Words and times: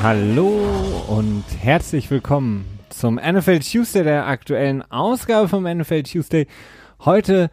Hallo 0.00 0.60
und 1.08 1.42
herzlich 1.60 2.08
willkommen 2.08 2.64
zum 2.88 3.16
NFL 3.16 3.58
Tuesday, 3.58 4.04
der 4.04 4.28
aktuellen 4.28 4.82
Ausgabe 4.92 5.48
vom 5.48 5.64
NFL 5.64 6.04
Tuesday. 6.04 6.46
Heute, 7.04 7.50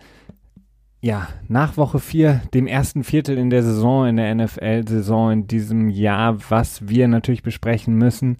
ja, 1.02 1.28
nach 1.48 1.76
Woche 1.76 1.98
4, 1.98 2.44
dem 2.54 2.68
ersten 2.68 3.04
Viertel 3.04 3.40
in 3.40 3.50
der 3.50 3.64
Saison, 3.64 4.06
in 4.06 4.18
der 4.18 4.36
NFL-Saison 4.36 5.32
in 5.32 5.48
diesem 5.48 5.90
Jahr, 5.90 6.38
was 6.50 6.88
wir 6.88 7.08
natürlich 7.08 7.42
besprechen 7.42 7.96
müssen. 7.96 8.38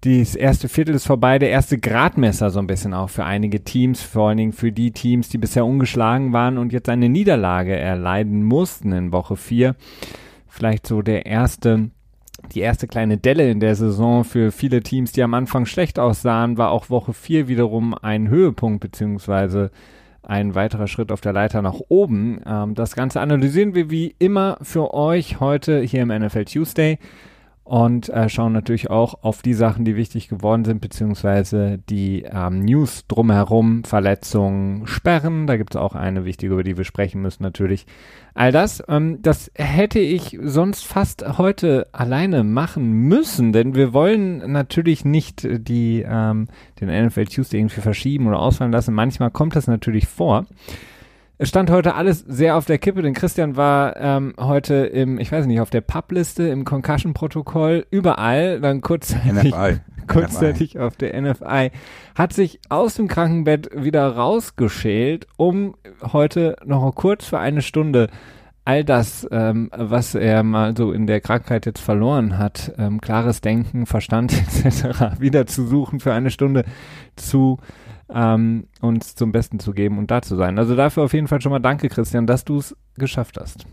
Das 0.00 0.34
erste 0.34 0.68
Viertel 0.68 0.96
ist 0.96 1.06
vorbei, 1.06 1.38
der 1.38 1.50
erste 1.50 1.78
Gradmesser 1.78 2.50
so 2.50 2.58
ein 2.58 2.66
bisschen 2.66 2.94
auch 2.94 3.10
für 3.10 3.24
einige 3.24 3.62
Teams, 3.62 4.02
vor 4.02 4.28
allen 4.30 4.38
Dingen 4.38 4.52
für 4.52 4.72
die 4.72 4.90
Teams, 4.90 5.28
die 5.28 5.38
bisher 5.38 5.64
ungeschlagen 5.64 6.32
waren 6.32 6.58
und 6.58 6.72
jetzt 6.72 6.88
eine 6.88 7.08
Niederlage 7.08 7.76
erleiden 7.76 8.42
mussten 8.42 8.90
in 8.90 9.12
Woche 9.12 9.36
4. 9.36 9.76
Vielleicht 10.48 10.84
so 10.88 11.00
der 11.00 11.26
erste 11.26 11.90
die 12.54 12.60
erste 12.60 12.86
kleine 12.86 13.18
Delle 13.18 13.50
in 13.50 13.60
der 13.60 13.74
Saison 13.74 14.24
für 14.24 14.52
viele 14.52 14.82
Teams, 14.82 15.12
die 15.12 15.22
am 15.22 15.34
Anfang 15.34 15.66
schlecht 15.66 15.98
aussahen, 15.98 16.58
war 16.58 16.70
auch 16.70 16.90
Woche 16.90 17.12
4 17.12 17.48
wiederum 17.48 17.94
ein 17.94 18.28
Höhepunkt 18.28 18.80
beziehungsweise 18.80 19.70
ein 20.22 20.54
weiterer 20.54 20.86
Schritt 20.86 21.12
auf 21.12 21.20
der 21.20 21.32
Leiter 21.32 21.62
nach 21.62 21.80
oben. 21.88 22.40
Ähm, 22.46 22.74
das 22.74 22.94
Ganze 22.94 23.20
analysieren 23.20 23.74
wir 23.74 23.90
wie 23.90 24.14
immer 24.18 24.58
für 24.62 24.92
euch 24.94 25.40
heute 25.40 25.80
hier 25.80 26.02
im 26.02 26.08
NFL 26.08 26.44
Tuesday 26.44 26.98
und 27.70 28.08
äh, 28.08 28.28
schauen 28.28 28.52
natürlich 28.52 28.90
auch 28.90 29.22
auf 29.22 29.42
die 29.42 29.54
Sachen, 29.54 29.84
die 29.84 29.94
wichtig 29.94 30.26
geworden 30.26 30.64
sind, 30.64 30.80
beziehungsweise 30.80 31.78
die 31.88 32.24
ähm, 32.24 32.64
News 32.64 33.06
drumherum, 33.06 33.84
Verletzungen, 33.84 34.88
Sperren. 34.88 35.46
Da 35.46 35.56
gibt 35.56 35.76
es 35.76 35.80
auch 35.80 35.94
eine 35.94 36.24
wichtige, 36.24 36.54
über 36.54 36.64
die 36.64 36.76
wir 36.76 36.82
sprechen 36.82 37.22
müssen 37.22 37.44
natürlich. 37.44 37.86
All 38.34 38.50
das, 38.50 38.82
ähm, 38.88 39.22
das 39.22 39.52
hätte 39.54 40.00
ich 40.00 40.36
sonst 40.42 40.84
fast 40.84 41.38
heute 41.38 41.86
alleine 41.92 42.42
machen 42.42 42.90
müssen, 42.90 43.52
denn 43.52 43.76
wir 43.76 43.92
wollen 43.92 44.50
natürlich 44.50 45.04
nicht 45.04 45.46
die, 45.48 46.04
ähm, 46.04 46.48
den 46.80 46.88
NFL 46.88 47.26
Tuesday 47.26 47.60
irgendwie 47.60 47.82
verschieben 47.82 48.26
oder 48.26 48.40
ausfallen 48.40 48.72
lassen. 48.72 48.94
Manchmal 48.94 49.30
kommt 49.30 49.54
das 49.54 49.68
natürlich 49.68 50.08
vor. 50.08 50.44
Es 51.42 51.48
stand 51.48 51.70
heute 51.70 51.94
alles 51.94 52.22
sehr 52.28 52.54
auf 52.54 52.66
der 52.66 52.76
Kippe, 52.76 53.00
denn 53.00 53.14
Christian 53.14 53.56
war 53.56 53.96
ähm, 53.96 54.34
heute 54.38 54.74
im, 54.74 55.18
ich 55.18 55.32
weiß 55.32 55.46
nicht, 55.46 55.62
auf 55.62 55.70
der 55.70 55.80
Publiste, 55.80 56.42
im 56.48 56.66
Concussion-Protokoll, 56.66 57.86
überall, 57.90 58.60
dann 58.60 58.82
kurzzeitig, 58.82 59.54
NFI. 59.54 59.80
kurzzeitig 60.06 60.74
NFI. 60.74 60.78
auf 60.80 60.96
der 60.98 61.18
NFI, 61.18 61.70
hat 62.14 62.34
sich 62.34 62.60
aus 62.68 62.96
dem 62.96 63.08
Krankenbett 63.08 63.70
wieder 63.74 64.06
rausgeschält, 64.06 65.28
um 65.38 65.76
heute 66.12 66.56
noch 66.66 66.94
kurz 66.94 67.24
für 67.24 67.38
eine 67.38 67.62
Stunde 67.62 68.10
all 68.66 68.84
das, 68.84 69.26
ähm, 69.30 69.70
was 69.74 70.14
er 70.14 70.42
mal 70.42 70.76
so 70.76 70.92
in 70.92 71.06
der 71.06 71.22
Krankheit 71.22 71.64
jetzt 71.64 71.80
verloren 71.80 72.36
hat, 72.36 72.74
ähm, 72.76 73.00
klares 73.00 73.40
Denken, 73.40 73.86
Verstand 73.86 74.34
etc. 74.64 75.18
wieder 75.18 75.46
zu 75.46 75.66
suchen 75.66 76.00
für 76.00 76.12
eine 76.12 76.30
Stunde 76.30 76.66
zu 77.16 77.56
ähm, 78.12 78.66
uns 78.80 79.14
zum 79.14 79.32
Besten 79.32 79.60
zu 79.60 79.72
geben 79.72 79.98
und 79.98 80.10
da 80.10 80.22
zu 80.22 80.36
sein. 80.36 80.58
Also 80.58 80.76
dafür 80.76 81.04
auf 81.04 81.12
jeden 81.12 81.28
Fall 81.28 81.40
schon 81.40 81.52
mal 81.52 81.58
danke, 81.58 81.88
Christian, 81.88 82.26
dass 82.26 82.44
du 82.44 82.58
es 82.58 82.76
geschafft 82.96 83.38
hast. 83.38 83.66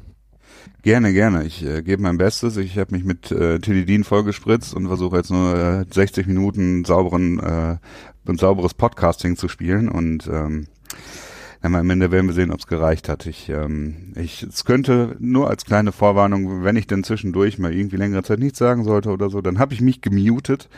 Gerne, 0.81 1.13
gerne. 1.13 1.43
Ich 1.43 1.66
äh, 1.66 1.81
gebe 1.81 2.02
mein 2.02 2.17
Bestes. 2.17 2.58
Ich 2.58 2.77
habe 2.77 2.95
mich 2.95 3.03
mit 3.03 3.31
äh, 3.31 3.59
Tilidin 3.59 4.03
vollgespritzt 4.03 4.73
und 4.73 4.87
versuche 4.87 5.17
jetzt 5.17 5.31
nur 5.31 5.55
äh, 5.55 5.86
60 5.89 6.27
Minuten 6.27 6.86
sauberen, 6.86 7.39
äh, 7.39 7.77
ein 8.27 8.37
sauberes 8.37 8.73
Podcasting 8.73 9.37
zu 9.37 9.48
spielen 9.48 9.89
und 9.89 10.27
ähm, 10.27 10.67
am 11.61 11.89
Ende 11.89 12.11
werden 12.11 12.27
wir 12.27 12.33
sehen, 12.33 12.51
ob 12.51 12.59
es 12.59 12.67
gereicht 12.67 13.09
hat. 13.09 13.25
Ich, 13.25 13.49
ähm, 13.49 14.13
ich, 14.15 14.43
es 14.43 14.65
könnte 14.65 15.15
nur 15.19 15.49
als 15.49 15.65
kleine 15.65 15.91
Vorwarnung, 15.91 16.63
wenn 16.63 16.75
ich 16.75 16.87
denn 16.87 17.03
zwischendurch 17.03 17.57
mal 17.57 17.73
irgendwie 17.73 17.97
längere 17.97 18.23
Zeit 18.23 18.39
nichts 18.39 18.59
sagen 18.59 18.83
sollte 18.83 19.09
oder 19.09 19.29
so, 19.29 19.41
dann 19.41 19.59
habe 19.59 19.73
ich 19.73 19.81
mich 19.81 20.01
gemutet. 20.01 20.69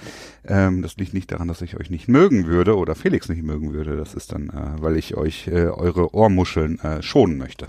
Ähm, 0.47 0.81
das 0.81 0.97
liegt 0.97 1.13
nicht 1.13 1.31
daran, 1.31 1.47
dass 1.47 1.61
ich 1.61 1.77
euch 1.77 1.89
nicht 1.89 2.07
mögen 2.07 2.47
würde 2.47 2.77
oder 2.77 2.95
Felix 2.95 3.29
nicht 3.29 3.43
mögen 3.43 3.73
würde. 3.73 3.97
Das 3.97 4.13
ist 4.13 4.31
dann, 4.31 4.49
äh, 4.49 4.81
weil 4.81 4.97
ich 4.97 5.15
euch 5.15 5.47
äh, 5.47 5.67
eure 5.67 6.13
Ohrmuscheln 6.13 6.79
äh, 6.79 7.01
schonen 7.01 7.37
möchte. 7.37 7.67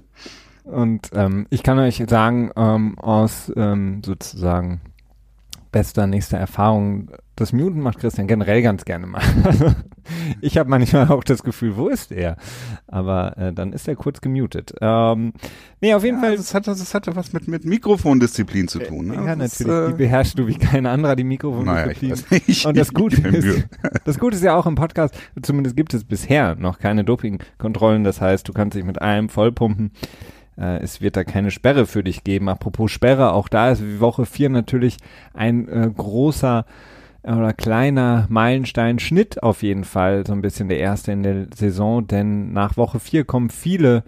Und 0.64 1.10
ähm, 1.14 1.46
ich 1.50 1.62
kann 1.62 1.78
euch 1.78 2.02
sagen, 2.08 2.50
ähm, 2.56 2.98
aus 2.98 3.52
ähm, 3.56 4.02
sozusagen 4.04 4.80
bester 5.72 6.06
nächster 6.06 6.38
Erfahrung, 6.38 7.10
das 7.36 7.52
Muten 7.52 7.80
macht 7.80 7.98
Christian 7.98 8.26
generell 8.26 8.60
ganz 8.60 8.84
gerne 8.84 9.06
mal. 9.06 9.22
ich 10.40 10.58
habe 10.58 10.68
manchmal 10.68 11.08
auch 11.08 11.24
das 11.24 11.42
Gefühl, 11.42 11.76
wo 11.76 11.88
ist 11.88 12.12
er? 12.12 12.36
Aber 12.86 13.36
äh, 13.38 13.52
dann 13.52 13.72
ist 13.72 13.88
er 13.88 13.96
kurz 13.96 14.20
gemutet. 14.20 14.74
Ähm, 14.80 15.32
nee, 15.80 15.94
auf 15.94 16.04
jeden 16.04 16.18
ja, 16.18 16.22
Fall. 16.22 16.36
Das 16.36 16.52
hat, 16.52 16.66
das 16.66 16.92
hatte 16.92 17.16
was 17.16 17.32
mit, 17.32 17.48
mit 17.48 17.64
Mikrofondisziplin 17.64 18.68
zu 18.68 18.80
tun. 18.80 19.06
Ne? 19.06 19.14
Ja, 19.14 19.36
das 19.36 19.58
natürlich. 19.60 19.72
Ist, 19.72 19.88
äh, 19.88 19.92
die 19.92 19.98
beherrschst 19.98 20.38
du 20.38 20.46
wie 20.48 20.58
kein 20.58 20.84
anderer, 20.86 21.16
die 21.16 21.24
Mikrofondisziplin. 21.24 22.10
Naja, 22.10 22.42
ich 22.46 22.66
Und 22.66 22.76
das 22.76 22.92
Gute, 22.94 23.26
ist, 23.28 23.68
das 24.04 24.18
Gute 24.18 24.36
ist 24.36 24.44
ja 24.44 24.54
auch 24.56 24.66
im 24.66 24.74
Podcast, 24.74 25.14
zumindest 25.42 25.76
gibt 25.76 25.94
es 25.94 26.04
bisher 26.04 26.56
noch 26.56 26.78
keine 26.78 27.04
Dopingkontrollen. 27.04 28.04
Das 28.04 28.20
heißt, 28.20 28.46
du 28.46 28.52
kannst 28.52 28.76
dich 28.76 28.84
mit 28.84 29.00
allem 29.00 29.28
vollpumpen. 29.30 29.92
Äh, 30.60 30.78
es 30.82 31.00
wird 31.00 31.16
da 31.16 31.24
keine 31.24 31.50
Sperre 31.50 31.86
für 31.86 32.04
dich 32.04 32.22
geben. 32.22 32.48
Apropos 32.48 32.90
Sperre, 32.90 33.32
auch 33.32 33.48
da 33.48 33.70
ist 33.70 34.00
Woche 34.00 34.26
4 34.26 34.50
natürlich 34.50 34.98
ein 35.32 35.68
äh, 35.68 35.90
großer 35.94 36.66
oder 37.22 37.52
kleiner 37.52 38.26
Meilenstein-Schnitt 38.30 39.42
auf 39.42 39.62
jeden 39.62 39.84
Fall, 39.84 40.26
so 40.26 40.32
ein 40.32 40.40
bisschen 40.40 40.68
der 40.68 40.78
erste 40.78 41.12
in 41.12 41.22
der 41.22 41.46
Saison, 41.54 42.06
denn 42.06 42.52
nach 42.52 42.78
Woche 42.78 42.98
4 42.98 43.24
kommen 43.24 43.50
viele 43.50 44.04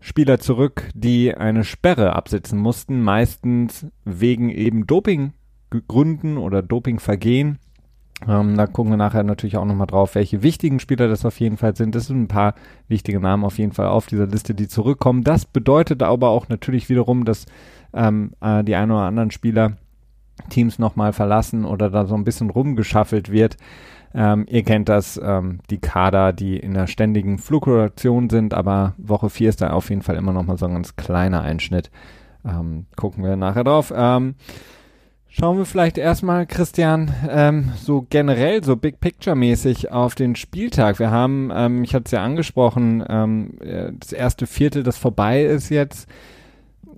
Spieler 0.00 0.38
zurück, 0.38 0.88
die 0.94 1.34
eine 1.34 1.64
Sperre 1.64 2.14
absitzen 2.14 2.58
mussten, 2.58 3.02
meistens 3.02 3.86
wegen 4.04 4.50
eben 4.50 4.86
Dopinggründen 4.86 6.38
oder 6.38 6.62
Dopingvergehen. 6.62 7.58
Ähm, 8.28 8.56
da 8.56 8.66
gucken 8.66 8.92
wir 8.92 8.96
nachher 8.96 9.24
natürlich 9.24 9.56
auch 9.56 9.64
nochmal 9.64 9.86
drauf, 9.86 10.14
welche 10.14 10.42
wichtigen 10.42 10.80
Spieler 10.80 11.08
das 11.08 11.24
auf 11.24 11.40
jeden 11.40 11.56
Fall 11.56 11.76
sind. 11.76 11.94
Das 11.94 12.06
sind 12.06 12.22
ein 12.22 12.28
paar 12.28 12.54
wichtige 12.88 13.20
Namen 13.20 13.44
auf 13.44 13.58
jeden 13.58 13.72
Fall 13.72 13.88
auf 13.88 14.06
dieser 14.06 14.26
Liste, 14.26 14.54
die 14.54 14.68
zurückkommen. 14.68 15.24
Das 15.24 15.44
bedeutet 15.44 16.02
aber 16.02 16.28
auch 16.28 16.48
natürlich 16.48 16.88
wiederum, 16.88 17.24
dass 17.24 17.46
ähm, 17.92 18.32
äh, 18.40 18.62
die 18.64 18.76
ein 18.76 18.90
oder 18.90 19.02
anderen 19.02 19.30
Spieler 19.30 19.76
Teams 20.48 20.78
nochmal 20.78 21.12
verlassen 21.12 21.64
oder 21.64 21.90
da 21.90 22.06
so 22.06 22.14
ein 22.14 22.24
bisschen 22.24 22.50
rumgeschaffelt 22.50 23.30
wird. 23.30 23.56
Ähm, 24.14 24.46
ihr 24.48 24.62
kennt 24.62 24.88
das, 24.88 25.20
ähm, 25.22 25.58
die 25.70 25.78
Kader, 25.78 26.32
die 26.32 26.56
in 26.56 26.74
der 26.74 26.86
ständigen 26.86 27.38
Fluktuation 27.38 28.30
sind, 28.30 28.54
aber 28.54 28.94
Woche 28.96 29.28
4 29.28 29.48
ist 29.48 29.60
da 29.60 29.70
auf 29.70 29.90
jeden 29.90 30.02
Fall 30.02 30.16
immer 30.16 30.32
nochmal 30.32 30.56
so 30.56 30.66
ein 30.66 30.74
ganz 30.74 30.94
kleiner 30.96 31.42
Einschnitt. 31.42 31.90
Ähm, 32.44 32.86
gucken 32.96 33.24
wir 33.24 33.36
nachher 33.36 33.64
drauf. 33.64 33.92
Ähm, 33.94 34.36
Schauen 35.36 35.58
wir 35.58 35.64
vielleicht 35.64 35.98
erstmal, 35.98 36.46
Christian, 36.46 37.12
ähm, 37.28 37.72
so 37.74 38.06
generell, 38.08 38.62
so 38.62 38.76
Big 38.76 39.00
Picture-mäßig 39.00 39.90
auf 39.90 40.14
den 40.14 40.36
Spieltag. 40.36 41.00
Wir 41.00 41.10
haben, 41.10 41.50
ähm, 41.52 41.82
ich 41.82 41.92
hatte 41.92 42.04
es 42.04 42.12
ja 42.12 42.22
angesprochen, 42.22 43.04
ähm, 43.08 43.58
äh, 43.58 43.90
das 43.98 44.12
erste 44.12 44.46
Viertel, 44.46 44.84
das 44.84 44.96
vorbei 44.96 45.42
ist 45.42 45.70
jetzt. 45.70 46.08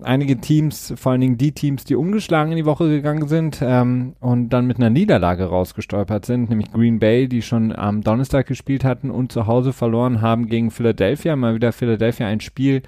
Einige 0.03 0.37
Teams, 0.37 0.93
vor 0.97 1.13
allen 1.13 1.21
Dingen 1.21 1.39
die 1.39 1.51
Teams, 1.51 1.83
die 1.83 1.95
ungeschlagen 1.95 2.51
in 2.51 2.57
die 2.57 2.65
Woche 2.65 2.87
gegangen 2.87 3.27
sind 3.27 3.57
ähm, 3.63 4.13
und 4.19 4.49
dann 4.49 4.67
mit 4.67 4.77
einer 4.77 4.91
Niederlage 4.91 5.45
rausgestolpert 5.45 6.27
sind, 6.27 6.51
nämlich 6.51 6.71
Green 6.71 6.99
Bay, 6.99 7.27
die 7.27 7.41
schon 7.41 7.75
am 7.75 8.03
Donnerstag 8.03 8.45
gespielt 8.45 8.83
hatten 8.83 9.09
und 9.09 9.31
zu 9.31 9.47
Hause 9.47 9.73
verloren 9.73 10.21
haben 10.21 10.45
gegen 10.45 10.69
Philadelphia. 10.69 11.35
Mal 11.35 11.55
wieder 11.55 11.71
Philadelphia 11.71 12.27
ein 12.27 12.41
Spiel, 12.41 12.83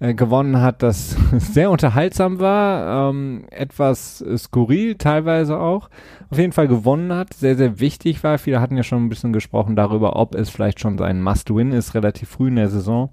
gewonnen 0.00 0.60
hat, 0.60 0.82
das 0.82 1.16
sehr 1.32 1.70
unterhaltsam 1.70 2.38
war, 2.38 3.10
ähm, 3.10 3.44
etwas 3.50 4.24
skurril 4.36 4.94
teilweise 4.94 5.58
auch, 5.58 5.90
auf 6.30 6.38
jeden 6.38 6.52
Fall 6.52 6.68
gewonnen 6.68 7.12
hat, 7.12 7.34
sehr, 7.34 7.56
sehr 7.56 7.80
wichtig 7.80 8.22
war. 8.22 8.38
Viele 8.38 8.60
hatten 8.60 8.76
ja 8.76 8.84
schon 8.84 9.04
ein 9.04 9.08
bisschen 9.08 9.32
gesprochen 9.32 9.74
darüber, 9.74 10.14
ob 10.16 10.36
es 10.36 10.50
vielleicht 10.50 10.78
schon 10.78 10.98
sein 10.98 11.20
Must-Win 11.22 11.72
ist, 11.72 11.94
relativ 11.94 12.28
früh 12.28 12.48
in 12.48 12.56
der 12.56 12.68
Saison. 12.68 13.10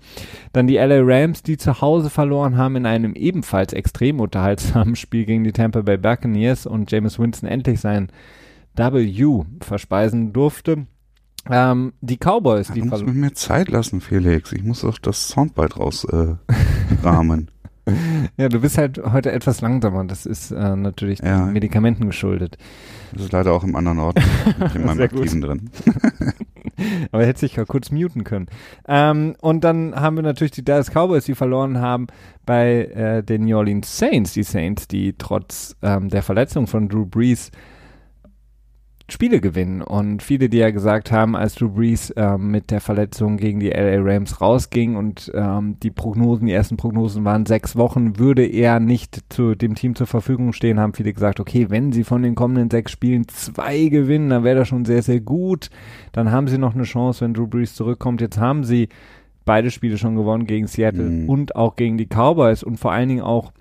Dann 0.54 0.68
die 0.68 0.76
LA 0.76 1.00
Rams, 1.02 1.42
die 1.42 1.58
zu 1.58 1.82
Hause 1.82 2.12
verloren 2.12 2.56
haben 2.58 2.76
in 2.76 2.86
einem 2.86 3.16
ebenfalls 3.16 3.74
extrem 3.74 4.20
unterhaltsamen 4.20 4.96
Spiel 4.96 5.26
gegen 5.26 5.44
die 5.44 5.54
Tampa 5.54 5.82
Bay 5.82 5.98
Buccaneers 5.98 6.68
und 6.68 6.92
James 6.92 7.18
Winston 7.18 7.50
endlich 7.50 7.80
sein 7.80 8.10
W 8.76 9.44
verspeisen 9.62 10.34
durfte. 10.34 10.86
Ähm, 11.50 11.94
die 12.02 12.18
Cowboys, 12.18 12.70
die 12.70 12.82
Du 12.82 12.88
musst 12.88 13.06
mir 13.06 13.14
mehr 13.14 13.34
Zeit 13.34 13.70
lassen, 13.70 14.02
Felix. 14.02 14.52
Ich 14.52 14.64
muss 14.64 14.84
auch 14.84 14.98
das 14.98 15.30
Soundbite 15.30 15.76
rausrahmen. 15.76 16.40
Äh, 16.48 16.54
ja, 18.38 18.50
du 18.50 18.60
bist 18.60 18.78
halt 18.78 19.02
heute 19.12 19.32
etwas 19.32 19.62
langsamer. 19.62 20.04
Das 20.06 20.26
ist 20.26 20.52
äh, 20.52 20.76
natürlich 20.76 21.20
ja. 21.20 21.46
den 21.46 21.54
Medikamenten 21.54 22.08
geschuldet. 22.08 22.58
Das 23.14 23.24
ist 23.26 23.32
leider 23.32 23.54
auch 23.54 23.64
im 23.64 23.76
anderen 23.76 24.00
Ort 24.00 24.20
in 24.74 24.86
meinem 24.86 25.02
Aktiven 25.02 25.42
drin. 25.42 25.70
Aber 27.12 27.26
hätte 27.26 27.40
sich 27.40 27.56
ja 27.56 27.64
kurz 27.64 27.92
muten 27.92 28.24
können. 28.24 28.48
Ähm, 28.88 29.36
und 29.40 29.64
dann 29.64 29.96
haben 29.96 30.18
wir 30.18 30.24
natürlich 30.24 30.52
die 30.52 30.66
Dallas 30.66 30.92
Cowboys, 30.92 31.26
die 31.26 31.36
verloren 31.36 31.80
haben 31.80 32.08
bei 32.46 32.86
äh, 32.86 33.24
den 33.24 33.46
New 33.46 33.58
Orleans 33.58 33.98
Saints. 33.98 34.34
Die 34.34 34.44
Saints, 34.44 34.88
die 34.88 35.14
trotz 35.18 35.76
ähm, 35.82 36.10
der 36.10 36.24
Verletzung 36.24 36.68
von 36.68 36.90
Drew 36.90 37.06
Brees 37.06 37.52
Spiele 39.08 39.40
gewinnen. 39.40 39.82
Und 39.82 40.24
viele, 40.24 40.50
die 40.50 40.58
ja 40.58 40.72
gesagt 40.72 41.12
haben, 41.12 41.36
als 41.36 41.56
Drew 41.56 41.70
Brees 41.70 42.10
äh, 42.12 42.38
mit 42.38 42.72
der 42.72 42.82
Verletzung 42.82 43.38
gegen 43.38 43.60
die 43.60 43.70
LA 43.70 44.02
Rams 44.02 44.42
rausging 44.42 44.96
und 44.96 45.32
ähm, 45.36 45.78
die 45.82 45.92
Prognosen, 45.92 46.48
die 46.48 46.54
ersten 46.54 46.76
Prognosen 46.76 47.24
waren 47.24 47.46
sechs 47.46 47.76
Wochen, 47.76 48.18
würde 48.18 48.46
er 48.46 48.80
nicht 48.80 49.20
zu 49.30 49.54
dem 49.54 49.76
Team 49.76 49.96
zur 49.96 50.08
Verfügung 50.08 50.54
stehen, 50.54 50.80
haben 50.80 50.94
viele 50.94 51.14
gesagt, 51.14 51.40
okay, 51.40 51.70
wenn 51.70 51.92
sie 51.92 52.04
von 52.04 52.24
den 52.24 52.34
kommenden 52.34 52.72
sechs 52.72 52.92
Spielen 52.92 53.28
zwei 53.28 53.88
gewinnen, 53.90 54.30
dann 54.30 54.44
wäre 54.44 54.60
das 54.60 54.68
schon 54.68 54.86
sehr, 54.86 55.04
sehr 55.04 55.22
gut. 55.22 55.70
Dann 56.12 56.32
haben 56.32 56.48
sie 56.48 56.58
noch 56.58 56.74
eine 56.74 56.84
Chance, 56.84 57.24
wenn 57.24 57.36
Drew 57.36 57.48
Brees 57.48 57.76
zurückkommt. 57.76 58.22
Jetzt 58.22 58.40
haben 58.40 58.64
sie 58.64 58.90
beide 59.46 59.70
Spiele 59.70 60.00
schon 60.00 60.16
gewonnen 60.16 60.48
gegen 60.48 60.66
Seattle 60.66 61.04
mhm. 61.04 61.30
und 61.30 61.56
auch 61.56 61.76
gegen 61.76 62.00
die 62.00 62.08
Cowboys 62.08 62.64
und 62.64 62.78
vor 62.78 62.92
allen 62.92 63.10
Dingen 63.10 63.22
auch 63.22 63.52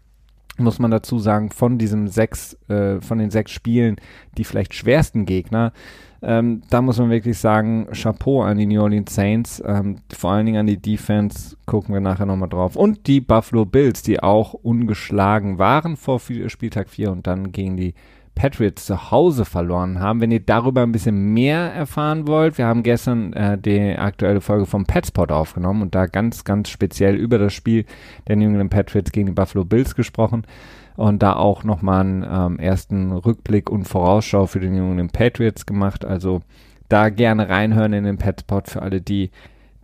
muss 0.58 0.78
man 0.78 0.90
dazu 0.90 1.18
sagen, 1.18 1.50
von 1.50 1.78
diesem 1.78 2.08
sechs, 2.08 2.56
äh, 2.68 3.00
von 3.00 3.18
den 3.18 3.30
sechs 3.30 3.50
Spielen, 3.50 3.96
die 4.36 4.44
vielleicht 4.44 4.74
schwersten 4.74 5.26
Gegner, 5.26 5.72
ähm, 6.22 6.62
da 6.70 6.80
muss 6.80 6.98
man 6.98 7.10
wirklich 7.10 7.38
sagen, 7.38 7.88
Chapeau 7.92 8.42
an 8.42 8.56
die 8.56 8.64
New 8.66 8.80
Orleans 8.80 9.14
Saints, 9.14 9.62
ähm, 9.66 9.96
vor 10.10 10.30
allen 10.32 10.46
Dingen 10.46 10.58
an 10.58 10.66
die 10.66 10.80
Defense, 10.80 11.56
gucken 11.66 11.92
wir 11.92 12.00
nachher 12.00 12.24
nochmal 12.24 12.48
drauf. 12.48 12.76
Und 12.76 13.06
die 13.06 13.20
Buffalo 13.20 13.66
Bills, 13.66 14.02
die 14.02 14.22
auch 14.22 14.54
ungeschlagen 14.54 15.58
waren 15.58 15.98
vor 15.98 16.20
Spieltag 16.20 16.88
4 16.88 17.12
und 17.12 17.26
dann 17.26 17.52
gegen 17.52 17.76
die 17.76 17.94
Patriots 18.34 18.86
zu 18.86 19.10
Hause 19.10 19.44
verloren 19.44 20.00
haben. 20.00 20.20
Wenn 20.20 20.30
ihr 20.30 20.40
darüber 20.40 20.82
ein 20.82 20.92
bisschen 20.92 21.32
mehr 21.32 21.72
erfahren 21.72 22.26
wollt, 22.26 22.58
wir 22.58 22.66
haben 22.66 22.82
gestern 22.82 23.32
äh, 23.32 23.58
die 23.58 23.96
aktuelle 23.96 24.40
Folge 24.40 24.66
vom 24.66 24.86
Petspot 24.86 25.30
aufgenommen 25.30 25.82
und 25.82 25.94
da 25.94 26.06
ganz, 26.06 26.44
ganz 26.44 26.68
speziell 26.68 27.14
über 27.14 27.38
das 27.38 27.52
Spiel 27.52 27.84
der 28.26 28.36
New 28.36 28.48
England 28.48 28.70
Patriots 28.70 29.12
gegen 29.12 29.26
die 29.26 29.32
Buffalo 29.32 29.64
Bills 29.64 29.94
gesprochen 29.94 30.46
und 30.96 31.22
da 31.22 31.34
auch 31.34 31.64
nochmal 31.64 32.00
einen 32.00 32.26
ähm, 32.28 32.58
ersten 32.58 33.12
Rückblick 33.12 33.70
und 33.70 33.84
Vorausschau 33.84 34.46
für 34.46 34.60
die 34.60 34.68
New 34.68 34.90
England 34.90 35.12
Patriots 35.12 35.66
gemacht. 35.66 36.04
Also 36.04 36.42
da 36.88 37.08
gerne 37.08 37.48
reinhören 37.48 37.92
in 37.92 38.04
den 38.04 38.18
Petspot 38.18 38.68
für 38.68 38.82
alle, 38.82 39.00
die 39.00 39.30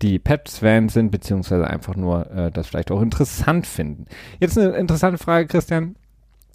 die 0.02 0.19
Pets-Fans 0.19 0.94
sind, 0.94 1.11
beziehungsweise 1.11 1.67
einfach 1.67 1.94
nur 1.94 2.31
äh, 2.31 2.50
das 2.50 2.69
vielleicht 2.69 2.91
auch 2.91 3.02
interessant 3.02 3.67
finden. 3.67 4.06
Jetzt 4.38 4.58
eine 4.58 4.70
interessante 4.70 5.19
Frage, 5.19 5.47
Christian. 5.47 5.97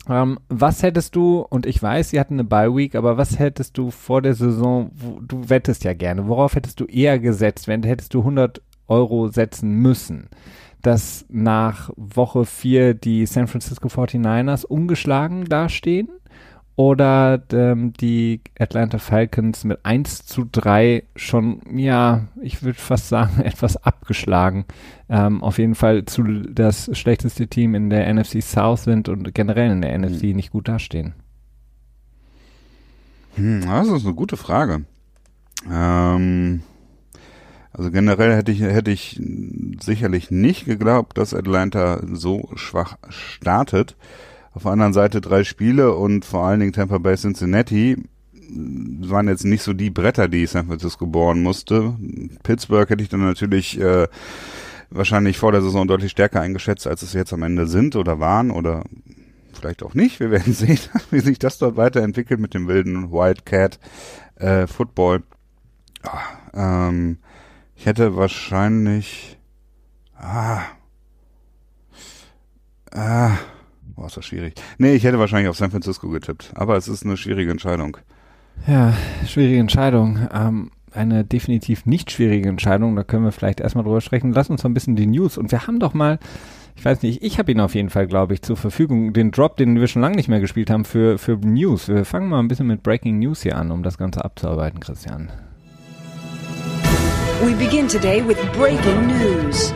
Ähm, 0.10 0.40
was 0.50 0.84
hättest 0.84 1.16
du, 1.16 1.40
und 1.40 1.66
ich 1.66 1.81
weiß, 1.81 2.10
sie 2.10 2.19
hatten 2.19 2.36
eine 2.36 2.44
Bye-Week, 2.44 2.96
aber 2.96 3.18
was 3.18 3.40
hättest 3.40 3.78
du 3.78 3.92
vor 3.92 4.22
der 4.22 4.34
Saison, 4.34 4.92
wo, 4.94 5.19
du 5.19 5.50
wettest 5.50 5.84
ja 5.84 5.94
gerne, 5.94 6.28
worauf 6.28 6.56
hättest 6.56 6.80
du 6.80 6.86
eher 6.86 7.19
gesetzt, 7.19 7.68
wenn 7.68 7.84
hättest 7.84 8.13
du 8.13 8.19
100 8.19 8.62
Euro 8.88 9.28
setzen 9.30 9.72
müssen, 9.72 10.30
dass 10.81 11.25
nach 11.30 11.90
Woche 11.96 12.46
4 12.46 12.94
die 12.94 13.25
San 13.25 13.48
Francisco 13.48 13.88
49ers 13.88 14.66
ungeschlagen 14.66 15.46
dastehen 15.46 16.10
oder 16.75 17.42
ähm, 17.54 17.94
die 17.94 18.42
Atlanta 18.60 18.98
Falcons 18.98 19.63
mit 19.63 19.80
1 19.83 20.25
zu 20.25 20.45
3 20.51 21.04
schon, 21.16 21.62
ja, 21.77 22.27
ich 22.42 22.63
würde 22.63 22.77
fast 22.77 23.07
sagen, 23.07 23.42
etwas 23.44 23.77
abgeschlagen. 23.77 24.66
Ähm, 25.07 25.42
auf 25.42 25.57
jeden 25.57 25.75
Fall 25.75 26.06
zu 26.06 26.24
das 26.24 26.89
schlechteste 26.98 27.48
Team 27.48 27.75
in 27.75 27.89
der 27.89 28.13
NFC 28.13 28.42
South 28.44 28.83
sind 28.83 29.07
und 29.07 29.33
generell 29.33 29.72
in 29.72 29.81
der 29.81 29.98
NFC 29.98 30.24
hm. 30.24 30.36
nicht 30.36 30.51
gut 30.51 30.68
dastehen. 30.68 31.13
Hm, 33.36 33.62
das 33.66 33.88
ist 33.88 34.06
eine 34.06 34.16
gute 34.16 34.38
Frage. 34.38 34.83
Ähm, 35.72 36.62
also 37.72 37.92
generell 37.92 38.36
hätte 38.36 38.51
ich, 38.51 38.62
hätte 38.62 38.92
ich 38.92 39.22
sicherlich 39.81 40.31
nicht 40.31 40.66
geglaubt, 40.66 41.18
dass 41.18 41.33
Atlanta 41.33 42.01
so 42.12 42.50
schwach 42.56 42.98
startet. 43.10 43.95
Auf 44.56 44.63
der 44.63 44.72
anderen 44.72 44.94
Seite 44.94 45.19
drei 45.19 45.44
Spiele 45.44 45.94
und 45.94 46.24
vor 46.24 46.46
allen 46.46 46.62
Dingen 46.62 46.72
Tampa 46.72 46.98
Bay 46.98 47.18
Cincinnati 47.18 47.98
waren 48.50 49.28
jetzt 49.28 49.44
nicht 49.44 49.63
so 49.63 49.74
die 49.74 49.90
Bretter, 49.90 50.30
die 50.30 50.46
San 50.46 50.68
Francisco 50.68 51.06
bohren 51.06 51.44
musste. 51.44 51.94
Pittsburgh 52.42 52.90
hätte 52.90 53.04
ich 53.04 53.10
dann 53.10 53.19
natürlich 53.19 53.78
äh, 53.81 54.07
wahrscheinlich 54.90 55.38
vor 55.38 55.52
der 55.52 55.62
Saison 55.62 55.90
deutlich 55.90 56.12
stärker 56.12 56.40
eingeschätzt, 56.40 56.88
als 56.88 57.02
es 57.02 57.12
jetzt 57.12 57.34
am 57.34 57.44
Ende 57.44 57.68
sind 57.68 57.98
oder 57.98 58.22
waren 58.22 58.50
oder 58.50 58.86
vielleicht 59.52 59.84
auch 59.84 59.94
nicht. 59.94 60.22
Wir 60.22 60.31
werden 60.31 60.54
sehen, 60.54 60.80
wie 61.12 61.19
sich 61.19 61.38
das 61.38 61.58
dort 61.58 61.75
weiterentwickelt 61.75 62.40
mit 62.40 62.54
dem 62.54 62.69
wilden 62.69 63.12
Wildcat 63.12 63.78
äh, 64.36 64.68
Football. 64.68 65.24
Ah, 66.01 66.88
ähm, 66.88 67.18
ich 67.75 67.88
hätte 67.88 68.16
wahrscheinlich 68.16 69.38
ah, 70.18 70.62
ah, 72.94 73.31
Boah, 73.96 74.08
ist 74.08 74.18
das 74.18 74.26
schwierig. 74.26 74.56
Nee, 74.78 74.94
ich 74.94 75.04
hätte 75.04 75.20
wahrscheinlich 75.20 75.50
auf 75.50 75.58
San 75.58 75.72
Francisco 75.72 76.10
getippt, 76.10 76.52
aber 76.56 76.76
es 76.76 76.88
ist 76.88 77.06
eine 77.06 77.18
schwierige 77.18 77.52
Entscheidung. 77.52 77.98
Ja, 78.68 78.94
schwierige 79.26 79.60
Entscheidung. 79.60 80.28
Ähm, 80.34 80.72
eine 80.92 81.24
definitiv 81.24 81.86
nicht 81.86 82.12
schwierige 82.12 82.50
Entscheidung, 82.50 82.96
da 82.96 83.04
können 83.04 83.26
wir 83.26 83.32
vielleicht 83.32 83.60
erstmal 83.60 83.84
drüber 83.84 84.02
sprechen. 84.02 84.32
Lass 84.34 84.50
uns 84.50 84.64
mal 84.64 84.70
ein 84.70 84.74
bisschen 84.74 84.96
die 84.96 85.08
News 85.08 85.38
und 85.38 85.52
wir 85.52 85.68
haben 85.68 85.80
doch 85.80 85.94
mal, 85.94 86.20
ich 86.76 86.84
weiß 86.84 87.02
nicht, 87.04 87.24
ich 87.24 87.38
habe 87.38 87.52
ihn 87.52 87.60
auf 87.60 87.76
jeden 87.76 87.90
Fall, 87.90 88.08
glaube 88.08 88.34
ich, 88.34 88.42
zur 88.42 88.58
Verfügung, 88.58 89.14
den 89.14 89.32
Drop, 89.32 89.58
den 89.58 89.80
wir 89.80 89.88
schon 89.88 90.02
lange 90.02 90.16
nicht 90.16 90.30
mehr 90.30 90.40
gespielt 90.40 90.70
haben 90.70 90.86
für, 90.86 91.18
für 91.18 91.38
News. 91.38 91.88
Wir 91.88 92.06
fangen 92.06 92.30
mal 92.30 92.40
ein 92.40 92.48
bisschen 92.48 92.68
mit 92.68 92.84
Breaking 92.84 93.20
News 93.20 93.44
hier 93.44 93.58
an, 93.58 93.72
um 93.72 93.84
das 93.84 93.98
Ganze 93.98 94.24
abzuarbeiten, 94.24 94.80
Christian. 94.80 95.30
We 97.44 97.54
begin 97.54 97.88
today 97.88 98.26
with 98.26 98.38
breaking 98.54 99.08
news. 99.08 99.74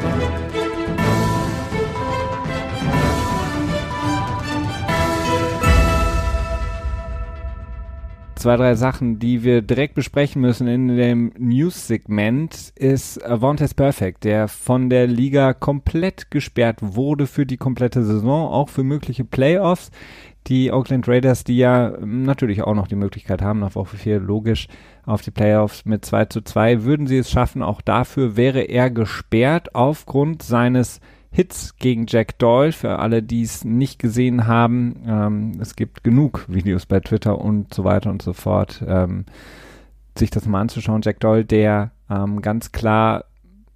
Zwei, 8.40 8.56
drei 8.56 8.76
Sachen, 8.76 9.20
die 9.20 9.44
wir 9.44 9.62
direkt 9.62 9.96
besprechen 9.96 10.42
müssen 10.42 10.68
in 10.68 10.88
dem 10.88 11.34
News-Segment, 11.38 12.72
ist 12.76 13.24
Avontes 13.26 13.74
Perfect, 13.74 14.24
der 14.24 14.48
von 14.48 14.90
der 14.90 15.08
Liga 15.08 15.54
komplett 15.54 16.32
gesperrt 16.32 16.78
wurde 16.82 17.28
für 17.28 17.46
die 17.46 17.58
komplette 17.58 18.04
Saison, 18.04 18.48
auch 18.48 18.70
für 18.70 18.84
mögliche 18.84 19.26
Playoffs. 19.26 19.92
Die 20.48 20.72
Oakland 20.72 21.08
Raiders, 21.08 21.44
die 21.44 21.58
ja 21.58 21.94
natürlich 22.00 22.64
auch 22.64 22.74
noch 22.74 22.88
die 22.88 22.96
Möglichkeit 22.96 23.42
haben, 23.42 23.60
nach 23.60 23.76
Woche 23.76 23.98
4 23.98 24.20
logisch 24.20 24.70
auf 25.06 25.22
die 25.22 25.32
Playoffs 25.32 25.84
mit 25.84 26.06
2 26.06 26.26
zu 26.26 26.42
2, 26.42 26.84
würden 26.84 27.08
sie 27.08 27.18
es 27.18 27.30
schaffen. 27.30 27.62
Auch 27.62 27.82
dafür 27.82 28.38
wäre 28.38 28.62
er 28.62 28.90
gesperrt 28.90 29.76
aufgrund 29.76 30.44
seines 30.44 31.02
Hits 31.32 31.76
gegen 31.78 32.06
Jack 32.08 32.40
Doyle, 32.40 32.72
für 32.72 33.00
alle, 33.00 33.22
die 33.22 33.44
es 33.44 33.64
nicht 33.64 34.00
gesehen 34.00 34.48
haben. 34.48 35.04
Ähm, 35.06 35.60
es 35.62 35.76
gibt 35.76 36.04
genug 36.04 36.46
Videos 36.48 36.86
bei 36.86 37.00
Twitter 37.00 37.40
und 37.40 37.74
so 37.74 37.84
weiter 37.84 38.10
und 38.10 38.22
so 38.22 38.34
fort, 38.34 38.84
ähm, 38.88 39.26
sich 40.18 40.32
das 40.32 40.48
mal 40.48 40.62
anzuschauen. 40.62 41.02
Jack 41.04 41.20
Doyle, 41.20 41.46
der 41.46 41.92
ähm, 42.10 42.42
ganz 42.42 42.72
klar 42.72 43.26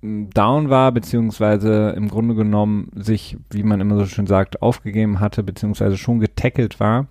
down 0.04 0.70
war, 0.70 0.92
beziehungsweise 0.92 1.92
im 1.96 2.10
Grunde 2.10 2.36
genommen 2.36 2.92
sich, 2.94 3.38
wie 3.50 3.64
man 3.64 3.80
immer 3.80 3.98
so 3.98 4.06
schön 4.06 4.28
sagt, 4.28 4.62
aufgegeben 4.62 5.20
hatte, 5.20 5.44
beziehungsweise 5.44 5.98
schon 5.98 6.20
getackelt 6.20 6.80
war. 6.80 7.08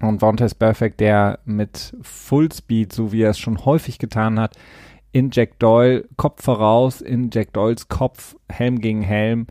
Und 0.00 0.20
Vontaze 0.20 0.54
Perfect, 0.54 1.00
der 1.00 1.40
mit 1.44 1.96
Fullspeed, 2.02 2.92
so 2.92 3.12
wie 3.12 3.22
er 3.22 3.30
es 3.30 3.38
schon 3.38 3.64
häufig 3.64 3.98
getan 3.98 4.38
hat, 4.38 4.56
in 5.12 5.30
Jack 5.30 5.58
Doyle, 5.58 6.08
Kopf 6.16 6.42
voraus, 6.42 7.00
in 7.00 7.30
Jack 7.30 7.52
Doyles 7.52 7.88
Kopf, 7.88 8.36
Helm 8.48 8.80
gegen 8.80 9.02
Helm, 9.02 9.46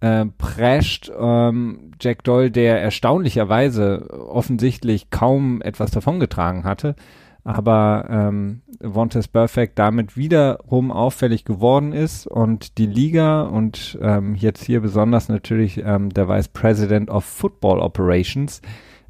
äh, 0.00 0.26
prescht. 0.38 1.10
Ähm, 1.16 1.92
Jack 2.00 2.24
Doyle, 2.24 2.50
der 2.50 2.82
erstaunlicherweise 2.82 4.10
offensichtlich 4.28 5.10
kaum 5.10 5.62
etwas 5.62 5.92
davongetragen 5.92 6.64
hatte, 6.64 6.96
aber 7.44 8.06
ähm, 8.10 8.62
Vontaze 8.80 9.28
Perfect 9.28 9.78
damit 9.78 10.16
wiederum 10.16 10.90
auffällig 10.90 11.44
geworden 11.44 11.92
ist 11.92 12.26
und 12.26 12.78
die 12.78 12.86
Liga 12.86 13.42
und 13.42 13.98
ähm, 14.02 14.34
jetzt 14.34 14.64
hier 14.64 14.80
besonders 14.80 15.28
natürlich 15.28 15.78
ähm, 15.78 16.10
der 16.10 16.28
Vice 16.28 16.48
President 16.48 17.10
of 17.10 17.24
Football 17.24 17.80
Operations 17.80 18.60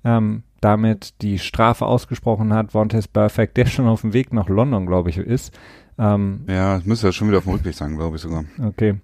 ähm, 0.04 0.42
damit 0.64 1.21
die 1.21 1.38
Strafe 1.38 1.85
ausgesprochen 1.85 2.54
hat. 2.54 2.73
Vontaze 2.73 3.09
Perfect, 3.09 3.56
der 3.56 3.66
schon 3.66 3.87
auf 3.87 4.00
dem 4.00 4.14
Weg 4.14 4.33
nach 4.33 4.49
London, 4.49 4.87
glaube 4.87 5.11
ich, 5.11 5.18
ist. 5.18 5.52
Ähm, 5.99 6.44
ja, 6.49 6.80
müsste 6.85 7.09
ja 7.09 7.12
schon 7.12 7.28
wieder 7.28 7.38
auf 7.38 7.44
dem 7.44 7.52
Rückweg 7.52 7.75
sein, 7.75 7.97
glaube 7.97 8.16
ich 8.16 8.23
sogar. 8.23 8.44
Okay. 8.61 8.97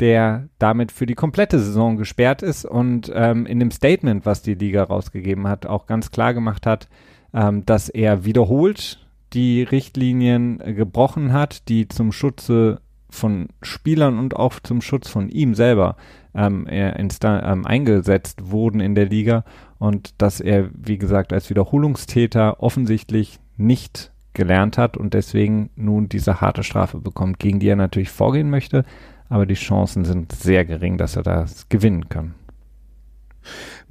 Der 0.00 0.48
damit 0.58 0.92
für 0.92 1.06
die 1.06 1.14
komplette 1.14 1.58
Saison 1.58 1.96
gesperrt 1.96 2.42
ist 2.42 2.64
und 2.64 3.10
ähm, 3.14 3.46
in 3.46 3.60
dem 3.60 3.70
Statement, 3.70 4.26
was 4.26 4.42
die 4.42 4.54
Liga 4.54 4.82
rausgegeben 4.82 5.46
hat, 5.46 5.66
auch 5.66 5.86
ganz 5.86 6.10
klar 6.10 6.34
gemacht 6.34 6.66
hat, 6.66 6.88
ähm, 7.32 7.64
dass 7.64 7.88
er 7.88 8.24
wiederholt 8.24 9.06
die 9.32 9.62
Richtlinien 9.62 10.58
gebrochen 10.58 11.32
hat, 11.32 11.68
die 11.68 11.88
zum 11.88 12.12
Schutze 12.12 12.80
von 13.10 13.48
Spielern 13.62 14.18
und 14.18 14.36
auch 14.36 14.60
zum 14.60 14.80
Schutz 14.80 15.08
von 15.08 15.28
ihm 15.28 15.54
selber 15.54 15.96
ähm, 16.34 16.66
ähm, 16.68 17.66
eingesetzt 17.66 18.50
wurden 18.50 18.80
in 18.80 18.94
der 18.94 19.06
Liga 19.06 19.44
und 19.78 20.20
dass 20.20 20.40
er, 20.40 20.70
wie 20.74 20.98
gesagt, 20.98 21.32
als 21.32 21.50
Wiederholungstäter 21.50 22.62
offensichtlich 22.62 23.38
nicht 23.56 24.12
gelernt 24.34 24.78
hat 24.78 24.96
und 24.96 25.14
deswegen 25.14 25.70
nun 25.76 26.08
diese 26.08 26.40
harte 26.40 26.62
Strafe 26.62 26.98
bekommt, 26.98 27.38
gegen 27.38 27.58
die 27.58 27.68
er 27.68 27.76
natürlich 27.76 28.10
vorgehen 28.10 28.50
möchte, 28.50 28.84
aber 29.28 29.46
die 29.46 29.54
Chancen 29.54 30.04
sind 30.04 30.32
sehr 30.32 30.64
gering, 30.64 30.96
dass 30.96 31.16
er 31.16 31.22
das 31.22 31.68
gewinnen 31.68 32.08
kann. 32.08 32.34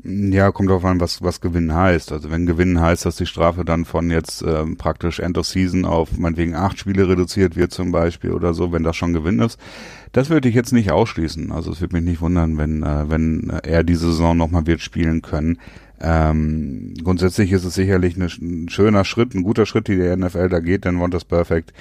Ja, 0.03 0.51
kommt 0.51 0.69
darauf 0.69 0.85
an, 0.85 0.99
was, 0.99 1.21
was 1.23 1.41
gewinnen 1.41 1.73
heißt. 1.73 2.11
Also 2.11 2.29
wenn 2.29 2.45
gewinnen 2.45 2.79
heißt, 2.79 3.05
dass 3.05 3.15
die 3.15 3.25
Strafe 3.25 3.65
dann 3.65 3.85
von 3.85 4.11
jetzt 4.11 4.43
ähm, 4.43 4.77
praktisch 4.77 5.19
End 5.19 5.37
of 5.37 5.47
Season 5.47 5.85
auf 5.85 6.17
meinetwegen 6.17 6.55
acht 6.55 6.77
Spiele 6.77 7.09
reduziert 7.09 7.55
wird 7.55 7.71
zum 7.71 7.91
Beispiel 7.91 8.31
oder 8.31 8.53
so, 8.53 8.71
wenn 8.71 8.83
das 8.83 8.95
schon 8.95 9.13
Gewinn 9.13 9.39
ist, 9.39 9.59
das 10.11 10.29
würde 10.29 10.49
ich 10.49 10.55
jetzt 10.55 10.71
nicht 10.71 10.91
ausschließen. 10.91 11.51
Also 11.51 11.71
es 11.71 11.81
würde 11.81 11.95
mich 11.95 12.05
nicht 12.05 12.21
wundern, 12.21 12.57
wenn, 12.57 12.83
äh, 12.83 13.09
wenn 13.09 13.49
er 13.63 13.83
diese 13.83 14.07
Saison 14.07 14.37
nochmal 14.37 14.67
wird 14.67 14.81
spielen 14.81 15.21
können. 15.21 15.59
Ähm, 15.99 16.93
grundsätzlich 17.03 17.51
ist 17.51 17.65
es 17.65 17.73
sicherlich 17.73 18.15
eine, 18.15 18.25
ein 18.25 18.69
schöner 18.69 19.03
Schritt, 19.03 19.33
ein 19.33 19.43
guter 19.43 19.65
Schritt, 19.65 19.87
die 19.87 19.97
der 19.97 20.15
NFL 20.15 20.49
da 20.49 20.59
geht, 20.59 20.85
denn 20.85 20.99
Want 20.99 21.27
Perfect 21.27 21.73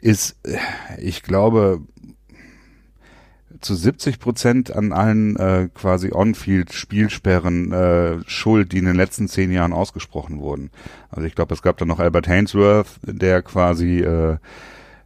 ist, 0.00 0.36
äh, 0.44 0.56
ich 1.00 1.22
glaube, 1.22 1.82
zu 3.62 3.74
70 3.74 4.18
Prozent 4.18 4.74
an 4.74 4.92
allen 4.92 5.36
äh, 5.36 5.68
quasi 5.72 6.12
On-Field-Spielsperren 6.12 7.72
äh, 7.72 8.18
schuld, 8.26 8.72
die 8.72 8.78
in 8.78 8.84
den 8.84 8.96
letzten 8.96 9.28
zehn 9.28 9.52
Jahren 9.52 9.72
ausgesprochen 9.72 10.40
wurden. 10.40 10.70
Also 11.10 11.26
ich 11.26 11.34
glaube, 11.34 11.54
es 11.54 11.62
gab 11.62 11.78
da 11.78 11.84
noch 11.84 11.98
Albert 11.98 12.28
Hainsworth, 12.28 13.00
der 13.02 13.42
quasi 13.42 14.00
äh, 14.00 14.36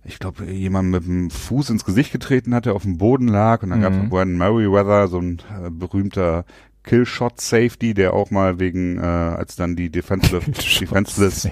ich 0.09 0.21
glaube, 0.21 0.45
jemand 0.45 0.91
mit 0.91 1.05
dem 1.05 1.31
Fuß 1.31 1.71
ins 1.71 1.85
Gesicht 1.85 2.13
getreten 2.13 2.55
hat, 2.55 2.67
der 2.67 2.75
auf 2.75 2.83
dem 2.83 2.97
Boden 2.97 3.27
lag 3.29 3.63
und 3.63 3.71
dann 3.71 3.81
mhm. 3.81 3.83
gab 3.83 3.93
es 3.93 4.09
Brandon 4.09 4.39
Merriweather, 4.39 5.09
so 5.09 5.19
ein 5.19 5.43
äh, 5.51 5.71
berühmter 5.71 6.45
Killshot 6.87 7.41
Safety, 7.41 7.93
der 7.93 8.15
auch 8.15 8.31
mal 8.31 8.59
wegen, 8.59 8.99
äh, 8.99 9.03
als 9.03 9.57
dann 9.57 9.77
die 9.77 9.91
Defenseless, 9.91 10.45
Defenseless 10.81 11.49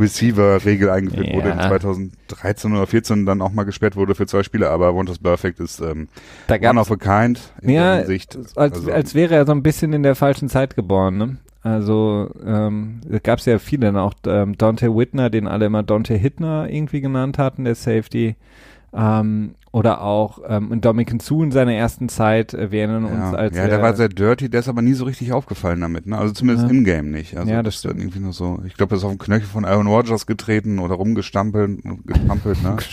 Receiver 0.00 0.64
Regel 0.64 0.90
eingeführt 0.90 1.28
ja. 1.28 1.34
wurde 1.34 1.50
in 1.50 1.60
2013 1.60 2.72
oder 2.72 2.86
14 2.86 3.26
dann 3.26 3.42
auch 3.42 3.52
mal 3.52 3.64
gesperrt 3.64 3.94
wurde 3.94 4.14
für 4.14 4.26
zwei 4.26 4.42
Spiele, 4.42 4.70
aber 4.70 4.94
Wonders 4.94 5.18
Perfect 5.18 5.60
ist 5.60 5.80
ähm, 5.80 6.08
da 6.48 6.56
one 6.56 6.80
of 6.80 6.90
a 6.90 6.96
kind 6.96 7.40
in 7.60 7.70
ja, 7.70 7.82
der 7.82 7.96
Hinsicht. 7.98 8.36
Als, 8.56 8.56
also, 8.56 8.90
als 8.90 9.14
wäre 9.14 9.34
er 9.34 9.46
so 9.46 9.52
ein 9.52 9.62
bisschen 9.62 9.92
in 9.92 10.02
der 10.02 10.16
falschen 10.16 10.48
Zeit 10.48 10.74
geboren, 10.74 11.16
ne? 11.18 11.36
Also 11.62 12.28
ähm, 12.44 13.00
gab 13.22 13.38
es 13.38 13.44
ja 13.44 13.60
viele, 13.60 14.00
auch 14.00 14.14
ähm, 14.26 14.58
Dante 14.58 14.96
Whitner, 14.96 15.30
den 15.30 15.46
alle 15.46 15.66
immer 15.66 15.84
Dante 15.84 16.14
Hittner 16.14 16.68
irgendwie 16.68 17.00
genannt 17.00 17.38
hatten, 17.38 17.64
der 17.64 17.76
Safety. 17.76 18.34
Ähm, 18.92 19.54
oder 19.72 20.02
auch 20.02 20.38
ähm, 20.46 20.80
Dominican 20.82 21.18
Su 21.18 21.42
in 21.42 21.50
seiner 21.50 21.72
ersten 21.72 22.10
Zeit, 22.10 22.52
äh, 22.52 22.70
wir 22.70 22.80
erinnern 22.80 23.06
uns 23.06 23.32
ja, 23.32 23.32
als. 23.32 23.56
Ja, 23.56 23.66
der 23.66 23.80
war 23.80 23.94
sehr 23.94 24.10
dirty, 24.10 24.50
der 24.50 24.60
ist 24.60 24.68
aber 24.68 24.82
nie 24.82 24.92
so 24.92 25.04
richtig 25.04 25.32
aufgefallen 25.32 25.80
damit, 25.80 26.06
ne? 26.06 26.18
Also 26.18 26.34
zumindest 26.34 26.68
ja. 26.68 26.74
im 26.74 26.84
Game 26.84 27.10
nicht. 27.10 27.36
Also 27.36 27.50
ja, 27.50 27.62
das 27.62 27.78
stimmt. 27.78 27.98
Irgendwie 27.98 28.20
nur 28.20 28.34
so, 28.34 28.60
ich 28.66 28.74
glaube, 28.74 28.94
er 28.94 28.98
ist 28.98 29.04
auf 29.04 29.10
den 29.10 29.18
Knöchel 29.18 29.46
von 29.46 29.64
Aaron 29.64 29.86
Rodgers 29.86 30.26
getreten 30.26 30.78
oder 30.78 30.94
rumgestampelt, 30.94 31.80
gestampelt, 32.04 32.62
ne? 32.62 32.76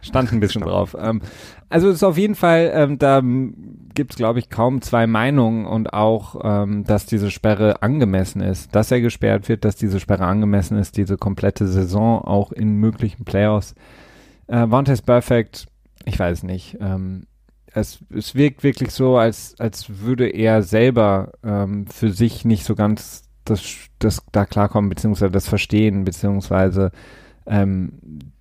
Stand 0.00 0.32
ein 0.32 0.40
bisschen 0.40 0.62
drauf. 0.62 0.96
Ähm, 0.98 1.22
also 1.68 1.88
es 1.88 1.96
ist 1.96 2.02
auf 2.04 2.18
jeden 2.18 2.34
Fall, 2.34 2.70
ähm, 2.72 2.98
da 2.98 3.20
gibt 3.94 4.12
es, 4.12 4.16
glaube 4.16 4.38
ich, 4.38 4.48
kaum 4.48 4.80
zwei 4.80 5.06
Meinungen 5.06 5.66
und 5.66 5.92
auch, 5.92 6.40
ähm, 6.42 6.84
dass 6.84 7.06
diese 7.06 7.30
Sperre 7.30 7.82
angemessen 7.82 8.40
ist, 8.40 8.74
dass 8.74 8.90
er 8.90 9.00
gesperrt 9.00 9.48
wird, 9.48 9.64
dass 9.64 9.76
diese 9.76 10.00
Sperre 10.00 10.24
angemessen 10.24 10.78
ist, 10.78 10.96
diese 10.96 11.16
komplette 11.16 11.66
Saison 11.66 12.22
auch 12.22 12.52
in 12.52 12.76
möglichen 12.76 13.24
Playoffs. 13.24 13.74
Äh, 14.46 14.70
Vontaze 14.70 15.02
Perfect, 15.02 15.66
ich 16.08 16.18
weiß 16.18 16.42
nicht. 16.42 16.78
Ähm, 16.80 17.26
es, 17.72 18.00
es 18.14 18.34
wirkt 18.34 18.62
wirklich 18.62 18.90
so, 18.90 19.16
als, 19.18 19.54
als 19.58 20.00
würde 20.00 20.28
er 20.28 20.62
selber 20.62 21.32
ähm, 21.44 21.86
für 21.86 22.10
sich 22.10 22.44
nicht 22.44 22.64
so 22.64 22.74
ganz 22.74 23.28
das, 23.44 23.62
das 23.98 24.22
da 24.32 24.46
klarkommen, 24.46 24.90
beziehungsweise 24.90 25.30
das 25.30 25.48
verstehen, 25.48 26.04
beziehungsweise 26.04 26.90
ähm, 27.46 27.92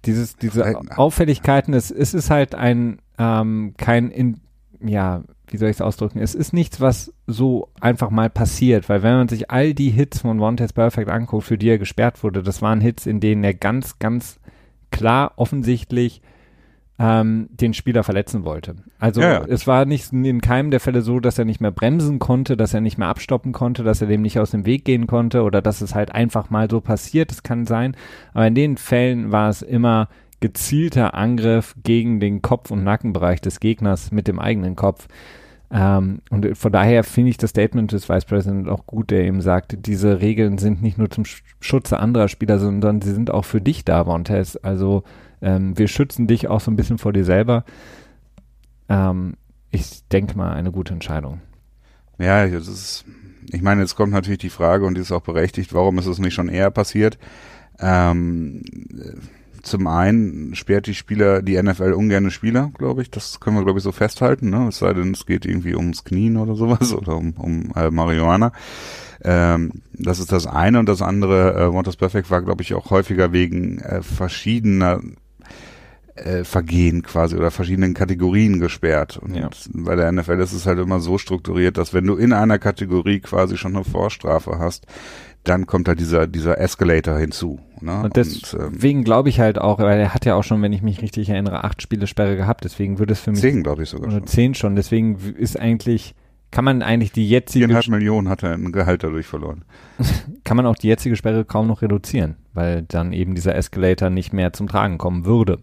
dieses, 0.05 0.35
diese 0.35 0.79
Auffälligkeiten, 0.97 1.73
es, 1.73 1.91
es 1.91 2.13
ist 2.13 2.29
halt 2.29 2.55
ein 2.55 2.99
ähm, 3.17 3.73
kein 3.77 4.11
in, 4.11 4.41
ja, 4.81 5.23
wie 5.47 5.57
soll 5.57 5.69
ich 5.69 5.77
es 5.77 5.81
ausdrücken? 5.81 6.19
Es 6.19 6.35
ist 6.35 6.53
nichts, 6.53 6.81
was 6.81 7.13
so 7.25 7.69
einfach 7.79 8.09
mal 8.09 8.29
passiert, 8.29 8.89
weil 8.89 9.01
wenn 9.01 9.15
man 9.15 9.29
sich 9.29 9.49
all 9.49 9.73
die 9.73 9.91
Hits 9.91 10.21
von 10.21 10.39
One 10.39 10.57
Test 10.57 10.75
Perfect 10.75 11.09
anguckt, 11.09 11.45
für 11.45 11.57
die 11.57 11.69
er 11.69 11.77
gesperrt 11.77 12.21
wurde, 12.23 12.43
das 12.43 12.61
waren 12.61 12.81
Hits, 12.81 13.05
in 13.05 13.21
denen 13.21 13.43
er 13.43 13.53
ganz, 13.53 13.97
ganz 13.97 14.39
klar 14.91 15.33
offensichtlich 15.37 16.21
ähm, 16.99 17.47
den 17.51 17.73
Spieler 17.73 18.03
verletzen 18.03 18.43
wollte. 18.43 18.75
Also 18.99 19.21
ja, 19.21 19.33
ja. 19.33 19.45
es 19.47 19.67
war 19.67 19.85
nicht 19.85 20.11
in 20.11 20.41
keinem 20.41 20.71
der 20.71 20.79
Fälle 20.79 21.01
so, 21.01 21.19
dass 21.19 21.37
er 21.37 21.45
nicht 21.45 21.61
mehr 21.61 21.71
bremsen 21.71 22.17
konnte, 22.17 22.57
dass 22.57 22.73
er 22.73 22.81
nicht 22.81 22.97
mehr 22.97 23.07
abstoppen 23.07 23.51
konnte, 23.51 23.83
dass 23.83 24.01
er 24.01 24.07
dem 24.07 24.21
nicht 24.21 24.39
aus 24.39 24.51
dem 24.51 24.65
Weg 24.65 24.85
gehen 24.85 25.05
konnte 25.05 25.43
oder 25.43 25.61
dass 25.61 25.81
es 25.81 25.93
halt 25.93 26.11
einfach 26.11 26.49
mal 26.49 26.69
so 26.69 26.81
passiert. 26.81 27.29
Das 27.29 27.43
kann 27.43 27.65
sein. 27.65 27.95
Aber 28.33 28.47
in 28.47 28.55
den 28.55 28.77
Fällen 28.77 29.31
war 29.31 29.49
es 29.49 29.61
immer 29.61 30.09
gezielter 30.39 31.13
Angriff 31.13 31.75
gegen 31.83 32.19
den 32.19 32.41
Kopf- 32.41 32.71
und 32.71 32.83
Nackenbereich 32.83 33.41
des 33.41 33.59
Gegners 33.59 34.11
mit 34.11 34.27
dem 34.27 34.39
eigenen 34.39 34.75
Kopf. 34.75 35.07
Ähm, 35.69 36.19
und 36.29 36.57
von 36.57 36.71
daher 36.71 37.03
finde 37.03 37.29
ich 37.29 37.37
das 37.37 37.49
Statement 37.51 37.91
des 37.91 38.07
Vice 38.07 38.25
President 38.25 38.69
auch 38.69 38.85
gut, 38.85 39.11
der 39.11 39.25
eben 39.25 39.41
sagt, 39.41 39.85
diese 39.85 40.21
Regeln 40.21 40.57
sind 40.57 40.81
nicht 40.81 40.97
nur 40.97 41.09
zum 41.09 41.25
Schutze 41.59 41.99
anderer 41.99 42.27
Spieler, 42.27 42.57
sondern 42.57 43.01
sie 43.01 43.13
sind 43.13 43.31
auch 43.31 43.45
für 43.45 43.61
dich 43.61 43.83
da, 43.83 44.03
Montes. 44.03 44.57
Also 44.57 45.03
ähm, 45.41 45.77
wir 45.77 45.87
schützen 45.87 46.27
dich 46.27 46.47
auch 46.47 46.61
so 46.61 46.71
ein 46.71 46.75
bisschen 46.75 46.97
vor 46.97 47.13
dir 47.13 47.25
selber. 47.25 47.63
Ähm, 48.89 49.35
ich 49.71 50.07
denke 50.07 50.37
mal, 50.37 50.53
eine 50.53 50.71
gute 50.71 50.93
Entscheidung. 50.93 51.41
Ja, 52.19 52.47
das 52.47 52.67
ist, 52.67 53.05
ich 53.51 53.61
meine, 53.61 53.81
jetzt 53.81 53.95
kommt 53.95 54.11
natürlich 54.11 54.39
die 54.39 54.49
Frage 54.49 54.85
und 54.85 54.95
die 54.95 55.01
ist 55.01 55.11
auch 55.11 55.21
berechtigt, 55.21 55.73
warum 55.73 55.99
ist 55.99 56.07
es 56.07 56.19
nicht 56.19 56.33
schon 56.33 56.49
eher 56.49 56.71
passiert? 56.71 57.17
Ähm, 57.79 58.63
zum 59.61 59.85
einen 59.85 60.55
sperrt 60.55 60.87
die 60.87 60.95
Spieler, 60.95 61.41
die 61.41 61.61
NFL 61.61 61.93
ungerne 61.93 62.31
Spieler, 62.31 62.71
glaube 62.77 63.01
ich. 63.01 63.11
Das 63.11 63.39
können 63.39 63.57
wir, 63.57 63.63
glaube 63.63 63.79
ich, 63.79 63.83
so 63.83 63.91
festhalten. 63.91 64.49
Ne? 64.49 64.69
Es 64.69 64.79
sei 64.79 64.93
denn, 64.93 65.11
es 65.11 65.25
geht 65.25 65.45
irgendwie 65.45 65.75
ums 65.75 66.03
Knien 66.03 66.37
oder 66.37 66.55
sowas 66.55 66.93
oder 66.95 67.15
um, 67.15 67.33
um 67.33 67.71
äh, 67.75 67.91
Marihuana. 67.91 68.51
Ähm, 69.23 69.81
das 69.93 70.19
ist 70.19 70.31
das 70.31 70.47
eine 70.47 70.79
und 70.79 70.87
das 70.87 71.01
andere, 71.01 71.53
äh, 71.53 71.67
Montes 71.67 71.97
Perfect 71.97 72.31
war, 72.31 72.41
glaube 72.41 72.61
ich, 72.63 72.73
auch 72.73 72.91
häufiger 72.91 73.33
wegen 73.33 73.79
äh, 73.79 74.01
verschiedener 74.01 75.01
äh, 76.17 76.43
Vergehen 76.43 77.03
quasi 77.03 77.35
oder 77.35 77.51
verschiedenen 77.51 77.93
Kategorien 77.93 78.59
gesperrt. 78.59 79.17
Und 79.17 79.35
ja. 79.35 79.49
bei 79.73 79.95
der 79.95 80.11
NFL 80.11 80.39
ist 80.39 80.53
es 80.53 80.65
halt 80.65 80.79
immer 80.79 80.99
so 80.99 81.17
strukturiert, 81.17 81.77
dass 81.77 81.93
wenn 81.93 82.05
du 82.05 82.15
in 82.15 82.33
einer 82.33 82.59
Kategorie 82.59 83.19
quasi 83.19 83.57
schon 83.57 83.75
eine 83.75 83.85
Vorstrafe 83.85 84.59
hast, 84.59 84.85
dann 85.43 85.65
kommt 85.65 85.87
halt 85.87 85.99
dieser, 85.99 86.27
dieser 86.27 86.59
Escalator 86.59 87.17
hinzu. 87.17 87.59
Ne? 87.79 88.03
Und 88.03 88.15
deswegen 88.15 88.99
ähm, 88.99 89.03
glaube 89.03 89.29
ich 89.29 89.39
halt 89.39 89.59
auch, 89.59 89.79
weil 89.79 89.99
er 89.99 90.13
hat 90.13 90.25
ja 90.25 90.35
auch 90.35 90.43
schon, 90.43 90.61
wenn 90.61 90.73
ich 90.73 90.81
mich 90.81 91.01
richtig 91.01 91.29
erinnere, 91.29 91.63
acht 91.63 91.81
Spiele 91.81 92.07
Sperre 92.07 92.35
gehabt, 92.35 92.65
deswegen 92.65 92.99
würde 92.99 93.13
es 93.13 93.19
für 93.19 93.31
mich. 93.31 93.39
Zehn, 93.39 93.63
glaube 93.63 93.83
ich 93.83 93.89
sogar. 93.89 94.07
Oder 94.07 94.17
schon. 94.17 94.27
zehn 94.27 94.55
schon, 94.55 94.75
deswegen 94.75 95.17
ist 95.37 95.59
eigentlich 95.59 96.15
kann 96.49 96.63
man 96.63 96.81
eigentlich 96.81 97.11
die 97.11 97.27
jetzige 97.27 97.65
viereinhalb 97.65 97.87
Millionen 97.89 98.29
hat 98.29 98.41
er 98.41 98.53
ein 98.53 98.71
Gehalt 98.71 99.03
dadurch 99.03 99.25
verloren. 99.25 99.65
kann 100.43 100.55
man 100.55 100.65
auch 100.65 100.75
die 100.75 100.87
jetzige 100.87 101.15
Sperre 101.15 101.43
kaum 101.43 101.67
noch 101.67 101.81
reduzieren, 101.81 102.37
weil 102.57 102.81
dann 102.81 103.13
eben 103.13 103.35
dieser 103.35 103.55
Escalator 103.55 104.09
nicht 104.09 104.33
mehr 104.33 104.51
zum 104.51 104.67
Tragen 104.67 104.97
kommen 104.97 105.25
würde. 105.25 105.59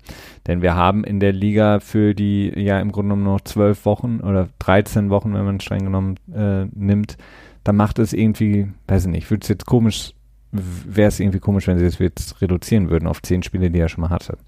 Denn 0.47 0.63
wir 0.63 0.77
haben 0.77 1.03
in 1.03 1.19
der 1.19 1.33
Liga 1.33 1.81
für 1.81 2.15
die 2.15 2.53
ja 2.55 2.79
im 2.79 2.93
Grunde 2.93 3.15
genommen 3.15 3.25
noch 3.25 3.41
zwölf 3.41 3.85
Wochen 3.85 4.21
oder 4.21 4.49
13 4.61 5.11
Wochen, 5.11 5.35
wenn 5.35 5.45
man 5.45 5.61
streng 5.61 5.85
genommen 5.85 6.15
äh, 6.33 6.67
nimmt, 6.73 7.19
dann 7.65 7.75
macht 7.75 7.99
es 7.99 8.13
irgendwie, 8.13 8.69
weiß 8.87 9.07
ich 9.07 9.11
nicht, 9.11 9.29
würde 9.29 9.43
es 9.43 9.49
jetzt 9.49 9.67
komisch, 9.67 10.15
wäre 10.53 11.09
es 11.09 11.19
irgendwie 11.19 11.41
komisch, 11.41 11.67
wenn 11.67 11.79
sie 11.79 11.85
es 11.85 11.99
jetzt 11.99 12.41
reduzieren 12.41 12.89
würden 12.91 13.09
auf 13.09 13.21
zehn 13.23 13.43
Spiele, 13.43 13.73
die 13.73 13.81
er 13.81 13.89
schon 13.89 14.03
mal 14.03 14.11
hatte. 14.11 14.39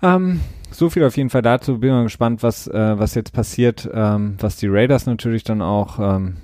Ähm, 0.00 0.40
so 0.70 0.90
viel 0.90 1.02
auf 1.02 1.16
jeden 1.16 1.30
Fall 1.30 1.42
dazu. 1.42 1.80
Bin 1.80 1.90
mal 1.90 2.04
gespannt, 2.04 2.44
was, 2.44 2.68
äh, 2.68 2.98
was 2.98 3.16
jetzt 3.16 3.32
passiert, 3.32 3.90
ähm, 3.92 4.36
was 4.38 4.58
die 4.58 4.68
Raiders 4.68 5.06
natürlich 5.06 5.42
dann 5.42 5.60
auch 5.60 5.98
ähm, 5.98 6.36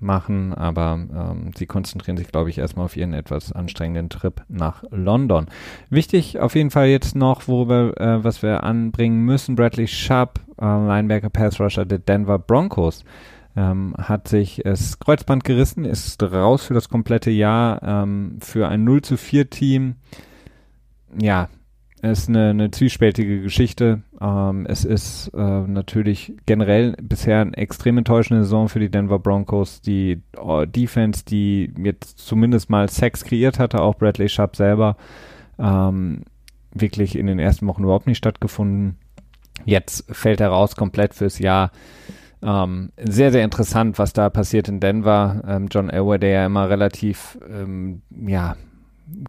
machen, 0.00 0.54
aber 0.54 0.94
ähm, 0.94 1.50
sie 1.56 1.66
konzentrieren 1.66 2.16
sich, 2.16 2.28
glaube 2.28 2.50
ich, 2.50 2.58
erstmal 2.58 2.86
auf 2.86 2.96
ihren 2.96 3.14
etwas 3.14 3.52
anstrengenden 3.52 4.08
Trip 4.08 4.42
nach 4.48 4.84
London. 4.90 5.46
Wichtig 5.90 6.38
auf 6.38 6.54
jeden 6.54 6.70
Fall 6.70 6.88
jetzt 6.88 7.16
noch, 7.16 7.48
worüber, 7.48 7.98
äh, 8.00 8.24
was 8.24 8.42
wir 8.42 8.64
anbringen 8.64 9.24
müssen, 9.24 9.56
Bradley 9.56 9.86
Sharp, 9.86 10.40
äh, 10.60 10.64
Linebacker 10.64 11.30
Pass 11.30 11.60
Rusher 11.60 11.84
der 11.84 11.98
Denver 11.98 12.38
Broncos, 12.38 13.04
ähm, 13.56 13.94
hat 13.98 14.28
sich 14.28 14.62
das 14.64 14.98
Kreuzband 14.98 15.44
gerissen, 15.44 15.84
ist 15.84 16.22
raus 16.22 16.64
für 16.64 16.74
das 16.74 16.88
komplette 16.88 17.30
Jahr 17.30 17.82
ähm, 17.82 18.38
für 18.40 18.68
ein 18.68 18.84
0 18.84 19.02
zu 19.02 19.16
4 19.16 19.50
Team. 19.50 19.96
Ja, 21.18 21.48
ist 21.98 22.28
eine, 22.28 22.50
eine 22.50 22.70
zwiespältige 22.70 23.40
Geschichte. 23.40 24.02
Ähm, 24.20 24.66
es 24.66 24.84
ist 24.84 25.28
äh, 25.34 25.38
natürlich 25.38 26.34
generell 26.46 26.94
bisher 27.00 27.40
eine 27.40 27.56
extrem 27.56 27.98
enttäuschende 27.98 28.44
Saison 28.44 28.68
für 28.68 28.80
die 28.80 28.90
Denver 28.90 29.18
Broncos. 29.18 29.80
Die 29.80 30.22
uh, 30.36 30.64
Defense, 30.64 31.24
die 31.24 31.72
jetzt 31.82 32.18
zumindest 32.18 32.70
mal 32.70 32.88
Sex 32.88 33.24
kreiert 33.24 33.58
hatte, 33.58 33.80
auch 33.80 33.96
Bradley 33.96 34.28
Sharp 34.28 34.56
selber, 34.56 34.96
ähm, 35.58 36.22
wirklich 36.72 37.16
in 37.16 37.26
den 37.26 37.38
ersten 37.38 37.66
Wochen 37.66 37.84
überhaupt 37.84 38.06
nicht 38.06 38.18
stattgefunden. 38.18 38.96
Jetzt 39.64 40.04
fällt 40.14 40.40
er 40.40 40.48
raus 40.48 40.76
komplett 40.76 41.14
fürs 41.14 41.38
Jahr. 41.38 41.72
Ähm, 42.40 42.92
sehr, 42.96 43.32
sehr 43.32 43.44
interessant, 43.44 43.98
was 43.98 44.12
da 44.12 44.30
passiert 44.30 44.68
in 44.68 44.80
Denver. 44.80 45.42
Ähm, 45.46 45.68
John 45.70 45.90
Elway, 45.90 46.18
der 46.18 46.30
ja 46.30 46.46
immer 46.46 46.70
relativ, 46.70 47.38
ähm, 47.50 48.02
ja, 48.10 48.56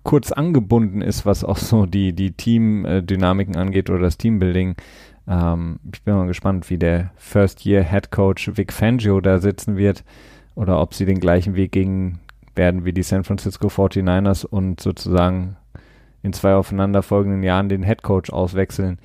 kurz 0.04 0.32
angebunden 0.32 1.02
ist, 1.02 1.26
was 1.26 1.44
auch 1.44 1.58
so 1.58 1.86
die, 1.86 2.14
die 2.14 2.32
Team-Dynamiken 2.32 3.56
angeht 3.56 3.90
oder 3.90 4.00
das 4.00 4.18
Teambuilding, 4.18 4.76
Ähm, 5.30 5.80
ich 5.94 6.02
bin 6.02 6.16
mal 6.16 6.26
gespannt, 6.26 6.70
wie 6.70 6.80
der 6.80 7.12
First-Year-Head 7.18 8.12
Coach 8.12 8.52
Vic 8.56 8.74
Fangio 8.74 9.22
da 9.22 9.38
sitzen 9.38 9.78
wird 9.78 10.04
oder 10.56 10.82
ob 10.82 10.94
sie 10.96 11.06
den 11.06 11.20
gleichen 11.20 11.56
Weg 11.56 11.72
gehen 11.72 12.20
werden 12.56 12.84
wie 12.84 12.94
die 12.94 13.04
San 13.04 13.24
Francisco 13.24 13.68
49ers 13.68 14.46
und 14.46 14.82
sozusagen 14.82 15.56
in 16.24 16.34
zwei 16.34 16.56
aufeinanderfolgenden 16.56 17.44
Jahren 17.44 17.70
den 17.70 17.84
Head 17.84 18.02
Coach 18.02 18.32
auswechseln. 18.32 18.98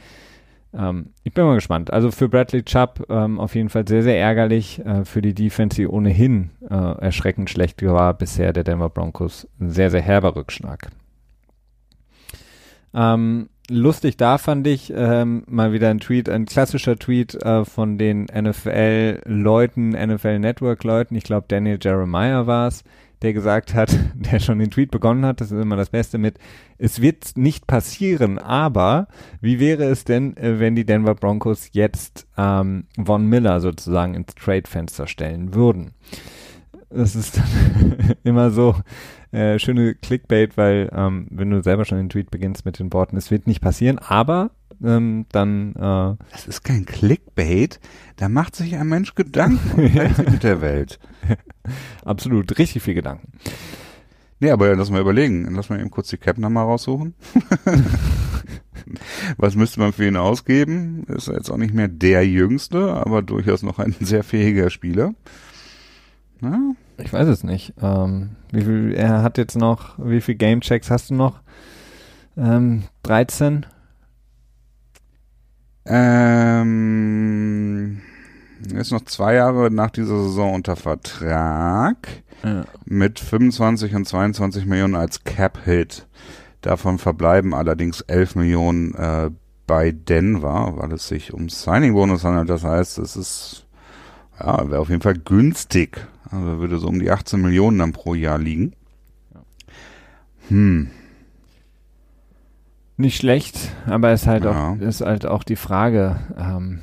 Ähm, 0.77 1.11
ich 1.23 1.33
bin 1.33 1.45
mal 1.45 1.55
gespannt. 1.55 1.93
Also 1.93 2.11
für 2.11 2.29
Bradley 2.29 2.63
Chubb 2.65 3.07
ähm, 3.09 3.39
auf 3.39 3.55
jeden 3.55 3.69
Fall 3.69 3.87
sehr, 3.87 4.03
sehr 4.03 4.19
ärgerlich. 4.19 4.85
Äh, 4.85 5.05
für 5.05 5.23
die 5.23 5.35
Defense, 5.35 5.77
die 5.77 5.87
ohnehin 5.87 6.51
äh, 6.69 6.75
erschreckend 6.75 7.51
schlecht 7.51 7.83
war, 7.83 8.15
bisher 8.15 8.53
der 8.53 8.65
Denver 8.65 8.91
Broncos 8.91 9.49
ein 9.61 9.71
sehr, 9.71 9.91
sehr 9.91 10.03
herber 10.03 10.37
Rückschlag. 10.37 10.91
Ähm, 12.93 13.49
lustig 13.69 14.17
da 14.17 14.39
fand 14.39 14.67
ich 14.67 14.93
ähm, 14.95 15.45
mal 15.47 15.73
wieder 15.73 15.91
ein 15.91 16.01
Tweet, 16.01 16.29
ein 16.29 16.47
klassischer 16.47 16.97
Tweet 16.97 17.35
äh, 17.35 17.65
von 17.65 17.99
den 17.99 18.25
NFL-Leuten, 18.25 19.91
NFL 19.91 20.39
Network-Leuten. 20.39 21.17
Ich 21.17 21.25
glaube, 21.25 21.47
Daniel 21.49 21.79
Jeremiah 21.81 22.47
war 22.47 22.69
es 22.69 22.85
der 23.23 23.33
gesagt 23.33 23.75
hat, 23.75 23.97
der 24.15 24.41
schon 24.41 24.59
den 24.59 24.71
Tweet 24.71 24.91
begonnen 24.91 25.25
hat, 25.25 25.41
das 25.41 25.51
ist 25.51 25.61
immer 25.61 25.77
das 25.77 25.91
Beste 25.91 26.19
mit, 26.19 26.39
es 26.79 27.01
wird 27.01 27.37
nicht 27.37 27.67
passieren, 27.67 28.39
aber 28.39 29.09
wie 29.41 29.61
wäre 29.61 29.85
es 29.85 30.05
denn, 30.05 30.37
äh, 30.37 30.59
wenn 30.59 30.75
die 30.77 30.85
Denver 30.85 31.15
Broncos 31.15 31.71
jetzt 31.73 32.27
ähm, 32.37 32.85
Von 33.03 33.27
Miller 33.27 33.61
sozusagen 33.61 34.15
ins 34.15 34.35
Trade-Fenster 34.35 35.07
stellen 35.07 35.55
würden? 35.55 35.93
Das 36.91 37.17
ist 37.17 37.41
immer 38.25 38.51
so 38.51 38.77
äh, 39.35 39.59
schöne 39.59 39.95
Clickbait, 39.95 40.57
weil 40.57 40.91
ähm, 40.95 41.27
wenn 41.31 41.51
du 41.51 41.63
selber 41.63 41.85
schon 41.85 41.99
den 41.99 42.09
Tweet 42.09 42.31
beginnst 42.31 42.65
mit 42.65 42.79
den 42.79 42.93
Worten, 42.93 43.17
es 43.17 43.31
wird 43.31 43.47
nicht 43.47 43.61
passieren, 43.61 43.99
aber 43.99 44.51
ähm, 44.83 45.27
dann. 45.31 45.75
Äh, 45.77 46.17
das 46.31 46.47
ist 46.47 46.63
kein 46.63 46.87
Clickbait. 46.87 47.81
Da 48.17 48.29
macht 48.29 48.57
sich 48.57 48.77
ein 48.77 48.89
Mensch 48.89 49.15
Gedanken 49.15 49.83
mit 50.31 50.43
der 50.43 50.61
Welt. 50.61 50.99
Absolut, 52.05 52.59
richtig 52.59 52.83
viel 52.83 52.95
Gedanken. 52.95 53.33
Nee, 54.41 54.51
aber 54.51 54.75
lass 54.75 54.91
mal 54.91 55.01
überlegen. 55.01 55.49
Lass 55.55 55.69
mal 55.69 55.81
eben 55.81 55.91
kurz 55.91 56.09
die 56.09 56.17
Cap 56.17 56.39
nochmal 56.39 56.65
raussuchen. 56.65 57.15
Was 59.39 59.55
müsste 59.55 59.81
man 59.81 59.93
für 59.93 60.07
ihn 60.07 60.17
ausgeben? 60.17 61.05
Ist 61.05 61.29
er 61.29 61.37
jetzt 61.37 61.51
auch 61.51 61.57
nicht 61.57 61.73
mehr 61.73 61.89
der 61.89 62.27
Jüngste, 62.27 62.93
aber 62.93 63.23
durchaus 63.23 63.63
noch 63.63 63.79
ein 63.79 63.95
sehr 64.01 64.23
fähiger 64.23 64.69
Spieler. 64.71 65.15
Na? 66.41 66.75
Ich 66.99 67.13
weiß 67.13 67.29
es 67.29 67.45
nicht. 67.45 67.75
Ähm, 67.83 68.37
wie 68.53 68.63
viel, 68.63 68.95
er 68.95 69.23
hat 69.23 69.39
jetzt 69.39 69.57
noch, 69.57 69.99
wie 69.99 70.21
viel 70.21 70.37
Gamechecks 70.37 70.91
hast 70.91 71.11
du 71.11 71.15
noch? 71.15 71.41
Ähm, 72.37 72.85
13? 73.03 73.67
Ähm, 75.87 76.75
er 78.73 78.81
ist 78.81 78.93
noch 78.93 79.05
zwei 79.05 79.35
Jahre 79.35 79.71
nach 79.71 79.91
dieser 79.91 80.23
Saison 80.23 80.55
unter 80.55 80.77
Vertrag 80.77 82.09
ja. 82.43 82.65
mit 82.85 83.21
25 83.21 83.95
und 83.95 84.07
22 84.07 84.65
Millionen 84.67 84.95
als 84.95 85.25
Cap-Hit. 85.25 86.07
Davon 86.63 86.99
verbleiben 86.99 87.55
allerdings 87.55 88.01
11 88.03 88.37
Millionen 88.37 88.95
äh, 88.95 89.31
bei 89.67 89.93
Denver, 89.93 90.73
weil 90.77 90.93
es 90.93 91.09
sich 91.09 91.35
um 91.35 91.49
Signing-Bonus 91.49 92.25
handelt. 92.25 92.49
Das 92.49 92.65
heißt, 92.65 92.99
es 92.99 93.17
ist, 93.17 93.64
ja, 94.39 94.71
wäre 94.71 94.81
auf 94.81 94.89
jeden 94.89 95.03
Fall 95.03 95.15
günstig. 95.15 96.07
Also 96.31 96.59
würde 96.59 96.79
so 96.79 96.89
um 96.89 96.99
die 96.99 97.11
18 97.11 97.41
Millionen 97.41 97.79
dann 97.79 97.93
pro 97.93 98.15
Jahr 98.15 98.39
liegen. 98.39 98.73
Hm. 100.49 100.91
Nicht 102.97 103.17
schlecht, 103.17 103.57
aber 103.87 104.11
es 104.11 104.23
ist 104.23 104.29
halt 104.29 104.45
ja. 104.45 104.73
auch, 104.73 104.77
ist 104.79 105.01
halt 105.01 105.27
auch 105.27 105.43
die 105.43 105.57
Frage. 105.57 106.17
Ähm, 106.39 106.81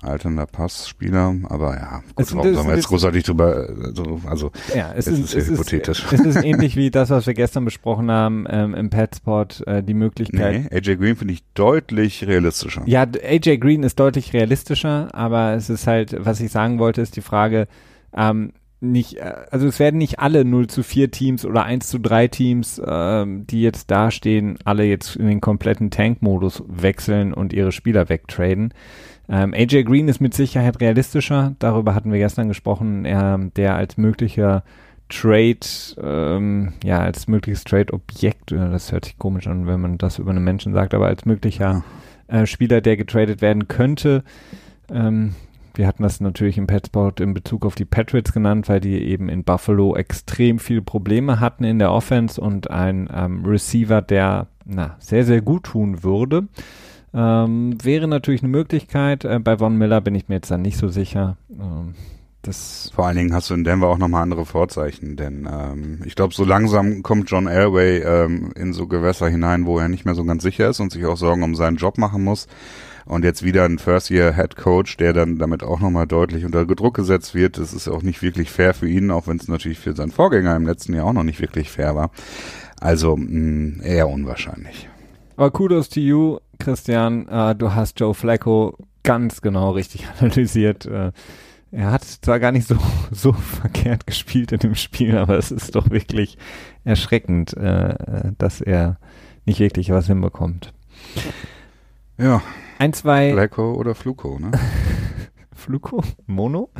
Alternder 0.00 0.46
Passspieler, 0.46 1.34
aber 1.48 1.74
ja, 1.74 2.02
gut, 2.14 2.26
es, 2.26 2.34
warum 2.34 2.54
sollen 2.54 2.68
wir 2.68 2.76
jetzt 2.76 2.86
großartig 2.86 3.24
drüber, 3.24 3.68
also, 3.82 4.20
also 4.28 4.52
ja, 4.72 4.92
es 4.94 5.08
ist, 5.08 5.34
ist, 5.34 5.48
hypothetisch. 5.48 6.04
Ist, 6.04 6.12
es 6.12 6.36
ist 6.36 6.44
ähnlich 6.44 6.76
wie 6.76 6.90
das, 6.90 7.10
was 7.10 7.26
wir 7.26 7.34
gestern 7.34 7.64
besprochen 7.64 8.08
haben 8.08 8.46
ähm, 8.48 8.74
im 8.74 8.90
Petspot, 8.90 9.66
äh, 9.66 9.82
die 9.82 9.94
Möglichkeit. 9.94 10.70
Nee, 10.70 10.76
AJ 10.76 10.96
Green 10.98 11.16
finde 11.16 11.34
ich 11.34 11.42
deutlich 11.54 12.26
realistischer. 12.26 12.82
Ja, 12.86 13.02
AJ 13.02 13.58
Green 13.58 13.82
ist 13.82 13.98
deutlich 13.98 14.32
realistischer, 14.32 15.08
aber 15.14 15.54
es 15.54 15.68
ist 15.68 15.88
halt, 15.88 16.14
was 16.18 16.38
ich 16.40 16.52
sagen 16.52 16.78
wollte, 16.78 17.00
ist 17.00 17.16
die 17.16 17.20
Frage, 17.20 17.66
ähm, 18.16 18.52
nicht, 18.80 19.16
äh, 19.16 19.34
also 19.50 19.66
es 19.66 19.78
werden 19.78 19.98
nicht 19.98 20.20
alle 20.20 20.44
0 20.44 20.68
zu 20.68 20.82
4 20.82 21.10
Teams 21.10 21.44
oder 21.44 21.64
1 21.64 21.88
zu 21.88 21.98
3 21.98 22.28
Teams, 22.28 22.80
ähm, 22.86 23.46
die 23.46 23.62
jetzt 23.62 23.90
dastehen, 23.90 24.58
alle 24.64 24.84
jetzt 24.84 25.16
in 25.16 25.26
den 25.26 25.40
kompletten 25.40 25.90
Tank-Modus 25.90 26.62
wechseln 26.68 27.34
und 27.34 27.52
ihre 27.52 27.72
Spieler 27.72 28.08
wegtraden. 28.08 28.72
Ähm, 29.28 29.52
AJ 29.54 29.84
Green 29.84 30.08
ist 30.08 30.20
mit 30.20 30.34
Sicherheit 30.34 30.80
realistischer, 30.80 31.54
darüber 31.58 31.94
hatten 31.94 32.10
wir 32.10 32.18
gestern 32.18 32.48
gesprochen, 32.48 33.04
er, 33.04 33.38
der 33.56 33.76
als 33.76 33.98
möglicher 33.98 34.62
Trade, 35.10 35.58
ähm, 36.02 36.72
ja, 36.84 37.00
als 37.00 37.28
mögliches 37.28 37.64
Trade-Objekt, 37.64 38.52
äh, 38.52 38.56
das 38.56 38.92
hört 38.92 39.04
sich 39.06 39.18
komisch 39.18 39.46
an, 39.46 39.66
wenn 39.66 39.80
man 39.80 39.98
das 39.98 40.18
über 40.18 40.30
einen 40.30 40.44
Menschen 40.44 40.72
sagt, 40.72 40.94
aber 40.94 41.06
als 41.06 41.24
möglicher 41.24 41.82
äh, 42.28 42.46
Spieler, 42.46 42.80
der 42.80 42.96
getradet 42.96 43.40
werden 43.40 43.68
könnte. 43.68 44.22
Ähm, 44.90 45.34
wir 45.74 45.86
hatten 45.86 46.02
das 46.02 46.20
natürlich 46.20 46.58
im 46.58 46.66
Petsport 46.66 47.20
in 47.20 47.34
Bezug 47.34 47.64
auf 47.64 47.74
die 47.74 47.84
Patriots 47.84 48.32
genannt, 48.32 48.68
weil 48.68 48.80
die 48.80 49.00
eben 49.00 49.28
in 49.28 49.44
Buffalo 49.44 49.94
extrem 49.94 50.58
viele 50.58 50.82
Probleme 50.82 51.38
hatten 51.38 51.64
in 51.64 51.78
der 51.78 51.92
Offense 51.92 52.40
und 52.40 52.70
ein 52.70 53.08
ähm, 53.14 53.44
Receiver, 53.44 54.02
der 54.02 54.48
na, 54.64 54.96
sehr, 54.98 55.24
sehr 55.24 55.40
gut 55.40 55.64
tun 55.64 56.02
würde. 56.02 56.48
Ähm, 57.14 57.76
wäre 57.82 58.08
natürlich 58.08 58.42
eine 58.42 58.50
Möglichkeit. 58.50 59.24
Äh, 59.24 59.38
bei 59.38 59.58
Von 59.58 59.76
Miller 59.76 60.00
bin 60.00 60.14
ich 60.14 60.28
mir 60.28 60.36
jetzt 60.36 60.50
dann 60.50 60.62
nicht 60.62 60.76
so 60.76 60.88
sicher. 60.88 61.36
Ähm, 61.50 61.94
das 62.42 62.90
Vor 62.94 63.06
allen 63.06 63.16
Dingen 63.16 63.34
hast 63.34 63.50
du 63.50 63.54
in 63.54 63.64
Denver 63.64 63.88
auch 63.88 63.98
nochmal 63.98 64.22
andere 64.22 64.46
Vorzeichen, 64.46 65.16
denn 65.16 65.48
ähm, 65.50 66.02
ich 66.04 66.14
glaube, 66.14 66.34
so 66.34 66.44
langsam 66.44 67.02
kommt 67.02 67.28
John 67.30 67.48
Elway 67.48 67.98
ähm, 67.98 68.52
in 68.54 68.72
so 68.72 68.86
Gewässer 68.86 69.28
hinein, 69.28 69.66
wo 69.66 69.78
er 69.78 69.88
nicht 69.88 70.04
mehr 70.04 70.14
so 70.14 70.24
ganz 70.24 70.44
sicher 70.44 70.68
ist 70.68 70.80
und 70.80 70.92
sich 70.92 71.04
auch 71.04 71.16
Sorgen 71.16 71.42
um 71.42 71.56
seinen 71.56 71.76
Job 71.76 71.98
machen 71.98 72.22
muss 72.22 72.46
und 73.08 73.24
jetzt 73.24 73.42
wieder 73.42 73.64
ein 73.64 73.78
First-Year-Head 73.78 74.56
Coach, 74.56 74.98
der 74.98 75.12
dann 75.14 75.38
damit 75.38 75.62
auch 75.62 75.80
nochmal 75.80 76.06
deutlich 76.06 76.44
unter 76.44 76.64
Druck 76.66 76.94
gesetzt 76.94 77.34
wird. 77.34 77.58
Das 77.58 77.72
ist 77.72 77.88
auch 77.88 78.02
nicht 78.02 78.22
wirklich 78.22 78.50
fair 78.50 78.74
für 78.74 78.88
ihn, 78.88 79.10
auch 79.10 79.26
wenn 79.26 79.38
es 79.38 79.48
natürlich 79.48 79.78
für 79.78 79.96
seinen 79.96 80.10
Vorgänger 80.10 80.54
im 80.54 80.66
letzten 80.66 80.94
Jahr 80.94 81.06
auch 81.06 81.12
noch 81.14 81.24
nicht 81.24 81.40
wirklich 81.40 81.70
fair 81.70 81.96
war. 81.96 82.10
Also 82.80 83.16
mh, 83.16 83.26
mm, 83.26 83.80
eher 83.82 84.08
unwahrscheinlich. 84.08 84.88
Aber 85.36 85.50
kudos 85.50 85.88
to 85.88 86.00
you, 86.00 86.38
Christian. 86.58 87.28
Uh, 87.28 87.54
du 87.54 87.74
hast 87.74 87.98
Joe 88.00 88.14
Flacco 88.14 88.76
ganz 89.02 89.40
genau 89.40 89.70
richtig 89.70 90.06
analysiert. 90.20 90.86
Uh, 90.86 91.12
er 91.70 91.90
hat 91.90 92.04
zwar 92.04 92.40
gar 92.40 92.52
nicht 92.52 92.66
so, 92.66 92.76
so 93.10 93.32
verkehrt 93.32 94.06
gespielt 94.06 94.52
in 94.52 94.58
dem 94.58 94.74
Spiel, 94.74 95.16
aber 95.16 95.36
es 95.36 95.50
ist 95.50 95.74
doch 95.74 95.90
wirklich 95.90 96.38
erschreckend, 96.84 97.54
uh, 97.56 97.94
dass 98.38 98.60
er 98.60 98.98
nicht 99.44 99.60
wirklich 99.60 99.90
was 99.90 100.06
hinbekommt. 100.06 100.72
Ja, 102.18 102.42
ein, 102.78 102.92
zwei. 102.92 103.32
Fleco 103.32 103.74
oder 103.74 103.94
Fluco, 103.94 104.38
ne? 104.38 104.50
Fluco? 105.58 106.02
Mono? 106.26 106.70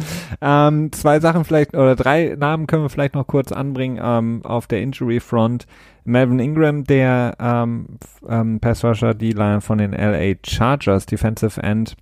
Ähm, 0.40 0.92
zwei 0.92 1.20
Sachen 1.20 1.44
vielleicht, 1.44 1.74
oder 1.74 1.96
drei 1.96 2.36
Namen 2.38 2.66
können 2.66 2.82
wir 2.82 2.88
vielleicht 2.88 3.14
noch 3.14 3.26
kurz 3.26 3.52
anbringen 3.52 4.00
ähm, 4.02 4.40
auf 4.44 4.66
der 4.66 4.80
Injury 4.80 5.20
Front. 5.20 5.66
Melvin 6.04 6.38
Ingram, 6.38 6.84
der 6.84 7.36
ähm, 7.38 7.98
ähm, 8.26 8.60
Pass 8.60 8.82
die 9.18 9.32
Line 9.32 9.60
von 9.60 9.78
den 9.78 9.92
LA 9.92 10.36
Chargers, 10.46 11.04
Defensive 11.04 11.62
End, 11.62 11.96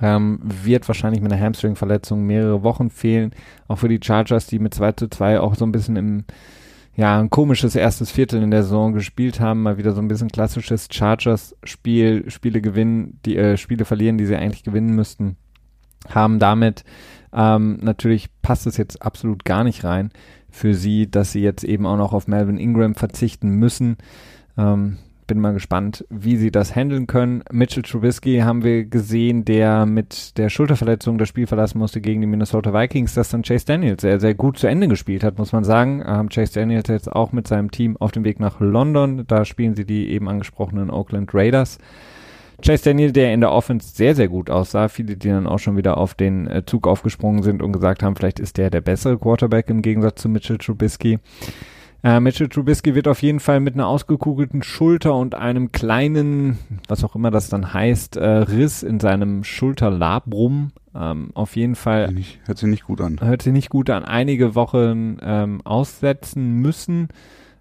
ähm, 0.00 0.40
wird 0.42 0.88
wahrscheinlich 0.88 1.20
mit 1.20 1.32
einer 1.32 1.42
Hamstring-Verletzung 1.42 2.24
mehrere 2.24 2.62
Wochen 2.62 2.88
fehlen. 2.88 3.32
Auch 3.66 3.76
für 3.76 3.88
die 3.88 4.00
Chargers, 4.02 4.46
die 4.46 4.58
mit 4.58 4.72
2 4.72 4.92
zu 4.92 5.08
2 5.08 5.40
auch 5.40 5.54
so 5.54 5.66
ein 5.66 5.72
bisschen 5.72 5.96
im 5.96 6.24
ja, 6.98 7.20
ein 7.20 7.30
komisches 7.30 7.76
erstes 7.76 8.10
Viertel 8.10 8.42
in 8.42 8.50
der 8.50 8.64
Saison 8.64 8.92
gespielt 8.92 9.38
haben, 9.38 9.62
mal 9.62 9.78
wieder 9.78 9.92
so 9.92 10.00
ein 10.00 10.08
bisschen 10.08 10.30
klassisches 10.30 10.88
Chargers-Spiel, 10.90 12.28
Spiele 12.28 12.60
gewinnen, 12.60 13.20
die 13.24 13.36
äh, 13.36 13.56
Spiele 13.56 13.84
verlieren, 13.84 14.18
die 14.18 14.26
sie 14.26 14.34
eigentlich 14.34 14.64
gewinnen 14.64 14.96
müssten, 14.96 15.36
haben 16.08 16.38
damit 16.38 16.84
ähm, 17.32 17.78
natürlich 17.80 18.28
passt 18.42 18.66
es 18.66 18.76
jetzt 18.76 19.02
absolut 19.02 19.44
gar 19.44 19.64
nicht 19.64 19.84
rein 19.84 20.10
für 20.50 20.74
sie, 20.74 21.10
dass 21.10 21.32
sie 21.32 21.42
jetzt 21.42 21.64
eben 21.64 21.86
auch 21.86 21.96
noch 21.96 22.12
auf 22.12 22.26
Melvin 22.26 22.58
Ingram 22.58 22.94
verzichten 22.94 23.50
müssen. 23.50 23.96
Ähm, 24.56 24.98
bin 25.26 25.40
mal 25.40 25.52
gespannt, 25.52 26.06
wie 26.08 26.38
sie 26.38 26.50
das 26.50 26.74
handeln 26.74 27.06
können. 27.06 27.44
Mitchell 27.52 27.82
Trubisky 27.82 28.38
haben 28.38 28.64
wir 28.64 28.86
gesehen, 28.86 29.44
der 29.44 29.84
mit 29.84 30.38
der 30.38 30.48
Schulterverletzung 30.48 31.18
das 31.18 31.28
Spiel 31.28 31.46
verlassen 31.46 31.78
musste 31.78 32.00
gegen 32.00 32.22
die 32.22 32.26
Minnesota 32.26 32.72
Vikings, 32.72 33.12
dass 33.12 33.28
dann 33.28 33.42
Chase 33.42 33.66
Daniels 33.66 34.00
sehr, 34.00 34.20
sehr 34.20 34.32
gut 34.32 34.58
zu 34.58 34.66
Ende 34.66 34.88
gespielt 34.88 35.22
hat, 35.22 35.36
muss 35.36 35.52
man 35.52 35.64
sagen. 35.64 36.02
Ähm, 36.06 36.30
Chase 36.30 36.54
Daniels 36.54 36.88
jetzt 36.88 37.12
auch 37.12 37.32
mit 37.32 37.46
seinem 37.46 37.70
Team 37.70 37.98
auf 37.98 38.10
dem 38.10 38.24
Weg 38.24 38.40
nach 38.40 38.58
London. 38.58 39.24
Da 39.26 39.44
spielen 39.44 39.74
sie 39.74 39.84
die 39.84 40.08
eben 40.08 40.30
angesprochenen 40.30 40.88
Oakland 40.88 41.34
Raiders. 41.34 41.78
Chase 42.64 42.84
Daniel, 42.84 43.12
der 43.12 43.32
in 43.32 43.40
der 43.40 43.52
Offense 43.52 43.94
sehr, 43.94 44.14
sehr 44.14 44.28
gut 44.28 44.50
aussah. 44.50 44.88
Viele, 44.88 45.16
die 45.16 45.28
dann 45.28 45.46
auch 45.46 45.58
schon 45.58 45.76
wieder 45.76 45.96
auf 45.96 46.14
den 46.14 46.48
äh, 46.48 46.64
Zug 46.66 46.86
aufgesprungen 46.88 47.42
sind 47.42 47.62
und 47.62 47.72
gesagt 47.72 48.02
haben, 48.02 48.16
vielleicht 48.16 48.40
ist 48.40 48.58
der 48.58 48.70
der 48.70 48.80
bessere 48.80 49.18
Quarterback 49.18 49.70
im 49.70 49.82
Gegensatz 49.82 50.22
zu 50.22 50.28
Mitchell 50.28 50.58
Trubisky. 50.58 51.18
Äh, 52.02 52.20
Mitchell 52.20 52.48
Trubisky 52.48 52.94
wird 52.94 53.08
auf 53.08 53.22
jeden 53.22 53.40
Fall 53.40 53.60
mit 53.60 53.74
einer 53.74 53.86
ausgekugelten 53.86 54.62
Schulter 54.62 55.14
und 55.14 55.34
einem 55.34 55.72
kleinen, 55.72 56.58
was 56.86 57.04
auch 57.04 57.14
immer 57.14 57.30
das 57.30 57.48
dann 57.48 57.72
heißt, 57.72 58.16
äh, 58.16 58.26
Riss 58.26 58.82
in 58.82 59.00
seinem 59.00 59.44
Schulterlabrum 59.44 60.72
ähm, 60.94 61.30
auf 61.34 61.56
jeden 61.56 61.74
Fall. 61.74 62.12
Nicht, 62.12 62.40
hört 62.46 62.58
sich 62.58 62.68
nicht 62.68 62.84
gut 62.84 63.00
an. 63.00 63.20
Hört 63.20 63.42
sich 63.42 63.52
nicht 63.52 63.70
gut 63.70 63.90
an. 63.90 64.04
Einige 64.04 64.54
Wochen 64.54 65.18
ähm, 65.22 65.60
aussetzen 65.64 66.54
müssen. 66.54 67.08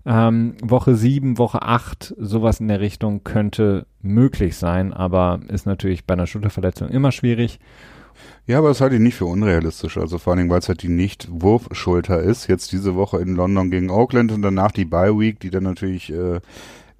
Ähm, 0.09 0.53
Woche 0.61 0.95
7, 0.95 1.37
Woche 1.37 1.63
8, 1.63 2.15
sowas 2.17 2.61
in 2.61 2.69
der 2.69 2.79
Richtung 2.79 3.25
könnte 3.25 3.87
möglich 4.01 4.55
sein, 4.55 4.93
aber 4.93 5.41
ist 5.49 5.65
natürlich 5.65 6.05
bei 6.05 6.13
einer 6.13 6.27
Schulterverletzung 6.27 6.87
immer 6.87 7.11
schwierig. 7.11 7.59
Ja, 8.45 8.59
aber 8.59 8.69
das 8.69 8.79
halte 8.79 8.95
ich 8.95 9.01
nicht 9.01 9.15
für 9.15 9.25
unrealistisch. 9.25 9.97
Also 9.97 10.17
vor 10.17 10.31
allen 10.31 10.37
Dingen, 10.37 10.49
weil 10.49 10.59
es 10.59 10.69
halt 10.69 10.81
die 10.81 10.87
Nicht-Wurfschulter 10.87 12.21
ist. 12.21 12.47
Jetzt 12.47 12.71
diese 12.71 12.95
Woche 12.95 13.19
in 13.19 13.35
London 13.35 13.69
gegen 13.69 13.89
Oakland 13.89 14.31
und 14.31 14.41
danach 14.41 14.71
die 14.71 14.85
Bye 14.85 15.19
Week, 15.19 15.41
die 15.41 15.49
dann 15.49 15.63
natürlich 15.63 16.09
äh, 16.13 16.39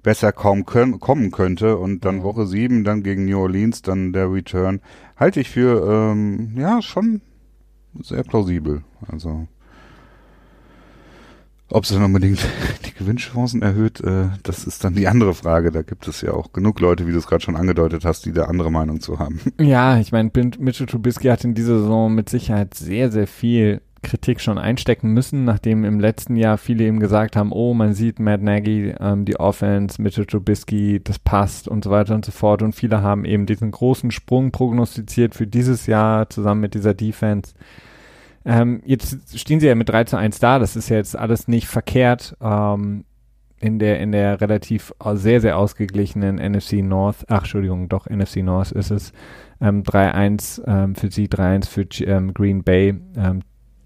besser 0.02 0.30
kaum 0.32 0.66
können, 0.66 1.00
kommen 1.00 1.30
könnte. 1.30 1.78
Und 1.78 2.04
dann 2.04 2.22
Woche 2.22 2.46
sieben, 2.46 2.84
dann 2.84 3.02
gegen 3.02 3.24
New 3.24 3.40
Orleans, 3.40 3.80
dann 3.80 4.12
der 4.12 4.30
Return. 4.30 4.82
Halte 5.16 5.40
ich 5.40 5.48
für, 5.48 6.12
ähm, 6.12 6.52
ja, 6.58 6.82
schon 6.82 7.22
sehr 8.02 8.22
plausibel. 8.22 8.82
Also. 9.10 9.48
Ob 11.70 11.84
es 11.84 11.90
dann 11.90 12.02
unbedingt 12.02 12.38
die 12.86 12.94
Gewinnchancen 12.94 13.62
erhöht, 13.62 14.00
äh, 14.00 14.28
das 14.42 14.64
ist 14.64 14.84
dann 14.84 14.94
die 14.94 15.06
andere 15.06 15.34
Frage. 15.34 15.70
Da 15.70 15.82
gibt 15.82 16.08
es 16.08 16.22
ja 16.22 16.32
auch 16.32 16.52
genug 16.52 16.80
Leute, 16.80 17.06
wie 17.06 17.12
du 17.12 17.18
es 17.18 17.26
gerade 17.26 17.42
schon 17.42 17.56
angedeutet 17.56 18.04
hast, 18.04 18.24
die 18.24 18.32
da 18.32 18.44
andere 18.44 18.70
Meinung 18.70 19.00
zu 19.00 19.18
haben. 19.18 19.40
Ja, 19.60 19.98
ich 19.98 20.12
meine, 20.12 20.30
Mitchell 20.58 20.86
Trubisky 20.86 21.28
hat 21.28 21.44
in 21.44 21.54
dieser 21.54 21.80
Saison 21.80 22.14
mit 22.14 22.28
Sicherheit 22.28 22.74
sehr, 22.74 23.10
sehr 23.10 23.26
viel 23.26 23.82
Kritik 24.02 24.40
schon 24.40 24.58
einstecken 24.58 25.12
müssen, 25.12 25.44
nachdem 25.44 25.84
im 25.84 26.00
letzten 26.00 26.36
Jahr 26.36 26.56
viele 26.56 26.84
eben 26.84 27.00
gesagt 27.00 27.36
haben, 27.36 27.52
oh, 27.52 27.74
man 27.74 27.94
sieht 27.94 28.20
Matt 28.20 28.42
Nagy, 28.42 28.94
ähm, 29.00 29.24
die 29.24 29.38
Offense, 29.38 30.00
Mitchell 30.00 30.26
Trubisky, 30.26 31.00
das 31.02 31.18
passt 31.18 31.68
und 31.68 31.84
so 31.84 31.90
weiter 31.90 32.14
und 32.14 32.24
so 32.24 32.32
fort. 32.32 32.62
Und 32.62 32.74
viele 32.74 33.02
haben 33.02 33.24
eben 33.24 33.46
diesen 33.46 33.70
großen 33.70 34.10
Sprung 34.10 34.52
prognostiziert 34.52 35.34
für 35.34 35.46
dieses 35.46 35.86
Jahr 35.86 36.30
zusammen 36.30 36.60
mit 36.60 36.74
dieser 36.74 36.94
Defense. 36.94 37.54
Ähm, 38.48 38.80
jetzt 38.86 39.38
stehen 39.38 39.60
sie 39.60 39.66
ja 39.66 39.74
mit 39.74 39.90
3 39.90 40.04
zu 40.04 40.16
1 40.16 40.38
da, 40.38 40.58
das 40.58 40.74
ist 40.74 40.88
ja 40.88 40.96
jetzt 40.96 41.14
alles 41.14 41.48
nicht 41.48 41.68
verkehrt. 41.68 42.34
Ähm, 42.40 43.04
in 43.60 43.78
der, 43.78 44.00
in 44.00 44.10
der 44.12 44.40
relativ 44.40 44.94
äh, 45.04 45.16
sehr, 45.16 45.42
sehr 45.42 45.58
ausgeglichenen 45.58 46.36
NFC 46.36 46.74
North, 46.74 47.26
ach, 47.28 47.40
Entschuldigung, 47.40 47.90
doch, 47.90 48.08
NFC 48.08 48.36
North 48.36 48.72
ist 48.72 48.90
es, 48.90 49.12
ähm, 49.60 49.82
3-1 49.82 50.62
ähm, 50.66 50.94
für 50.94 51.10
sie, 51.10 51.26
3-1 51.26 51.68
für 51.68 52.04
ähm, 52.04 52.32
Green 52.32 52.62
Bay, 52.62 52.94
ähm, 53.16 53.42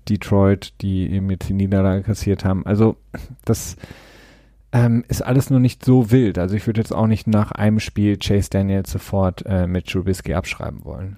Detroit, 0.08 0.80
die 0.80 1.10
eben 1.10 1.28
jetzt 1.30 1.48
die 1.48 1.54
Niederlage 1.54 2.02
kassiert 2.02 2.44
haben. 2.44 2.64
Also, 2.64 2.96
das 3.44 3.76
ähm, 4.70 5.04
ist 5.08 5.22
alles 5.22 5.50
nur 5.50 5.58
nicht 5.58 5.84
so 5.84 6.12
wild. 6.12 6.38
Also, 6.38 6.54
ich 6.54 6.66
würde 6.68 6.80
jetzt 6.80 6.94
auch 6.94 7.08
nicht 7.08 7.26
nach 7.26 7.50
einem 7.50 7.80
Spiel 7.80 8.16
Chase 8.16 8.50
Daniels 8.50 8.92
sofort 8.92 9.42
äh, 9.44 9.66
mit 9.66 9.88
Trubisky 9.88 10.34
abschreiben 10.34 10.84
wollen. 10.84 11.16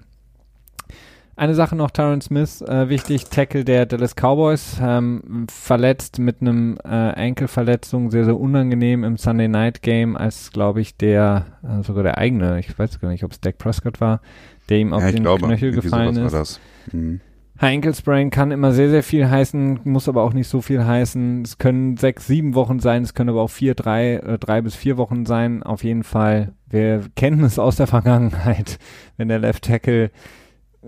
Eine 1.37 1.53
Sache 1.53 1.75
noch, 1.75 1.91
Tyron 1.91 2.21
Smith, 2.21 2.61
äh, 2.61 2.87
wichtig, 2.87 3.25
Tackle 3.25 3.65
der 3.65 3.85
Dallas 3.85 4.15
Cowboys, 4.15 4.77
ähm, 4.81 5.47
verletzt 5.51 6.17
mit 6.17 6.39
einem 6.39 6.77
äh, 6.85 6.87
Ankle-Verletzung, 6.87 8.09
sehr, 8.09 8.23
sehr 8.23 8.39
unangenehm 8.39 9.03
im 9.03 9.17
Sunday 9.17 9.49
Night 9.49 9.81
Game, 9.81 10.15
als, 10.15 10.53
glaube 10.53 10.79
ich, 10.79 10.95
der, 10.95 11.45
äh, 11.61 11.83
sogar 11.83 12.03
der 12.03 12.17
eigene, 12.17 12.59
ich 12.59 12.79
weiß 12.79 13.01
gar 13.01 13.09
nicht, 13.09 13.25
ob 13.25 13.33
es 13.33 13.41
Dak 13.41 13.57
Prescott 13.57 13.99
war, 13.99 14.21
der 14.69 14.77
ihm 14.77 14.93
auf 14.93 15.03
ja, 15.03 15.11
den 15.11 15.23
glaube, 15.23 15.45
Knöchel 15.45 15.71
gefallen 15.71 16.15
ist. 16.15 16.61
Mhm. 16.93 17.19
Sprain 17.93 18.29
kann 18.29 18.51
immer 18.51 18.71
sehr, 18.71 18.89
sehr 18.89 19.03
viel 19.03 19.29
heißen, 19.29 19.81
muss 19.83 20.07
aber 20.07 20.23
auch 20.23 20.33
nicht 20.33 20.47
so 20.47 20.61
viel 20.61 20.85
heißen. 20.85 21.41
Es 21.41 21.57
können 21.57 21.97
sechs, 21.97 22.27
sieben 22.27 22.55
Wochen 22.55 22.79
sein, 22.79 23.03
es 23.03 23.13
können 23.13 23.29
aber 23.29 23.41
auch 23.41 23.49
vier, 23.49 23.75
drei, 23.75 24.15
äh, 24.15 24.37
drei 24.37 24.61
bis 24.61 24.75
vier 24.75 24.95
Wochen 24.95 25.25
sein. 25.25 25.63
Auf 25.63 25.83
jeden 25.83 26.03
Fall, 26.03 26.53
wir 26.69 27.01
kennen 27.17 27.43
es 27.43 27.59
aus 27.59 27.75
der 27.75 27.87
Vergangenheit, 27.87 28.79
wenn 29.17 29.27
der 29.27 29.39
Left 29.39 29.65
Tackle 29.65 30.11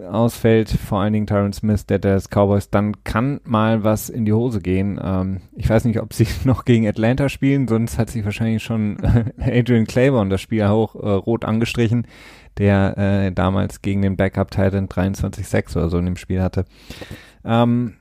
ausfällt, 0.06 0.70
vor 0.70 1.00
allen 1.00 1.14
Dingen 1.14 1.28
Tyron 1.28 1.54
Smith, 1.54 1.86
der 1.86 2.00
des 2.00 2.30
Cowboys, 2.30 2.70
dann 2.70 3.04
kann 3.04 3.40
mal 3.44 3.84
was 3.84 4.10
in 4.10 4.26
die 4.26 4.34
Hose 4.34 4.62
gehen. 4.62 5.00
Ähm, 5.04 5.42
ich 5.56 5.70
weiß 5.70 5.86
nicht, 5.86 6.00
ob 6.00 6.14
sie 6.14 6.28
noch 6.44 6.66
gegen 6.66 6.88
Atlanta 6.88 7.30
spielen, 7.30 7.68
sonst 7.68 7.98
hat 7.98 8.10
sich 8.10 8.24
wahrscheinlich 8.24 8.64
schon 8.64 8.98
Adrian 9.40 9.86
Claiborne 9.86 10.30
das 10.30 10.42
Spiel 10.42 10.68
hoch 10.68 10.96
äh, 10.96 11.10
rot 11.10 11.46
angestrichen, 11.46 12.08
der 12.58 12.98
äh, 12.98 13.32
damals 13.32 13.82
gegen 13.82 14.02
den 14.02 14.18
Backup 14.18 14.52
Titan 14.52 14.88
23-6 14.88 15.78
oder 15.78 15.90
so 15.90 15.98
in 15.98 16.06
dem 16.06 16.18
Spiel 16.18 16.42
hatte. 16.42 16.66
Ähm, 17.44 17.96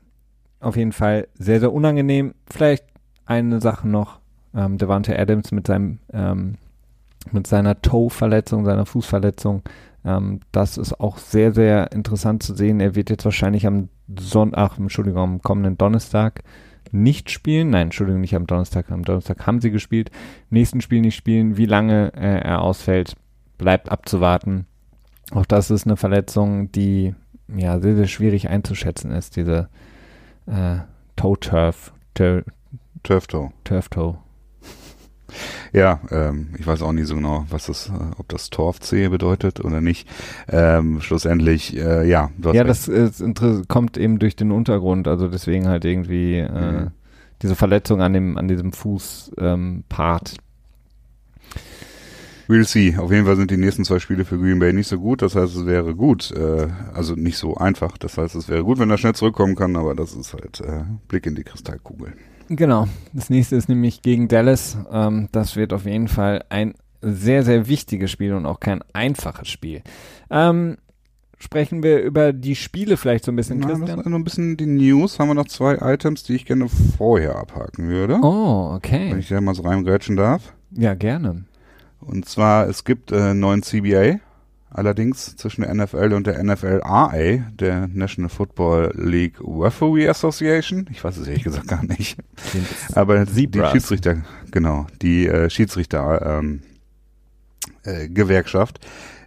auf 0.61 0.77
jeden 0.77 0.93
Fall 0.93 1.29
sehr, 1.35 1.61
sehr 1.61 1.73
unangenehm. 1.73 2.35
Vielleicht 2.51 2.85
eine 3.25 3.61
Sache 3.61 3.89
noch, 3.89 4.21
ähm, 4.55 4.79
Devante 4.79 5.19
Adams 5.19 5.53
mit 5.53 5.67
seinem 5.67 5.99
ähm, 6.13 6.57
mit 7.33 7.47
seiner 7.47 7.81
Toe-Verletzung, 7.83 8.65
seiner 8.65 8.87
Fußverletzung 8.87 9.63
ähm, 10.07 10.41
das 10.53 10.79
ist 10.79 11.01
auch 11.01 11.19
sehr, 11.19 11.53
sehr 11.53 11.93
interessant 11.93 12.43
zu 12.43 12.55
sehen. 12.55 12.81
Er 12.81 12.95
wird 12.95 13.11
jetzt 13.11 13.25
wahrscheinlich 13.25 13.67
am 13.67 13.89
Sonntag, 14.17 14.79
Entschuldigung, 14.79 15.21
am 15.21 15.43
kommenden 15.43 15.77
Donnerstag 15.77 16.45
nicht 16.93 17.31
spielen. 17.31 17.71
Nein, 17.71 17.89
Entschuldigung, 17.89 18.21
nicht 18.21 18.37
am 18.37 18.47
Donnerstag. 18.47 18.91
Am 18.91 19.05
Donnerstag 19.05 19.47
haben 19.47 19.61
sie 19.61 19.73
gespielt. 19.73 20.11
nächsten 20.49 20.81
Spiel 20.81 21.01
nicht 21.01 21.17
spielen. 21.17 21.57
Wie 21.57 21.67
lange 21.67 22.13
äh, 22.15 22.39
er 22.39 22.63
ausfällt, 22.63 23.17
bleibt 23.59 23.91
abzuwarten. 23.91 24.67
Auch 25.33 25.45
das 25.45 25.73
ist 25.73 25.87
eine 25.87 25.97
Verletzung, 25.97 26.71
die 26.71 27.15
ja 27.49 27.81
sehr, 27.81 27.97
sehr 27.97 28.07
schwierig 28.07 28.49
einzuschätzen 28.49 29.11
ist. 29.11 29.35
Diese 29.35 29.69
äh, 30.47 30.79
Toe-Turf. 31.17 31.93
Turf-Toe. 32.15 33.51
Turf-Toe. 33.65 34.19
Ja, 35.73 36.01
ähm, 36.11 36.49
ich 36.59 36.67
weiß 36.67 36.83
auch 36.83 36.93
nicht 36.93 37.07
so 37.07 37.15
genau, 37.15 37.47
was 37.51 37.67
das, 37.67 37.89
äh, 37.89 37.93
ob 38.19 38.29
das 38.29 38.51
Torfzehe 38.51 39.11
bedeutet 39.11 39.65
oder 39.65 39.81
nicht. 39.81 40.09
Ähm, 40.49 41.01
schlussendlich, 41.01 41.77
äh, 41.77 42.09
ja. 42.09 42.31
Ja, 42.53 42.65
das 42.65 42.89
ist, 42.89 43.23
kommt 43.69 43.97
eben 43.97 44.19
durch 44.19 44.37
den 44.37 44.53
Untergrund, 44.53 45.09
also 45.09 45.29
deswegen 45.29 45.69
halt 45.69 45.85
irgendwie 45.85 46.39
äh, 46.39 46.73
mhm. 46.73 46.91
diese 47.43 47.57
Verletzung 47.57 48.01
an 48.01 48.13
dem, 48.13 48.39
an 48.39 48.49
diesem 48.49 48.73
Fußpart. 48.73 49.37
Ähm, 49.39 49.85
We'll 52.49 52.65
see. 52.65 52.97
Auf 52.97 53.11
jeden 53.11 53.27
Fall 53.27 53.37
sind 53.37 53.51
die 53.51 53.57
nächsten 53.57 53.85
zwei 53.85 53.99
Spiele 53.99 54.25
für 54.25 54.39
Green 54.39 54.61
Bay 54.61 54.73
nicht 54.73 54.87
so 54.87 54.99
gut. 54.99 55.21
Das 55.21 55.35
heißt, 55.35 55.57
es 55.57 55.67
wäre 55.67 55.97
gut, 55.97 56.31
äh, 56.31 56.69
also 56.95 57.15
nicht 57.15 57.39
so 57.39 57.57
einfach. 57.57 57.99
Das 57.99 58.19
heißt, 58.19 58.37
es 58.37 58.49
wäre 58.49 58.63
gut, 58.63 58.79
wenn 58.79 58.91
er 58.91 58.99
schnell 58.99 59.15
zurückkommen 59.15 59.57
kann, 59.57 59.75
aber 59.75 59.95
das 59.95 60.15
ist 60.15 60.33
halt 60.33 60.61
äh, 60.61 60.85
Blick 61.09 61.27
in 61.27 61.35
die 61.35 61.43
Kristallkugel. 61.43 62.13
Genau. 62.49 62.87
Das 63.13 63.31
nächste 63.31 63.57
ist 63.57 63.69
nämlich 63.69 64.03
gegen 64.03 64.29
Dallas. 64.29 64.77
Ähm, 64.91 65.29
das 65.33 65.57
wird 65.57 65.73
auf 65.73 65.85
jeden 65.85 66.09
Fall 66.09 66.45
ein 66.49 66.75
sehr, 67.03 67.43
sehr 67.43 67.69
wichtiges 67.69 68.11
Spiel 68.11 68.35
und 68.35 68.47
auch 68.47 68.61
kein 68.61 68.83
einfaches 68.93 69.49
Spiel. 69.49 69.83
Ähm, 70.31 70.77
sprechen 71.39 71.83
wir 71.83 72.01
über 72.01 72.33
die 72.33 72.57
Spiele 72.57 72.97
vielleicht 72.97 73.25
so 73.25 73.33
ein 73.33 73.37
bisschen, 73.37 73.59
Na, 73.61 73.67
Christian? 73.69 73.99
noch 73.99 74.19
ein 74.19 74.25
bisschen 74.25 74.57
die 74.57 74.67
News. 74.67 75.19
Haben 75.19 75.29
wir 75.29 75.35
noch 75.35 75.49
zwei 75.49 75.77
Items, 75.77 76.23
die 76.23 76.35
ich 76.35 76.47
gerne 76.47 76.69
vorher 76.97 77.37
abhaken 77.37 77.89
würde. 77.89 78.19
Oh, 78.23 78.73
okay. 78.75 79.11
Wenn 79.11 79.19
ich 79.19 79.29
da 79.29 79.41
mal 79.41 79.55
so 79.55 79.63
reingrätschen 79.63 80.17
darf. 80.17 80.55
Ja, 80.73 80.95
gerne. 80.95 81.45
Und 82.01 82.27
zwar, 82.27 82.69
es 82.69 82.85
gibt 82.85 83.13
äh, 83.13 83.35
neuen 83.35 83.63
CBA. 83.63 84.21
Allerdings 84.77 85.35
zwischen 85.37 85.63
der 85.63 85.73
NFL 85.73 86.13
und 86.13 86.27
der 86.27 86.43
NFLRA, 86.45 87.11
der 87.59 87.89
National 87.89 88.29
Football 88.29 88.93
League 88.95 89.41
Referee 89.41 90.07
Association. 90.07 90.87
Ich 90.91 91.03
weiß 91.03 91.17
es 91.17 91.27
ehrlich 91.27 91.45
gesagt 91.45 91.67
gar 91.67 91.83
nicht. 91.83 92.19
Aber 92.93 93.25
die 93.25 93.49
Schiedsrichter, 93.73 94.19
genau, 94.51 94.87
die 95.01 95.29
äh, 95.29 95.49
Schiedsrichter 95.49 96.41
ähm, 96.41 96.61
äh, 97.85 98.11
Gewerkschaft 98.11 98.87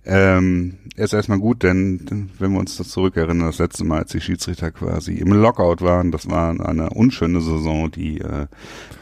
ähm, 0.09 0.79
ist 0.95 1.13
erstmal 1.13 1.39
gut, 1.39 1.63
denn 1.63 2.29
wenn 2.39 2.51
wir 2.51 2.59
uns 2.59 2.75
das 2.77 2.89
zurückerinnern, 2.89 3.47
das 3.47 3.59
letzte 3.59 3.85
Mal, 3.85 3.99
als 3.99 4.11
die 4.11 4.19
Schiedsrichter 4.19 4.71
quasi 4.71 5.13
im 5.13 5.31
Lockout 5.31 5.81
waren, 5.81 6.11
das 6.11 6.29
war 6.29 6.59
eine 6.59 6.89
unschöne 6.89 7.39
Saison, 7.41 7.89
die 7.89 8.19
äh, 8.19 8.47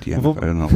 die 0.03 0.15
NFL 0.15 0.53
noch 0.53 0.71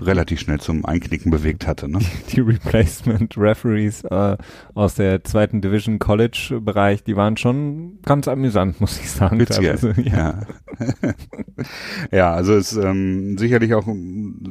relativ 0.00 0.40
schnell 0.40 0.58
zum 0.60 0.84
Einknicken 0.84 1.30
bewegt 1.30 1.66
hatte. 1.66 1.88
Ne? 1.88 2.00
Die 2.32 2.40
Replacement 2.40 3.36
Referees 3.36 4.04
äh, 4.04 4.36
aus 4.74 4.94
der 4.94 5.22
zweiten 5.24 5.60
Division 5.60 5.98
College 5.98 6.60
Bereich, 6.60 7.04
die 7.04 7.16
waren 7.16 7.36
schon 7.36 7.98
ganz 8.02 8.26
amüsant, 8.26 8.80
muss 8.80 8.98
ich 8.98 9.10
sagen. 9.10 9.38
Witzig, 9.38 9.70
also, 9.70 9.88
ja. 9.90 10.14
Ja. 10.16 10.40
ja, 12.10 12.34
also 12.34 12.54
es 12.54 12.76
ähm, 12.76 13.38
sicherlich 13.38 13.74
auch 13.74 13.86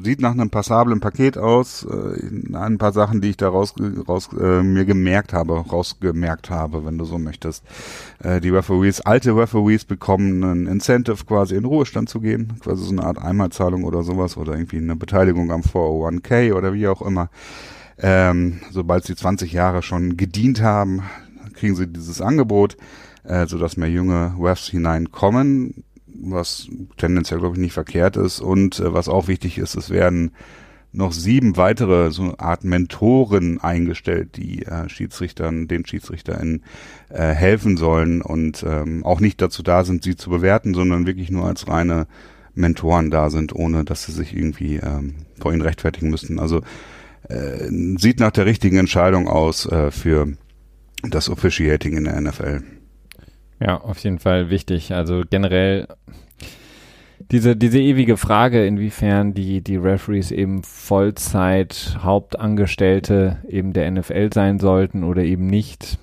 sieht 0.03 0.21
nach 0.21 0.31
einem 0.31 0.49
passablen 0.49 0.99
Paket 0.99 1.37
aus. 1.37 1.85
Äh, 1.85 2.55
ein 2.55 2.77
paar 2.77 2.93
Sachen, 2.93 3.21
die 3.21 3.31
ich 3.31 3.37
da 3.37 3.49
raus, 3.49 3.75
raus 4.07 4.29
äh, 4.39 4.63
mir 4.63 4.85
gemerkt 4.85 5.22
habe, 5.31 5.53
rausgemerkt 5.53 6.49
habe, 6.49 6.85
wenn 6.85 6.97
du 6.97 7.05
so 7.05 7.17
möchtest. 7.17 7.63
Äh, 8.21 8.41
die 8.41 8.49
Referees, 8.49 8.99
alte 9.01 9.35
Referees 9.35 9.85
bekommen 9.85 10.43
einen 10.43 10.67
Incentive 10.67 11.23
quasi 11.25 11.55
in 11.55 11.65
Ruhestand 11.65 12.09
zu 12.09 12.19
gehen, 12.19 12.53
quasi 12.59 12.83
so 12.83 12.91
eine 12.91 13.05
Art 13.05 13.19
Einmalzahlung 13.19 13.85
oder 13.85 14.03
sowas 14.03 14.35
oder 14.35 14.53
irgendwie 14.53 14.77
eine 14.77 14.95
Beteiligung 14.95 15.51
am 15.51 15.61
401k 15.61 16.53
oder 16.53 16.73
wie 16.73 16.87
auch 16.87 17.01
immer. 17.01 17.29
Ähm, 17.97 18.59
sobald 18.71 19.05
sie 19.05 19.15
20 19.15 19.53
Jahre 19.53 19.83
schon 19.83 20.17
gedient 20.17 20.61
haben, 20.61 21.03
kriegen 21.53 21.75
sie 21.75 21.87
dieses 21.87 22.21
Angebot, 22.21 22.75
äh, 23.23 23.45
sodass 23.45 23.77
mehr 23.77 23.89
junge 23.89 24.35
Refs 24.37 24.67
hineinkommen 24.67 25.85
was 26.23 26.67
tendenziell, 26.97 27.39
glaube 27.39 27.55
ich, 27.55 27.61
nicht 27.61 27.73
verkehrt 27.73 28.17
ist. 28.17 28.39
Und 28.39 28.79
äh, 28.79 28.93
was 28.93 29.09
auch 29.09 29.27
wichtig 29.27 29.57
ist, 29.57 29.75
es 29.75 29.89
werden 29.89 30.31
noch 30.93 31.11
sieben 31.11 31.57
weitere 31.57 32.11
so 32.11 32.23
eine 32.23 32.39
Art 32.39 32.63
Mentoren 32.63 33.59
eingestellt, 33.59 34.37
die 34.37 34.63
äh, 34.63 34.87
Schiedsrichtern, 34.87 35.67
den 35.67 35.85
SchiedsrichterInnen 35.85 36.63
äh, 37.09 37.29
helfen 37.29 37.77
sollen 37.77 38.21
und 38.21 38.63
ähm, 38.67 39.03
auch 39.03 39.19
nicht 39.19 39.41
dazu 39.41 39.63
da 39.63 39.83
sind, 39.83 40.03
sie 40.03 40.15
zu 40.15 40.29
bewerten, 40.29 40.73
sondern 40.73 41.07
wirklich 41.07 41.31
nur 41.31 41.45
als 41.45 41.67
reine 41.67 42.07
Mentoren 42.53 43.09
da 43.09 43.29
sind, 43.29 43.55
ohne 43.55 43.83
dass 43.83 44.05
sie 44.05 44.11
sich 44.11 44.35
irgendwie 44.35 44.77
ähm, 44.77 45.15
vor 45.39 45.51
ihnen 45.51 45.61
rechtfertigen 45.61 46.09
müssten. 46.09 46.39
Also 46.39 46.61
äh, 47.27 47.69
sieht 47.97 48.19
nach 48.19 48.31
der 48.31 48.45
richtigen 48.45 48.77
Entscheidung 48.77 49.27
aus 49.27 49.65
äh, 49.65 49.89
für 49.89 50.33
das 51.01 51.29
Officiating 51.29 51.97
in 51.97 52.03
der 52.05 52.21
NFL. 52.21 52.61
Ja, 53.59 53.77
auf 53.77 53.97
jeden 53.99 54.19
Fall 54.19 54.49
wichtig. 54.49 54.93
Also 54.93 55.23
generell 55.29 55.87
diese, 57.31 57.55
diese 57.55 57.79
ewige 57.79 58.17
Frage, 58.17 58.65
inwiefern 58.65 59.33
die, 59.33 59.61
die 59.61 59.77
Referees 59.77 60.31
eben 60.31 60.63
Vollzeit 60.63 61.97
Hauptangestellte 62.01 63.37
eben 63.47 63.73
der 63.73 63.89
NFL 63.89 64.29
sein 64.33 64.59
sollten 64.59 65.03
oder 65.03 65.23
eben 65.23 65.47
nicht. 65.47 65.99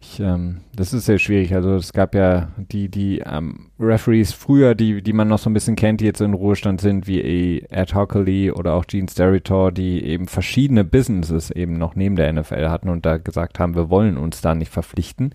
Ich, 0.00 0.20
ähm, 0.20 0.62
das 0.74 0.94
ist 0.94 1.04
sehr 1.04 1.18
schwierig. 1.18 1.54
Also 1.54 1.74
es 1.74 1.92
gab 1.92 2.14
ja 2.14 2.48
die, 2.56 2.88
die 2.88 3.18
ähm, 3.26 3.70
Referees 3.78 4.32
früher, 4.32 4.74
die, 4.74 5.02
die 5.02 5.12
man 5.12 5.28
noch 5.28 5.38
so 5.38 5.50
ein 5.50 5.54
bisschen 5.54 5.76
kennt, 5.76 6.00
die 6.00 6.06
jetzt 6.06 6.20
in 6.20 6.34
Ruhestand 6.34 6.80
sind, 6.80 7.06
wie 7.06 7.60
Ed 7.68 7.94
Hockley 7.94 8.50
oder 8.50 8.74
auch 8.74 8.86
Gene 8.86 9.08
Steratore, 9.10 9.72
die 9.72 10.02
eben 10.04 10.26
verschiedene 10.26 10.84
Businesses 10.84 11.50
eben 11.50 11.74
noch 11.74 11.94
neben 11.94 12.16
der 12.16 12.32
NFL 12.32 12.68
hatten 12.68 12.88
und 12.88 13.04
da 13.04 13.18
gesagt 13.18 13.58
haben, 13.58 13.74
wir 13.74 13.90
wollen 13.90 14.16
uns 14.16 14.40
da 14.40 14.54
nicht 14.54 14.72
verpflichten. 14.72 15.34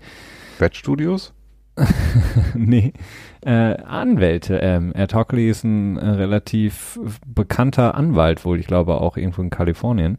Wettstudios? 0.58 1.34
nee, 2.54 2.92
äh, 3.44 3.76
Anwälte. 3.82 4.58
Ähm, 4.58 4.92
Ed 4.94 5.14
Hockley 5.14 5.48
ist 5.50 5.64
ein 5.64 5.96
äh, 5.96 6.08
relativ 6.08 6.98
bekannter 7.26 7.94
Anwalt, 7.94 8.44
wohl, 8.44 8.58
ich 8.58 8.66
glaube 8.66 9.00
auch 9.00 9.16
irgendwo 9.16 9.42
in 9.42 9.50
Kalifornien. 9.50 10.16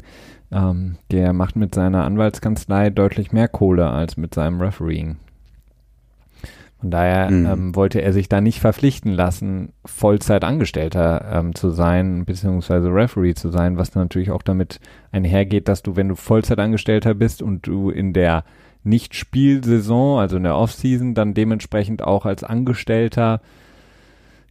Ähm, 0.51 0.97
der 1.11 1.33
macht 1.33 1.55
mit 1.55 1.73
seiner 1.73 2.03
Anwaltskanzlei 2.03 2.91
deutlich 2.91 3.31
mehr 3.31 3.47
Kohle 3.47 3.89
als 3.89 4.15
mit 4.15 4.33
seinem 4.33 4.61
Refereeing. 4.61 5.17
Von 6.79 6.91
daher 6.91 7.31
mhm. 7.31 7.45
ähm, 7.45 7.75
wollte 7.75 8.01
er 8.01 8.13
sich 8.13 8.29
da 8.29 8.41
nicht 8.41 8.59
verpflichten 8.59 9.11
lassen, 9.11 9.73
Vollzeitangestellter 9.85 11.25
ähm, 11.33 11.55
zu 11.55 11.71
sein, 11.71 12.25
beziehungsweise 12.25 12.89
Referee 12.89 13.33
zu 13.33 13.49
sein, 13.49 13.77
was 13.77 13.95
natürlich 13.95 14.29
auch 14.29 14.43
damit 14.43 14.79
einhergeht, 15.11 15.67
dass 15.67 15.81
du, 15.81 15.95
wenn 15.95 16.09
du 16.09 16.15
Vollzeitangestellter 16.15 17.15
bist 17.15 17.41
und 17.41 17.65
du 17.65 17.89
in 17.89 18.13
der 18.13 18.43
nicht-Spielsaison, 18.85 20.19
also 20.19 20.37
in 20.37 20.43
der 20.43 20.55
Offseason, 20.55 21.13
dann 21.13 21.33
dementsprechend 21.33 22.03
auch 22.03 22.25
als 22.25 22.43
Angestellter 22.43 23.41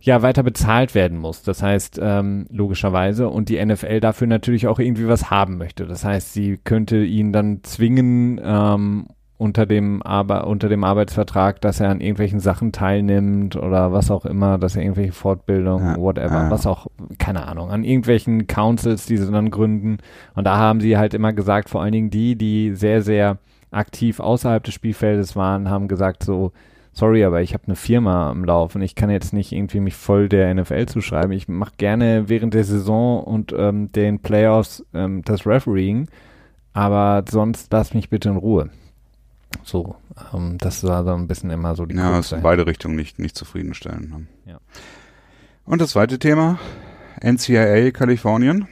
ja 0.01 0.21
weiter 0.23 0.43
bezahlt 0.43 0.95
werden 0.95 1.19
muss. 1.19 1.43
Das 1.43 1.63
heißt, 1.63 1.99
ähm, 2.03 2.47
logischerweise, 2.51 3.29
und 3.29 3.49
die 3.49 3.65
NFL 3.65 4.01
dafür 4.01 4.27
natürlich 4.27 4.67
auch 4.67 4.79
irgendwie 4.79 5.09
was 5.09 5.31
haben 5.31 5.57
möchte. 5.57 5.87
Das 5.87 6.05
heißt, 6.05 6.35
sie 6.35 6.59
könnte 6.63 7.03
ihn 7.03 7.33
dann 7.33 7.61
zwingen, 7.63 8.41
ähm, 8.45 9.07
unter 9.37 9.67
dem, 9.67 10.03
Arbe 10.03 10.45
unter 10.45 10.69
dem 10.69 10.85
Arbeitsvertrag, 10.85 11.61
dass 11.61 11.81
er 11.81 11.91
an 11.91 12.01
irgendwelchen 12.01 12.39
Sachen 12.39 12.71
teilnimmt 12.71 13.57
oder 13.57 13.93
was 13.93 14.11
auch 14.11 14.25
immer, 14.27 14.59
dass 14.59 14.77
er 14.77 14.83
irgendwelche 14.83 15.13
Fortbildungen, 15.13 15.97
ja, 15.97 16.01
whatever, 16.01 16.45
ja. 16.45 16.51
was 16.51 16.67
auch, 16.67 16.87
keine 17.19 17.47
Ahnung, 17.47 17.71
an 17.71 17.83
irgendwelchen 17.83 18.47
Councils, 18.47 19.07
die 19.07 19.17
sie 19.17 19.31
dann 19.31 19.51
gründen. 19.51 19.99
Und 20.35 20.45
da 20.45 20.57
haben 20.57 20.81
sie 20.81 20.97
halt 20.97 21.15
immer 21.15 21.33
gesagt, 21.33 21.69
vor 21.69 21.83
allen 21.83 21.93
Dingen 21.93 22.11
die, 22.11 22.37
die 22.37 22.75
sehr, 22.75 23.03
sehr 23.03 23.39
aktiv 23.75 24.21
außerhalb 24.21 24.63
des 24.63 24.75
Spielfeldes 24.75 25.37
waren, 25.37 25.69
haben 25.69 25.89
gesagt 25.89 26.23
so, 26.23 26.53
sorry, 26.93 27.25
aber 27.25 27.43
ich 27.43 27.53
habe 27.55 27.65
eine 27.67 27.77
Firma 27.77 28.31
am 28.31 28.45
Laufen. 28.45 28.81
Ich 28.83 28.95
kann 28.95 29.11
jetzt 29.11 29.33
nicht 29.33 29.53
irgendwie 29.53 29.81
mich 29.81 29.95
voll 29.95 30.29
der 30.29 30.55
NFL 30.55 30.87
zuschreiben. 30.87 31.33
Ich 31.33 31.49
mache 31.49 31.75
gerne 31.77 32.29
während 32.29 32.55
der 32.55 32.65
Saison 32.65 33.23
und 33.23 33.55
ähm, 33.57 33.93
den 33.93 34.21
Playoffs 34.21 34.85
ähm, 34.95 35.23
das 35.23 35.47
Refereeing, 35.47 36.09
aber 36.73 37.25
sonst 37.29 37.73
lass 37.73 37.95
mich 37.95 38.09
bitte 38.09 38.31
in 38.31 38.37
Ruhe. 38.37 38.71
So, 39.63 39.97
ähm, 40.33 40.59
das 40.59 40.83
war 40.85 41.05
so 41.05 41.13
ein 41.13 41.27
bisschen 41.27 41.51
immer 41.51 41.75
so 41.77 41.87
die 41.87 41.97
Ja, 41.97 42.11
das 42.11 42.33
in 42.33 42.43
beide 42.43 42.67
Richtungen 42.67 42.97
nicht, 42.97 43.19
nicht 43.19 43.37
zufriedenstellen. 43.37 44.09
Ne? 44.11 44.53
Ja. 44.53 44.59
Und 45.65 45.81
das 45.81 45.91
zweite 45.91 46.19
Thema, 46.19 46.59
NCAA 47.23 47.91
Kalifornien. 47.91 48.69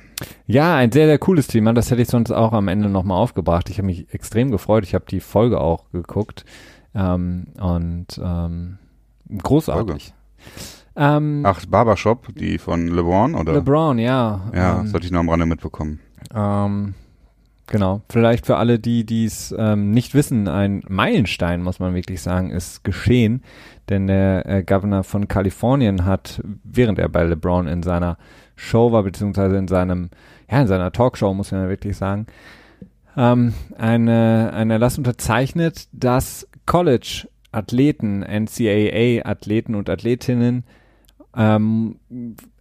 Ja, 0.47 0.77
ein 0.77 0.93
sehr, 0.93 1.07
sehr 1.07 1.19
cooles 1.19 1.47
Thema. 1.47 1.73
Das 1.73 1.91
hätte 1.91 2.03
ich 2.03 2.09
sonst 2.09 2.31
auch 2.31 2.53
am 2.53 2.69
Ende 2.69 2.89
nochmal 2.89 3.19
aufgebracht. 3.19 3.71
Ich 3.71 3.79
habe 3.79 3.87
mich 3.87 4.13
extrem 4.13 4.51
gefreut. 4.51 4.85
Ich 4.85 4.95
habe 4.95 5.05
die 5.09 5.21
Folge 5.21 5.61
auch 5.61 5.91
geguckt. 5.91 6.45
Ähm, 6.95 7.47
und 7.59 8.21
ähm, 8.23 8.79
großartig. 9.43 10.15
Ähm, 10.95 11.43
Ach, 11.47 11.65
Barbershop, 11.67 12.35
die 12.35 12.59
von 12.59 12.89
LeBron, 12.89 13.35
oder? 13.35 13.55
LeBron, 13.55 13.99
ja. 13.99 14.43
Ja, 14.55 14.79
ähm, 14.79 14.85
das 14.85 14.95
hatte 14.95 15.07
ich 15.07 15.11
noch 15.11 15.21
am 15.21 15.31
Rande 15.31 15.47
mitbekommen. 15.47 16.01
Ähm, 16.35 16.95
genau. 17.67 18.03
Vielleicht 18.11 18.45
für 18.47 18.57
alle, 18.57 18.79
die 18.79 19.05
dies 19.05 19.55
ähm, 19.57 19.93
nicht 19.93 20.15
wissen, 20.15 20.49
ein 20.49 20.83
Meilenstein, 20.89 21.63
muss 21.63 21.79
man 21.79 21.95
wirklich 21.95 22.21
sagen, 22.21 22.51
ist 22.51 22.85
geschehen. 22.85 23.43
Denn 23.89 24.07
der 24.07 24.47
äh, 24.47 24.63
Governor 24.63 25.03
von 25.03 25.29
Kalifornien 25.29 26.05
hat, 26.05 26.43
während 26.63 26.99
er 26.99 27.09
bei 27.09 27.25
LeBron 27.25 27.67
in 27.67 27.83
seiner 27.83 28.19
Show 28.57 28.93
war, 28.93 29.03
beziehungsweise 29.03 29.57
in 29.57 29.69
seinem, 29.69 30.11
ja, 30.51 30.61
in 30.61 30.67
seiner 30.67 30.93
Talkshow, 30.93 31.35
muss 31.35 31.53
man 31.53 31.63
ja 31.63 31.69
wirklich 31.69 31.97
sagen, 31.97 32.27
ähm, 33.17 33.55
eine, 33.77 34.53
eine 34.55 34.75
Erlass 34.75 34.99
unterzeichnet, 34.99 35.89
dass 35.93 36.49
College-Athleten, 36.67 38.21
NCAA-Athleten 38.23 39.75
und 39.75 39.91
Athletinnen 39.91 40.65
ähm, 41.37 41.97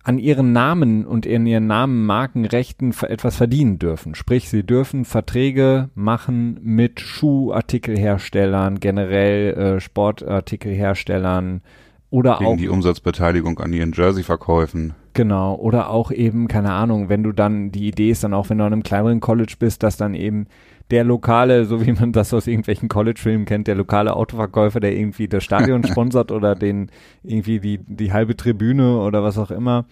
an 0.04 0.18
ihren 0.18 0.52
Namen 0.52 1.06
und 1.06 1.26
in 1.26 1.46
ihren 1.46 1.68
Namen 1.68 2.06
Markenrechten 2.06 2.94
etwas 3.08 3.36
verdienen 3.36 3.80
dürfen. 3.80 4.16
Sprich, 4.16 4.50
sie 4.50 4.64
dürfen 4.64 5.06
Verträge 5.06 5.90
machen 5.94 6.60
mit 6.64 7.00
Schuhartikelherstellern, 7.00 8.80
generell 8.80 9.54
äh, 9.54 9.80
Sportartikelherstellern, 9.80 11.62
oder 12.10 12.38
Gegen 12.40 12.52
auch 12.52 12.58
die 12.58 12.68
Umsatzbeteiligung 12.68 13.58
an 13.60 13.72
ihren 13.72 13.94
Jersey-Verkäufen. 13.94 14.94
Genau, 15.14 15.56
oder 15.56 15.90
auch 15.90 16.12
eben, 16.12 16.48
keine 16.48 16.72
Ahnung, 16.72 17.10
wenn 17.10 17.24
du 17.24 17.34
dann, 17.34 17.72
die 17.72 17.88
Idee 17.88 18.12
ist 18.12 18.24
dann 18.24 18.34
auch, 18.34 18.50
wenn 18.50 18.58
du 18.58 18.64
an 18.64 18.72
einem 18.72 18.84
kleineren 18.84 19.20
College 19.20 19.56
bist, 19.60 19.84
dass 19.84 19.98
dann 19.98 20.14
eben 20.14 20.48
der 20.92 21.04
lokale, 21.04 21.66
so 21.66 21.86
wie 21.86 21.94
man 21.94 22.12
das 22.12 22.34
aus 22.34 22.48
irgendwelchen 22.48 22.90
College-Filmen 22.90 23.46
kennt, 23.46 23.68
der 23.68 23.76
lokale 23.76 24.14
Autoverkäufer, 24.14 24.80
der 24.80 24.96
irgendwie 24.96 25.28
das 25.28 25.44
Stadion 25.44 25.84
sponsert 25.88 26.32
oder 26.32 26.56
den 26.56 26.92
irgendwie 27.24 27.60
die, 27.60 27.80
die 27.80 28.14
halbe 28.14 28.36
Tribüne 28.36 29.00
oder 29.00 29.24
was 29.24 29.38
auch 29.38 29.52
immer, 29.52 29.86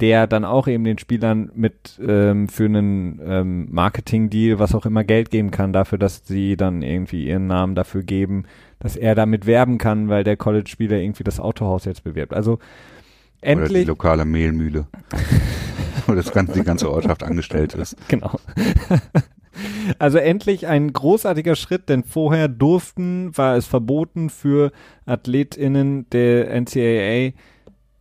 der 0.00 0.26
dann 0.26 0.44
auch 0.44 0.66
eben 0.68 0.84
den 0.84 0.98
Spielern 0.98 1.50
mit 1.54 2.00
ähm, 2.04 2.48
für 2.48 2.64
einen 2.64 3.20
ähm, 3.24 3.68
Marketing-Deal, 3.70 4.58
was 4.58 4.74
auch 4.74 4.86
immer, 4.86 5.04
Geld 5.04 5.30
geben 5.30 5.50
kann 5.50 5.72
dafür, 5.72 5.98
dass 5.98 6.26
sie 6.26 6.56
dann 6.56 6.82
irgendwie 6.82 7.26
ihren 7.26 7.46
Namen 7.46 7.74
dafür 7.74 8.02
geben, 8.02 8.44
dass 8.78 8.96
er 8.96 9.14
damit 9.14 9.46
werben 9.46 9.78
kann, 9.78 10.08
weil 10.08 10.24
der 10.24 10.36
College-Spieler 10.36 10.98
irgendwie 10.98 11.24
das 11.24 11.40
Autohaus 11.40 11.84
jetzt 11.84 12.04
bewirbt. 12.04 12.32
Also 12.32 12.58
endlich. 13.44 13.70
Oder 13.70 13.80
die 13.80 13.84
lokale 13.84 14.24
Mehlmühle. 14.24 14.86
wo 16.06 16.14
das 16.14 16.32
ganze, 16.32 16.54
die 16.54 16.64
ganze 16.64 16.90
Ortschaft 16.90 17.22
angestellt 17.22 17.74
ist. 17.74 17.96
Genau. 18.08 18.38
Also 20.00 20.18
endlich 20.18 20.66
ein 20.66 20.92
großartiger 20.92 21.54
Schritt, 21.54 21.88
denn 21.88 22.02
vorher 22.02 22.48
durften, 22.48 23.36
war 23.36 23.56
es 23.56 23.66
verboten 23.66 24.28
für 24.28 24.72
AthletInnen 25.06 26.10
der 26.10 26.60
NCAA 26.60 27.34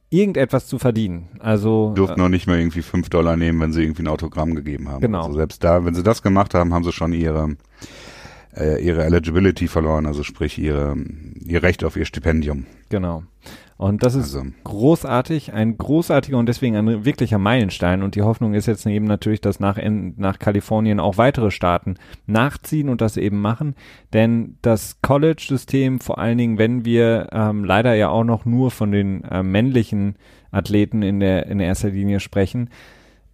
irgendetwas 0.09 0.65
zu 0.65 0.79
verdienen. 0.79 1.29
Also 1.39 1.93
durften 1.95 2.19
äh, 2.19 2.23
noch 2.23 2.29
nicht 2.29 2.47
mal 2.47 2.57
irgendwie 2.57 2.81
fünf 2.81 3.09
Dollar 3.09 3.37
nehmen, 3.37 3.59
wenn 3.59 3.71
sie 3.71 3.83
irgendwie 3.83 4.01
ein 4.01 4.07
Autogramm 4.07 4.55
gegeben 4.55 4.89
haben. 4.89 5.01
Genau. 5.01 5.25
Also 5.25 5.37
selbst 5.37 5.63
da, 5.63 5.85
wenn 5.85 5.93
sie 5.93 6.03
das 6.03 6.23
gemacht 6.23 6.55
haben, 6.55 6.73
haben 6.73 6.83
sie 6.83 6.91
schon 6.91 7.13
ihre 7.13 7.55
äh, 8.55 8.83
ihre 8.83 9.03
Eligibility 9.03 9.67
verloren, 9.67 10.05
also 10.05 10.23
sprich 10.23 10.59
ihre, 10.59 10.95
ihr 11.45 11.63
Recht 11.63 11.83
auf 11.83 11.95
ihr 11.95 12.05
Stipendium. 12.05 12.65
Genau. 12.89 13.23
Und 13.77 14.03
das 14.03 14.15
ist 14.15 14.35
also. 14.35 14.47
großartig, 14.63 15.51
ein 15.51 15.77
großartiger 15.77 16.37
und 16.37 16.47
deswegen 16.47 16.75
ein 16.75 17.05
wirklicher 17.05 17.39
Meilenstein. 17.39 18.03
Und 18.03 18.15
die 18.15 18.21
Hoffnung 18.21 18.53
ist 18.53 18.67
jetzt 18.67 18.85
eben 18.85 19.05
natürlich, 19.05 19.41
dass 19.41 19.59
nach, 19.59 19.77
nach 19.81 20.39
Kalifornien 20.39 20.99
auch 20.99 21.17
weitere 21.17 21.51
Staaten 21.51 21.95
nachziehen 22.27 22.87
und 22.87 23.01
das 23.01 23.17
eben 23.17 23.41
machen. 23.41 23.75
Denn 24.13 24.57
das 24.61 25.01
College-System, 25.01 25.99
vor 25.99 26.19
allen 26.19 26.37
Dingen, 26.37 26.57
wenn 26.57 26.85
wir 26.85 27.29
ähm, 27.31 27.65
leider 27.65 27.95
ja 27.95 28.09
auch 28.09 28.23
noch 28.23 28.45
nur 28.45 28.71
von 28.71 28.91
den 28.91 29.23
äh, 29.25 29.43
männlichen 29.43 30.15
Athleten 30.51 31.01
in 31.01 31.19
der, 31.19 31.47
in 31.47 31.59
erster 31.59 31.89
Linie 31.89 32.19
sprechen, 32.19 32.69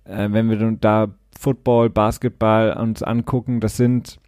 äh, 0.05 0.29
wenn 0.31 0.49
wir 0.49 0.77
da 0.79 1.09
Football, 1.37 1.89
Basketball 1.89 2.73
uns 2.73 3.03
angucken, 3.03 3.59
das 3.59 3.77
sind 3.77 4.19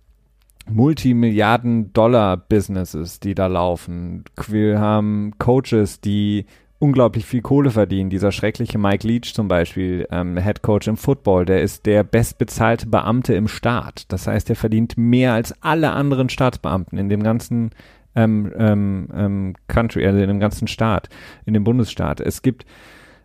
Multimilliarden-Dollar-Businesses, 0.74 3.20
die 3.20 3.36
da 3.36 3.48
laufen. 3.48 4.24
Wir 4.48 4.80
haben 4.80 5.34
Coaches, 5.38 6.00
die 6.02 6.46
unglaublich 6.80 7.26
viel 7.26 7.42
Kohle 7.42 7.72
verdienen. 7.72 8.10
Dieser 8.10 8.32
schreckliche 8.32 8.80
Mike 8.80 9.08
Leach 9.08 9.34
zum 9.34 9.48
Beispiel, 9.48 10.08
ähm, 10.12 10.38
Head 10.38 10.64
Coach 10.64 10.88
im 10.88 10.98
Football, 10.98 11.46
der 11.46 11.62
ist 11.62 11.86
der 11.86 12.04
bestbezahlte 12.04 12.88
Beamte 12.88 13.36
im 13.36 13.48
Staat. 13.48 14.12
Das 14.12 14.26
heißt, 14.26 14.50
er 14.50 14.56
verdient 14.56 14.98
mehr 14.98 15.34
als 15.34 15.54
alle 15.62 15.92
anderen 15.92 16.30
Staatsbeamten 16.30 16.98
in 16.98 17.08
dem 17.08 17.22
ganzen 17.22 17.70
ähm, 18.16 18.52
ähm, 18.58 19.08
ähm, 19.16 19.54
Country, 19.68 20.06
also 20.06 20.20
in 20.20 20.28
dem 20.28 20.40
ganzen 20.40 20.68
Staat, 20.68 21.10
in 21.46 21.54
dem 21.54 21.64
Bundesstaat. 21.64 22.20
Es 22.20 22.42
gibt 22.42 22.66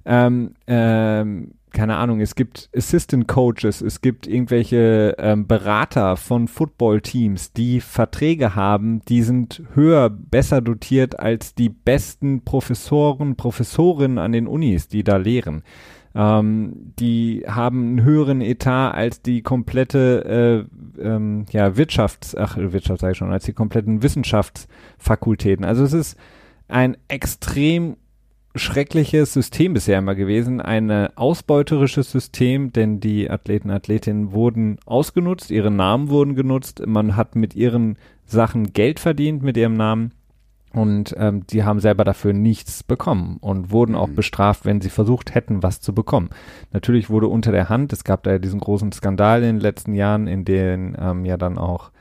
ähm, 0.06 0.54
ähm, 0.66 1.52
keine 1.76 1.96
Ahnung, 1.96 2.20
es 2.20 2.34
gibt 2.34 2.70
Assistant 2.74 3.28
Coaches, 3.28 3.82
es 3.82 4.00
gibt 4.00 4.26
irgendwelche 4.26 5.14
ähm, 5.18 5.46
Berater 5.46 6.16
von 6.16 6.48
Football-Teams, 6.48 7.52
die 7.52 7.80
Verträge 7.80 8.54
haben, 8.54 9.02
die 9.08 9.22
sind 9.22 9.62
höher, 9.74 10.08
besser 10.08 10.62
dotiert 10.62 11.20
als 11.20 11.54
die 11.54 11.68
besten 11.68 12.44
Professoren, 12.44 13.36
Professorinnen 13.36 14.16
an 14.16 14.32
den 14.32 14.46
Unis, 14.46 14.88
die 14.88 15.04
da 15.04 15.18
lehren. 15.18 15.64
Ähm, 16.14 16.94
die 16.98 17.44
haben 17.46 17.88
einen 17.88 18.04
höheren 18.04 18.40
Etat 18.40 18.92
als 18.92 19.20
die 19.20 19.42
komplette 19.42 20.66
äh, 20.98 21.02
ähm, 21.02 21.44
ja, 21.50 21.76
Wirtschafts-, 21.76 22.38
ach, 22.38 22.56
Wirtschaft 22.56 23.02
sage 23.02 23.12
ich 23.12 23.18
schon, 23.18 23.32
als 23.32 23.44
die 23.44 23.52
kompletten 23.52 24.02
Wissenschaftsfakultäten. 24.02 25.66
Also 25.66 25.84
es 25.84 25.92
ist 25.92 26.16
ein 26.68 26.96
extrem 27.08 27.96
schreckliches 28.58 29.32
System 29.32 29.74
bisher 29.74 29.98
immer 29.98 30.14
gewesen, 30.14 30.60
ein 30.60 30.90
ausbeuterisches 31.16 32.10
System, 32.10 32.72
denn 32.72 33.00
die 33.00 33.30
Athleten, 33.30 33.70
Athletinnen 33.70 34.32
wurden 34.32 34.78
ausgenutzt, 34.86 35.50
ihre 35.50 35.70
Namen 35.70 36.08
wurden 36.08 36.34
genutzt, 36.34 36.82
man 36.86 37.16
hat 37.16 37.36
mit 37.36 37.54
ihren 37.54 37.96
Sachen 38.26 38.72
Geld 38.72 39.00
verdient 39.00 39.42
mit 39.42 39.56
ihrem 39.56 39.74
Namen 39.74 40.12
und 40.72 41.14
ähm, 41.16 41.46
die 41.46 41.64
haben 41.64 41.80
selber 41.80 42.04
dafür 42.04 42.32
nichts 42.32 42.82
bekommen 42.82 43.38
und 43.40 43.70
wurden 43.70 43.94
auch 43.94 44.08
mhm. 44.08 44.14
bestraft, 44.16 44.64
wenn 44.64 44.80
sie 44.80 44.90
versucht 44.90 45.34
hätten, 45.34 45.62
was 45.62 45.80
zu 45.80 45.94
bekommen. 45.94 46.28
Natürlich 46.72 47.08
wurde 47.08 47.28
unter 47.28 47.52
der 47.52 47.68
Hand, 47.68 47.92
es 47.92 48.04
gab 48.04 48.24
da 48.24 48.32
ja 48.32 48.38
diesen 48.38 48.60
großen 48.60 48.92
Skandal 48.92 49.42
in 49.42 49.56
den 49.56 49.60
letzten 49.60 49.94
Jahren, 49.94 50.26
in 50.26 50.44
dem 50.44 50.94
ähm, 51.00 51.24
ja 51.24 51.36
dann 51.36 51.56
auch 51.56 51.92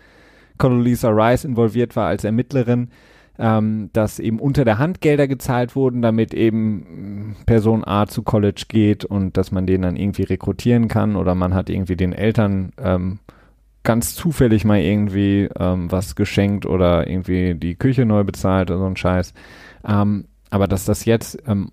Condoleezza 0.58 1.10
Rice 1.10 1.46
involviert 1.46 1.96
war 1.96 2.08
als 2.08 2.24
Ermittlerin, 2.24 2.89
ähm, 3.38 3.89
dass 3.93 4.19
eben 4.19 4.39
unter 4.39 4.65
der 4.65 4.78
Hand 4.78 5.02
Gelder 5.02 5.28
gezahlt 5.28 5.76
wurden, 5.76 6.02
damit 6.02 6.34
eben 6.34 7.36
Person 7.45 7.84
A 7.86 8.08
zu 8.08 8.24
College 8.24 8.65
geht 8.67 9.06
und 9.06 9.38
dass 9.38 9.52
man 9.52 9.65
den 9.65 9.82
dann 9.82 9.95
irgendwie 9.95 10.24
rekrutieren 10.24 10.88
kann 10.88 11.15
oder 11.15 11.36
man 11.36 11.54
hat 11.54 11.69
irgendwie 11.69 11.95
den 11.95 12.13
Eltern 12.13 12.71
ähm, 12.78 13.19
ganz 13.84 14.15
zufällig 14.15 14.65
mal 14.65 14.80
irgendwie 14.80 15.50
ähm, 15.58 15.91
was 15.91 16.15
geschenkt 16.15 16.65
oder 16.65 17.08
irgendwie 17.08 17.56
die 17.56 17.76
Küche 17.76 18.06
neu 18.06 18.24
bezahlt 18.24 18.71
oder 18.71 18.80
so 18.80 18.86
ein 18.86 18.98
Scheiß. 18.98 19.34
Ähm, 19.88 20.26
aber 20.50 20.67
dass 20.67 20.86
das 20.86 21.06
jetzt 21.06 21.38
ähm, 21.48 21.69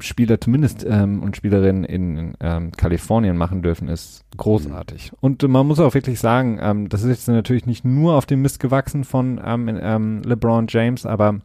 Spieler 0.00 0.40
zumindest 0.40 0.86
ähm, 0.88 1.22
und 1.22 1.36
Spielerinnen 1.36 1.84
in 1.84 2.34
ähm, 2.40 2.72
Kalifornien 2.72 3.36
machen 3.36 3.62
dürfen, 3.62 3.88
ist 3.88 4.24
großartig. 4.36 5.12
Mhm. 5.12 5.18
Und 5.20 5.42
man 5.48 5.66
muss 5.66 5.80
auch 5.80 5.94
wirklich 5.94 6.20
sagen, 6.20 6.58
ähm, 6.62 6.88
das 6.88 7.02
ist 7.02 7.08
jetzt 7.08 7.28
natürlich 7.28 7.66
nicht 7.66 7.84
nur 7.84 8.14
auf 8.14 8.26
dem 8.26 8.42
Mist 8.42 8.60
gewachsen 8.60 9.04
von 9.04 9.40
ähm, 9.44 9.68
ähm, 9.80 10.22
LeBron 10.22 10.66
James, 10.68 11.06
aber 11.06 11.40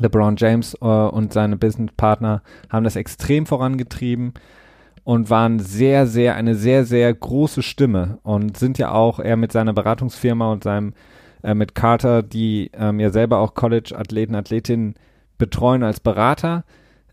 LeBron 0.00 0.36
James 0.36 0.74
äh, 0.80 0.86
und 0.86 1.32
seine 1.32 1.56
Businesspartner 1.56 2.42
haben 2.70 2.84
das 2.84 2.96
extrem 2.96 3.46
vorangetrieben 3.46 4.34
und 5.04 5.30
waren 5.30 5.60
sehr, 5.60 6.06
sehr, 6.06 6.34
eine 6.34 6.54
sehr, 6.54 6.84
sehr 6.84 7.12
große 7.12 7.62
Stimme 7.62 8.18
und 8.22 8.56
sind 8.56 8.78
ja 8.78 8.90
auch 8.92 9.20
er 9.20 9.36
mit 9.36 9.52
seiner 9.52 9.72
Beratungsfirma 9.72 10.50
und 10.50 10.64
seinem 10.64 10.94
äh, 11.42 11.54
mit 11.54 11.74
Carter, 11.74 12.22
die 12.22 12.70
ähm, 12.74 12.98
ja 12.98 13.10
selber 13.10 13.38
auch 13.38 13.54
College-Athleten, 13.54 14.34
Athletinnen 14.34 14.94
betreuen 15.38 15.82
als 15.82 16.00
Berater, 16.00 16.64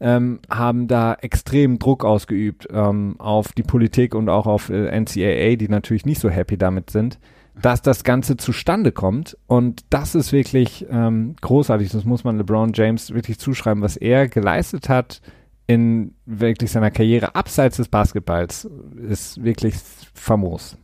ähm, 0.02 0.40
haben 0.50 0.88
da 0.88 1.14
extrem 1.14 1.80
Druck 1.80 2.04
ausgeübt 2.04 2.68
ähm, 2.72 3.16
auf 3.20 3.54
die 3.54 3.64
Politik 3.64 4.16
und 4.16 4.30
auch 4.30 4.48
auf 4.48 4.70
äh, 4.70 5.00
NCAA, 5.00 5.56
die 5.56 5.70
natürlich 5.70 6.06
nicht 6.06 6.20
so 6.20 6.30
happy 6.30 6.58
damit 6.58 6.90
sind, 6.90 7.20
dass 7.62 7.84
das 7.84 8.04
Ganze 8.04 8.36
zustande 8.36 8.92
kommt. 8.92 9.38
Und 9.46 9.86
das 9.92 10.16
ist 10.16 10.34
wirklich 10.34 10.88
ähm, 10.90 11.36
großartig. 11.42 11.90
Das 11.92 12.04
muss 12.04 12.24
man 12.24 12.38
LeBron 12.38 12.72
James 12.74 13.14
wirklich 13.14 13.38
zuschreiben, 13.38 13.84
was 13.84 13.96
er 13.96 14.28
geleistet 14.28 14.90
hat 14.90 15.22
in 15.68 16.16
wirklich 16.26 16.72
seiner 16.72 16.92
Karriere 16.92 17.36
abseits 17.36 17.78
des 17.78 17.88
Basketballs, 17.88 18.68
ist 19.08 19.44
wirklich 19.44 19.76
famos. 20.14 20.78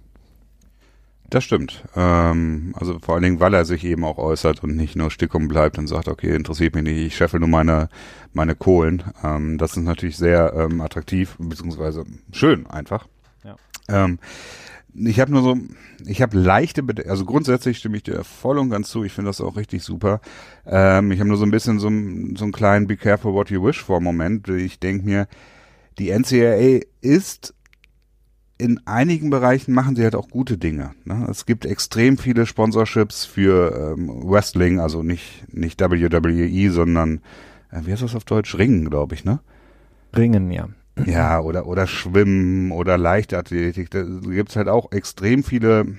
Das 1.30 1.44
stimmt. 1.44 1.84
Ähm, 1.96 2.74
also 2.78 3.00
vor 3.00 3.16
allen 3.16 3.24
Dingen, 3.24 3.40
weil 3.40 3.54
er 3.54 3.66
sich 3.66 3.84
eben 3.84 4.06
auch 4.06 4.18
äußert 4.18 4.64
und 4.64 4.78
nicht 4.78 4.96
nur 4.96 5.12
stickum 5.12 5.48
bleibt 5.48 5.78
und 5.78 5.88
sagt, 5.88 6.08
okay, 6.08 6.34
interessiert 6.34 6.74
mich 6.74 6.84
nicht, 6.84 6.98
ich 6.98 7.18
scheffel 7.18 7.40
nur 7.40 7.50
meine, 7.50 7.90
meine 8.34 8.56
Kohlen. 8.56 9.04
Ähm, 9.24 9.58
das 9.58 9.72
ist 9.72 9.84
natürlich 9.84 10.16
sehr 10.16 10.54
ähm, 10.56 10.80
attraktiv, 10.80 11.36
beziehungsweise 11.38 12.06
schön 12.32 12.66
einfach. 12.68 13.08
Ja. 13.44 13.58
Ähm, 13.90 14.20
ich 14.96 15.20
habe 15.20 15.32
nur 15.32 15.44
so, 15.44 15.58
ich 16.06 16.22
habe 16.22 16.38
leichte, 16.38 16.82
Bede 16.82 17.10
also 17.10 17.26
grundsätzlich 17.26 17.78
stimme 17.78 17.98
ich 17.98 18.04
dir 18.04 18.24
voll 18.24 18.58
und 18.58 18.70
ganz 18.70 18.90
zu. 18.90 19.04
Ich 19.04 19.12
finde 19.12 19.30
das 19.30 19.42
auch 19.42 19.58
richtig 19.58 19.84
super. 19.84 20.22
Ähm, 20.66 21.12
ich 21.12 21.20
habe 21.20 21.28
nur 21.28 21.38
so 21.38 21.46
ein 21.46 21.52
bisschen 21.52 21.80
so, 21.80 21.88
so 21.88 22.46
einen 22.46 22.52
kleinen 22.52 22.88
Be 22.88 22.96
careful 22.96 23.34
what 23.34 23.52
you 23.52 23.64
wish 23.64 23.84
vor 23.84 24.00
Moment. 24.00 24.48
Ich 24.48 24.80
denke 24.80 25.06
mir, 25.06 25.28
die 26.00 26.10
NCAA 26.10 26.82
ist 27.02 27.54
in 28.58 28.82
einigen 28.86 29.30
Bereichen 29.30 29.74
machen 29.74 29.96
sie 29.96 30.04
halt 30.04 30.16
auch 30.16 30.30
gute 30.30 30.58
Dinge. 30.58 30.92
Ne? 31.06 31.28
Es 31.30 31.46
gibt 31.46 31.66
extrem 31.66 32.18
viele 32.18 32.46
Sponsorships 32.46 33.26
für 33.26 33.96
ähm, 33.98 34.10
Wrestling, 34.24 34.80
also 34.80 35.04
nicht, 35.04 35.54
nicht 35.54 35.80
WWE, 35.80 36.72
sondern, 36.72 37.22
äh, 37.72 37.82
wie 37.84 37.92
heißt 37.92 38.02
das 38.02 38.16
auf 38.16 38.26
Deutsch? 38.26 38.58
Ringen, 38.58 38.90
glaube 38.90 39.16
ich, 39.16 39.26
ne? 39.26 39.40
Ringen, 40.16 40.52
ja. 40.52 40.70
Ja, 41.06 41.40
oder, 41.42 41.68
oder 41.68 41.86
Schwimmen 41.86 42.72
oder 42.72 42.98
Leichtathletik. 42.98 43.92
Da 43.92 44.02
gibt's 44.04 44.56
halt 44.56 44.68
auch 44.68 44.92
extrem 44.92 45.44
viele, 45.44 45.98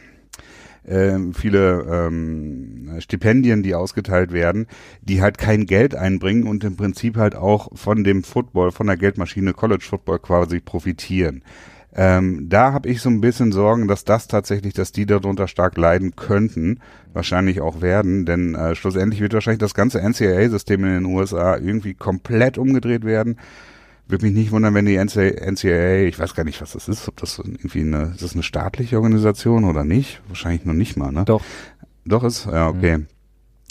äh, 0.85 1.17
viele 1.35 1.87
ähm, 1.89 2.97
Stipendien, 2.99 3.63
die 3.63 3.77
ausgeteilt 3.77 4.33
werden, 4.33 4.67
die 5.03 5.23
halt 5.23 5.39
kein 5.39 5.67
Geld 5.67 5.95
einbringen 5.95 6.49
und 6.49 6.65
im 6.65 6.77
Prinzip 6.77 7.17
halt 7.17 7.37
auch 7.37 7.69
von 7.77 8.03
dem 8.03 8.25
Football, 8.25 8.73
von 8.73 8.89
der 8.89 8.97
Geldmaschine 8.97 9.53
College 9.53 9.87
Football 9.89 10.19
quasi 10.19 10.59
profitieren. 10.59 11.45
Ähm, 12.01 12.49
da 12.49 12.73
habe 12.73 12.89
ich 12.89 13.03
so 13.03 13.11
ein 13.11 13.21
bisschen 13.21 13.51
Sorgen, 13.51 13.89
dass 13.89 14.05
das 14.05 14.29
tatsächlich, 14.29 14.73
dass 14.73 14.93
die 14.93 15.05
darunter 15.05 15.49
stark 15.49 15.77
leiden 15.77 16.15
könnten, 16.15 16.79
wahrscheinlich 17.13 17.61
auch 17.61 17.81
werden, 17.81 18.25
denn 18.25 18.55
äh, 18.55 18.77
schlussendlich 18.77 19.21
wird 19.21 19.33
wahrscheinlich 19.33 19.59
das 19.59 19.75
ganze 19.75 20.01
NCAA-System 20.01 20.85
in 20.85 20.93
den 20.93 21.05
USA 21.07 21.57
irgendwie 21.57 21.95
komplett 21.95 22.57
umgedreht 22.57 23.05
werden. 23.05 23.37
Würde 24.07 24.27
mich 24.27 24.35
nicht 24.35 24.53
wundern, 24.53 24.75
wenn 24.75 24.87
die 24.87 24.97
NCAA, 24.97 26.07
ich 26.07 26.21
weiß 26.21 26.37
gar 26.37 26.45
nicht, 26.45 26.63
was 26.63 26.75
das 26.75 26.87
ist, 26.87 27.09
ob 27.09 27.17
das 27.17 27.41
irgendwie 27.41 27.81
eine, 27.81 28.13
ist 28.15 28.23
das 28.23 28.35
eine 28.35 28.45
staatliche 28.45 28.99
Organisation 28.99 29.65
oder 29.65 29.83
nicht? 29.83 30.23
Wahrscheinlich 30.29 30.65
noch 30.65 30.75
nicht 30.75 30.97
mal, 30.97 31.11
ne? 31.11 31.25
Doch. 31.25 31.43
Doch 32.05 32.23
ist, 32.23 32.47
ja, 32.47 32.69
okay. 32.69 32.99
Mhm 32.99 33.07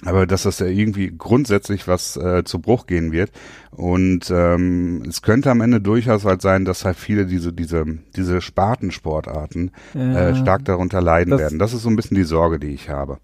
aber 0.06 0.28
dass 0.28 0.44
das 0.44 0.60
ja 0.60 0.68
irgendwie 0.68 1.12
grundsätzlich 1.16 1.88
was 1.88 2.18
äh, 2.18 2.44
zu 2.44 2.60
Bruch 2.60 2.86
gehen 2.86 3.12
wird. 3.12 3.32
Und 3.72 4.32
ähm, 4.32 5.04
es 5.08 5.22
könnte 5.22 5.50
am 5.50 5.62
Ende 5.62 5.82
durchaus 5.82 6.24
halt 6.24 6.42
sein, 6.42 6.66
dass 6.66 6.86
halt 6.86 6.98
viele 6.98 7.26
diese, 7.26 7.52
diese, 7.52 7.86
diese 8.16 8.42
Spartensportarten 8.42 9.72
ja, 9.94 10.30
äh, 10.30 10.36
stark 10.36 10.66
darunter 10.66 11.02
leiden 11.02 11.32
das, 11.32 11.40
werden. 11.40 11.60
Das 11.60 11.74
ist 11.74 11.82
so 11.82 11.90
ein 11.90 11.96
bisschen 11.96 12.16
die 12.16 12.24
Sorge, 12.24 12.60
die 12.60 12.68
ich 12.68 12.90
habe. 12.90 13.20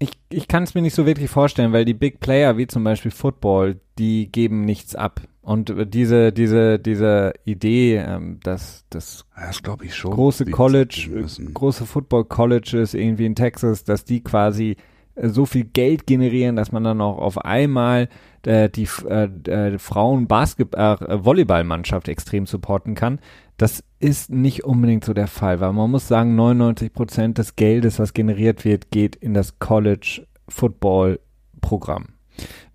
Ich, 0.00 0.10
ich 0.28 0.46
kann 0.46 0.62
es 0.62 0.74
mir 0.74 0.82
nicht 0.82 0.94
so 0.94 1.06
wirklich 1.06 1.28
vorstellen, 1.28 1.72
weil 1.72 1.84
die 1.84 1.94
Big 1.94 2.20
Player 2.20 2.56
wie 2.56 2.68
zum 2.68 2.84
Beispiel 2.84 3.10
Football, 3.10 3.80
die 3.98 4.30
geben 4.30 4.64
nichts 4.64 4.94
ab. 4.94 5.22
Und 5.42 5.74
diese, 5.92 6.30
diese, 6.32 6.78
diese 6.78 7.32
Idee, 7.44 7.96
ähm, 7.96 8.38
dass 8.44 8.84
das, 8.90 9.24
das 9.34 9.62
glaube 9.62 9.86
ich 9.86 9.94
schon, 9.94 10.12
große 10.12 10.44
College, 10.44 11.26
große 11.54 11.86
Football 11.86 12.26
Colleges 12.26 12.94
irgendwie 12.94 13.26
in 13.26 13.34
Texas, 13.34 13.82
dass 13.82 14.04
die 14.04 14.22
quasi 14.22 14.76
so 15.22 15.46
viel 15.46 15.64
Geld 15.64 16.06
generieren, 16.06 16.56
dass 16.56 16.72
man 16.72 16.84
dann 16.84 17.00
auch 17.00 17.18
auf 17.18 17.44
einmal 17.44 18.08
äh, 18.44 18.68
die 18.68 18.88
äh, 19.08 19.24
äh, 19.50 19.78
Frauen 19.78 20.26
Basketball 20.26 20.98
äh, 21.00 21.24
Volleyballmannschaft 21.24 22.08
extrem 22.08 22.46
supporten 22.46 22.94
kann. 22.94 23.18
Das 23.56 23.82
ist 23.98 24.30
nicht 24.30 24.64
unbedingt 24.64 25.04
so 25.04 25.12
der 25.12 25.26
Fall, 25.26 25.60
weil 25.60 25.72
man 25.72 25.90
muss 25.90 26.06
sagen, 26.06 26.36
99 26.36 26.92
Prozent 26.92 27.38
des 27.38 27.56
Geldes, 27.56 27.98
was 27.98 28.14
generiert 28.14 28.64
wird, 28.64 28.90
geht 28.90 29.16
in 29.16 29.34
das 29.34 29.58
College 29.58 30.24
Football 30.48 31.18
Programm. 31.60 32.06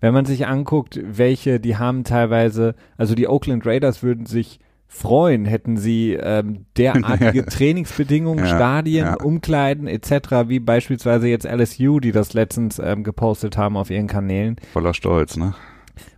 Wenn 0.00 0.12
man 0.12 0.26
sich 0.26 0.46
anguckt, 0.46 1.00
welche, 1.02 1.58
die 1.58 1.76
haben 1.76 2.04
teilweise, 2.04 2.74
also 2.98 3.14
die 3.14 3.28
Oakland 3.28 3.64
Raiders 3.66 4.02
würden 4.02 4.26
sich 4.26 4.60
freuen, 4.86 5.44
hätten 5.44 5.76
sie 5.76 6.12
ähm, 6.12 6.66
derartige 6.76 7.46
Trainingsbedingungen, 7.46 8.44
ja, 8.44 8.54
Stadien, 8.54 9.06
ja. 9.06 9.14
Umkleiden 9.14 9.86
etc., 9.86 10.48
wie 10.48 10.60
beispielsweise 10.60 11.28
jetzt 11.28 11.46
LSU, 11.46 12.00
die 12.00 12.12
das 12.12 12.32
letztens 12.32 12.78
ähm, 12.78 13.02
gepostet 13.02 13.56
haben 13.56 13.76
auf 13.76 13.90
ihren 13.90 14.06
Kanälen. 14.06 14.56
Voller 14.72 14.94
Stolz, 14.94 15.36
ne? 15.36 15.54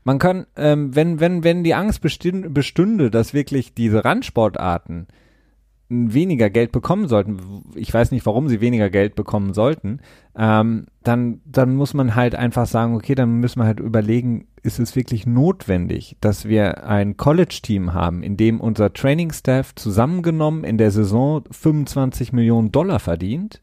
Man 0.05 0.19
kann, 0.19 0.47
ähm, 0.57 0.95
wenn, 0.95 1.21
wenn, 1.21 1.45
wenn 1.45 1.65
die 1.65 1.75
Angst 1.75 2.01
bestünde, 2.01 3.11
dass 3.11 3.35
wirklich 3.35 3.75
diese 3.75 4.05
Randsportarten 4.05 5.07
weniger 5.89 6.51
Geld 6.51 6.73
bekommen 6.73 7.07
sollten, 7.07 7.63
ich 7.75 7.93
weiß 7.93 8.11
nicht, 8.11 8.27
warum 8.27 8.49
sie 8.49 8.61
weniger 8.61 8.91
Geld 8.91 9.15
bekommen 9.15 9.55
sollten, 9.55 10.01
ähm, 10.37 10.87
dann, 11.03 11.41
dann 11.45 11.77
muss 11.77 11.95
man 11.95 12.15
halt 12.15 12.35
einfach 12.35 12.67
sagen, 12.67 12.95
okay, 12.95 13.15
dann 13.15 13.39
müssen 13.39 13.61
wir 13.61 13.67
halt 13.67 13.81
überlegen, 13.81 14.49
ist 14.67 14.79
es 14.79 14.97
wirklich 14.97 15.27
notwendig, 15.27 16.17
dass 16.21 16.47
wir 16.47 16.87
ein 16.87 17.17
College-Team 17.17 17.95
haben, 17.95 18.23
in 18.23 18.37
dem 18.37 18.61
unser 18.61 18.93
Training-Staff 18.93 19.75
zusammengenommen 19.75 20.65
in 20.65 20.77
der 20.77 20.91
Saison 20.91 21.45
25 21.51 22.33
Millionen 22.33 22.73
Dollar 22.73 22.99
verdient? 22.99 23.61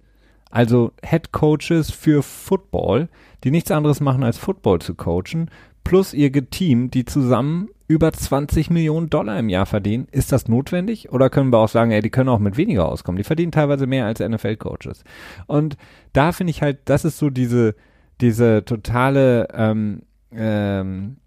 Also 0.50 0.92
Head 1.04 1.32
Coaches 1.32 1.92
für 1.92 2.24
Football, 2.24 3.10
die 3.44 3.52
nichts 3.52 3.72
anderes 3.72 4.00
machen 4.00 4.24
als 4.24 4.38
Football 4.38 4.80
zu 4.80 4.96
coachen, 4.96 5.50
plus 5.84 6.14
ihr 6.14 6.32
Team, 6.50 6.90
die 6.90 7.06
zusammen 7.06 7.70
über 7.88 8.12
20 8.12 8.70
Millionen 8.70 9.10
Dollar 9.10 9.38
im 9.38 9.50
Jahr 9.50 9.66
verdienen. 9.66 10.08
Ist 10.12 10.32
das 10.32 10.48
notwendig? 10.48 11.12
Oder 11.12 11.30
können 11.30 11.52
wir 11.52 11.58
auch 11.58 11.70
sagen, 11.70 11.92
ey, 11.92 12.02
die 12.02 12.10
können 12.10 12.30
auch 12.30 12.40
mit 12.40 12.58
weniger 12.58 12.88
auskommen? 12.88 13.18
Die 13.18 13.24
verdienen 13.24 13.52
teilweise 13.52 13.88
mehr 13.88 14.06
als 14.06 14.20
NFL-Coaches. 14.20 15.04
Und 15.48 15.76
da 16.14 16.32
finde 16.32 16.52
ich 16.52 16.62
halt, 16.62 16.80
das 16.86 17.04
ist 17.04 17.18
so 17.18 17.30
diese, 17.30 17.76
diese 18.22 18.64
totale 18.64 19.48
ähm, 19.54 20.04
ähm, 20.36 21.18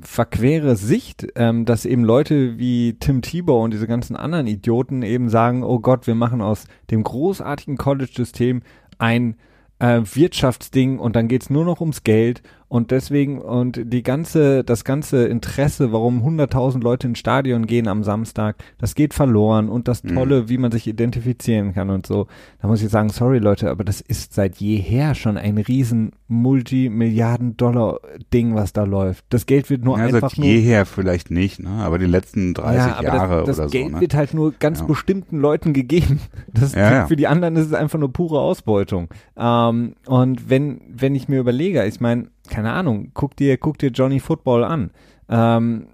verquere 0.00 0.76
Sicht, 0.76 1.26
ähm, 1.34 1.64
dass 1.64 1.84
eben 1.84 2.04
Leute 2.04 2.58
wie 2.58 2.96
Tim 2.98 3.22
Tebow 3.22 3.62
und 3.62 3.72
diese 3.72 3.86
ganzen 3.86 4.16
anderen 4.16 4.46
Idioten 4.46 5.02
eben 5.02 5.28
sagen, 5.28 5.62
oh 5.62 5.80
Gott, 5.80 6.06
wir 6.06 6.14
machen 6.14 6.40
aus 6.40 6.66
dem 6.90 7.02
großartigen 7.02 7.76
College-System 7.76 8.62
ein 8.98 9.36
äh, 9.78 10.00
Wirtschaftsding 10.02 10.98
und 10.98 11.16
dann 11.16 11.28
geht's 11.28 11.50
nur 11.50 11.64
noch 11.64 11.80
ums 11.80 12.04
Geld 12.04 12.42
und 12.70 12.90
deswegen, 12.92 13.40
und 13.40 13.80
die 13.82 14.04
ganze, 14.04 14.62
das 14.62 14.84
ganze 14.84 15.26
Interesse, 15.26 15.90
warum 15.90 16.24
100.000 16.24 16.80
Leute 16.80 17.08
ins 17.08 17.18
Stadion 17.18 17.66
gehen 17.66 17.88
am 17.88 18.04
Samstag, 18.04 18.54
das 18.78 18.94
geht 18.94 19.12
verloren 19.12 19.68
und 19.68 19.88
das 19.88 20.04
mhm. 20.04 20.14
Tolle, 20.14 20.42
mhm. 20.42 20.50
wie 20.50 20.58
man 20.58 20.70
sich 20.70 20.86
identifizieren 20.86 21.74
kann 21.74 21.90
und 21.90 22.06
so. 22.06 22.28
Da 22.62 22.68
muss 22.68 22.80
ich 22.80 22.88
sagen, 22.88 23.08
sorry 23.08 23.38
Leute, 23.38 23.70
aber 23.70 23.82
das 23.82 24.00
ist 24.00 24.34
seit 24.34 24.58
jeher 24.58 25.16
schon 25.16 25.36
ein 25.36 25.58
riesen 25.58 26.12
Multimilliarden-Dollar-Ding, 26.28 28.54
was 28.54 28.72
da 28.72 28.84
läuft. 28.84 29.24
Das 29.30 29.46
Geld 29.46 29.68
wird 29.68 29.84
nur 29.84 29.98
ja, 29.98 30.04
einfach 30.04 30.30
seit 30.30 30.38
nur. 30.38 30.46
jeher 30.46 30.86
vielleicht 30.86 31.32
nicht, 31.32 31.58
ne? 31.58 31.70
aber 31.70 31.98
die 31.98 32.06
letzten 32.06 32.54
30 32.54 32.78
ja, 32.78 33.02
Jahre 33.02 33.42
das, 33.46 33.56
das 33.56 33.58
oder 33.58 33.70
Geld 33.70 33.86
so. 33.86 33.90
Das 33.90 33.92
Geld 33.98 34.00
wird 34.00 34.14
halt 34.14 34.32
nur 34.32 34.52
ganz 34.52 34.78
ja. 34.78 34.86
bestimmten 34.86 35.40
Leuten 35.40 35.72
gegeben. 35.72 36.20
Das 36.52 36.74
ja, 36.74 37.06
Für 37.06 37.16
die 37.16 37.26
anderen 37.26 37.56
ist 37.56 37.64
es 37.66 37.72
einfach 37.72 37.98
nur 37.98 38.12
pure 38.12 38.38
Ausbeutung. 38.40 39.08
Ähm, 39.36 39.94
und 40.06 40.50
wenn, 40.50 40.80
wenn 40.88 41.14
ich 41.14 41.28
mir 41.28 41.40
überlege, 41.40 41.86
ich 41.86 42.00
meine, 42.00 42.28
keine 42.50 42.72
Ahnung, 42.72 43.12
guck 43.14 43.36
dir, 43.36 43.56
guck 43.56 43.78
dir 43.78 43.90
Johnny 43.90 44.20
Football 44.20 44.64
an. 44.64 44.90
Ähm, 45.28 45.86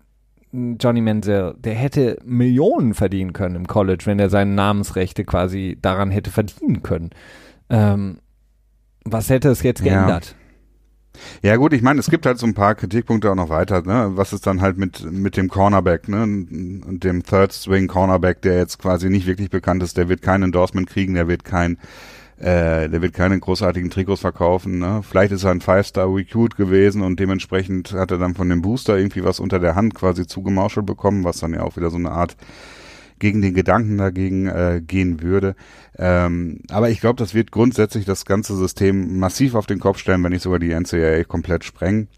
Johnny 0.53 1.01
Menzel, 1.01 1.55
der 1.59 1.75
hätte 1.75 2.19
Millionen 2.25 2.95
verdienen 2.95 3.33
können 3.33 3.57
im 3.57 3.67
College, 3.67 4.05
wenn 4.07 4.19
er 4.19 4.31
seine 4.31 4.53
Namensrechte 4.53 5.25
quasi 5.25 5.79
daran 5.81 6.11
hätte 6.11 6.31
verdienen 6.31 6.83
können. 6.83 7.11
Ähm, 7.69 8.19
was 9.05 9.29
hätte 9.29 9.51
es 9.51 9.63
jetzt 9.63 9.83
geändert? 9.83 10.35
Ja. 11.43 11.51
ja. 11.51 11.57
gut, 11.57 11.73
ich 11.73 11.83
meine, 11.83 12.01
es 12.01 12.11
gibt 12.11 12.27
halt 12.27 12.39
so 12.39 12.47
ein 12.47 12.55
paar 12.55 12.75
Kritikpunkte 12.75 13.31
auch 13.31 13.37
noch 13.37 13.51
weiter, 13.51 13.83
ne? 13.83 14.13
Was 14.15 14.33
ist 14.33 14.47
dann 14.47 14.61
halt 14.61 14.79
mit, 14.79 15.11
mit 15.13 15.37
dem 15.37 15.49
Cornerback, 15.49 16.09
ne? 16.09 16.23
Und 16.23 17.01
dem 17.03 17.23
Third 17.23 17.53
Swing 17.53 17.87
Cornerback, 17.87 18.43
der 18.43 18.57
jetzt 18.57 18.79
quasi 18.79 19.11
nicht 19.11 19.27
wirklich 19.27 19.51
bekannt 19.51 19.83
ist, 19.83 19.97
der 19.97 20.09
wird 20.09 20.23
kein 20.23 20.43
Endorsement 20.43 20.89
kriegen, 20.89 21.15
der 21.15 21.29
wird 21.29 21.45
kein 21.45 21.79
äh, 22.39 22.89
der 22.89 23.01
wird 23.03 23.15
keine 23.15 23.39
großartigen 23.39 23.91
Trikots 23.91 24.21
verkaufen. 24.21 24.79
Ne? 24.79 25.01
Vielleicht 25.03 25.33
ist 25.33 25.45
er 25.45 25.53
ein 25.53 25.61
Five-Star-Recruit 25.61 26.57
gewesen 26.57 27.03
und 27.03 27.19
dementsprechend 27.19 27.93
hat 27.93 28.11
er 28.11 28.19
dann 28.19 28.35
von 28.35 28.49
dem 28.49 28.63
Booster 28.63 28.99
irgendwie 28.99 29.25
was 29.25 29.41
unter 29.41 29.59
der 29.59 29.75
Hand 29.75 29.95
quasi 29.95 30.27
zugemauschelt 30.27 30.85
bekommen, 30.85 31.25
was 31.25 31.39
dann 31.39 31.55
ja 31.55 31.63
auch 31.63 31.77
wieder 31.77 31.91
so 31.91 31.97
eine 31.97 32.11
Art 32.11 32.37
gegen 33.19 33.41
den 33.41 33.55
Gedanken 33.55 33.97
dagegen 33.97 34.47
äh, 34.47 34.83
gehen 34.87 35.23
würde. 35.23 35.57
Ähm, 35.99 36.61
aber 36.71 36.91
ich 36.91 37.01
glaube, 37.01 37.17
das 37.17 37.33
wird 37.33 37.51
grundsätzlich 37.51 38.05
das 38.05 38.27
ganze 38.27 38.55
System 38.55 39.19
massiv 39.19 39.55
auf 39.55 39.67
den 39.67 39.81
Kopf 39.81 39.99
stellen, 39.99 40.23
wenn 40.23 40.33
nicht 40.33 40.43
sogar 40.43 40.59
die 40.59 40.75
NCAA 40.75 41.25
komplett 41.25 41.65
sprengen. 41.65 42.09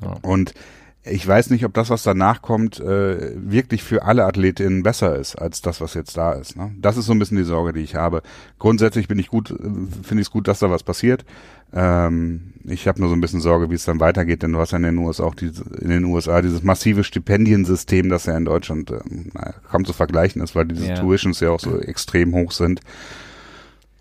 Ja. 0.00 0.16
Und 0.22 0.54
ich 1.10 1.26
weiß 1.26 1.50
nicht, 1.50 1.64
ob 1.64 1.74
das, 1.74 1.90
was 1.90 2.02
danach 2.02 2.42
kommt, 2.42 2.80
äh, 2.80 3.32
wirklich 3.36 3.82
für 3.82 4.04
alle 4.04 4.24
Athletinnen 4.24 4.82
besser 4.82 5.16
ist 5.16 5.36
als 5.36 5.62
das, 5.62 5.80
was 5.80 5.94
jetzt 5.94 6.16
da 6.16 6.32
ist. 6.32 6.56
Ne? 6.56 6.72
Das 6.80 6.96
ist 6.96 7.06
so 7.06 7.12
ein 7.12 7.18
bisschen 7.18 7.36
die 7.36 7.44
Sorge, 7.44 7.72
die 7.72 7.80
ich 7.80 7.94
habe. 7.94 8.22
Grundsätzlich 8.58 9.08
bin 9.08 9.18
ich 9.18 9.28
gut, 9.28 9.50
äh, 9.50 9.54
finde 9.54 10.20
ich 10.20 10.28
es 10.28 10.30
gut, 10.30 10.48
dass 10.48 10.58
da 10.58 10.70
was 10.70 10.82
passiert. 10.82 11.24
Ähm, 11.72 12.54
ich 12.64 12.88
habe 12.88 13.00
nur 13.00 13.08
so 13.08 13.14
ein 13.14 13.20
bisschen 13.20 13.40
Sorge, 13.40 13.70
wie 13.70 13.74
es 13.74 13.84
dann 13.84 14.00
weitergeht, 14.00 14.42
denn 14.42 14.52
du 14.52 14.58
hast 14.58 14.72
ja 14.72 14.78
in 14.78 14.84
den 14.84 14.98
USA 14.98 15.24
auch 15.24 15.34
diese, 15.34 15.64
in 15.80 15.90
den 15.90 16.04
USA 16.04 16.40
dieses 16.42 16.62
massive 16.62 17.04
Stipendiensystem, 17.04 18.08
das 18.08 18.26
ja 18.26 18.36
in 18.36 18.44
Deutschland 18.44 18.90
äh, 18.90 19.00
kaum 19.70 19.84
zu 19.84 19.92
vergleichen 19.92 20.42
ist, 20.42 20.54
weil 20.54 20.66
diese 20.66 20.88
ja. 20.88 20.94
Tuitions 20.96 21.40
ja 21.40 21.50
auch 21.50 21.60
so 21.60 21.78
extrem 21.78 22.34
hoch 22.34 22.52
sind. 22.52 22.80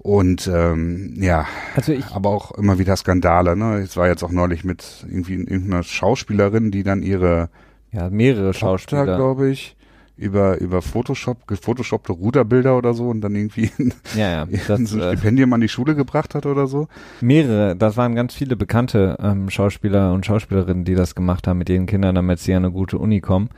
Und 0.08 0.48
ähm, 0.48 1.16
ja, 1.18 1.48
also 1.76 1.92
ich, 1.92 2.06
aber 2.14 2.30
auch 2.30 2.52
immer 2.52 2.80
wieder 2.80 2.96
Skandale. 2.96 3.58
Ne? 3.58 3.80
Es 3.80 3.98
war 3.98 4.08
jetzt 4.08 4.24
auch 4.24 4.32
neulich 4.32 4.64
mit 4.64 5.06
irgendwie 5.06 5.34
irgendeiner 5.34 5.84
Schauspielerin, 5.84 6.72
die 6.72 6.84
dann 6.84 7.04
ihre 7.04 7.50
ja 7.92 8.10
mehrere 8.10 8.54
Schauspieler, 8.54 9.04
glaube 9.04 9.50
ich, 9.50 9.76
über 10.16 10.62
über 10.62 10.82
Photoshop 10.82 11.46
gefotoshoppte 11.46 12.14
Ruderbilder 12.14 12.78
oder 12.78 12.94
so 12.94 13.10
und 13.10 13.20
dann 13.20 13.36
irgendwie 13.36 13.70
ja, 14.16 14.46
ja, 14.46 14.48
das, 14.70 14.80
so 14.86 14.96
ein 14.96 15.02
äh, 15.02 15.12
Stipendium 15.18 15.52
an 15.52 15.60
die 15.60 15.68
Schule 15.68 15.94
gebracht 15.94 16.36
hat 16.36 16.46
oder 16.46 16.68
so. 16.68 16.88
Mehrere, 17.20 17.76
das 17.76 17.98
waren 17.98 18.16
ganz 18.16 18.34
viele 18.34 18.56
bekannte 18.56 19.18
ähm, 19.22 19.50
Schauspieler 19.50 20.14
und 20.14 20.26
Schauspielerinnen, 20.26 20.86
die 20.86 20.96
das 20.96 21.16
gemacht 21.16 21.48
haben 21.48 21.58
mit 21.58 21.68
ihren 21.68 21.86
Kindern, 21.86 22.16
damit 22.16 22.40
sie 22.40 22.54
an 22.54 22.64
eine 22.64 22.72
gute 22.72 22.98
Uni 22.98 23.20
kommen. 23.20 23.50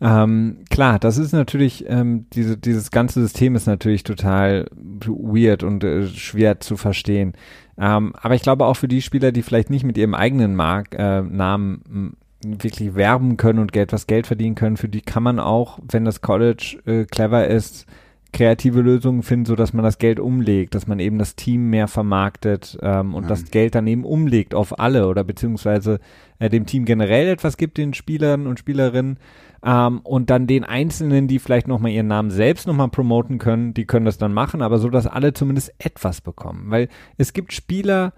Ähm, 0.00 0.58
klar, 0.68 0.98
das 0.98 1.16
ist 1.16 1.32
natürlich, 1.32 1.84
ähm, 1.88 2.26
diese, 2.32 2.58
dieses 2.58 2.90
ganze 2.90 3.20
System 3.22 3.54
ist 3.54 3.66
natürlich 3.66 4.04
total 4.04 4.66
weird 5.06 5.62
und 5.62 5.82
äh, 5.84 6.06
schwer 6.06 6.60
zu 6.60 6.76
verstehen. 6.76 7.32
Ähm, 7.78 8.14
aber 8.20 8.34
ich 8.34 8.42
glaube 8.42 8.66
auch 8.66 8.76
für 8.76 8.88
die 8.88 9.02
Spieler, 9.02 9.32
die 9.32 9.42
vielleicht 9.42 9.70
nicht 9.70 9.84
mit 9.84 9.96
ihrem 9.96 10.14
eigenen 10.14 10.54
Mark, 10.54 10.94
äh, 10.94 11.22
Namen 11.22 12.16
wirklich 12.44 12.94
werben 12.94 13.36
können 13.36 13.58
und 13.58 13.72
Geld, 13.72 13.92
was 13.92 14.06
Geld 14.06 14.26
verdienen 14.26 14.54
können, 14.54 14.76
für 14.76 14.88
die 14.88 15.00
kann 15.00 15.22
man 15.22 15.40
auch, 15.40 15.78
wenn 15.82 16.04
das 16.04 16.20
College 16.20 16.78
äh, 16.84 17.04
clever 17.04 17.46
ist, 17.48 17.86
kreative 18.32 18.82
Lösungen 18.82 19.22
finden, 19.22 19.46
so 19.46 19.56
dass 19.56 19.72
man 19.72 19.84
das 19.84 19.98
Geld 19.98 20.20
umlegt, 20.20 20.74
dass 20.74 20.86
man 20.86 20.98
eben 20.98 21.18
das 21.18 21.36
Team 21.36 21.70
mehr 21.70 21.88
vermarktet 21.88 22.76
ähm, 22.82 23.14
und 23.14 23.24
ja. 23.24 23.28
das 23.30 23.50
Geld 23.50 23.74
dann 23.74 23.86
eben 23.86 24.04
umlegt 24.04 24.54
auf 24.54 24.78
alle 24.78 25.08
oder 25.08 25.24
beziehungsweise 25.24 26.00
äh, 26.38 26.50
dem 26.50 26.66
Team 26.66 26.84
generell 26.84 27.28
etwas 27.28 27.56
gibt, 27.56 27.78
den 27.78 27.94
Spielern 27.94 28.46
und 28.46 28.58
Spielerinnen 28.58 29.18
ähm, 29.66 30.00
und 30.04 30.30
dann 30.30 30.46
den 30.46 30.62
Einzelnen, 30.62 31.26
die 31.26 31.40
vielleicht 31.40 31.66
nochmal 31.66 31.90
ihren 31.90 32.06
Namen 32.06 32.30
selbst 32.30 32.68
nochmal 32.68 32.88
promoten 32.88 33.38
können, 33.38 33.74
die 33.74 33.84
können 33.84 34.06
das 34.06 34.16
dann 34.16 34.32
machen, 34.32 34.62
aber 34.62 34.78
so, 34.78 34.88
dass 34.88 35.08
alle 35.08 35.32
zumindest 35.32 35.74
etwas 35.78 36.20
bekommen. 36.20 36.70
Weil 36.70 36.88
es 37.18 37.32
gibt 37.32 37.52
Spieler, 37.52 38.12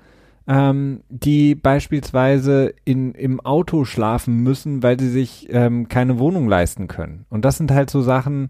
ähm, 0.46 1.01
die 1.09 1.55
beispielsweise 1.55 2.74
in, 2.84 3.12
im 3.12 3.40
Auto 3.40 3.86
schlafen 3.86 4.42
müssen, 4.42 4.82
weil 4.82 5.01
sie 5.01 5.09
sich 5.09 5.49
ähm, 5.51 5.88
keine 5.88 6.18
Wohnung 6.18 6.49
leisten 6.49 6.86
können. 6.86 7.24
Und 7.30 7.46
das 7.46 7.57
sind 7.57 7.70
halt 7.70 7.88
so 7.88 8.03
Sachen, 8.03 8.49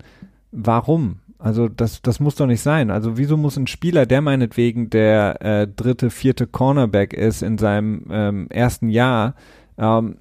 warum? 0.51 1.21
Also 1.39 1.69
das, 1.69 2.03
das 2.03 2.19
muss 2.19 2.35
doch 2.35 2.47
nicht 2.47 2.63
sein. 2.63 2.91
Also 2.91 3.17
wieso 3.17 3.37
muss 3.37 3.57
ein 3.57 3.69
Spieler, 3.69 4.07
der 4.07 4.23
meinetwegen 4.23 4.91
der 4.91 5.41
äh, 5.41 5.69
dritte, 5.69 6.11
vierte 6.11 6.49
Cornerback 6.49 7.13
ist 7.13 7.43
in 7.43 7.59
seinem 7.59 8.07
ähm, 8.11 8.47
ersten 8.51 8.89
Jahr, 8.89 9.37
ähm, 9.77 10.17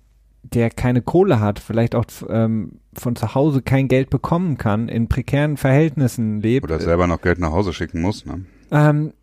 der 0.53 0.69
keine 0.69 1.01
Kohle 1.01 1.39
hat, 1.39 1.59
vielleicht 1.59 1.95
auch 1.95 2.05
ähm, 2.29 2.79
von 2.93 3.15
zu 3.15 3.35
Hause 3.35 3.61
kein 3.61 3.87
Geld 3.87 4.09
bekommen 4.09 4.57
kann, 4.57 4.87
in 4.87 5.07
prekären 5.07 5.57
Verhältnissen 5.57 6.41
lebt. 6.41 6.63
Oder 6.63 6.79
selber 6.79 7.07
noch 7.07 7.21
Geld 7.21 7.39
nach 7.39 7.51
Hause 7.51 7.73
schicken 7.73 8.01
muss, 8.01 8.25
ne? 8.25 8.45
Ähm, 8.69 9.13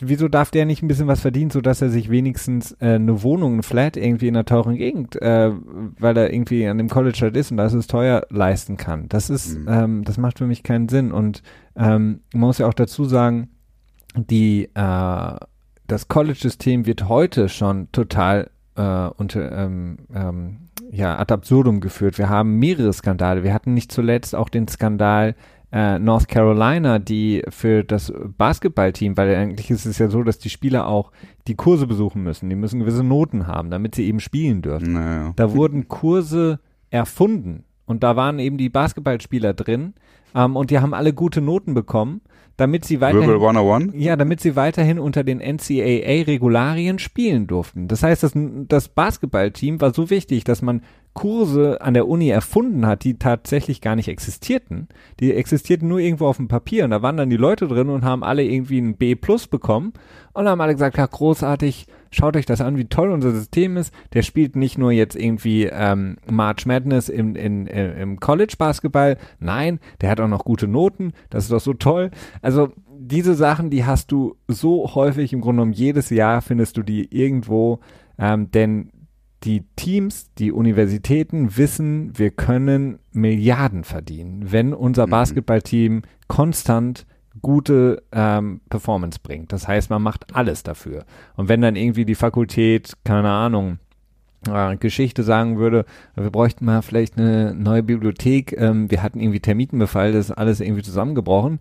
wieso 0.00 0.28
darf 0.28 0.50
der 0.50 0.66
nicht 0.66 0.82
ein 0.82 0.88
bisschen 0.88 1.06
was 1.06 1.20
verdienen, 1.20 1.50
so 1.50 1.60
dass 1.60 1.82
er 1.82 1.90
sich 1.90 2.10
wenigstens 2.10 2.72
äh, 2.80 2.94
eine 2.94 3.22
Wohnung, 3.22 3.58
ein 3.58 3.62
Flat 3.62 3.96
irgendwie 3.96 4.28
in 4.28 4.36
einer 4.36 4.44
teuren 4.44 4.76
Gegend, 4.76 5.20
äh, 5.20 5.52
weil 5.98 6.16
er 6.16 6.32
irgendwie 6.32 6.66
an 6.66 6.78
dem 6.78 6.88
College 6.88 7.18
halt 7.22 7.36
ist 7.36 7.50
und 7.50 7.56
da 7.56 7.66
ist 7.66 7.74
es 7.74 7.86
teuer 7.86 8.26
leisten 8.30 8.76
kann. 8.76 9.08
Das 9.08 9.30
ist, 9.30 9.58
mhm. 9.58 9.66
ähm, 9.68 10.04
das 10.04 10.18
macht 10.18 10.38
für 10.38 10.46
mich 10.46 10.62
keinen 10.62 10.88
Sinn. 10.88 11.12
Und 11.12 11.42
ähm, 11.76 12.20
man 12.32 12.48
muss 12.48 12.58
ja 12.58 12.66
auch 12.66 12.74
dazu 12.74 13.04
sagen, 13.04 13.48
die 14.14 14.68
äh, 14.74 15.36
das 15.86 16.08
College-System 16.08 16.86
wird 16.86 17.08
heute 17.08 17.48
schon 17.48 17.90
total 17.92 18.50
äh, 18.78 19.10
unter, 19.16 19.52
ähm, 19.52 19.98
ähm, 20.14 20.56
ja, 20.90 21.18
ad 21.18 21.34
absurdum 21.34 21.80
geführt. 21.80 22.16
Wir 22.16 22.28
haben 22.28 22.58
mehrere 22.58 22.92
Skandale. 22.92 23.42
Wir 23.42 23.52
hatten 23.52 23.74
nicht 23.74 23.92
zuletzt 23.92 24.34
auch 24.34 24.48
den 24.48 24.68
Skandal 24.68 25.34
äh, 25.70 25.98
North 25.98 26.28
Carolina, 26.28 26.98
die 26.98 27.42
für 27.48 27.84
das 27.84 28.12
Basketballteam, 28.38 29.16
weil 29.16 29.34
eigentlich 29.34 29.70
ist 29.70 29.84
es 29.84 29.98
ja 29.98 30.08
so, 30.08 30.22
dass 30.22 30.38
die 30.38 30.48
Spieler 30.48 30.86
auch 30.86 31.12
die 31.46 31.56
Kurse 31.56 31.86
besuchen 31.86 32.22
müssen. 32.22 32.48
Die 32.48 32.56
müssen 32.56 32.80
gewisse 32.80 33.04
Noten 33.04 33.46
haben, 33.46 33.70
damit 33.70 33.94
sie 33.94 34.06
eben 34.06 34.20
spielen 34.20 34.62
dürfen. 34.62 34.94
Naja. 34.94 35.32
Da 35.36 35.52
wurden 35.52 35.88
Kurse 35.88 36.60
erfunden 36.90 37.64
und 37.84 38.02
da 38.02 38.16
waren 38.16 38.38
eben 38.38 38.56
die 38.56 38.70
Basketballspieler 38.70 39.52
drin 39.52 39.94
ähm, 40.34 40.56
und 40.56 40.70
die 40.70 40.78
haben 40.78 40.94
alle 40.94 41.12
gute 41.12 41.42
Noten 41.42 41.74
bekommen 41.74 42.22
damit 42.58 42.84
sie 42.84 43.00
weiterhin, 43.00 43.30
ja, 43.94 44.16
damit 44.16 44.40
sie 44.40 44.56
weiterhin 44.56 44.98
unter 44.98 45.22
den 45.22 45.38
NCAA-Regularien 45.38 46.98
spielen 46.98 47.46
durften. 47.46 47.86
Das 47.86 48.02
heißt, 48.02 48.24
das, 48.24 48.32
das 48.34 48.88
Basketballteam 48.88 49.80
war 49.80 49.94
so 49.94 50.10
wichtig, 50.10 50.42
dass 50.42 50.60
man 50.60 50.82
Kurse 51.14 51.80
an 51.80 51.94
der 51.94 52.08
Uni 52.08 52.28
erfunden 52.28 52.84
hat, 52.84 53.04
die 53.04 53.16
tatsächlich 53.16 53.80
gar 53.80 53.94
nicht 53.94 54.08
existierten. 54.08 54.88
Die 55.20 55.32
existierten 55.32 55.88
nur 55.88 56.00
irgendwo 56.00 56.26
auf 56.26 56.36
dem 56.36 56.48
Papier 56.48 56.84
und 56.84 56.90
da 56.90 57.00
waren 57.00 57.16
dann 57.16 57.30
die 57.30 57.36
Leute 57.36 57.68
drin 57.68 57.88
und 57.90 58.04
haben 58.04 58.24
alle 58.24 58.42
irgendwie 58.42 58.80
ein 58.80 58.96
B 58.96 59.14
plus 59.14 59.46
bekommen 59.46 59.92
und 60.32 60.48
haben 60.48 60.60
alle 60.60 60.74
gesagt, 60.74 60.98
ja, 60.98 61.06
großartig, 61.06 61.86
schaut 62.10 62.36
euch 62.36 62.46
das 62.46 62.60
an, 62.60 62.76
wie 62.76 62.86
toll 62.86 63.10
unser 63.10 63.32
System 63.32 63.76
ist. 63.76 63.92
Der 64.12 64.22
spielt 64.22 64.56
nicht 64.56 64.78
nur 64.78 64.92
jetzt 64.92 65.16
irgendwie 65.16 65.64
ähm, 65.64 66.16
March 66.30 66.66
Madness 66.66 67.08
im, 67.08 67.36
in, 67.36 67.66
in, 67.66 67.90
im 67.92 68.20
College 68.20 68.54
Basketball, 68.58 69.16
nein, 69.38 69.80
der 70.00 70.10
hat 70.10 70.20
auch 70.20 70.28
noch 70.28 70.44
gute 70.44 70.68
Noten, 70.68 71.12
das 71.30 71.44
ist 71.44 71.52
doch 71.52 71.60
so 71.60 71.74
toll. 71.74 72.10
Also 72.42 72.72
diese 72.98 73.34
Sachen, 73.34 73.70
die 73.70 73.84
hast 73.84 74.10
du 74.12 74.36
so 74.48 74.94
häufig, 74.94 75.32
im 75.32 75.40
Grunde 75.40 75.60
genommen 75.60 75.72
jedes 75.72 76.10
Jahr 76.10 76.42
findest 76.42 76.76
du 76.76 76.82
die 76.82 77.12
irgendwo, 77.14 77.80
ähm, 78.18 78.50
denn 78.50 78.90
die 79.44 79.64
Teams, 79.76 80.32
die 80.34 80.50
Universitäten 80.50 81.56
wissen, 81.56 82.18
wir 82.18 82.30
können 82.30 82.98
Milliarden 83.12 83.84
verdienen, 83.84 84.50
wenn 84.50 84.74
unser 84.74 85.06
mhm. 85.06 85.10
Basketballteam 85.10 86.02
konstant 86.26 87.06
gute 87.42 88.02
ähm, 88.12 88.60
Performance 88.68 89.18
bringt. 89.22 89.52
Das 89.52 89.68
heißt, 89.68 89.90
man 89.90 90.02
macht 90.02 90.34
alles 90.34 90.62
dafür. 90.62 91.04
Und 91.36 91.48
wenn 91.48 91.60
dann 91.60 91.76
irgendwie 91.76 92.04
die 92.04 92.14
Fakultät, 92.14 92.94
keine 93.04 93.30
Ahnung, 93.30 93.78
äh, 94.46 94.76
Geschichte 94.76 95.22
sagen 95.22 95.58
würde, 95.58 95.84
wir 96.14 96.30
bräuchten 96.30 96.64
mal 96.64 96.82
vielleicht 96.82 97.18
eine 97.18 97.54
neue 97.54 97.82
Bibliothek, 97.82 98.52
ähm, 98.58 98.90
wir 98.90 99.02
hatten 99.02 99.20
irgendwie 99.20 99.40
Termitenbefall, 99.40 100.12
das 100.12 100.30
ist 100.30 100.36
alles 100.36 100.60
irgendwie 100.60 100.82
zusammengebrochen, 100.82 101.60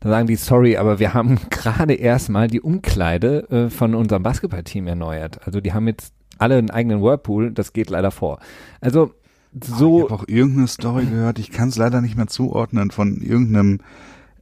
dann 0.00 0.12
sagen 0.12 0.26
die, 0.26 0.36
sorry, 0.36 0.76
aber 0.76 0.98
wir 0.98 1.14
haben 1.14 1.38
gerade 1.50 1.94
erstmal 1.94 2.48
die 2.48 2.60
Umkleide 2.60 3.50
äh, 3.50 3.70
von 3.70 3.94
unserem 3.94 4.22
Basketballteam 4.22 4.86
erneuert. 4.86 5.46
Also 5.46 5.60
die 5.60 5.72
haben 5.72 5.88
jetzt 5.88 6.12
alle 6.38 6.56
einen 6.56 6.70
eigenen 6.70 7.02
Whirlpool, 7.02 7.50
das 7.50 7.72
geht 7.72 7.90
leider 7.90 8.10
vor. 8.10 8.38
Also 8.80 9.12
so. 9.64 9.92
Oh, 9.92 9.98
ich 9.98 10.04
habe 10.04 10.14
auch 10.14 10.28
irgendeine 10.28 10.68
Story 10.68 11.06
gehört, 11.06 11.38
ich 11.38 11.50
kann 11.50 11.70
es 11.70 11.76
leider 11.76 12.00
nicht 12.00 12.16
mehr 12.16 12.26
zuordnen, 12.26 12.90
von 12.90 13.20
irgendeinem 13.20 13.80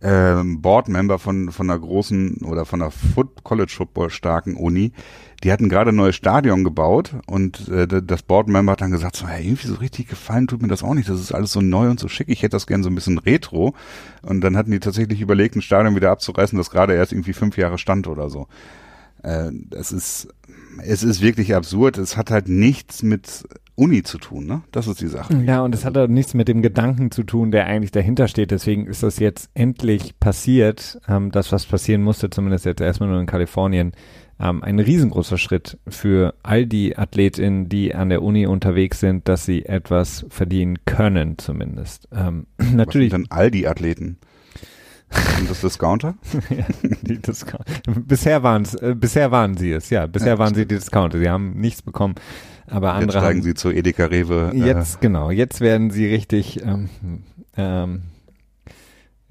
ähm, 0.06 0.62
Boardmember 0.62 1.18
von, 1.18 1.50
von 1.50 1.68
einer 1.68 1.80
großen 1.80 2.42
oder 2.44 2.64
von 2.64 2.80
einer 2.80 2.92
Foot 2.92 3.42
College 3.42 3.72
Football 3.76 4.10
starken 4.10 4.54
Uni, 4.54 4.92
die 5.42 5.50
hatten 5.50 5.68
gerade 5.68 5.90
ein 5.90 5.96
neues 5.96 6.14
Stadion 6.14 6.62
gebaut 6.62 7.16
und 7.26 7.68
äh, 7.68 7.88
das 7.88 8.22
Boardmember 8.22 8.72
hat 8.72 8.82
dann 8.82 8.92
gesagt, 8.92 9.16
so, 9.16 9.26
hey, 9.26 9.44
irgendwie 9.44 9.66
so 9.66 9.74
richtig 9.74 10.06
gefallen 10.06 10.46
tut 10.46 10.62
mir 10.62 10.68
das 10.68 10.84
auch 10.84 10.94
nicht, 10.94 11.08
das 11.08 11.20
ist 11.20 11.32
alles 11.32 11.50
so 11.50 11.60
neu 11.60 11.90
und 11.90 11.98
so 11.98 12.06
schick, 12.06 12.28
ich 12.28 12.42
hätte 12.42 12.52
das 12.52 12.68
gern 12.68 12.84
so 12.84 12.88
ein 12.88 12.94
bisschen 12.94 13.18
retro. 13.18 13.74
Und 14.22 14.42
dann 14.42 14.56
hatten 14.56 14.70
die 14.70 14.78
tatsächlich 14.78 15.20
überlegt, 15.20 15.56
ein 15.56 15.62
Stadion 15.62 15.96
wieder 15.96 16.12
abzureißen, 16.12 16.56
das 16.56 16.70
gerade 16.70 16.94
erst 16.94 17.12
irgendwie 17.12 17.32
fünf 17.32 17.58
Jahre 17.58 17.76
stand 17.76 18.06
oder 18.06 18.30
so. 18.30 18.46
Äh, 19.26 19.50
es 19.72 19.90
ist, 19.90 20.28
es 20.84 21.02
ist 21.02 21.20
wirklich 21.20 21.54
absurd, 21.54 21.98
es 21.98 22.16
hat 22.16 22.30
halt 22.30 22.48
nichts 22.48 23.02
mit 23.02 23.44
Uni 23.74 24.02
zu 24.04 24.18
tun, 24.18 24.46
ne? 24.46 24.62
Das 24.70 24.86
ist 24.86 25.00
die 25.00 25.08
Sache. 25.08 25.36
Ja, 25.44 25.62
und 25.62 25.74
es 25.74 25.84
hat 25.84 25.98
auch 25.98 26.06
nichts 26.06 26.32
mit 26.32 26.48
dem 26.48 26.62
Gedanken 26.62 27.10
zu 27.10 27.24
tun, 27.24 27.50
der 27.50 27.66
eigentlich 27.66 27.90
dahinter 27.90 28.28
steht. 28.28 28.52
Deswegen 28.52 28.86
ist 28.86 29.02
das 29.02 29.18
jetzt 29.18 29.50
endlich 29.52 30.18
passiert. 30.20 30.98
Ähm, 31.08 31.32
das, 31.32 31.52
was 31.52 31.66
passieren 31.66 32.02
musste, 32.02 32.30
zumindest 32.30 32.64
jetzt 32.64 32.80
erstmal 32.80 33.08
nur 33.10 33.20
in 33.20 33.26
Kalifornien, 33.26 33.92
ähm, 34.38 34.62
ein 34.62 34.78
riesengroßer 34.78 35.38
Schritt 35.38 35.78
für 35.88 36.34
all 36.42 36.66
die 36.66 36.96
Athletinnen, 36.96 37.68
die 37.68 37.94
an 37.94 38.08
der 38.08 38.22
Uni 38.22 38.46
unterwegs 38.46 39.00
sind, 39.00 39.28
dass 39.28 39.44
sie 39.44 39.66
etwas 39.66 40.24
verdienen 40.28 40.78
können, 40.84 41.36
zumindest. 41.36 42.08
Ähm, 42.12 42.46
natürlich. 42.72 43.12
Was 43.12 43.16
sind 43.16 43.30
dann 43.30 43.38
all 43.38 43.50
die 43.50 43.66
Athleten? 43.66 44.18
Und 45.38 45.50
das 45.50 45.60
Discounter? 45.60 46.14
ja, 46.50 46.64
die 47.02 47.18
Discounter. 47.18 47.64
Bisher 47.86 48.42
waren 48.42 48.62
es, 48.62 48.74
äh, 48.74 48.94
bisher 48.96 49.30
waren 49.30 49.56
sie 49.56 49.72
es, 49.72 49.90
ja. 49.90 50.06
Bisher 50.06 50.34
ja, 50.34 50.38
waren 50.38 50.54
sie 50.54 50.66
die 50.66 50.74
Discounter. 50.74 51.18
Sie 51.18 51.28
haben 51.28 51.52
nichts 51.60 51.82
bekommen. 51.82 52.14
Aber 52.68 52.94
andere 52.94 53.18
jetzt 53.18 53.22
steigen 53.22 53.40
haben, 53.40 53.44
sie 53.44 53.54
zu 53.54 53.70
Edeka 53.70 54.06
Rewe. 54.06 54.52
Äh, 54.52 54.58
jetzt, 54.58 55.00
genau, 55.00 55.30
jetzt 55.30 55.60
werden 55.60 55.90
sie 55.90 56.06
richtig, 56.06 56.62
ähm, 56.64 56.88
ähm, 57.56 58.02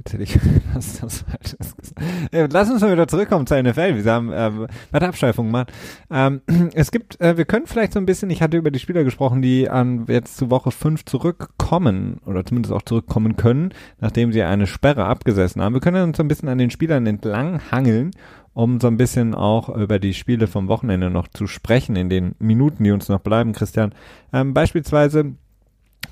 jetzt 0.06 0.14
hätte 0.14 0.24
ich 0.24 0.39
was 0.74 0.99
das 0.99 1.26
gesagt. 1.26 1.93
Äh, 2.32 2.47
lass 2.51 2.70
uns 2.70 2.82
mal 2.82 2.91
wieder 2.91 3.08
zurückkommen 3.08 3.47
zur 3.47 3.62
NFL. 3.62 4.03
Wir 4.03 4.12
haben 4.12 4.32
ähm, 4.34 4.68
weiter 4.91 5.08
Abschweifung 5.08 5.47
gemacht. 5.47 5.72
Ähm, 6.12 6.41
es 6.74 6.91
gibt, 6.91 7.20
äh, 7.22 7.38
wir 7.38 7.45
können 7.45 7.66
vielleicht 7.66 7.93
so 7.93 7.99
ein 7.99 8.06
bisschen, 8.06 8.30
ich 8.30 8.41
hatte 8.41 8.58
über 8.58 8.72
die 8.72 8.80
Spieler 8.80 9.03
gesprochen, 9.03 9.41
die 9.41 9.70
an 9.70 10.06
jetzt 10.08 10.38
zu 10.38 10.51
Woche 10.51 10.72
5 10.72 11.06
zurückkommen 11.06 12.20
oder 12.26 12.45
zumindest 12.45 12.74
auch 12.74 12.84
zurückkommen 12.84 13.36
können, 13.36 13.74
nachdem 13.99 14.32
sie 14.32 14.43
eine 14.43 14.68
Sperre 14.68 15.06
abgesessen 15.06 15.62
haben. 15.62 15.74
Wir 15.74 15.82
können 15.82 16.03
uns 16.03 16.18
so 16.18 16.24
ein 16.24 16.28
bisschen 16.28 16.49
an 16.49 16.58
den 16.58 16.70
Spielern 16.70 17.06
entlang 17.08 17.62
hangeln 17.72 18.12
um 18.53 18.80
so 18.80 18.88
ein 18.88 18.95
bisschen 18.95 19.36
auch 19.36 19.68
über 19.68 19.99
die 19.99 20.14
Spiele 20.14 20.47
vom 20.47 20.70
Wochenende 20.70 21.10
noch 21.10 21.28
zu 21.28 21.45
sprechen 21.45 21.97
in 21.97 22.08
den 22.08 22.36
Minuten, 22.39 22.86
die 22.86 22.91
uns 22.91 23.10
noch 23.10 23.20
bleiben, 23.20 23.51
Christian. 23.51 23.93
Ähm, 24.32 24.53
beispielsweise 24.53 25.36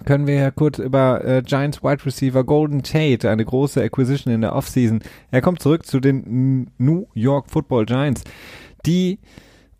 können 0.04 0.28
wir 0.28 0.36
ja 0.36 0.51
kurz 0.51 0.80
über 0.80 1.24
äh, 1.24 1.41
Giants 1.41 1.84
Wide 1.84 2.06
Receiver 2.06 2.43
Golden 2.43 2.84
Tate, 2.84 3.30
eine 3.30 3.45
große 3.45 3.82
Acquisition 3.82 4.34
in 4.34 4.41
der 4.41 4.56
Offseason. 4.56 5.01
Er 5.32 5.41
kommt 5.41 5.62
zurück 5.62 5.86
zu 5.86 5.99
den 5.99 6.72
New 6.78 7.08
York 7.14 7.49
Football 7.49 7.86
Giants, 7.86 8.24
die 8.86 9.20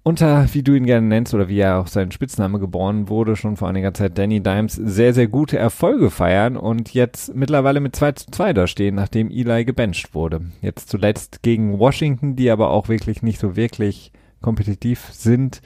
unter, 0.03 0.53
wie 0.53 0.63
du 0.63 0.74
ihn 0.74 0.86
gerne 0.86 1.07
nennst 1.07 1.34
oder 1.34 1.47
wie 1.47 1.59
er 1.59 1.80
auch 1.80 1.88
sein 1.88 2.11
Spitzname 2.11 2.59
geboren 2.59 3.07
wurde, 3.07 3.38
schon 3.38 3.55
vor 3.55 3.69
einiger 3.69 3.93
Zeit 3.93 4.17
Danny 4.17 4.41
Dimes, 4.41 4.74
sehr, 4.74 5.13
sehr 5.13 5.28
gute 5.28 5.57
Erfolge 5.57 6.09
feiern 6.09 6.57
und 6.57 6.93
jetzt 6.93 7.34
mittlerweile 7.34 7.80
mit 7.80 7.95
2 7.95 8.11
zu 8.11 8.32
2 8.32 8.53
da 8.53 8.67
stehen, 8.67 8.95
nachdem 8.95 9.30
Eli 9.30 9.63
gebencht 9.63 10.13
wurde. 10.13 10.41
Jetzt 10.61 10.89
zuletzt 10.89 11.41
gegen 11.41 11.80
Washington, 11.80 12.36
die 12.36 12.51
aber 12.51 12.71
auch 12.71 12.89
wirklich 12.89 13.24
nicht 13.24 13.39
so 13.39 13.55
wirklich 13.55 14.11
kompetitiv 14.41 15.07
sind, 15.13 15.61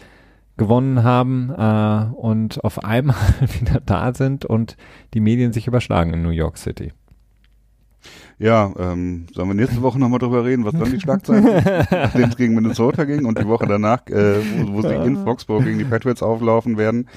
gewonnen 0.58 1.04
haben 1.04 1.52
äh, 1.52 2.14
und 2.16 2.64
auf 2.64 2.84
einmal 2.84 3.16
wieder 3.60 3.80
da 3.86 4.14
sind 4.14 4.46
und 4.46 4.76
die 5.14 5.20
Medien 5.20 5.54
sich 5.54 5.68
überschlagen 5.68 6.14
in 6.14 6.24
New 6.24 6.30
York 6.30 6.58
City. 6.58 6.92
Ja, 8.40 8.72
ähm, 8.78 9.26
sollen 9.34 9.48
wir 9.48 9.56
nächste 9.56 9.82
Woche 9.82 9.98
nochmal 9.98 10.20
drüber 10.20 10.46
reden, 10.46 10.64
was 10.64 10.74
dann 10.74 10.92
die 10.92 11.00
Schlagzeilen 11.00 11.44
nachdem 11.44 12.30
es 12.30 12.38
gegen 12.38 12.54
Minnesota 12.54 13.06
ging 13.06 13.26
und 13.26 13.40
die 13.40 13.48
Woche 13.48 13.66
danach, 13.66 14.06
äh, 14.08 14.36
wo, 14.60 14.74
wo 14.74 14.82
sie 14.84 14.94
in 14.94 15.18
Foxborough 15.24 15.64
gegen 15.64 15.80
die 15.80 15.86
Patriots 15.86 16.22
auflaufen 16.22 16.78
werden. 16.78 17.08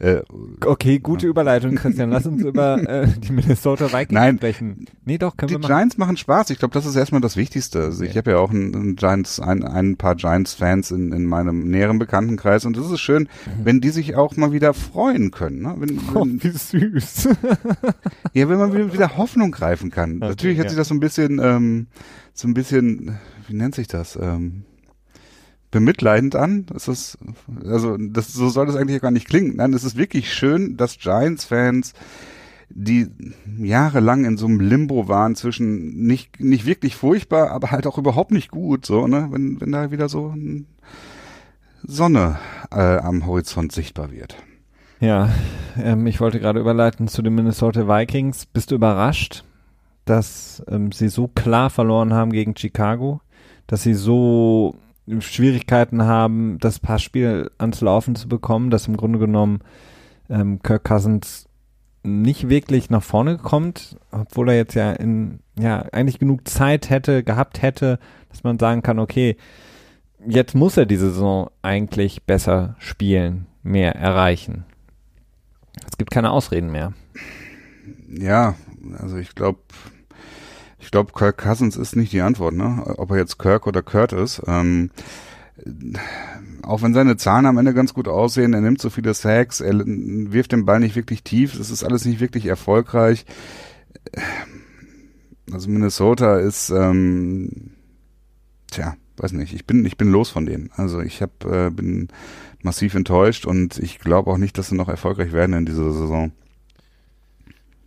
Äh, 0.00 0.22
okay, 0.64 0.98
gute 0.98 1.26
Überleitung, 1.26 1.74
Christian. 1.74 2.08
Lass 2.08 2.26
uns 2.26 2.42
über 2.42 2.78
äh, 2.88 3.06
die 3.08 3.32
Minnesota 3.32 3.92
Vikings 3.92 4.12
Nein, 4.12 4.36
sprechen. 4.38 4.86
Nee, 5.04 5.18
doch, 5.18 5.36
können 5.36 5.48
die 5.48 5.54
wir 5.56 5.58
machen. 5.58 5.70
Giants 5.70 5.98
machen 5.98 6.16
Spaß. 6.16 6.48
Ich 6.48 6.58
glaube, 6.58 6.72
das 6.72 6.86
ist 6.86 6.96
erstmal 6.96 7.20
das 7.20 7.36
Wichtigste. 7.36 7.80
Also 7.82 8.02
ich 8.04 8.16
habe 8.16 8.30
ja 8.30 8.38
auch 8.38 8.50
ein, 8.50 8.74
ein 8.74 8.96
Giants, 8.96 9.38
ein, 9.38 9.62
ein 9.62 9.96
paar 9.96 10.14
Giants-Fans 10.14 10.92
in, 10.92 11.12
in 11.12 11.26
meinem 11.26 11.68
näheren 11.68 11.98
Bekanntenkreis 11.98 12.64
und 12.64 12.78
es 12.78 12.90
ist 12.90 13.00
schön, 13.00 13.28
wenn 13.62 13.82
die 13.82 13.90
sich 13.90 14.16
auch 14.16 14.34
mal 14.36 14.52
wieder 14.52 14.72
freuen 14.72 15.30
können. 15.30 15.60
Ne? 15.60 15.74
Wenn, 15.76 15.90
wenn, 15.90 16.16
oh, 16.16 16.24
wie 16.26 16.50
süß. 16.50 17.28
ja, 18.32 18.48
wenn 18.48 18.58
man 18.58 18.92
wieder 18.94 19.18
Hoffnung 19.18 19.50
greifen 19.50 19.90
kann. 19.90 20.16
Okay, 20.16 20.28
Natürlich 20.28 20.58
hat 20.58 20.69
sich 20.70 20.78
das 20.78 20.88
so 20.88 20.94
ein 20.94 21.00
bisschen, 21.00 21.40
ähm, 21.42 21.86
so 22.34 22.48
ein 22.48 22.54
bisschen, 22.54 23.18
wie 23.46 23.54
nennt 23.54 23.74
sich 23.74 23.88
das? 23.88 24.16
Ähm, 24.16 24.64
bemitleidend 25.70 26.36
an. 26.36 26.66
Das 26.66 26.88
ist, 26.88 27.18
also 27.64 27.96
das, 27.96 28.32
so 28.32 28.48
soll 28.48 28.66
das 28.66 28.76
eigentlich 28.76 29.00
gar 29.00 29.10
nicht 29.10 29.28
klingen. 29.28 29.56
Nein, 29.56 29.72
es 29.72 29.84
ist 29.84 29.96
wirklich 29.96 30.32
schön, 30.32 30.76
dass 30.76 30.98
Giants-Fans, 30.98 31.94
die 32.68 33.08
jahrelang 33.58 34.24
in 34.24 34.36
so 34.36 34.46
einem 34.46 34.60
Limbo 34.60 35.08
waren 35.08 35.34
zwischen 35.34 36.06
nicht, 36.06 36.40
nicht 36.40 36.66
wirklich 36.66 36.96
furchtbar, 36.96 37.50
aber 37.50 37.70
halt 37.70 37.86
auch 37.86 37.98
überhaupt 37.98 38.30
nicht 38.30 38.50
gut, 38.50 38.86
so, 38.86 39.06
ne, 39.06 39.28
wenn, 39.30 39.60
wenn 39.60 39.72
da 39.72 39.90
wieder 39.90 40.08
so 40.08 40.34
Sonne 41.82 42.38
äh, 42.70 42.98
am 42.98 43.26
Horizont 43.26 43.72
sichtbar 43.72 44.12
wird. 44.12 44.36
Ja, 45.00 45.30
ähm, 45.82 46.06
ich 46.06 46.20
wollte 46.20 46.38
gerade 46.40 46.60
überleiten 46.60 47.08
zu 47.08 47.22
den 47.22 47.34
Minnesota 47.34 47.88
Vikings. 47.88 48.46
Bist 48.46 48.70
du 48.70 48.74
überrascht? 48.74 49.44
Dass 50.04 50.62
ähm, 50.68 50.92
sie 50.92 51.08
so 51.08 51.28
klar 51.28 51.70
verloren 51.70 52.12
haben 52.12 52.32
gegen 52.32 52.56
Chicago, 52.56 53.20
dass 53.66 53.82
sie 53.82 53.94
so 53.94 54.76
Schwierigkeiten 55.18 56.02
haben, 56.02 56.58
das 56.60 56.78
Passspiel 56.78 57.50
ans 57.58 57.80
Laufen 57.80 58.14
zu 58.14 58.28
bekommen, 58.28 58.70
dass 58.70 58.86
im 58.86 58.96
Grunde 58.96 59.18
genommen 59.18 59.60
ähm, 60.28 60.62
Kirk 60.62 60.84
Cousins 60.84 61.46
nicht 62.02 62.48
wirklich 62.48 62.88
nach 62.90 63.02
vorne 63.02 63.36
kommt, 63.36 63.96
obwohl 64.10 64.50
er 64.50 64.56
jetzt 64.56 64.74
ja 64.74 64.92
in 64.92 65.40
ja 65.58 65.80
eigentlich 65.92 66.18
genug 66.18 66.48
Zeit 66.48 66.88
hätte 66.88 67.22
gehabt 67.22 67.60
hätte, 67.60 67.98
dass 68.30 68.42
man 68.42 68.58
sagen 68.58 68.82
kann, 68.82 68.98
okay, 68.98 69.36
jetzt 70.26 70.54
muss 70.54 70.76
er 70.76 70.86
die 70.86 70.96
Saison 70.96 71.50
eigentlich 71.62 72.24
besser 72.24 72.76
spielen, 72.78 73.46
mehr 73.62 73.94
erreichen. 73.96 74.64
Es 75.86 75.98
gibt 75.98 76.10
keine 76.10 76.30
Ausreden 76.30 76.70
mehr. 76.70 76.92
Ja, 78.08 78.54
also 78.98 79.16
ich 79.16 79.34
glaube, 79.34 79.60
ich 80.78 80.90
glaube, 80.90 81.12
Kirk 81.12 81.38
Cousins 81.38 81.76
ist 81.76 81.96
nicht 81.96 82.12
die 82.12 82.22
Antwort, 82.22 82.54
ne? 82.54 82.82
Ob 82.96 83.10
er 83.10 83.18
jetzt 83.18 83.38
Kirk 83.38 83.66
oder 83.66 83.82
Kurt 83.82 84.12
ist. 84.12 84.42
Ähm, 84.46 84.90
auch 86.62 86.82
wenn 86.82 86.94
seine 86.94 87.16
Zahlen 87.16 87.46
am 87.46 87.58
Ende 87.58 87.74
ganz 87.74 87.92
gut 87.92 88.08
aussehen, 88.08 88.54
er 88.54 88.60
nimmt 88.60 88.80
so 88.80 88.90
viele 88.90 89.12
Sacks, 89.14 89.60
er 89.60 89.74
wirft 89.84 90.52
den 90.52 90.64
Ball 90.64 90.80
nicht 90.80 90.96
wirklich 90.96 91.22
tief, 91.22 91.56
das 91.56 91.70
ist 91.70 91.84
alles 91.84 92.04
nicht 92.04 92.20
wirklich 92.20 92.46
erfolgreich. 92.46 93.26
Also 95.52 95.68
Minnesota 95.68 96.38
ist, 96.38 96.70
ähm, 96.70 97.72
tja, 98.70 98.94
weiß 99.18 99.32
nicht, 99.32 99.52
ich 99.52 99.66
bin, 99.66 99.84
ich 99.84 99.96
bin 99.96 100.10
los 100.10 100.30
von 100.30 100.46
denen. 100.46 100.70
Also 100.76 101.00
ich 101.00 101.20
hab, 101.22 101.44
äh, 101.44 101.70
bin 101.70 102.08
massiv 102.62 102.94
enttäuscht 102.94 103.46
und 103.46 103.78
ich 103.78 103.98
glaube 103.98 104.30
auch 104.30 104.38
nicht, 104.38 104.56
dass 104.56 104.68
sie 104.68 104.76
noch 104.76 104.88
erfolgreich 104.88 105.32
werden 105.32 105.54
in 105.54 105.66
dieser 105.66 105.92
Saison. 105.92 106.32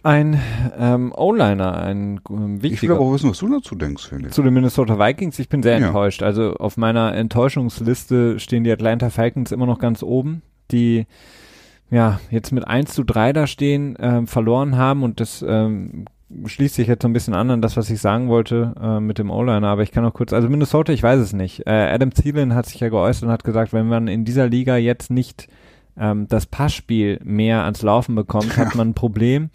Ein 0.04 0.40
ähm, 0.78 1.14
O-Liner, 1.16 1.78
ein 1.78 2.20
ähm, 2.30 2.62
wichtiger. 2.62 2.74
Ich 2.74 2.90
will 2.90 2.92
aber 2.92 3.14
wissen, 3.14 3.30
was 3.30 3.40
du 3.40 3.50
dazu 3.50 3.76
denkst, 3.76 4.08
Felix. 4.08 4.36
Zu 4.36 4.44
den 4.44 4.54
Minnesota 4.54 5.00
Vikings. 5.00 5.40
Ich 5.40 5.50
bin 5.50 5.64
sehr 5.64 5.80
ja. 5.80 5.88
enttäuscht. 5.88 6.22
Also 6.22 6.54
auf 6.56 6.78
meiner 6.78 7.16
Enttäuschungsliste 7.16 8.40
stehen 8.40 8.64
die 8.64 8.72
Atlanta 8.72 9.10
Falcons 9.10 9.52
immer 9.52 9.66
noch 9.66 9.80
ganz 9.80 10.04
oben, 10.04 10.42
die 10.72 11.08
ja 11.90 12.20
jetzt 12.30 12.52
mit 12.52 12.68
1 12.68 12.94
zu 12.94 13.04
3 13.04 13.34
da 13.34 13.48
stehen, 13.48 13.96
äh, 13.96 14.26
verloren 14.26 14.78
haben 14.78 15.04
und 15.04 15.20
das 15.20 15.44
ähm, 15.48 16.06
schließt 16.46 16.76
sich 16.76 16.88
jetzt 16.88 17.04
so 17.04 17.08
ein 17.08 17.14
bisschen 17.14 17.34
an 17.34 17.52
an 17.52 17.62
das, 17.62 17.78
was 17.78 17.90
ich 17.90 18.02
sagen 18.02 18.28
wollte 18.28 18.74
äh, 18.82 19.00
mit 19.00 19.20
dem 19.20 19.30
O-Liner, 19.30 19.68
aber 19.68 19.84
ich 19.84 19.92
kann 19.92 20.04
noch 20.04 20.14
kurz, 20.14 20.34
also 20.34 20.50
Minnesota, 20.50 20.92
ich 20.92 21.04
weiß 21.04 21.20
es 21.20 21.34
nicht. 21.34 21.68
Äh, 21.68 21.92
Adam 21.94 22.12
Thielen 22.12 22.56
hat 22.56 22.66
sich 22.66 22.80
ja 22.80 22.90
geäußert 22.90 23.24
und 23.24 23.32
hat 23.32 23.44
gesagt, 23.44 23.74
wenn 23.74 23.88
man 23.88 24.08
in 24.08 24.26
dieser 24.26 24.48
Liga 24.48 24.76
jetzt 24.76 25.12
nicht 25.12 25.48
ähm, 25.98 26.28
das 26.28 26.46
Passspiel 26.46 27.20
mehr 27.24 27.64
ans 27.64 27.82
Laufen 27.82 28.16
bekommt, 28.16 28.58
hat 28.58 28.76
man 28.76 28.90
ein 28.90 28.94
Problem. 28.96 29.50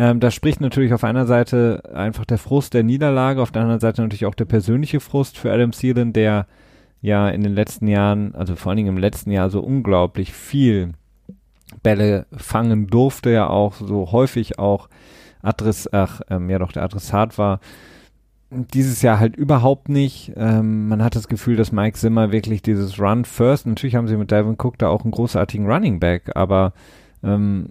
Ähm, 0.00 0.20
da 0.20 0.30
spricht 0.30 0.60
natürlich 0.60 0.92
auf 0.92 1.02
einer 1.02 1.26
Seite 1.26 1.82
einfach 1.92 2.24
der 2.24 2.38
Frust 2.38 2.72
der 2.72 2.84
Niederlage, 2.84 3.42
auf 3.42 3.50
der 3.50 3.62
anderen 3.62 3.80
Seite 3.80 4.00
natürlich 4.00 4.26
auch 4.26 4.36
der 4.36 4.44
persönliche 4.44 5.00
Frust 5.00 5.36
für 5.36 5.52
Adam 5.52 5.72
Thielen, 5.72 6.12
der 6.12 6.46
ja 7.00 7.28
in 7.28 7.42
den 7.42 7.52
letzten 7.52 7.88
Jahren, 7.88 8.32
also 8.36 8.54
vor 8.54 8.70
allen 8.70 8.76
Dingen 8.76 8.94
im 8.94 8.98
letzten 8.98 9.32
Jahr 9.32 9.50
so 9.50 9.58
unglaublich 9.58 10.32
viel 10.32 10.92
Bälle 11.82 12.26
fangen 12.30 12.86
durfte, 12.86 13.30
ja 13.30 13.48
auch 13.48 13.74
so 13.74 14.12
häufig 14.12 14.60
auch 14.60 14.88
Adress, 15.42 15.88
ach, 15.92 16.20
ähm, 16.30 16.48
ja 16.48 16.60
doch 16.60 16.70
der 16.70 16.84
Adressat 16.84 17.36
war. 17.36 17.58
Dieses 18.50 19.02
Jahr 19.02 19.18
halt 19.18 19.34
überhaupt 19.34 19.88
nicht. 19.88 20.32
Ähm, 20.36 20.86
man 20.86 21.02
hat 21.02 21.16
das 21.16 21.26
Gefühl, 21.26 21.56
dass 21.56 21.72
Mike 21.72 21.98
Zimmer 21.98 22.30
wirklich 22.30 22.62
dieses 22.62 23.00
Run 23.00 23.24
First, 23.24 23.66
natürlich 23.66 23.96
haben 23.96 24.06
sie 24.06 24.16
mit 24.16 24.30
Devin 24.30 24.56
Cook 24.56 24.78
da 24.78 24.90
auch 24.90 25.02
einen 25.02 25.10
großartigen 25.10 25.66
Running 25.66 25.98
Back, 25.98 26.30
aber 26.36 26.72
ähm, 27.24 27.70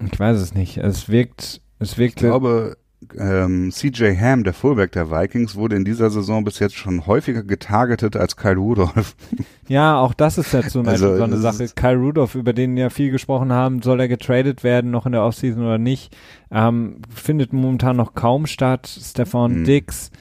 ich 0.00 0.18
weiß 0.18 0.40
es 0.40 0.54
nicht. 0.54 0.78
Es 0.78 1.08
wirkt, 1.08 1.60
es 1.78 1.98
wirkt. 1.98 2.14
Ich 2.14 2.28
glaube, 2.28 2.76
ähm, 3.18 3.70
CJ 3.70 4.16
Ham, 4.18 4.44
der 4.44 4.54
Fullback 4.54 4.92
der 4.92 5.10
Vikings, 5.10 5.54
wurde 5.54 5.76
in 5.76 5.84
dieser 5.84 6.10
Saison 6.10 6.44
bis 6.44 6.58
jetzt 6.58 6.74
schon 6.74 7.06
häufiger 7.06 7.42
getargetet 7.42 8.16
als 8.16 8.36
Kyle 8.36 8.56
Rudolph. 8.56 9.16
Ja, 9.68 9.98
auch 9.98 10.14
das 10.14 10.38
ist 10.38 10.52
jetzt 10.52 10.70
so 10.70 10.78
eine, 10.78 10.90
also, 10.90 11.16
so 11.16 11.24
eine 11.24 11.38
Sache. 11.38 11.66
Kyle 11.74 11.96
Rudolph, 11.96 12.36
über 12.36 12.52
den 12.52 12.76
ja 12.76 12.88
viel 12.88 13.10
gesprochen 13.10 13.50
haben, 13.50 13.82
soll 13.82 13.98
er 13.98 14.06
getradet 14.06 14.62
werden, 14.62 14.92
noch 14.92 15.06
in 15.06 15.12
der 15.12 15.24
Offseason 15.24 15.60
oder 15.60 15.78
nicht, 15.78 16.16
ähm, 16.52 17.02
findet 17.12 17.52
momentan 17.52 17.96
noch 17.96 18.14
kaum 18.14 18.46
statt. 18.46 18.86
Stefan 18.86 19.60
mhm. 19.60 19.64
Dix, 19.64 20.12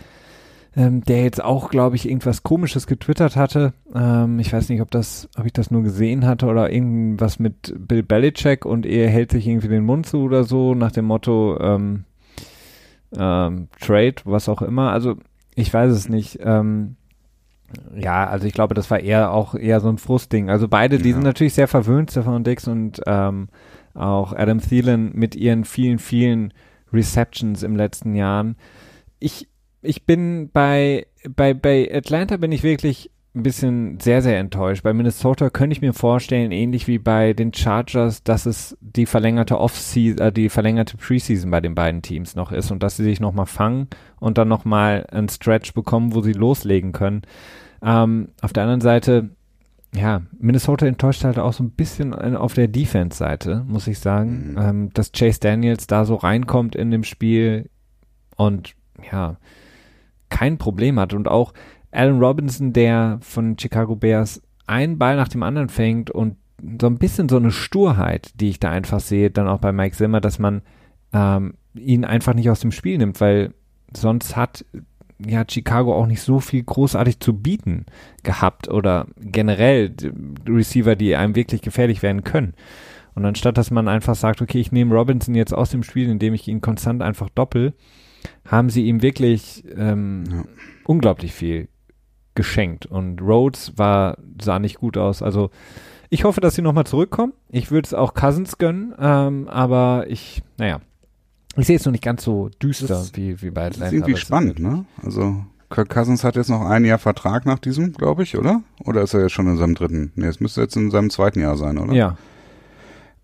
ähm, 0.75 1.03
der 1.03 1.23
jetzt 1.23 1.43
auch, 1.43 1.69
glaube 1.69 1.95
ich, 1.95 2.07
irgendwas 2.07 2.43
Komisches 2.43 2.85
getwittert 2.85 3.35
hatte. 3.35 3.73
Ähm, 3.93 4.39
ich 4.39 4.51
weiß 4.51 4.69
nicht, 4.69 4.81
ob 4.81 4.91
das, 4.91 5.29
ob 5.37 5.45
ich 5.45 5.53
das 5.53 5.71
nur 5.71 5.83
gesehen 5.83 6.25
hatte 6.25 6.47
oder 6.47 6.71
irgendwas 6.71 7.39
mit 7.39 7.73
Bill 7.77 8.03
Belichick 8.03 8.65
und 8.65 8.85
er 8.85 9.09
hält 9.09 9.31
sich 9.31 9.47
irgendwie 9.47 9.69
den 9.69 9.85
Mund 9.85 10.05
zu 10.05 10.23
oder 10.23 10.43
so, 10.43 10.73
nach 10.73 10.91
dem 10.91 11.05
Motto 11.05 11.57
ähm, 11.61 12.03
ähm, 13.17 13.69
Trade, 13.79 14.15
was 14.25 14.49
auch 14.49 14.61
immer. 14.61 14.91
Also 14.91 15.15
ich 15.55 15.73
weiß 15.73 15.91
es 15.91 16.09
nicht. 16.09 16.39
Ähm, 16.41 16.97
ja, 17.95 18.27
also 18.27 18.45
ich 18.45 18.53
glaube, 18.53 18.73
das 18.73 18.91
war 18.91 18.99
eher 18.99 19.31
auch 19.31 19.55
eher 19.55 19.79
so 19.79 19.89
ein 19.89 19.97
Frustding. 19.97 20.49
Also 20.49 20.67
beide, 20.67 20.97
die 20.97 21.09
ja. 21.09 21.15
sind 21.15 21.23
natürlich 21.23 21.53
sehr 21.53 21.67
verwöhnt, 21.67 22.11
Stefan 22.11 22.43
Dix 22.43 22.67
und 22.67 23.01
ähm, 23.05 23.47
auch 23.93 24.33
Adam 24.33 24.59
Thielen 24.59 25.11
mit 25.13 25.35
ihren 25.35 25.63
vielen, 25.63 25.99
vielen 25.99 26.53
Receptions 26.91 27.63
im 27.63 27.75
letzten 27.75 28.13
Jahren. 28.13 28.57
Ich 29.19 29.47
ich 29.85 30.05
bin 30.05 30.49
bei, 30.51 31.07
bei, 31.29 31.53
bei 31.53 31.89
Atlanta 31.93 32.37
bin 32.37 32.51
ich 32.51 32.63
wirklich 32.63 33.11
ein 33.35 33.43
bisschen 33.43 33.99
sehr, 33.99 34.21
sehr 34.21 34.39
enttäuscht. 34.39 34.83
Bei 34.83 34.93
Minnesota 34.93 35.49
könnte 35.49 35.73
ich 35.73 35.81
mir 35.81 35.93
vorstellen, 35.93 36.51
ähnlich 36.51 36.87
wie 36.87 36.99
bei 36.99 37.33
den 37.33 37.53
Chargers, 37.53 38.23
dass 38.23 38.45
es 38.45 38.77
die 38.79 39.05
verlängerte 39.05 39.59
Off-Season, 39.59 40.19
äh, 40.19 40.31
die 40.31 40.47
verlängerte 40.49 40.95
Preseason 40.95 41.51
bei 41.51 41.59
den 41.59 41.75
beiden 41.75 42.01
Teams 42.01 42.35
noch 42.35 42.53
ist 42.53 42.71
und 42.71 42.81
dass 42.81 42.95
sie 42.95 43.03
sich 43.03 43.19
nochmal 43.19 43.45
fangen 43.45 43.87
und 44.19 44.37
dann 44.37 44.47
nochmal 44.47 45.05
einen 45.11 45.27
Stretch 45.27 45.73
bekommen, 45.73 46.15
wo 46.15 46.21
sie 46.21 46.31
loslegen 46.31 46.93
können. 46.93 47.23
Ähm, 47.83 48.29
auf 48.41 48.53
der 48.53 48.63
anderen 48.63 48.81
Seite, 48.81 49.31
ja, 49.93 50.21
Minnesota 50.39 50.85
enttäuscht 50.85 51.25
halt 51.25 51.37
auch 51.37 51.53
so 51.53 51.63
ein 51.63 51.71
bisschen 51.71 52.13
auf 52.13 52.53
der 52.53 52.69
Defense-Seite, 52.69 53.65
muss 53.67 53.87
ich 53.87 53.99
sagen, 53.99 54.51
mhm. 54.51 54.57
ähm, 54.57 54.89
dass 54.93 55.11
Chase 55.11 55.41
Daniels 55.41 55.87
da 55.87 56.05
so 56.05 56.15
reinkommt 56.15 56.75
in 56.75 56.89
dem 56.89 57.03
Spiel 57.03 57.69
und 58.37 58.75
ja, 59.11 59.37
kein 60.29 60.57
Problem 60.57 60.99
hat 60.99 61.13
und 61.13 61.27
auch 61.27 61.53
Allen 61.91 62.19
Robinson, 62.19 62.73
der 62.73 63.19
von 63.21 63.57
Chicago 63.57 63.95
Bears 63.95 64.41
einen 64.67 64.97
Ball 64.97 65.15
nach 65.15 65.27
dem 65.27 65.43
anderen 65.43 65.69
fängt 65.69 66.11
und 66.11 66.37
so 66.81 66.87
ein 66.87 66.97
bisschen 66.97 67.29
so 67.29 67.37
eine 67.37 67.51
Sturheit, 67.51 68.31
die 68.39 68.49
ich 68.49 68.59
da 68.59 68.71
einfach 68.71 68.99
sehe, 68.99 69.29
dann 69.29 69.47
auch 69.47 69.59
bei 69.59 69.71
Mike 69.71 69.95
Zimmer, 69.95 70.21
dass 70.21 70.39
man 70.39 70.61
ähm, 71.13 71.55
ihn 71.75 72.05
einfach 72.05 72.33
nicht 72.33 72.49
aus 72.49 72.59
dem 72.59 72.71
Spiel 72.71 72.97
nimmt, 72.97 73.21
weil 73.21 73.53
sonst 73.95 74.35
hat 74.35 74.65
ja 75.25 75.45
Chicago 75.47 75.95
auch 75.95 76.07
nicht 76.07 76.21
so 76.21 76.39
viel 76.39 76.63
großartig 76.63 77.19
zu 77.19 77.33
bieten 77.33 77.85
gehabt 78.23 78.69
oder 78.69 79.07
generell 79.17 79.93
Receiver, 80.47 80.95
die 80.95 81.15
einem 81.15 81.35
wirklich 81.35 81.61
gefährlich 81.61 82.01
werden 82.01 82.23
können. 82.23 82.53
Und 83.13 83.25
anstatt 83.25 83.57
dass 83.57 83.71
man 83.71 83.87
einfach 83.87 84.15
sagt, 84.15 84.41
okay, 84.41 84.59
ich 84.59 84.73
nehme 84.73 84.93
Robinson 84.93 85.35
jetzt 85.35 85.53
aus 85.53 85.69
dem 85.69 85.83
Spiel, 85.83 86.09
indem 86.09 86.33
ich 86.33 86.47
ihn 86.47 86.59
konstant 86.59 87.01
einfach 87.01 87.29
doppel, 87.29 87.73
haben 88.45 88.69
sie 88.69 88.85
ihm 88.85 89.01
wirklich 89.01 89.63
ähm, 89.75 90.23
ja. 90.29 90.43
unglaublich 90.85 91.33
viel 91.33 91.67
geschenkt. 92.35 92.85
Und 92.85 93.21
Rhodes 93.21 93.73
war, 93.77 94.17
sah 94.41 94.59
nicht 94.59 94.77
gut 94.77 94.97
aus. 94.97 95.21
Also 95.21 95.49
ich 96.09 96.23
hoffe, 96.23 96.41
dass 96.41 96.55
sie 96.55 96.61
nochmal 96.61 96.85
zurückkommen. 96.85 97.33
Ich 97.49 97.71
würde 97.71 97.87
es 97.87 97.93
auch 97.93 98.13
Cousins 98.13 98.57
gönnen, 98.57 98.93
ähm, 98.99 99.47
aber 99.47 100.05
ich, 100.07 100.43
naja, 100.57 100.81
ich 101.57 101.67
sehe 101.67 101.77
es 101.77 101.85
noch 101.85 101.91
nicht 101.91 102.03
ganz 102.03 102.23
so 102.23 102.49
düster 102.61 102.87
das 102.87 103.15
wie, 103.15 103.41
wie 103.41 103.49
bei 103.49 103.67
Atlanta. 103.67 103.85
Das 103.85 103.87
ist 103.87 103.93
irgendwie 103.93 104.17
spannend, 104.17 104.59
ne? 104.59 104.85
Also 105.01 105.45
Kirk 105.69 105.89
Cousins 105.89 106.23
hat 106.23 106.35
jetzt 106.35 106.49
noch 106.49 106.61
ein 106.61 106.85
Jahr 106.85 106.99
Vertrag 106.99 107.45
nach 107.45 107.59
diesem, 107.59 107.93
glaube 107.93 108.23
ich, 108.23 108.37
oder? 108.37 108.61
Oder 108.83 109.01
ist 109.01 109.13
er 109.13 109.21
jetzt 109.21 109.31
schon 109.31 109.47
in 109.47 109.57
seinem 109.57 109.75
dritten? 109.75 110.11
Nee, 110.15 110.27
es 110.27 110.39
müsste 110.39 110.61
jetzt 110.61 110.75
in 110.75 110.91
seinem 110.91 111.09
zweiten 111.09 111.39
Jahr 111.39 111.57
sein, 111.57 111.77
oder? 111.77 111.93
Ja. 111.93 112.17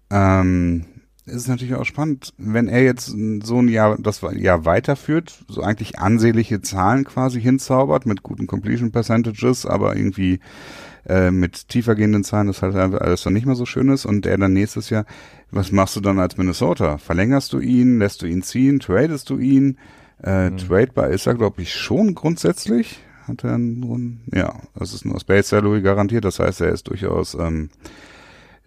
Ähm, 0.09 0.85
ist 1.31 1.43
es 1.43 1.47
natürlich 1.47 1.75
auch 1.75 1.85
spannend, 1.85 2.33
wenn 2.37 2.67
er 2.67 2.83
jetzt 2.83 3.07
so 3.43 3.59
ein 3.59 3.67
Jahr, 3.67 3.97
das 3.99 4.21
Jahr 4.35 4.65
weiterführt, 4.65 5.43
so 5.47 5.61
eigentlich 5.61 5.99
ansehnliche 5.99 6.61
Zahlen 6.61 7.05
quasi 7.05 7.41
hinzaubert 7.41 8.05
mit 8.05 8.21
guten 8.21 8.47
Completion 8.47 8.91
Percentages, 8.91 9.65
aber 9.65 9.95
irgendwie 9.95 10.39
äh, 11.07 11.31
mit 11.31 11.69
tiefergehenden 11.69 12.23
Zahlen 12.23 12.47
das 12.47 12.61
halt 12.61 12.75
alles 12.75 13.23
dann 13.23 13.33
nicht 13.33 13.45
mehr 13.45 13.55
so 13.55 13.65
schön 13.65 13.89
ist 13.89 14.05
und 14.05 14.25
er 14.25 14.37
dann 14.37 14.53
nächstes 14.53 14.89
Jahr, 14.89 15.05
was 15.49 15.71
machst 15.71 15.95
du 15.95 16.01
dann 16.01 16.19
als 16.19 16.37
Minnesota? 16.37 16.97
Verlängerst 16.97 17.53
du 17.53 17.59
ihn, 17.59 17.97
lässt 17.97 18.21
du 18.21 18.27
ihn 18.27 18.43
ziehen, 18.43 18.79
tradest 18.79 19.29
du 19.29 19.37
ihn? 19.37 19.77
Äh, 20.21 20.49
mhm. 20.49 20.57
Tradebar 20.57 21.09
ist 21.09 21.25
er, 21.25 21.35
glaube 21.35 21.61
ich, 21.61 21.73
schon 21.73 22.13
grundsätzlich. 22.13 22.99
Hat 23.27 23.43
er 23.43 23.55
einen, 23.55 24.21
ja, 24.33 24.53
das 24.75 24.93
ist 24.93 25.05
nur 25.05 25.17
Base 25.25 25.49
Salary 25.49 25.81
garantiert, 25.81 26.25
das 26.25 26.39
heißt, 26.39 26.61
er 26.61 26.69
ist 26.69 26.87
durchaus 26.87 27.35
ähm, 27.35 27.69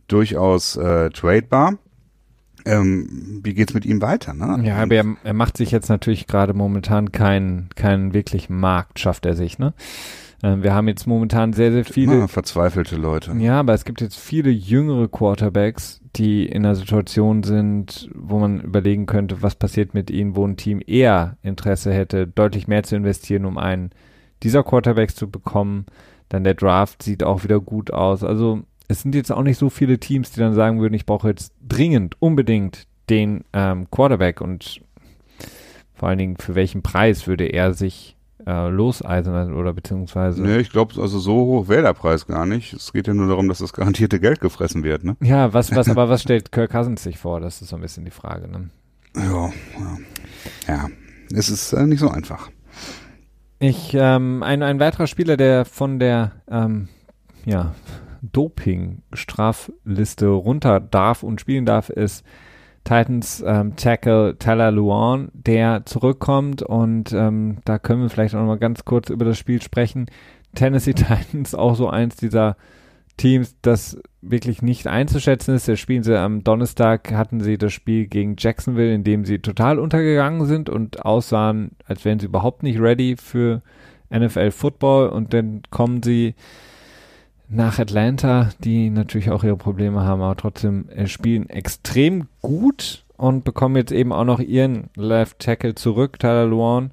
durchaus 0.09 0.77
äh, 0.77 1.11
tradebar 1.11 1.79
ähm, 2.65 3.41
wie 3.43 3.55
geht's 3.55 3.75
mit 3.75 3.85
ihm 3.85 4.01
weiter? 4.03 4.35
Ne? 4.35 4.67
Ja, 4.67 4.77
aber 4.77 4.95
er, 4.95 5.17
er 5.23 5.35
macht 5.35 5.57
sich 5.57 5.71
jetzt 5.71 5.89
natürlich 5.89 6.27
gerade 6.27 6.55
momentan 6.55 7.13
keinen 7.13 7.69
keinen 7.75 8.15
wirklichen 8.15 8.59
Markt, 8.59 8.99
schafft 8.99 9.27
er 9.27 9.35
sich, 9.35 9.59
ne? 9.59 9.75
Ähm, 10.43 10.63
wir 10.63 10.75
haben 10.75 10.89
jetzt 10.89 11.07
momentan 11.07 11.55
sehr, 11.55 11.73
sehr 11.73 11.85
viele. 11.85 12.19
Ja, 12.21 12.29
verzweifelte 12.29 12.97
Leute. 12.97 13.33
Ja, 13.39 13.61
aber 13.61 13.73
es 13.73 13.85
gibt 13.85 14.01
jetzt 14.03 14.19
viele 14.19 14.51
jüngere 14.51 15.09
Quarterbacks, 15.09 16.01
die 16.17 16.45
in 16.45 16.65
einer 16.65 16.75
Situation 16.75 17.43
sind, 17.43 18.11
wo 18.15 18.39
man 18.39 18.61
überlegen 18.61 19.07
könnte, 19.07 19.43
was 19.43 19.55
passiert 19.55 19.95
mit 19.95 20.11
ihnen, 20.11 20.37
wo 20.37 20.47
ein 20.47 20.57
Team 20.57 20.83
eher 20.87 21.39
Interesse 21.43 21.93
hätte, 21.93 22.27
deutlich 22.27 22.69
mehr 22.69 22.83
zu 22.83 22.95
investieren, 22.95 23.47
um 23.47 23.57
einen 23.57 23.91
dieser 24.43 24.63
Quarterbacks 24.63 25.15
zu 25.15 25.31
bekommen. 25.31 25.87
Dann 26.29 26.45
der 26.45 26.55
Draft 26.55 27.03
sieht 27.03 27.23
auch 27.23 27.45
wieder 27.45 27.61
gut 27.61 27.93
aus. 27.93 28.23
Also 28.23 28.63
es 28.89 29.03
sind 29.03 29.15
jetzt 29.15 29.33
auch 29.33 29.43
nicht 29.43 29.59
so 29.59 29.71
viele 29.71 29.99
Teams, 29.99 30.33
die 30.33 30.41
dann 30.41 30.55
sagen 30.55 30.81
würden, 30.81 30.95
ich 30.95 31.07
brauche 31.07 31.29
jetzt 31.29 31.53
dringend, 31.67 32.17
unbedingt 32.21 32.87
den 33.09 33.45
ähm, 33.53 33.91
Quarterback 33.91 34.41
und 34.41 34.81
vor 35.95 36.09
allen 36.09 36.19
Dingen 36.19 36.37
für 36.37 36.55
welchen 36.55 36.83
Preis 36.83 37.27
würde 37.27 37.47
er 37.47 37.73
sich 37.73 38.17
äh, 38.47 38.69
loseisen 38.69 39.55
oder 39.55 39.73
beziehungsweise. 39.73 40.43
Nee, 40.43 40.59
ich 40.59 40.71
glaube, 40.71 41.01
also 41.01 41.19
so 41.19 41.35
hoch 41.35 41.69
wäre 41.69 41.83
der 41.83 41.95
Preis 41.95 42.27
gar 42.27 42.47
nicht. 42.47 42.75
Es 42.75 42.93
geht 42.93 43.07
ja 43.07 43.15
nur 43.15 43.29
darum, 43.29 43.49
dass 43.49 43.59
das 43.59 43.73
garantierte 43.73 44.21
Geld 44.21 44.41
gefressen 44.41 44.83
wird, 44.85 45.05
ne? 45.05 45.17
Ja, 45.23 45.53
was, 45.53 45.75
was, 45.75 45.89
aber 45.91 46.09
was 46.09 46.23
stellt 46.23 46.53
Kirk 46.53 46.71
Cousins 46.71 47.03
sich 47.03 47.19
vor? 47.19 47.41
Das 47.41 47.63
ist 47.63 47.69
so 47.69 47.77
ein 47.77 47.83
bisschen 47.83 48.05
die 48.05 48.11
Frage, 48.11 48.49
ne? 48.49 48.71
Ja, 49.17 49.51
ja. 50.67 50.89
es 51.33 51.49
ist 51.49 51.73
äh, 51.73 51.87
nicht 51.87 52.01
so 52.01 52.11
einfach. 52.11 52.51
Ich, 53.61 53.95
ähm, 53.95 54.43
ein, 54.43 54.63
ein 54.63 54.81
weiterer 54.81 55.07
Spieler, 55.07 55.37
der 55.37 55.65
von 55.65 55.99
der, 55.99 56.33
ähm, 56.51 56.89
ja, 57.47 57.75
Doping-Strafliste 58.33 60.29
runter 60.29 60.81
darf 60.81 61.23
und 61.23 61.41
spielen 61.41 61.67
darf, 61.67 61.91
ist 61.91 62.25
Titans 62.85 63.43
ähm, 63.47 63.77
Tackle 63.77 64.37
Tyler 64.39 64.71
Luan, 64.71 65.31
der 65.33 65.87
zurückkommt 65.87 66.63
und 66.63 67.13
ähm, 67.13 67.59
da 67.65 67.79
können 67.79 68.03
wir 68.03 68.11
vielleicht 68.11 68.35
auch 68.35 68.41
noch 68.41 68.47
mal 68.47 68.59
ganz 68.59 68.85
kurz 68.85 69.09
über 69.09 69.25
das 69.25 69.39
Spiel 69.39 69.63
sprechen. 69.63 70.07
Tennessee 70.55 70.93
Titans 70.95 71.55
auch 71.55 71.75
so 71.77 71.89
eins 71.89 72.17
dieser 72.17 72.57
Teams, 73.17 73.57
das 73.63 73.99
wirklich 74.21 74.61
nicht 74.61 74.87
einzuschätzen 74.87 75.55
ist. 75.55 75.69
Da 75.69 75.77
spielen 75.77 76.03
sie 76.03 76.19
am 76.19 76.43
Donnerstag, 76.43 77.13
hatten 77.13 77.41
sie 77.41 77.59
das 77.59 77.73
Spiel 77.73 78.07
gegen 78.07 78.37
Jacksonville, 78.39 78.93
in 78.93 79.05
dem 79.05 79.25
sie 79.25 79.39
total 79.39 79.79
untergegangen 79.79 80.47
sind 80.47 80.69
und 80.69 81.05
aussahen, 81.05 81.73
als 81.87 82.05
wären 82.05 82.19
sie 82.19 82.27
überhaupt 82.27 82.63
nicht 82.63 82.81
ready 82.81 83.17
für 83.17 83.63
NFL 84.11 84.51
Football 84.51 85.09
und 85.09 85.33
dann 85.33 85.63
kommen 85.71 86.03
sie 86.03 86.35
nach 87.49 87.79
Atlanta, 87.79 88.51
die 88.61 88.91
natürlich 88.91 89.31
auch 89.31 89.45
ihre 89.45 89.57
Probleme 89.57 90.03
haben, 90.03 90.23
aber 90.23 90.37
trotzdem 90.37 90.89
äh, 90.89 91.07
spielen 91.07 91.49
extrem 91.51 92.29
gut 92.41 93.05
und 93.17 93.45
bekommen 93.45 93.77
jetzt 93.77 93.93
eben 93.93 94.13
auch 94.13 94.25
noch 94.25 94.41
ihren 94.41 94.91
Left 94.97 95.39
Tackle 95.39 95.75
zurück, 95.75 96.19
Tyler 96.19 96.47
Luan. 96.47 96.91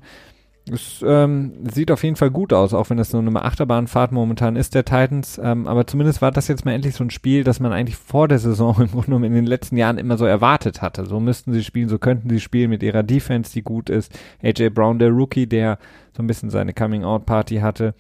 Es 0.69 1.03
ähm, 1.05 1.53
sieht 1.73 1.89
auf 1.89 2.03
jeden 2.03 2.15
Fall 2.15 2.29
gut 2.29 2.53
aus, 2.53 2.73
auch 2.73 2.89
wenn 2.91 2.99
es 2.99 3.11
nur 3.11 3.21
eine 3.21 3.43
Achterbahnfahrt 3.43 4.11
momentan 4.11 4.55
ist 4.55 4.75
der 4.75 4.85
Titans. 4.85 5.39
Ähm, 5.43 5.67
aber 5.67 5.87
zumindest 5.87 6.21
war 6.21 6.31
das 6.31 6.47
jetzt 6.47 6.65
mal 6.65 6.73
endlich 6.73 6.93
so 6.93 7.03
ein 7.03 7.09
Spiel, 7.09 7.43
das 7.43 7.59
man 7.59 7.73
eigentlich 7.73 7.97
vor 7.97 8.27
der 8.27 8.37
Saison 8.37 8.75
im 8.79 8.91
Grunde 8.91 9.07
genommen 9.07 9.25
in 9.25 9.33
den 9.33 9.47
letzten 9.47 9.75
Jahren 9.77 9.97
immer 9.97 10.17
so 10.17 10.25
erwartet 10.25 10.81
hatte. 10.81 11.05
So 11.05 11.19
müssten 11.19 11.51
sie 11.51 11.63
spielen, 11.63 11.89
so 11.89 11.97
könnten 11.97 12.29
sie 12.29 12.39
spielen 12.39 12.69
mit 12.69 12.83
ihrer 12.83 13.01
Defense, 13.01 13.51
die 13.51 13.63
gut 13.63 13.89
ist. 13.89 14.17
AJ 14.43 14.69
Brown, 14.69 14.99
der 14.99 15.09
Rookie, 15.09 15.47
der 15.47 15.79
so 16.15 16.21
ein 16.21 16.27
bisschen 16.27 16.51
seine 16.51 16.73
Coming-out-Party 16.73 17.57
hatte. 17.57 17.95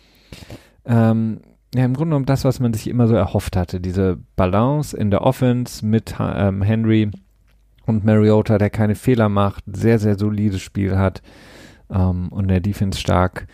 Ähm, 0.85 1.41
ja, 1.73 1.85
im 1.85 1.93
Grunde 1.93 2.09
genommen 2.09 2.25
das, 2.25 2.43
was 2.43 2.59
man 2.59 2.73
sich 2.73 2.87
immer 2.87 3.07
so 3.07 3.15
erhofft 3.15 3.55
hatte. 3.55 3.79
Diese 3.79 4.17
Balance 4.35 4.95
in 4.95 5.09
der 5.09 5.21
Offense 5.21 5.85
mit 5.85 6.15
ähm, 6.19 6.61
Henry 6.61 7.11
und 7.85 8.03
Mariota, 8.03 8.57
der 8.57 8.69
keine 8.69 8.95
Fehler 8.95 9.29
macht, 9.29 9.63
sehr, 9.67 9.97
sehr 9.99 10.17
solides 10.17 10.61
Spiel 10.61 10.97
hat 10.97 11.21
ähm, 11.89 12.29
und 12.29 12.49
der 12.49 12.59
Defense 12.59 12.99
stark. 12.99 13.47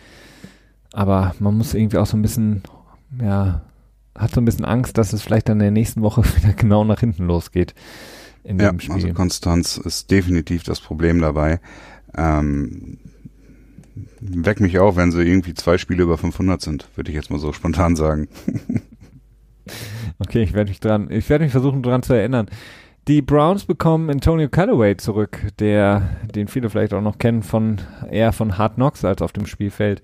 Aber 0.92 1.34
man 1.38 1.56
muss 1.56 1.74
irgendwie 1.74 1.98
auch 1.98 2.06
so 2.06 2.16
ein 2.16 2.22
bisschen, 2.22 2.62
ja, 3.20 3.62
hat 4.16 4.32
so 4.32 4.40
ein 4.40 4.44
bisschen 4.44 4.64
Angst, 4.64 4.98
dass 4.98 5.12
es 5.12 5.22
vielleicht 5.22 5.48
dann 5.48 5.58
in 5.58 5.64
der 5.64 5.70
nächsten 5.70 6.02
Woche 6.02 6.24
wieder 6.36 6.54
genau 6.54 6.84
nach 6.84 7.00
hinten 7.00 7.26
losgeht 7.26 7.74
in 8.42 8.58
ja, 8.58 8.70
dem 8.70 8.80
Spiel. 8.80 8.94
Also 8.94 9.12
Konstanz 9.12 9.76
ist 9.76 10.10
definitiv 10.10 10.64
das 10.64 10.80
Problem 10.80 11.20
dabei. 11.20 11.60
Ähm, 12.16 12.98
weck 14.20 14.60
mich 14.60 14.78
auf, 14.78 14.96
wenn 14.96 15.12
sie 15.12 15.22
irgendwie 15.22 15.54
zwei 15.54 15.78
Spiele 15.78 16.02
über 16.02 16.18
500 16.18 16.60
sind, 16.60 16.88
würde 16.94 17.10
ich 17.10 17.16
jetzt 17.16 17.30
mal 17.30 17.38
so 17.38 17.52
spontan 17.54 17.96
sagen. 17.96 18.28
okay, 20.18 20.42
ich 20.42 20.52
werde 20.52 20.70
mich 20.70 20.80
dran, 20.80 21.10
ich 21.10 21.28
werde 21.28 21.44
mich 21.44 21.52
versuchen 21.52 21.82
dran 21.82 22.02
zu 22.02 22.14
erinnern. 22.14 22.48
Die 23.06 23.22
Browns 23.22 23.64
bekommen 23.64 24.10
Antonio 24.10 24.50
Callaway 24.50 24.96
zurück, 24.98 25.40
der, 25.58 26.16
den 26.34 26.46
viele 26.46 26.68
vielleicht 26.68 26.92
auch 26.92 27.00
noch 27.00 27.16
kennen 27.16 27.42
von, 27.42 27.80
eher 28.10 28.32
von 28.32 28.58
Hard 28.58 28.74
Knocks 28.74 29.02
als 29.04 29.22
auf 29.22 29.32
dem 29.32 29.46
Spielfeld. 29.46 30.02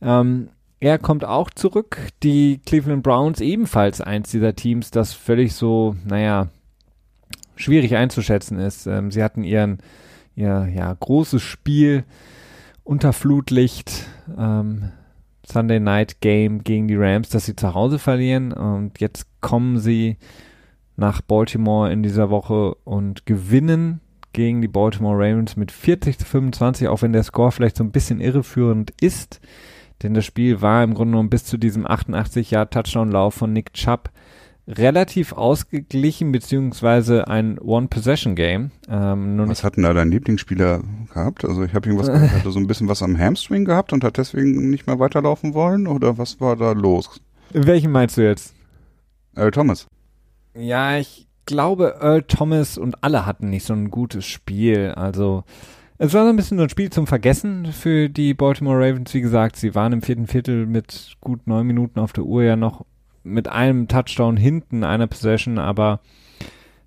Ähm, 0.00 0.48
er 0.80 0.98
kommt 0.98 1.24
auch 1.24 1.50
zurück. 1.50 1.98
Die 2.22 2.60
Cleveland 2.64 3.02
Browns 3.02 3.40
ebenfalls 3.40 4.00
eins 4.00 4.30
dieser 4.30 4.54
Teams, 4.54 4.90
das 4.90 5.12
völlig 5.12 5.52
so, 5.54 5.96
naja, 6.06 6.48
schwierig 7.56 7.96
einzuschätzen 7.96 8.58
ist. 8.58 8.86
Ähm, 8.86 9.10
sie 9.10 9.22
hatten 9.22 9.44
ihren, 9.44 9.78
ihr, 10.34 10.68
ja, 10.74 10.94
großes 10.94 11.42
Spiel 11.42 12.04
unter 12.88 13.12
Flutlicht, 13.12 14.06
ähm, 14.38 14.92
Sunday 15.46 15.78
Night 15.78 16.22
Game 16.22 16.64
gegen 16.64 16.88
die 16.88 16.96
Rams, 16.96 17.28
dass 17.28 17.44
sie 17.44 17.54
zu 17.54 17.74
Hause 17.74 17.98
verlieren 17.98 18.50
und 18.50 18.98
jetzt 18.98 19.26
kommen 19.42 19.78
sie 19.78 20.16
nach 20.96 21.20
Baltimore 21.20 21.92
in 21.92 22.02
dieser 22.02 22.30
Woche 22.30 22.74
und 22.84 23.26
gewinnen 23.26 24.00
gegen 24.32 24.62
die 24.62 24.68
Baltimore 24.68 25.16
Ravens 25.16 25.54
mit 25.54 25.70
40 25.70 26.18
zu 26.18 26.24
25, 26.24 26.88
auch 26.88 27.02
wenn 27.02 27.12
der 27.12 27.24
Score 27.24 27.52
vielleicht 27.52 27.76
so 27.76 27.84
ein 27.84 27.92
bisschen 27.92 28.20
irreführend 28.20 28.94
ist. 29.02 29.40
Denn 30.02 30.14
das 30.14 30.24
Spiel 30.24 30.62
war 30.62 30.82
im 30.82 30.94
Grunde 30.94 31.12
genommen 31.12 31.30
bis 31.30 31.44
zu 31.44 31.58
diesem 31.58 31.86
88 31.86 32.50
Jahr 32.50 32.70
Touchdown-Lauf 32.70 33.34
von 33.34 33.52
Nick 33.52 33.74
Chubb 33.74 34.10
relativ 34.68 35.32
ausgeglichen, 35.32 36.30
beziehungsweise 36.30 37.26
ein 37.26 37.58
One-Possession-Game. 37.58 38.70
Ähm, 38.88 39.48
was 39.48 39.64
hatten 39.64 39.82
da 39.82 39.94
dein 39.94 40.10
Lieblingsspieler 40.10 40.82
gehabt? 41.12 41.44
Also 41.44 41.64
ich 41.64 41.72
habe 41.72 41.88
irgendwas 41.88 42.12
gehört, 42.12 42.32
hatte 42.32 42.50
so 42.50 42.58
ein 42.58 42.66
bisschen 42.66 42.88
was 42.88 43.02
am 43.02 43.18
Hamstring 43.18 43.64
gehabt 43.64 43.92
und 43.92 44.04
hat 44.04 44.18
deswegen 44.18 44.68
nicht 44.68 44.86
mehr 44.86 44.98
weiterlaufen 44.98 45.54
wollen? 45.54 45.86
Oder 45.86 46.18
was 46.18 46.40
war 46.40 46.56
da 46.56 46.72
los? 46.72 47.20
Welchen 47.52 47.90
meinst 47.90 48.18
du 48.18 48.22
jetzt? 48.22 48.54
Earl 49.34 49.52
Thomas. 49.52 49.86
Ja, 50.54 50.98
ich 50.98 51.26
glaube, 51.46 51.96
Earl 52.00 52.22
Thomas 52.24 52.76
und 52.76 53.02
alle 53.02 53.24
hatten 53.24 53.48
nicht 53.48 53.64
so 53.64 53.72
ein 53.72 53.90
gutes 53.90 54.26
Spiel. 54.26 54.92
Also, 54.96 55.44
es 55.96 56.12
war 56.12 56.24
so 56.24 56.28
ein 56.30 56.36
bisschen 56.36 56.58
so 56.58 56.64
ein 56.64 56.70
Spiel 56.70 56.90
zum 56.90 57.06
Vergessen 57.06 57.72
für 57.72 58.10
die 58.10 58.34
Baltimore 58.34 58.76
Ravens. 58.76 59.14
Wie 59.14 59.22
gesagt, 59.22 59.56
sie 59.56 59.74
waren 59.74 59.94
im 59.94 60.02
vierten 60.02 60.26
Viertel 60.26 60.66
mit 60.66 61.16
gut 61.22 61.46
neun 61.46 61.66
Minuten 61.66 62.00
auf 62.00 62.12
der 62.12 62.24
Uhr 62.24 62.42
ja 62.42 62.56
noch 62.56 62.84
mit 63.22 63.48
einem 63.48 63.88
Touchdown 63.88 64.36
hinten, 64.36 64.84
einer 64.84 65.06
Possession, 65.06 65.58
aber 65.58 66.00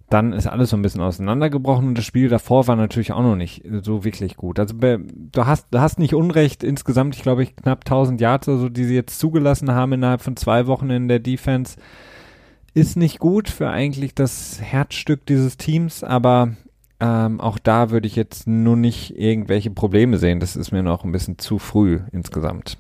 dann 0.10 0.34
ist 0.34 0.48
alles 0.48 0.72
so 0.72 0.76
ein 0.76 0.82
bisschen 0.82 1.02
auseinandergebrochen 1.02 1.88
und 1.88 1.98
das 1.98 2.04
Spiel 2.04 2.28
davor 2.28 2.68
war 2.68 2.76
natürlich 2.76 3.14
auch 3.14 3.22
noch 3.22 3.38
nicht 3.38 3.64
so 3.82 4.04
wirklich 4.04 4.36
gut. 4.36 4.60
Also 4.60 4.76
du 4.76 5.46
hast, 5.46 5.68
du 5.72 5.80
hast 5.80 6.00
nicht 6.00 6.14
Unrecht 6.14 6.64
insgesamt, 6.64 7.16
ich 7.16 7.24
glaube 7.24 7.44
ich 7.44 7.56
knapp 7.56 7.80
1000 7.86 8.20
Yards 8.20 8.50
oder 8.50 8.58
so, 8.58 8.70
die 8.70 8.84
sie 8.84 8.96
jetzt 8.96 9.20
zugelassen 9.20 9.72
haben 9.72 9.94
innerhalb 9.94 10.22
von 10.22 10.36
zwei 10.36 10.68
Wochen 10.68 10.90
in 10.90 11.08
der 11.08 11.20
Defense 11.20 11.78
ist 12.74 12.98
nicht 12.98 13.20
gut 13.20 13.50
für 13.50 13.70
eigentlich 13.70 14.16
das 14.16 14.60
Herzstück 14.62 15.26
dieses 15.26 15.58
Teams, 15.58 16.04
aber 16.04 16.56
ähm, 17.00 17.42
auch 17.42 17.60
da 17.60 17.90
würde 17.90 18.08
ich 18.08 18.16
jetzt 18.16 18.48
nur 18.48 18.78
nicht 18.78 19.18
irgendwelche 19.18 19.72
Probleme 19.72 20.18
sehen. 20.18 20.40
Das 20.40 20.56
ist 20.56 20.72
mir 20.72 20.84
noch 20.84 21.04
ein 21.04 21.12
bisschen 21.12 21.38
zu 21.38 21.60
früh 21.60 22.00
insgesamt. 22.12 22.78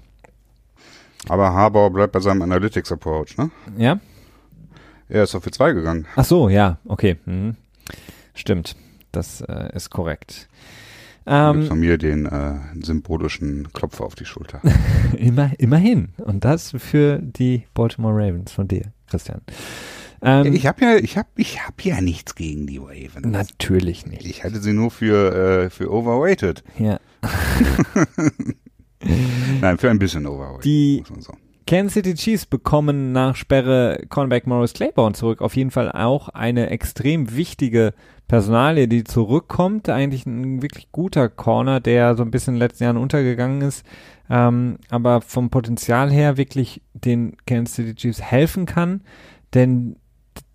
Aber 1.28 1.53
Harbour 1.53 1.91
bleibt 1.91 2.13
bei 2.13 2.19
seinem 2.19 2.41
Analytics 2.41 2.91
Approach, 2.91 3.38
ne? 3.38 3.51
Ja. 3.78 3.99
Er 5.07 5.24
ist 5.24 5.36
auf 5.36 5.43
für 5.43 5.51
zwei 5.51 5.74
gegangen. 5.74 6.07
Ach 6.15 6.26
so, 6.26 6.49
ja, 6.49 6.78
okay. 6.86 7.17
Mhm. 7.26 7.55
Stimmt. 8.34 8.76
Das 9.11 9.41
äh, 9.41 9.76
ist 9.76 9.89
korrekt. 9.89 10.47
Ähm, 11.26 11.67
von 11.67 11.80
mir 11.80 11.97
den 11.97 12.26
äh, 12.26 12.53
symbolischen 12.82 13.72
Klopfer 13.74 14.05
auf 14.05 14.15
die 14.15 14.26
Schulter. 14.26 14.61
Immer, 15.17 15.51
immerhin. 15.59 16.09
Und 16.17 16.45
das 16.45 16.74
für 16.78 17.19
die 17.22 17.67
Baltimore 17.74 18.15
Ravens 18.15 18.51
von 18.51 18.67
dir. 18.67 18.93
Christian. 19.07 19.41
Ähm, 20.24 20.53
ich 20.53 20.65
habe 20.65 20.84
ja, 20.84 20.95
ich 20.95 21.17
habe, 21.17 21.28
ich 21.36 21.65
habe 21.65 21.76
ja 21.82 21.99
nichts 21.99 22.36
gegen 22.36 22.65
die 22.67 22.78
Ravens. 22.78 23.26
Natürlich 23.26 24.05
nicht. 24.05 24.26
Ich 24.26 24.43
hatte 24.43 24.59
sie 24.59 24.74
nur 24.74 24.91
für 24.91 25.65
äh, 25.65 25.69
für 25.69 25.91
overweighted. 25.91 26.63
Ja. 26.78 26.99
Nein, 29.61 29.77
für 29.77 29.89
ein 29.89 29.99
bisschen 29.99 30.25
overweighted. 30.27 30.65
Die 30.65 31.03
so. 31.19 31.33
Kansas 31.67 31.93
City 31.93 32.13
Chiefs 32.15 32.45
bekommen 32.45 33.11
nach 33.11 33.35
Sperre 33.35 34.03
Cornerback 34.09 34.47
Morris 34.47 34.73
Claiborne 34.73 35.15
zurück. 35.15 35.41
Auf 35.41 35.55
jeden 35.55 35.71
Fall 35.71 35.91
auch 35.91 36.29
eine 36.29 36.69
extrem 36.69 37.35
wichtige 37.35 37.93
Personalie, 38.27 38.87
die 38.87 39.03
zurückkommt. 39.03 39.87
Eigentlich 39.89 40.25
ein 40.25 40.61
wirklich 40.61 40.91
guter 40.91 41.29
Corner, 41.29 41.79
der 41.79 42.15
so 42.15 42.23
ein 42.23 42.31
bisschen 42.31 42.55
in 42.55 42.59
den 42.59 42.67
letzten 42.67 42.83
Jahren 42.85 42.97
untergegangen 42.97 43.61
ist 43.61 43.85
ähm, 44.31 44.77
aber 44.89 45.19
vom 45.19 45.49
Potenzial 45.49 46.09
her 46.09 46.37
wirklich 46.37 46.81
den 46.93 47.35
Kansas 47.45 47.75
City 47.75 47.95
Chiefs 47.95 48.21
helfen 48.21 48.65
kann, 48.65 49.01
denn 49.53 49.97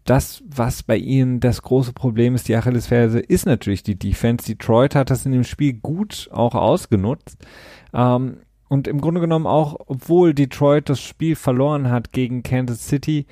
das, 0.07 0.43
was 0.49 0.83
bei 0.83 0.97
ihnen 0.97 1.41
das 1.41 1.63
große 1.63 1.93
Problem 1.93 2.35
ist, 2.35 2.49
die 2.49 2.57
Achillesferse, 2.57 3.21
ist 3.21 3.47
natürlich 3.47 3.83
die 3.83 3.99
Defense. 3.99 4.47
Detroit 4.47 4.95
hat 4.95 5.11
das 5.11 5.27
in 5.27 5.33
dem 5.33 5.45
Spiel 5.45 5.75
gut 5.75 6.29
auch 6.33 6.55
ausgenutzt. 6.55 7.45
Ähm, 7.93 8.39
und 8.69 8.89
im 8.89 9.01
Grunde 9.01 9.21
genommen 9.21 9.47
auch, 9.47 9.77
obwohl 9.87 10.35
Detroit 10.35 10.89
das 10.89 11.01
Spiel 11.01 11.37
verloren 11.37 11.91
hat 11.91 12.13
gegen 12.13 12.43
Kansas 12.43 12.89
City, 12.89 13.27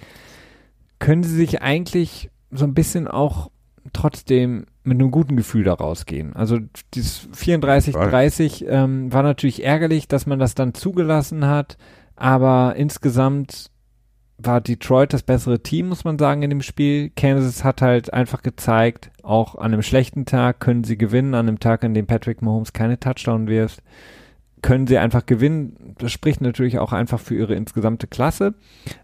können 0.98 1.22
sie 1.22 1.34
sich 1.34 1.62
eigentlich 1.62 2.30
so 2.50 2.64
ein 2.64 2.74
bisschen 2.74 3.08
auch 3.08 3.50
trotzdem 3.92 4.66
mit 4.84 5.00
einem 5.00 5.10
guten 5.10 5.36
Gefühl 5.36 5.64
da 5.64 5.74
rausgehen. 5.74 6.34
Also 6.34 6.58
dieses 6.94 7.28
34-30 7.30 8.66
ähm, 8.66 9.12
war 9.12 9.22
natürlich 9.22 9.64
ärgerlich, 9.64 10.08
dass 10.08 10.26
man 10.26 10.38
das 10.38 10.54
dann 10.54 10.74
zugelassen 10.74 11.46
hat, 11.46 11.76
aber 12.16 12.74
insgesamt 12.76 13.70
war 14.38 14.60
Detroit 14.60 15.12
das 15.12 15.22
bessere 15.22 15.62
Team, 15.62 15.88
muss 15.88 16.04
man 16.04 16.18
sagen, 16.18 16.42
in 16.42 16.50
dem 16.50 16.62
Spiel. 16.62 17.10
Kansas 17.10 17.64
hat 17.64 17.82
halt 17.82 18.12
einfach 18.12 18.42
gezeigt, 18.42 19.10
auch 19.22 19.54
an 19.54 19.72
einem 19.72 19.82
schlechten 19.82 20.26
Tag 20.26 20.60
können 20.60 20.84
sie 20.84 20.98
gewinnen, 20.98 21.34
an 21.34 21.48
einem 21.48 21.60
Tag, 21.60 21.84
an 21.84 21.94
dem 21.94 22.06
Patrick 22.06 22.42
Mahomes 22.42 22.72
keine 22.72 22.98
Touchdown 22.98 23.46
wirft, 23.46 23.82
können 24.60 24.86
sie 24.86 24.98
einfach 24.98 25.26
gewinnen. 25.26 25.94
Das 25.98 26.10
spricht 26.10 26.40
natürlich 26.40 26.78
auch 26.78 26.92
einfach 26.92 27.20
für 27.20 27.34
ihre 27.34 27.54
insgesamte 27.54 28.06
Klasse. 28.06 28.54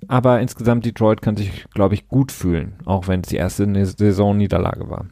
Aber 0.09 0.41
insgesamt 0.41 0.85
Detroit 0.85 1.23
kann 1.23 1.37
sich, 1.37 1.67
glaube 1.75 1.95
ich, 1.95 2.09
gut 2.09 2.33
fühlen, 2.33 2.75
auch 2.85 3.09
wenn 3.09 3.21
es 3.21 3.29
die 3.29 3.37
erste 3.37 3.67
Saison-Niederlage 3.85 4.91
war. 4.91 5.07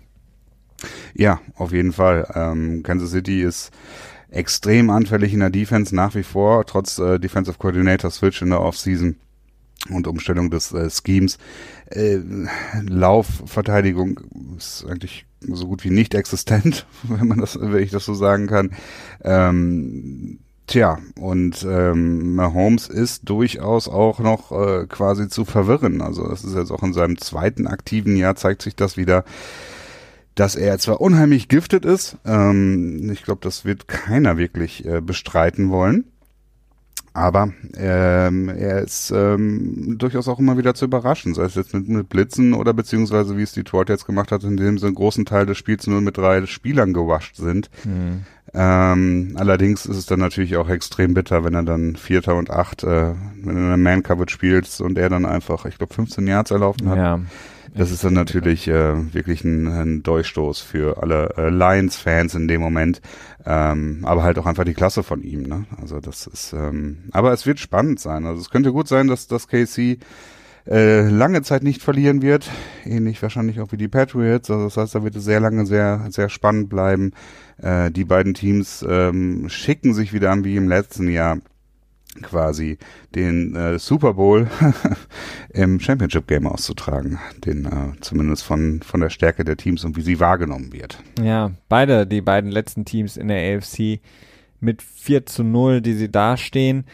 Ja, 1.15 1.41
auf 1.57 1.73
jeden 1.73 1.93
Fall. 1.93 2.27
Ähm, 2.35 2.83
Kansas 2.83 3.11
City 3.11 3.43
ist 3.43 3.71
extrem 4.31 4.91
anfällig 4.91 5.33
in 5.33 5.41
der 5.41 5.51
Defense 5.51 5.95
nach 5.95 6.15
wie 6.15 6.23
vor, 6.23 6.65
trotz 6.67 6.99
äh, 6.99 7.19
Defensive 7.19 7.59
Coordinator 7.59 8.11
Switch 8.11 8.43
in 8.43 8.51
der 8.51 8.61
Offseason 8.61 9.17
und 9.91 10.07
Umstellung 10.07 10.51
des 10.51 10.73
äh, 10.73 10.89
Schemes. 10.91 11.39
Äh, 11.91 12.19
Laufverteidigung 12.87 14.21
ist 14.57 14.85
eigentlich 14.89 15.27
so 15.41 15.67
gut 15.67 15.85
wie 15.85 15.91
nicht 15.91 16.15
existent, 16.15 16.87
wenn 17.05 17.29
man 17.29 17.39
das, 17.39 17.59
wenn 17.61 17.83
ich 17.83 17.91
das 17.91 18.05
so 18.05 18.15
sagen 18.15 18.47
kann. 18.47 18.71
Ähm, 19.23 20.39
Tja, 20.69 20.99
und 21.19 21.67
ähm, 21.67 22.35
Mahomes 22.35 22.89
ist 22.89 23.27
durchaus 23.27 23.89
auch 23.89 24.19
noch 24.19 24.53
äh, 24.53 24.87
quasi 24.87 25.31
zu 25.31 25.47
verwirren. 25.47 26.03
Also 26.03 26.29
das 26.29 26.45
ist 26.45 26.55
jetzt 26.55 26.71
auch 26.71 26.83
in 26.83 26.93
seinem 26.93 27.17
zweiten 27.17 27.67
aktiven 27.67 28.17
Jahr 28.17 28.37
zeigt 28.37 28.61
sich 28.61 28.77
das 28.77 28.99
wieder, 28.99 29.25
dass 30.35 30.57
er 30.57 30.79
zwar 30.79 31.01
unheimlich 31.01 31.49
giftet 31.49 31.87
ist. 31.87 32.19
Ähm, 32.27 33.11
ich 33.11 33.23
glaube, 33.23 33.41
das 33.43 33.65
wird 33.65 33.89
keiner 33.89 34.37
wirklich 34.37 34.85
äh, 34.85 35.01
bestreiten 35.01 35.71
wollen. 35.71 36.05
Aber 37.13 37.51
ähm, 37.77 38.49
er 38.49 38.83
ist 38.83 39.11
ähm, 39.11 39.97
durchaus 39.99 40.29
auch 40.29 40.39
immer 40.39 40.57
wieder 40.57 40.75
zu 40.75 40.85
überraschen, 40.85 41.35
sei 41.35 41.45
es 41.45 41.55
jetzt 41.55 41.75
mit, 41.75 41.89
mit 41.89 42.09
Blitzen 42.09 42.55
oder 42.55 42.73
beziehungsweise 42.73 43.37
wie 43.37 43.43
es 43.43 43.53
Detroit 43.53 43.89
jetzt 43.89 44.07
gemacht 44.07 44.31
hat, 44.31 44.45
indem 44.45 44.79
sie 44.79 44.87
einen 44.87 44.95
großen 44.95 45.25
Teil 45.25 45.47
des 45.47 45.59
Spiels 45.59 45.87
nur 45.87 46.01
mit 46.01 46.17
drei 46.17 46.47
Spielern 46.47 46.93
gewascht 46.93 47.37
sind. 47.37 47.71
Mhm. 47.85 48.25
Ähm, 48.55 49.37
allerdings 49.37 49.85
ist 49.87 49.97
es 49.97 50.07
dann 50.07 50.21
natürlich 50.21 50.57
auch 50.57 50.69
extrem 50.69 51.15
bitter, 51.15 51.45
wenn 51.45 51.55
er 51.55 51.65
dann 51.65 51.97
Vierter 51.97 52.37
und 52.37 52.51
Acht, 52.51 52.83
äh, 52.83 53.15
wenn 53.43 53.57
er 53.57 53.75
eine 53.75 53.77
Man-Coverage 53.77 54.33
spielt 54.33 54.81
und 54.81 54.97
er 54.97 55.11
dann 55.11 55.27
einfach, 55.27 55.67
ich 55.67 55.77
glaube, 55.77 55.95
15 55.95 56.27
Yards 56.27 56.51
erlaufen 56.51 56.89
hat. 56.89 56.97
Ja. 56.97 57.21
Das 57.79 57.93
ist 57.93 58.03
dann 58.03 58.15
natürlich 58.15 58.67
äh, 58.67 59.15
wirklich 59.15 59.45
ein, 59.45 59.69
ein 59.69 60.03
Durchstoß 60.03 60.61
für 60.61 61.01
alle 61.01 61.33
äh, 61.37 61.49
Lions-Fans 61.49 62.35
in 62.35 62.49
dem 62.49 62.61
Moment, 62.61 63.01
ähm, 63.47 64.01
aber 64.03 64.25
halt 64.25 64.37
auch 64.41 64.47
einfach 64.47 64.65
die 64.65 64.75
Klasse 64.75 65.05
von 65.05 65.23
ihm. 65.23 65.43
Ne? 65.45 65.65
Also 65.81 66.01
das 66.01 66.27
ist, 66.27 66.53
ähm, 66.55 67.05
aber 67.13 67.33
es 67.33 67.47
wird 67.47 67.61
spannend 67.61 68.01
sein. 68.01 68.27
Also 68.27 68.41
es 68.41 68.51
könnte 68.51 68.73
gut 68.73 68.89
sein, 68.89 69.07
dass 69.07 69.29
das 69.29 69.47
KC 69.47 69.99
äh, 70.67 71.09
lange 71.09 71.43
Zeit 71.43 71.63
nicht 71.63 71.81
verlieren 71.81 72.21
wird, 72.21 72.51
ähnlich 72.85 73.23
wahrscheinlich 73.23 73.61
auch 73.61 73.71
wie 73.71 73.77
die 73.77 73.87
Patriots. 73.87 74.51
Also 74.51 74.65
das 74.65 74.77
heißt, 74.77 74.97
da 74.97 75.05
wird 75.05 75.15
es 75.15 75.23
sehr 75.23 75.39
lange 75.39 75.65
sehr 75.65 76.05
sehr 76.11 76.31
spannend 76.31 76.71
bleiben. 76.71 77.13
Äh, 77.63 77.93
die 77.93 78.05
beiden 78.05 78.35
Teams 78.35 78.85
ähm, 78.89 79.49
schicken 79.49 79.95
sich 79.95 80.13
wieder 80.13 80.33
an 80.33 80.43
wie 80.43 80.57
im 80.57 80.69
letzten 80.69 81.09
Jahr 81.09 81.39
quasi 82.23 82.79
den 83.15 83.55
äh, 83.55 83.79
Super 83.79 84.15
Bowl 84.15 84.49
im 85.51 85.81
Championship 85.81 86.27
Game 86.27 86.47
auszutragen, 86.47 87.19
den 87.45 87.67
äh, 87.67 88.01
zumindest 88.01 88.43
von 88.43 88.83
von 88.83 89.01
der 89.01 89.11
Stärke 89.11 89.45
der 89.45 89.57
Teams 89.57 89.85
und 89.85 89.97
wie 89.97 90.03
sie 90.03 90.21
wahrgenommen 90.21 90.73
wird. 90.73 90.99
Ja, 91.23 91.53
beide 91.69 92.07
die 92.07 92.21
beiden 92.21 92.51
letzten 92.51 92.85
Teams 92.85 93.17
in 93.17 93.29
der 93.29 93.57
AFC 93.57 94.01
mit 94.61 94.83
4 94.83 95.27
zu 95.27 95.45
0, 95.45 95.81
die 95.81 95.95
sie 95.95 96.11
dastehen. 96.11 96.85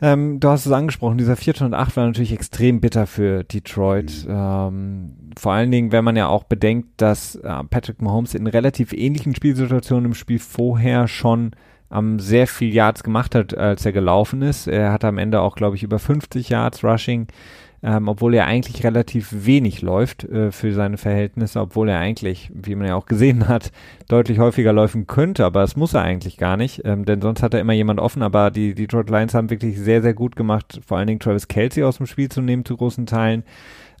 Ähm, 0.00 0.40
du 0.40 0.48
hast 0.48 0.66
es 0.66 0.72
angesprochen, 0.72 1.16
dieser 1.16 1.36
408 1.36 1.96
war 1.96 2.06
natürlich 2.06 2.32
extrem 2.32 2.80
bitter 2.80 3.06
für 3.06 3.44
Detroit. 3.44 4.24
Mhm. 4.26 4.34
Ähm, 4.34 5.12
vor 5.38 5.52
allen 5.52 5.70
Dingen, 5.70 5.92
wenn 5.92 6.04
man 6.04 6.16
ja 6.16 6.26
auch 6.26 6.42
bedenkt, 6.42 6.88
dass 7.00 7.36
äh, 7.36 7.64
Patrick 7.70 8.02
Mahomes 8.02 8.34
in 8.34 8.48
relativ 8.48 8.92
ähnlichen 8.92 9.36
Spielsituationen 9.36 10.06
im 10.06 10.14
Spiel 10.14 10.40
vorher 10.40 11.06
schon 11.06 11.52
ähm, 11.92 12.18
sehr 12.18 12.46
viel 12.46 12.72
Yards 12.72 13.02
gemacht 13.02 13.34
hat, 13.34 13.56
als 13.56 13.84
er 13.84 13.92
gelaufen 13.92 14.42
ist. 14.42 14.66
Er 14.66 14.92
hatte 14.92 15.08
am 15.08 15.18
Ende 15.18 15.40
auch, 15.40 15.54
glaube 15.56 15.76
ich, 15.76 15.82
über 15.82 15.98
50 15.98 16.48
Yards 16.48 16.82
Rushing, 16.82 17.26
ähm, 17.84 18.08
obwohl 18.08 18.34
er 18.34 18.46
eigentlich 18.46 18.84
relativ 18.84 19.28
wenig 19.32 19.82
läuft 19.82 20.24
äh, 20.24 20.52
für 20.52 20.72
seine 20.72 20.98
Verhältnisse, 20.98 21.60
obwohl 21.60 21.88
er 21.88 21.98
eigentlich, 21.98 22.50
wie 22.54 22.76
man 22.76 22.86
ja 22.86 22.94
auch 22.94 23.06
gesehen 23.06 23.48
hat, 23.48 23.72
deutlich 24.08 24.38
häufiger 24.38 24.72
laufen 24.72 25.06
könnte, 25.06 25.44
aber 25.44 25.60
das 25.60 25.76
muss 25.76 25.94
er 25.94 26.02
eigentlich 26.02 26.36
gar 26.36 26.56
nicht, 26.56 26.82
ähm, 26.84 27.04
denn 27.04 27.20
sonst 27.20 27.42
hat 27.42 27.54
er 27.54 27.60
immer 27.60 27.72
jemand 27.72 27.98
offen, 27.98 28.22
aber 28.22 28.50
die 28.50 28.74
Detroit 28.74 29.10
Lions 29.10 29.34
haben 29.34 29.50
wirklich 29.50 29.78
sehr, 29.78 30.00
sehr 30.00 30.14
gut 30.14 30.36
gemacht, 30.36 30.80
vor 30.86 30.98
allen 30.98 31.08
Dingen 31.08 31.20
Travis 31.20 31.48
Kelsey 31.48 31.82
aus 31.82 31.96
dem 31.96 32.06
Spiel 32.06 32.28
zu 32.28 32.40
nehmen 32.40 32.64
zu 32.64 32.76
großen 32.76 33.06
Teilen. 33.06 33.42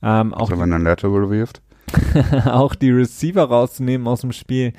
Ähm, 0.02 0.32
auch 0.32 0.50
also 0.50 0.62
wenn 0.62 0.72
er 0.72 0.78
ein 0.78 0.84
Lateral 0.84 1.28
wirft? 1.30 1.60
auch 2.46 2.74
die 2.74 2.90
Receiver 2.90 3.42
rauszunehmen 3.42 4.06
aus 4.06 4.22
dem 4.22 4.32
Spiel 4.32 4.72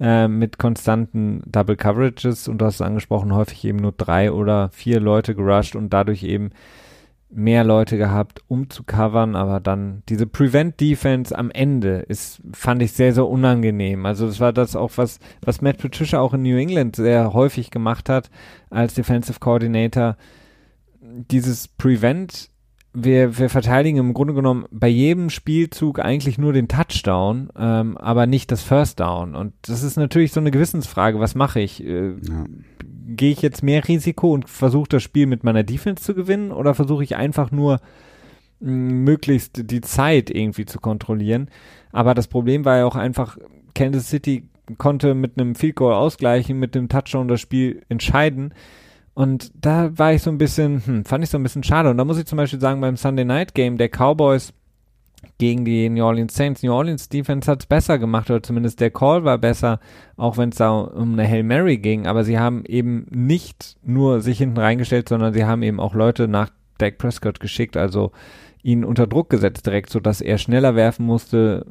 äh, 0.00 0.28
mit 0.28 0.58
konstanten 0.58 1.42
Double 1.46 1.76
Coverages 1.76 2.48
und 2.48 2.58
du 2.58 2.66
hast 2.66 2.76
es 2.76 2.80
angesprochen, 2.82 3.34
häufig 3.34 3.64
eben 3.64 3.78
nur 3.78 3.92
drei 3.92 4.30
oder 4.32 4.68
vier 4.70 5.00
Leute 5.00 5.34
gerusht 5.34 5.76
und 5.76 5.92
dadurch 5.92 6.22
eben 6.22 6.50
mehr 7.28 7.64
Leute 7.64 7.98
gehabt, 7.98 8.40
um 8.48 8.70
zu 8.70 8.84
covern, 8.84 9.34
aber 9.34 9.60
dann 9.60 10.02
diese 10.08 10.26
Prevent 10.26 10.80
Defense 10.80 11.36
am 11.36 11.50
Ende 11.50 11.98
ist, 11.98 12.40
fand 12.52 12.82
ich 12.82 12.92
sehr, 12.92 13.12
sehr 13.12 13.26
unangenehm. 13.26 14.06
Also 14.06 14.26
das 14.26 14.40
war 14.40 14.52
das 14.52 14.76
auch, 14.76 14.92
was, 14.96 15.18
was 15.42 15.60
Matt 15.60 15.78
Patricia 15.78 16.20
auch 16.20 16.34
in 16.34 16.42
New 16.42 16.56
England 16.56 16.96
sehr 16.96 17.32
häufig 17.32 17.70
gemacht 17.70 18.08
hat 18.08 18.30
als 18.70 18.94
Defensive 18.94 19.40
Coordinator. 19.40 20.16
Dieses 21.00 21.68
Prevent 21.68 22.48
wir, 22.98 23.38
wir 23.38 23.50
verteidigen 23.50 23.98
im 23.98 24.14
Grunde 24.14 24.32
genommen 24.32 24.64
bei 24.70 24.88
jedem 24.88 25.28
Spielzug 25.28 26.00
eigentlich 26.00 26.38
nur 26.38 26.54
den 26.54 26.66
Touchdown, 26.66 27.50
ähm, 27.54 27.98
aber 27.98 28.26
nicht 28.26 28.50
das 28.50 28.62
First 28.62 29.00
Down. 29.00 29.34
Und 29.34 29.52
das 29.62 29.82
ist 29.82 29.96
natürlich 29.96 30.32
so 30.32 30.40
eine 30.40 30.50
Gewissensfrage. 30.50 31.20
Was 31.20 31.34
mache 31.34 31.60
ich? 31.60 31.84
Äh, 31.84 32.12
ja. 32.12 32.46
Gehe 33.08 33.32
ich 33.32 33.42
jetzt 33.42 33.62
mehr 33.62 33.86
Risiko 33.86 34.32
und 34.32 34.48
versuche 34.48 34.88
das 34.88 35.02
Spiel 35.02 35.26
mit 35.26 35.44
meiner 35.44 35.62
Defense 35.62 36.02
zu 36.02 36.14
gewinnen 36.14 36.50
oder 36.50 36.74
versuche 36.74 37.04
ich 37.04 37.16
einfach 37.16 37.50
nur 37.50 37.80
möglichst 38.60 39.70
die 39.70 39.82
Zeit 39.82 40.30
irgendwie 40.30 40.64
zu 40.64 40.80
kontrollieren? 40.80 41.50
Aber 41.92 42.14
das 42.14 42.28
Problem 42.28 42.64
war 42.64 42.78
ja 42.78 42.86
auch 42.86 42.96
einfach, 42.96 43.36
Kansas 43.74 44.08
City 44.08 44.48
konnte 44.78 45.14
mit 45.14 45.38
einem 45.38 45.54
Field 45.54 45.76
Goal 45.76 45.92
ausgleichen, 45.92 46.58
mit 46.58 46.74
dem 46.74 46.88
Touchdown 46.88 47.28
das 47.28 47.42
Spiel 47.42 47.82
entscheiden. 47.90 48.54
Und 49.16 49.50
da 49.54 49.98
war 49.98 50.12
ich 50.12 50.20
so 50.20 50.30
ein 50.30 50.36
bisschen, 50.36 50.82
hm, 50.84 51.04
fand 51.06 51.24
ich 51.24 51.30
so 51.30 51.38
ein 51.38 51.42
bisschen 51.42 51.62
schade. 51.62 51.88
Und 51.88 51.96
da 51.96 52.04
muss 52.04 52.18
ich 52.18 52.26
zum 52.26 52.36
Beispiel 52.36 52.60
sagen, 52.60 52.82
beim 52.82 52.98
Sunday 52.98 53.24
Night 53.24 53.54
Game 53.54 53.78
der 53.78 53.88
Cowboys 53.88 54.52
gegen 55.38 55.64
die 55.64 55.88
New 55.88 56.04
Orleans 56.04 56.34
Saints, 56.34 56.62
New 56.62 56.70
Orleans 56.70 57.08
Defense 57.08 57.50
hat 57.50 57.60
es 57.60 57.66
besser 57.66 57.98
gemacht, 57.98 58.28
oder 58.30 58.42
zumindest 58.42 58.78
der 58.78 58.90
Call 58.90 59.24
war 59.24 59.38
besser, 59.38 59.80
auch 60.18 60.36
wenn 60.36 60.50
es 60.50 60.56
da 60.56 60.70
um 60.70 61.14
eine 61.14 61.26
Hail 61.26 61.44
Mary 61.44 61.78
ging. 61.78 62.06
Aber 62.06 62.24
sie 62.24 62.38
haben 62.38 62.66
eben 62.66 63.06
nicht 63.10 63.78
nur 63.82 64.20
sich 64.20 64.36
hinten 64.36 64.58
reingestellt, 64.58 65.08
sondern 65.08 65.32
sie 65.32 65.46
haben 65.46 65.62
eben 65.62 65.80
auch 65.80 65.94
Leute 65.94 66.28
nach 66.28 66.50
Dak 66.76 66.98
Prescott 66.98 67.40
geschickt, 67.40 67.78
also 67.78 68.12
ihn 68.62 68.84
unter 68.84 69.06
Druck 69.06 69.30
gesetzt 69.30 69.64
direkt, 69.64 69.88
so 69.88 69.98
dass 69.98 70.20
er 70.20 70.36
schneller 70.36 70.76
werfen 70.76 71.06
musste 71.06 71.64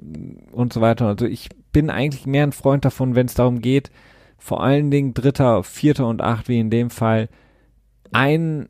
und 0.52 0.74
so 0.74 0.82
weiter. 0.82 1.06
Also 1.06 1.28
ich 1.28 1.50
bin 1.72 1.92
eigentlich 1.92 2.26
mehr 2.26 2.42
ein 2.42 2.54
Freund 2.54 2.86
davon, 2.86 3.14
wenn 3.14 3.28
es 3.28 3.36
darum 3.36 3.62
geht, 3.62 3.92
vor 4.38 4.64
allen 4.64 4.92
Dingen 4.92 5.14
Dritter, 5.14 5.64
Vierter 5.64 6.08
und 6.08 6.22
Acht, 6.22 6.48
wie 6.48 6.60
in 6.60 6.70
dem 6.70 6.90
Fall, 6.90 7.30
ein 8.12 8.70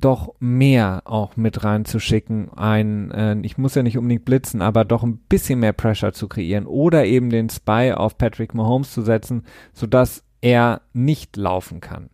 doch 0.00 0.34
mehr 0.40 1.02
auch 1.04 1.36
mit 1.36 1.64
reinzuschicken, 1.64 2.50
ein, 2.54 3.10
äh, 3.10 3.36
ich 3.42 3.58
muss 3.58 3.74
ja 3.74 3.82
nicht 3.82 3.96
unbedingt 3.98 4.24
blitzen, 4.24 4.62
aber 4.62 4.84
doch 4.84 5.02
ein 5.02 5.18
bisschen 5.28 5.60
mehr 5.60 5.72
Pressure 5.72 6.12
zu 6.12 6.28
kreieren 6.28 6.66
oder 6.66 7.06
eben 7.06 7.30
den 7.30 7.48
Spy 7.48 7.92
auf 7.96 8.18
Patrick 8.18 8.54
Mahomes 8.54 8.92
zu 8.92 9.02
setzen, 9.02 9.44
sodass 9.72 10.22
er 10.40 10.82
nicht 10.92 11.36
laufen 11.36 11.80
kann. 11.80 12.10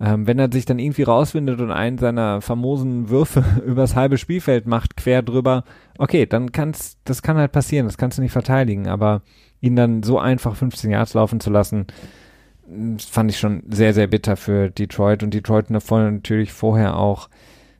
Ähm, 0.00 0.26
wenn 0.26 0.38
er 0.38 0.52
sich 0.52 0.64
dann 0.64 0.78
irgendwie 0.78 1.02
rausfindet 1.02 1.60
und 1.60 1.72
einen 1.72 1.98
seiner 1.98 2.40
famosen 2.40 3.08
Würfe 3.08 3.42
übers 3.66 3.96
halbe 3.96 4.18
Spielfeld 4.18 4.66
macht, 4.66 4.96
quer 4.96 5.22
drüber, 5.22 5.64
okay, 5.98 6.26
dann 6.26 6.52
kann's, 6.52 6.98
das 7.04 7.22
kann 7.22 7.36
halt 7.36 7.52
passieren, 7.52 7.86
das 7.86 7.98
kannst 7.98 8.18
du 8.18 8.22
nicht 8.22 8.32
verteidigen, 8.32 8.86
aber 8.86 9.22
ihn 9.60 9.74
dann 9.74 10.02
so 10.02 10.18
einfach 10.18 10.54
15 10.54 10.90
Yards 10.90 11.14
laufen 11.14 11.40
zu 11.40 11.50
lassen, 11.50 11.86
fand 12.98 13.30
ich 13.30 13.38
schon 13.38 13.62
sehr, 13.68 13.94
sehr 13.94 14.06
bitter 14.06 14.36
für 14.36 14.70
Detroit 14.70 15.22
und 15.22 15.34
Detroit 15.34 15.66
davon 15.70 16.14
natürlich 16.14 16.52
vorher 16.52 16.96
auch 16.96 17.28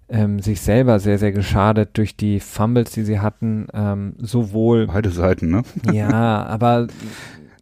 ähm, 0.09 0.41
sich 0.41 0.61
selber 0.61 0.99
sehr, 1.01 1.18
sehr 1.18 1.32
geschadet 1.32 1.91
durch 1.95 2.16
die 2.16 2.41
Fumbles, 2.41 2.93
die 2.93 3.03
sie 3.03 3.20
hatten, 3.20 3.66
ähm, 3.74 4.14
sowohl 4.18 4.86
beide 4.86 5.11
Seiten, 5.11 5.51
ne? 5.51 5.62
ja, 5.93 6.47
aber 6.47 6.86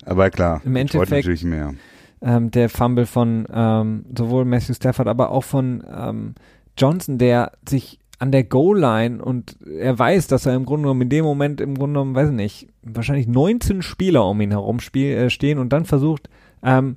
aber 0.04 0.30
klar, 0.30 0.62
im 0.64 0.76
Endeffekt 0.76 1.10
natürlich 1.10 1.44
mehr. 1.44 1.74
Ähm, 2.22 2.50
der 2.50 2.68
Fumble 2.68 3.06
von 3.06 3.46
ähm, 3.52 4.04
sowohl 4.16 4.44
Matthew 4.44 4.74
Stafford, 4.74 5.08
aber 5.08 5.30
auch 5.30 5.44
von 5.44 5.82
ähm, 5.92 6.34
Johnson, 6.78 7.18
der 7.18 7.52
sich 7.68 7.98
an 8.18 8.32
der 8.32 8.44
Goal-Line 8.44 9.22
und 9.22 9.56
er 9.66 9.98
weiß, 9.98 10.28
dass 10.28 10.46
er 10.46 10.54
im 10.54 10.64
Grunde 10.64 10.84
genommen 10.84 11.02
in 11.02 11.08
dem 11.10 11.24
Moment 11.24 11.60
im 11.60 11.74
Grunde 11.74 11.94
genommen, 11.94 12.14
weiß 12.14 12.30
ich 12.30 12.34
nicht, 12.34 12.68
wahrscheinlich 12.82 13.26
19 13.26 13.82
Spieler 13.82 14.24
um 14.26 14.40
ihn 14.40 14.52
herum 14.52 14.80
spiel, 14.80 15.10
äh, 15.10 15.30
stehen 15.30 15.58
und 15.58 15.72
dann 15.72 15.84
versucht, 15.84 16.30
ähm, 16.62 16.96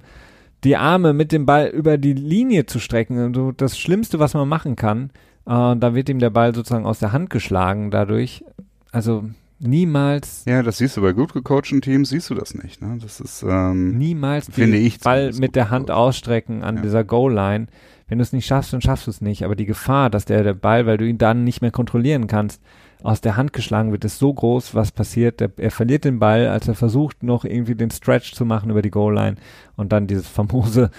die 0.64 0.76
Arme 0.76 1.14
mit 1.14 1.32
dem 1.32 1.46
Ball 1.46 1.68
über 1.68 1.98
die 1.98 2.14
Linie 2.14 2.66
zu 2.66 2.80
strecken. 2.80 3.18
Also 3.18 3.52
das 3.52 3.78
Schlimmste, 3.78 4.20
was 4.20 4.34
man 4.34 4.48
machen 4.48 4.76
kann. 4.76 5.12
Äh, 5.46 5.76
da 5.78 5.96
wird 5.96 6.10
ihm 6.10 6.20
der 6.20 6.30
Ball 6.30 6.54
sozusagen 6.54 6.86
aus 6.86 7.00
der 7.00 7.12
Hand 7.12 7.30
geschlagen 7.30 7.92
dadurch. 7.92 8.44
Also 8.92 9.24
niemals. 9.60 10.44
Ja, 10.46 10.64
das 10.64 10.78
siehst 10.78 10.98
du 10.98 11.02
bei 11.02 11.14
gut 11.14 11.34
gecoachten 11.34 11.82
Teams, 11.82 12.10
siehst 12.10 12.30
du 12.30 12.36
das 12.36 12.56
nicht. 12.56 12.82
Ne? 12.82 12.98
Das 13.02 13.20
ist 13.20 13.44
ähm, 13.48 13.98
niemals 13.98 14.50
finde 14.52 14.78
ich 14.78 15.00
Ball 15.00 15.32
mit 15.34 15.56
der 15.56 15.70
Hand 15.70 15.92
ausstrecken 15.92 16.64
an 16.64 16.78
ja. 16.78 16.82
dieser 16.82 17.04
Goal-Line. 17.04 17.68
Wenn 18.08 18.18
du 18.18 18.24
es 18.24 18.34
nicht 18.34 18.48
schaffst, 18.48 18.74
dann 18.74 18.82
schaffst 18.82 19.08
du 19.08 19.12
es 19.12 19.22
nicht. 19.22 19.44
Aber 19.44 19.56
die 19.56 19.68
Gefahr, 19.68 20.10
dass 20.10 20.26
der, 20.26 20.44
der 20.44 20.56
Ball, 20.56 20.86
weil 20.86 20.98
du 20.98 21.08
ihn 21.08 21.20
dann 21.20 21.44
nicht 21.44 21.62
mehr 21.62 21.72
kontrollieren 21.72 22.28
kannst, 22.28 22.62
aus 23.02 23.22
der 23.22 23.38
Hand 23.38 23.54
geschlagen 23.54 23.92
wird, 23.92 24.04
ist 24.06 24.20
so 24.20 24.34
groß, 24.34 24.76
was 24.76 24.92
passiert. 24.92 25.42
Er, 25.42 25.52
er 25.58 25.72
verliert 25.72 26.06
den 26.06 26.20
Ball, 26.20 26.48
als 26.48 26.68
er 26.68 26.76
versucht, 26.76 27.24
noch 27.24 27.46
irgendwie 27.46 27.76
den 27.76 27.92
Stretch 27.92 28.34
zu 28.34 28.46
machen 28.46 28.70
über 28.70 28.82
die 28.82 28.92
Goal 28.92 29.14
Line 29.14 29.36
und 29.76 29.92
dann 29.92 30.08
dieses 30.08 30.28
famose 30.28 30.92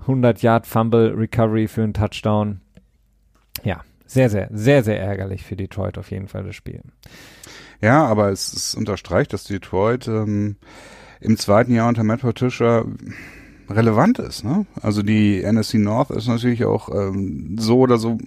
100 0.00 0.42
Yard 0.42 0.66
Fumble 0.66 1.14
Recovery 1.16 1.68
für 1.68 1.82
einen 1.82 1.94
Touchdown. 1.94 2.60
Ja, 3.64 3.80
sehr, 4.06 4.30
sehr, 4.30 4.48
sehr, 4.52 4.84
sehr 4.84 5.00
ärgerlich 5.00 5.44
für 5.44 5.56
Detroit 5.56 5.98
auf 5.98 6.10
jeden 6.10 6.28
Fall 6.28 6.44
das 6.44 6.54
Spiel. 6.54 6.82
Ja, 7.80 8.04
aber 8.06 8.30
es, 8.30 8.52
es 8.52 8.74
unterstreicht, 8.74 9.32
dass 9.32 9.44
Detroit 9.44 10.08
ähm, 10.08 10.56
im 11.20 11.36
zweiten 11.36 11.74
Jahr 11.74 11.88
unter 11.88 12.04
Matt 12.04 12.20
Patricia 12.20 12.84
relevant 13.68 14.18
ist. 14.18 14.44
Ne? 14.44 14.66
Also 14.80 15.02
die 15.02 15.42
NSC 15.42 15.78
North 15.78 16.10
ist 16.10 16.28
natürlich 16.28 16.64
auch 16.64 16.88
ähm, 16.88 17.56
so 17.58 17.80
oder 17.80 17.98
so 17.98 18.18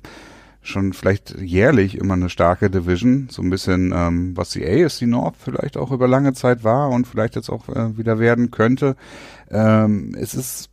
schon 0.62 0.94
vielleicht 0.94 1.40
jährlich 1.40 1.98
immer 1.98 2.16
eine 2.16 2.30
starke 2.30 2.70
Division, 2.70 3.28
so 3.30 3.42
ein 3.42 3.50
bisschen 3.50 3.94
ähm, 3.96 4.36
was 4.36 4.50
die 4.52 4.66
ASC 4.66 5.04
North 5.04 5.36
vielleicht 5.38 5.78
auch 5.78 5.92
über 5.92 6.08
lange 6.08 6.34
Zeit 6.34 6.64
war 6.64 6.90
und 6.90 7.08
vielleicht 7.08 7.36
jetzt 7.36 7.50
auch 7.50 7.70
äh, 7.70 7.98
wieder 7.98 8.20
werden 8.20 8.52
könnte. 8.52 8.96
Ähm, 9.50 10.16
es 10.20 10.34
ist 10.34 10.70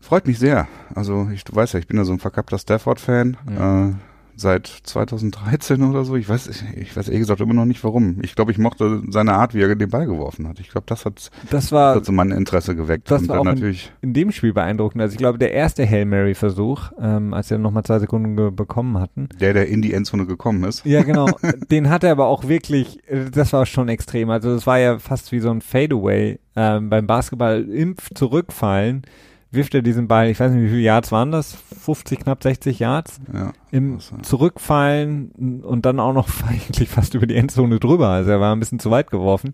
freut 0.00 0.26
mich 0.26 0.38
sehr. 0.38 0.68
Also 0.94 1.28
ich, 1.32 1.44
du 1.44 1.54
weißt 1.54 1.74
ja, 1.74 1.80
ich 1.80 1.86
bin 1.86 1.98
ja 1.98 2.04
so 2.04 2.12
ein 2.12 2.18
verkappter 2.18 2.58
Stafford-Fan. 2.58 3.36
Ja. 3.50 3.88
Äh, 3.88 3.92
seit 4.40 4.66
2013 4.66 5.82
oder 5.82 6.04
so. 6.04 6.16
Ich 6.16 6.28
weiß, 6.28 6.48
ich, 6.76 6.96
weiß 6.96 7.08
ehrlich 7.08 7.20
gesagt 7.20 7.40
immer 7.40 7.54
noch 7.54 7.64
nicht 7.64 7.82
warum. 7.84 8.18
Ich 8.22 8.34
glaube, 8.34 8.52
ich 8.52 8.58
mochte 8.58 9.02
seine 9.08 9.34
Art, 9.34 9.54
wie 9.54 9.60
er 9.60 9.74
den 9.74 9.90
Ball 9.90 10.06
geworfen 10.06 10.48
hat. 10.48 10.60
Ich 10.60 10.68
glaube, 10.68 10.86
das 10.86 11.04
hat, 11.04 11.30
das 11.50 11.72
war, 11.72 11.94
das 11.94 12.00
hat 12.00 12.06
so 12.06 12.12
mein 12.12 12.30
Interesse 12.30 12.76
geweckt. 12.76 13.10
Das 13.10 13.22
Und 13.22 13.28
war 13.28 13.40
auch 13.40 13.44
natürlich 13.44 13.92
in, 14.00 14.10
in, 14.10 14.14
dem 14.14 14.32
Spiel 14.32 14.52
beeindruckend. 14.52 15.02
Also 15.02 15.12
ich 15.12 15.18
glaube, 15.18 15.38
der 15.38 15.52
erste 15.52 15.88
Hail 15.88 16.04
Mary 16.04 16.34
Versuch, 16.34 16.92
ähm, 17.00 17.34
als 17.34 17.50
er 17.50 17.58
nochmal 17.58 17.82
zwei 17.82 17.98
Sekunden 17.98 18.54
bekommen 18.54 18.98
hatten. 18.98 19.28
Der, 19.40 19.52
der 19.52 19.68
in 19.68 19.82
die 19.82 19.92
Endzone 19.92 20.26
gekommen 20.26 20.64
ist. 20.64 20.84
Ja, 20.84 21.02
genau. 21.02 21.28
den 21.70 21.90
hat 21.90 22.04
er 22.04 22.12
aber 22.12 22.26
auch 22.26 22.48
wirklich, 22.48 23.00
das 23.32 23.52
war 23.52 23.66
schon 23.66 23.88
extrem. 23.88 24.30
Also 24.30 24.54
das 24.54 24.66
war 24.66 24.78
ja 24.78 24.98
fast 24.98 25.32
wie 25.32 25.40
so 25.40 25.50
ein 25.50 25.60
Fadeaway 25.60 26.38
ähm, 26.56 26.90
beim 26.90 27.06
Basketball 27.06 27.64
im 27.64 27.96
Zurückfallen 28.14 29.02
wirft 29.50 29.74
er 29.74 29.82
diesen 29.82 30.08
Ball, 30.08 30.28
ich 30.28 30.38
weiß 30.38 30.52
nicht, 30.52 30.62
wie 30.62 30.68
viele 30.68 30.80
Yards 30.80 31.10
waren 31.12 31.32
das? 31.32 31.56
50, 31.80 32.20
knapp 32.20 32.42
60 32.42 32.78
Yards? 32.78 33.20
Ja, 33.32 33.52
Im 33.70 33.98
Zurückfallen 34.22 35.62
und 35.62 35.86
dann 35.86 36.00
auch 36.00 36.12
noch 36.12 36.28
eigentlich 36.48 36.88
fast 36.88 37.14
über 37.14 37.26
die 37.26 37.36
Endzone 37.36 37.78
drüber. 37.78 38.08
Also 38.08 38.30
er 38.30 38.40
war 38.40 38.54
ein 38.54 38.60
bisschen 38.60 38.78
zu 38.78 38.90
weit 38.90 39.10
geworfen. 39.10 39.52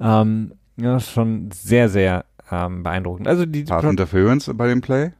Ähm, 0.00 0.52
ja, 0.76 0.98
schon 1.00 1.50
sehr, 1.52 1.88
sehr 1.88 2.24
ähm, 2.50 2.82
beeindruckend. 2.82 3.28
Also 3.28 3.46
die 3.46 3.64
Pass 3.64 3.84
Interference 3.84 4.50
bei 4.54 4.68
dem 4.68 4.80
Play? 4.80 5.12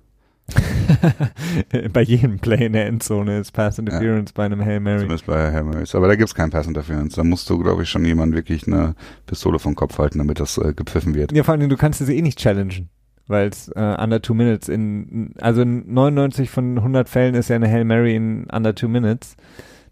bei 1.94 2.02
jedem 2.02 2.38
Play 2.38 2.66
in 2.66 2.74
der 2.74 2.86
Endzone 2.86 3.38
ist 3.38 3.52
Pass 3.52 3.78
Interference 3.78 4.30
ja. 4.30 4.34
bei 4.34 4.44
einem 4.44 4.62
Hail 4.62 4.80
Mary. 4.80 4.98
Zumindest 4.98 5.26
bei 5.26 5.52
Hail 5.52 5.64
Marys. 5.64 5.94
Aber 5.94 6.06
da 6.06 6.16
gibt's 6.16 6.34
kein 6.34 6.50
Pass 6.50 6.66
Interference. 6.66 7.14
Da 7.14 7.24
musst 7.24 7.48
du, 7.48 7.58
glaube 7.58 7.82
ich, 7.82 7.88
schon 7.88 8.04
jemand 8.04 8.34
wirklich 8.34 8.66
eine 8.66 8.94
Pistole 9.26 9.58
vom 9.58 9.74
Kopf 9.74 9.98
halten, 9.98 10.18
damit 10.18 10.40
das 10.40 10.58
äh, 10.58 10.74
gepfiffen 10.74 11.14
wird. 11.14 11.32
Ja, 11.32 11.44
vor 11.44 11.54
allem, 11.54 11.68
du 11.68 11.76
kannst 11.76 12.04
sie 12.04 12.16
eh 12.16 12.22
nicht 12.22 12.38
challengen 12.38 12.90
weil 13.26 13.48
es 13.48 13.68
äh, 13.68 13.96
under 14.00 14.20
two 14.20 14.34
minutes 14.34 14.68
in, 14.68 15.34
also 15.40 15.64
99 15.64 16.50
von 16.50 16.78
100 16.78 17.08
Fällen 17.08 17.34
ist 17.34 17.48
ja 17.48 17.56
eine 17.56 17.68
Hail 17.68 17.84
Mary 17.84 18.14
in 18.14 18.46
under 18.50 18.74
two 18.74 18.88
minutes. 18.88 19.36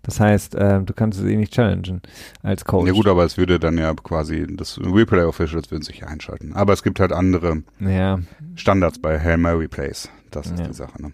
Das 0.02 0.18
heißt, 0.18 0.56
äh, 0.56 0.80
du 0.80 0.92
kannst 0.94 1.20
es 1.20 1.26
eh 1.26 1.36
nicht 1.36 1.52
challengen 1.52 2.02
als 2.42 2.64
Coach. 2.64 2.88
Ja 2.88 2.92
gut, 2.92 3.06
aber 3.06 3.24
es 3.24 3.36
würde 3.38 3.60
dann 3.60 3.78
ja 3.78 3.94
quasi, 3.94 4.46
das 4.48 4.80
Replay 4.80 5.22
Officials 5.22 5.70
würden 5.70 5.84
sich 5.84 6.00
ja 6.00 6.08
einschalten. 6.08 6.54
Aber 6.54 6.72
es 6.72 6.82
gibt 6.82 6.98
halt 6.98 7.12
andere 7.12 7.62
ja. 7.78 8.18
Standards 8.56 8.98
bei 8.98 9.20
Hail 9.20 9.38
Mary 9.38 9.68
Plays. 9.68 10.08
Das 10.32 10.46
ist 10.46 10.58
ja. 10.58 10.66
die 10.66 10.74
Sache, 10.74 11.00
ne? 11.00 11.12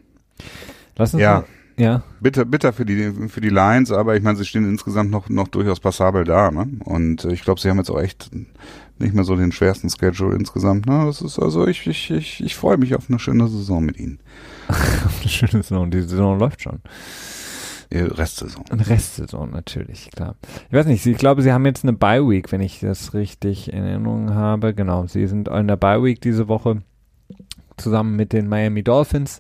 Lass 0.97 1.13
uns 1.13 1.23
ja. 1.23 1.41
Mal, 1.41 1.45
ja. 1.77 2.03
Bitter, 2.21 2.45
bitter 2.45 2.73
für 2.73 2.85
die, 2.85 3.29
für 3.29 3.41
die 3.41 3.51
Lions, 3.51 3.93
aber 3.93 4.17
ich 4.17 4.23
meine, 4.23 4.37
sie 4.37 4.45
stehen 4.45 4.69
insgesamt 4.69 5.11
noch, 5.11 5.29
noch 5.29 5.49
durchaus 5.49 5.81
passabel 5.81 6.25
da, 6.25 6.51
ne? 6.51 6.69
Und 6.85 7.25
ich 7.27 7.43
glaube, 7.43 7.61
sie 7.61 7.69
haben 7.69 7.79
jetzt 7.79 7.91
auch 7.91 8.01
echt 8.01 8.31
nicht 9.01 9.15
mehr 9.15 9.25
so 9.25 9.37
den 9.37 9.53
schwersten 9.53 9.91
Schedule 9.91 10.37
insgesamt. 10.37 10.87
Ne? 10.87 11.05
Das 11.07 11.23
ist 11.23 11.39
also 11.39 11.67
ich, 11.67 11.87
ich, 11.87 12.11
ich, 12.11 12.43
ich 12.45 12.57
freue 12.57 12.77
mich 12.77 12.95
auf 12.95 13.09
eine 13.09 13.19
schöne 13.19 13.49
Saison 13.49 13.85
mit 13.85 13.99
ihnen. 13.99 14.19
auf 14.69 15.19
eine 15.21 15.29
schöne 15.29 15.63
Saison. 15.63 15.91
Die 15.91 16.03
Saison 16.03 16.39
läuft 16.39 16.63
schon. 16.63 16.81
Restsaison. 17.91 18.65
Eine 18.71 18.87
Restsaison, 18.87 19.51
natürlich, 19.51 20.11
klar. 20.11 20.37
Ich 20.69 20.75
weiß 20.75 20.87
nicht, 20.87 21.07
ich 21.07 21.17
glaube, 21.17 21.41
sie 21.41 21.53
haben 21.53 21.65
jetzt 21.65 21.85
eine 21.85 21.95
Bye-Week, 21.95 22.53
wenn 22.53 22.61
ich 22.61 22.81
das 22.81 23.15
richtig 23.15 23.73
in 23.73 23.83
Erinnerung 23.83 24.35
habe. 24.35 24.75
Genau, 24.75 25.07
sie 25.07 25.27
sind 25.27 25.49
in 25.49 25.69
der 25.69 25.77
Bye-Week 25.77 26.21
diese 26.21 26.49
Woche 26.49 26.83
zusammen 27.79 28.15
mit 28.17 28.35
den 28.35 28.49
Miami 28.49 28.83
Dolphins. 28.83 29.39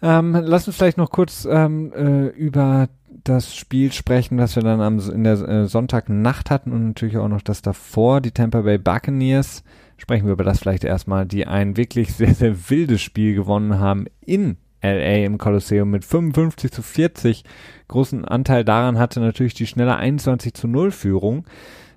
Ähm, 0.00 0.32
lass 0.32 0.66
uns 0.66 0.76
vielleicht 0.76 0.96
noch 0.96 1.10
kurz 1.10 1.46
ähm, 1.48 1.92
äh, 1.92 2.28
über 2.28 2.88
das 3.24 3.54
Spiel 3.54 3.92
sprechen, 3.92 4.36
das 4.36 4.56
wir 4.56 4.62
dann 4.62 4.80
am, 4.80 4.98
in 4.98 5.24
der 5.24 5.34
äh, 5.40 5.66
Sonntagnacht 5.66 6.50
hatten 6.50 6.72
und 6.72 6.86
natürlich 6.88 7.16
auch 7.18 7.28
noch 7.28 7.42
das 7.42 7.62
davor, 7.62 8.20
die 8.20 8.30
Tampa 8.30 8.62
Bay 8.62 8.78
Buccaneers. 8.78 9.62
Sprechen 9.96 10.26
wir 10.26 10.32
über 10.32 10.44
das 10.44 10.60
vielleicht 10.60 10.84
erstmal, 10.84 11.26
die 11.26 11.46
ein 11.46 11.76
wirklich 11.76 12.12
sehr, 12.12 12.34
sehr 12.34 12.70
wildes 12.70 13.00
Spiel 13.00 13.34
gewonnen 13.34 13.78
haben 13.78 14.06
in 14.20 14.56
LA 14.82 15.24
im 15.24 15.38
Kolosseum 15.38 15.90
mit 15.90 16.04
55 16.04 16.72
zu 16.72 16.82
40. 16.82 17.44
Großen 17.88 18.24
Anteil 18.24 18.64
daran 18.64 18.98
hatte 18.98 19.20
natürlich 19.20 19.54
die 19.54 19.66
schnelle 19.66 19.96
21 19.96 20.54
zu 20.54 20.66
0 20.66 20.90
Führung 20.90 21.44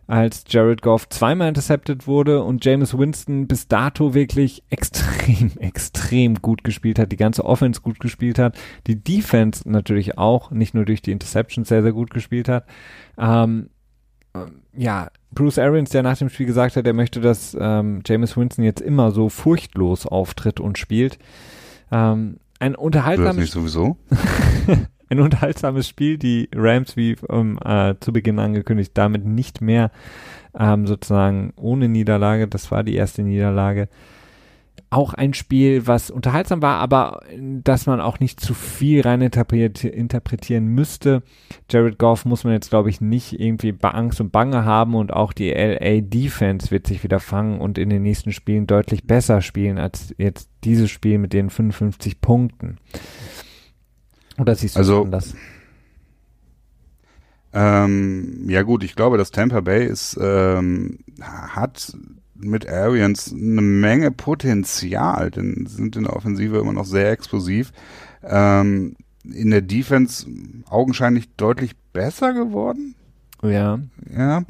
als 0.08 0.44
Jared 0.48 0.82
Goff 0.82 1.10
zweimal 1.10 1.48
intercepted 1.48 2.08
wurde 2.08 2.44
und 2.44 2.64
James 2.64 2.98
Winston 2.98 3.48
bis 3.48 3.68
dato 3.68 4.14
wirklich 4.14 4.64
extrem, 4.70 5.52
extrem 5.60 6.36
gut 6.42 6.64
gespielt 6.64 7.00
hat, 7.00 7.12
die 7.12 7.18
ganze 7.18 7.46
Offense 7.46 7.82
gut 7.82 8.00
gespielt 8.00 8.40
hat, 8.40 8.58
die 8.88 9.02
Defense 9.04 9.68
natürlich 9.70 10.18
auch, 10.18 10.52
nicht 10.52 10.74
nur 10.74 10.86
durch 10.86 11.02
die 11.02 11.12
Interceptions 11.12 11.68
sehr, 11.68 11.82
sehr 11.82 11.94
gut 11.94 12.12
gespielt 12.12 12.48
hat. 12.48 12.66
Ähm, 13.18 13.70
ja, 14.76 15.10
Bruce 15.32 15.60
Arians, 15.60 15.90
der 15.90 16.04
nach 16.04 16.18
dem 16.18 16.30
Spiel 16.30 16.46
gesagt 16.46 16.76
hat, 16.76 16.86
er 16.86 16.94
möchte, 16.94 17.22
dass 17.22 17.56
ähm, 17.60 18.02
James 18.06 18.36
Winston 18.36 18.64
jetzt 18.64 18.82
immer 18.82 19.12
so 19.12 19.30
furchtlos 19.30 20.06
auftritt 20.06 20.60
und 20.60 20.78
spielt. 20.78 21.18
Ähm, 21.92 22.38
ein 22.60 22.76
unterhaltsames... 22.76 23.36
Das 23.36 23.38
nicht 23.38 23.54
sowieso? 23.54 23.98
ein 25.10 25.20
unterhaltsames 25.20 25.88
Spiel. 25.88 26.18
Die 26.18 26.50
Rams, 26.54 26.96
wie 26.96 27.16
ähm, 27.30 27.60
äh, 27.64 27.96
zu 28.00 28.14
Beginn 28.14 28.40
angekündigt, 28.40 28.92
damit 28.96 29.26
nicht 29.26 29.62
mehr 29.62 29.92
ähm, 30.58 30.88
sozusagen 30.88 31.54
ohne 31.56 31.90
Niederlage. 31.90 32.48
Das 32.48 32.72
war 32.72 32.84
die 32.84 32.96
erste 32.96 33.24
Niederlage. 33.24 33.90
Auch 34.90 35.14
ein 35.14 35.34
Spiel, 35.34 35.88
was 35.88 36.12
unterhaltsam 36.12 36.62
war, 36.62 36.80
aber 36.80 37.22
dass 37.40 37.86
man 37.86 38.00
auch 38.00 38.20
nicht 38.20 38.40
zu 38.40 38.54
viel 38.54 39.02
rein 39.02 39.22
interpretieren 39.22 40.68
müsste. 40.68 41.24
Jared 41.70 41.98
Goff 41.98 42.26
muss 42.26 42.44
man 42.44 42.54
jetzt, 42.54 42.70
glaube 42.70 42.90
ich, 42.90 43.02
nicht 43.02 43.40
irgendwie 43.40 43.72
bei 43.72 43.90
Angst 43.90 44.22
und 44.22 44.32
Bange 44.32 44.64
haben 44.64 44.96
und 44.96 45.12
auch 45.12 45.34
die 45.34 45.52
LA 45.52 46.02
Defense 46.02 46.72
wird 46.72 46.88
sich 46.88 47.04
wieder 47.04 47.20
fangen 47.20 47.60
und 47.60 47.78
in 47.78 47.90
den 47.90 48.04
nächsten 48.04 48.32
Spielen 48.32 48.68
deutlich 48.68 49.06
besser 49.06 49.42
spielen 49.42 49.80
als 49.80 50.14
jetzt 50.18 50.50
dieses 50.64 50.92
Spiel 50.92 51.18
mit 51.18 51.34
den 51.34 51.50
55 51.50 52.22
Punkten. 52.22 52.78
Oder 54.38 54.56
siehst 54.56 54.76
du 54.76 54.80
also, 54.80 55.04
anders? 55.04 55.34
Ähm, 57.54 58.50
ja 58.50 58.64
gut, 58.64 58.84
ich 58.84 58.96
glaube, 58.96 59.18
dass 59.18 59.32
Tampa 59.32 59.62
Bay 59.62 59.86
ist, 59.86 60.18
ähm, 60.22 61.00
hat 61.22 61.96
mit 62.36 62.68
Arians 62.68 63.34
eine 63.34 63.62
Menge 63.62 64.12
Potenzial, 64.12 65.32
denn 65.32 65.66
sind 65.68 65.96
in 65.96 66.04
der 66.04 66.16
Offensive 66.16 66.58
immer 66.58 66.74
noch 66.74 66.86
sehr 66.86 67.12
explosiv. 67.12 67.72
Ähm, 68.24 68.98
in 69.24 69.52
der 69.52 69.62
Defense 69.62 70.28
augenscheinlich 70.70 71.30
deutlich 71.38 71.76
besser 71.94 72.34
geworden. 72.34 72.96
Ja. 73.42 73.80
Ja. 74.14 74.44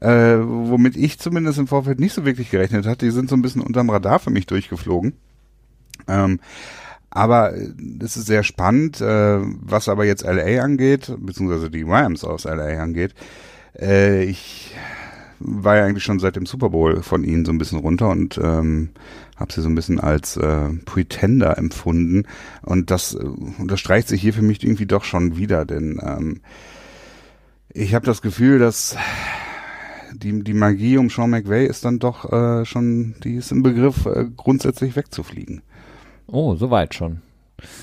Äh, 0.00 0.38
womit 0.42 0.96
ich 0.96 1.18
zumindest 1.18 1.58
im 1.58 1.66
Vorfeld 1.66 2.00
nicht 2.00 2.12
so 2.12 2.24
wirklich 2.24 2.50
gerechnet 2.50 2.86
hatte. 2.86 3.06
Die 3.06 3.12
sind 3.12 3.28
so 3.28 3.36
ein 3.36 3.42
bisschen 3.42 3.62
unterm 3.62 3.90
Radar 3.90 4.20
für 4.20 4.30
mich 4.30 4.46
durchgeflogen. 4.46 5.14
Ähm, 6.08 6.40
aber 7.12 7.54
äh, 7.54 7.68
es 8.00 8.16
ist 8.16 8.26
sehr 8.26 8.42
spannend, 8.42 9.00
äh, 9.00 9.38
was 9.40 9.88
aber 9.88 10.04
jetzt 10.04 10.24
LA 10.24 10.62
angeht, 10.62 11.12
beziehungsweise 11.18 11.70
die 11.70 11.82
Rams 11.82 12.24
aus 12.24 12.44
LA 12.44 12.82
angeht. 12.82 13.14
Äh, 13.78 14.24
ich 14.24 14.74
war 15.38 15.76
ja 15.76 15.84
eigentlich 15.84 16.04
schon 16.04 16.20
seit 16.20 16.36
dem 16.36 16.46
Super 16.46 16.70
Bowl 16.70 17.02
von 17.02 17.24
ihnen 17.24 17.44
so 17.44 17.52
ein 17.52 17.58
bisschen 17.58 17.78
runter 17.78 18.08
und 18.08 18.38
ähm, 18.42 18.90
habe 19.36 19.52
sie 19.52 19.60
so 19.60 19.68
ein 19.68 19.74
bisschen 19.74 20.00
als 20.00 20.36
äh, 20.36 20.68
Pretender 20.84 21.58
empfunden. 21.58 22.24
Und 22.62 22.90
das 22.90 23.14
äh, 23.14 23.18
unterstreicht 23.58 24.08
sich 24.08 24.22
hier 24.22 24.32
für 24.32 24.42
mich 24.42 24.62
irgendwie 24.62 24.86
doch 24.86 25.04
schon 25.04 25.36
wieder, 25.36 25.64
denn 25.64 26.00
ähm, 26.02 26.40
ich 27.74 27.94
habe 27.94 28.06
das 28.06 28.22
Gefühl, 28.22 28.58
dass 28.58 28.96
die, 30.14 30.44
die 30.44 30.54
Magie 30.54 30.98
um 30.98 31.10
Sean 31.10 31.30
McVay 31.30 31.66
ist 31.66 31.84
dann 31.84 31.98
doch 31.98 32.30
äh, 32.30 32.64
schon, 32.64 33.14
die 33.24 33.36
ist 33.36 33.50
im 33.50 33.62
Begriff, 33.62 34.06
äh, 34.06 34.26
grundsätzlich 34.36 34.94
wegzufliegen. 34.94 35.62
Oh, 36.32 36.56
soweit 36.56 36.94
schon. 36.94 37.20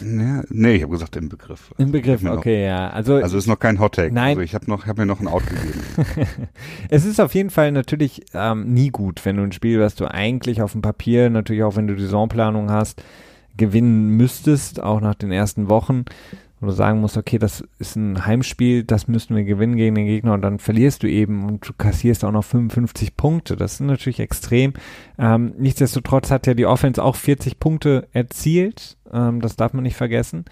Ja, 0.04 0.43
nee, 0.50 0.76
ich 0.76 0.82
habe 0.82 0.91
gesagt 0.91 1.16
im 1.16 1.30
Begriff. 1.30 1.72
Im 1.78 1.91
Begriff, 1.91 2.26
okay, 2.26 2.68
noch, 2.68 2.68
ja. 2.68 2.89
Also, 2.89 3.16
also 3.16 3.38
ist 3.38 3.47
noch 3.47 3.60
kein 3.60 3.80
Hot 3.80 3.95
Take. 3.95 4.14
Nein. 4.14 4.30
Also 4.30 4.41
ich 4.41 4.56
habe 4.56 4.66
habe 4.72 5.02
mir 5.02 5.06
noch 5.06 5.20
ein 5.20 5.28
Out 5.28 5.43
gegeben. 5.45 5.82
es 6.89 7.06
ist 7.06 7.22
auf 7.22 7.34
jeden 7.36 7.52
Fall 7.52 7.72
natürlich 7.72 8.26
ähm, 8.34 8.74
nie 8.74 8.89
gut, 8.89 9.24
wenn 9.24 9.38
du 9.38 9.43
ein 9.43 9.52
Spiel, 9.52 9.80
was 9.80 9.95
du 9.95 10.06
eigentlich 10.06 10.62
auf 10.64 10.72
dem 10.72 10.82
Papier, 10.82 11.30
natürlich 11.30 11.64
auch 11.64 11.76
wenn 11.76 11.88
du 11.88 11.95
die 11.95 12.04
Saisonplanung 12.04 12.72
hast, 12.72 13.04
gewinnen 13.56 14.10
müsstest, 14.18 14.82
auch 14.82 15.00
nach 15.00 15.16
den 15.16 15.32
ersten 15.32 15.70
Wochen, 15.70 16.06
du 16.68 16.74
sagen 16.74 16.99
musst, 16.99 17.18
okay, 17.18 17.39
das 17.39 17.64
ist 17.78 17.95
ein 17.95 18.26
Heimspiel, 18.26 18.84
das 18.84 19.07
müssten 19.07 19.36
wir 19.36 19.43
gewinnen 19.43 19.78
gegen 19.78 19.95
den 19.95 20.05
Gegner 20.05 20.34
und 20.34 20.41
dann 20.41 20.60
verlierst 20.60 21.03
du 21.03 21.07
eben 21.07 21.45
und 21.45 21.68
du 21.68 21.74
kassierst 21.74 22.26
auch 22.26 22.32
noch 22.32 22.43
55 22.43 23.16
Punkte. 23.16 23.55
Das 23.55 23.74
ist 23.74 23.80
natürlich 23.80 24.20
extrem. 24.20 24.74
Ähm, 25.18 25.53
nichtsdestotrotz 25.57 26.32
hat 26.32 26.47
ja 26.47 26.53
die 26.53 26.66
Offense 26.66 27.01
auch 27.01 27.16
40 27.16 27.60
Punkte 27.60 28.07
erzielt. 28.12 28.97
Ähm, 29.12 29.41
das 29.41 29.55
darf 29.55 29.74
man 29.74 29.84
nicht 29.84 29.95
vergessen. 29.95 30.45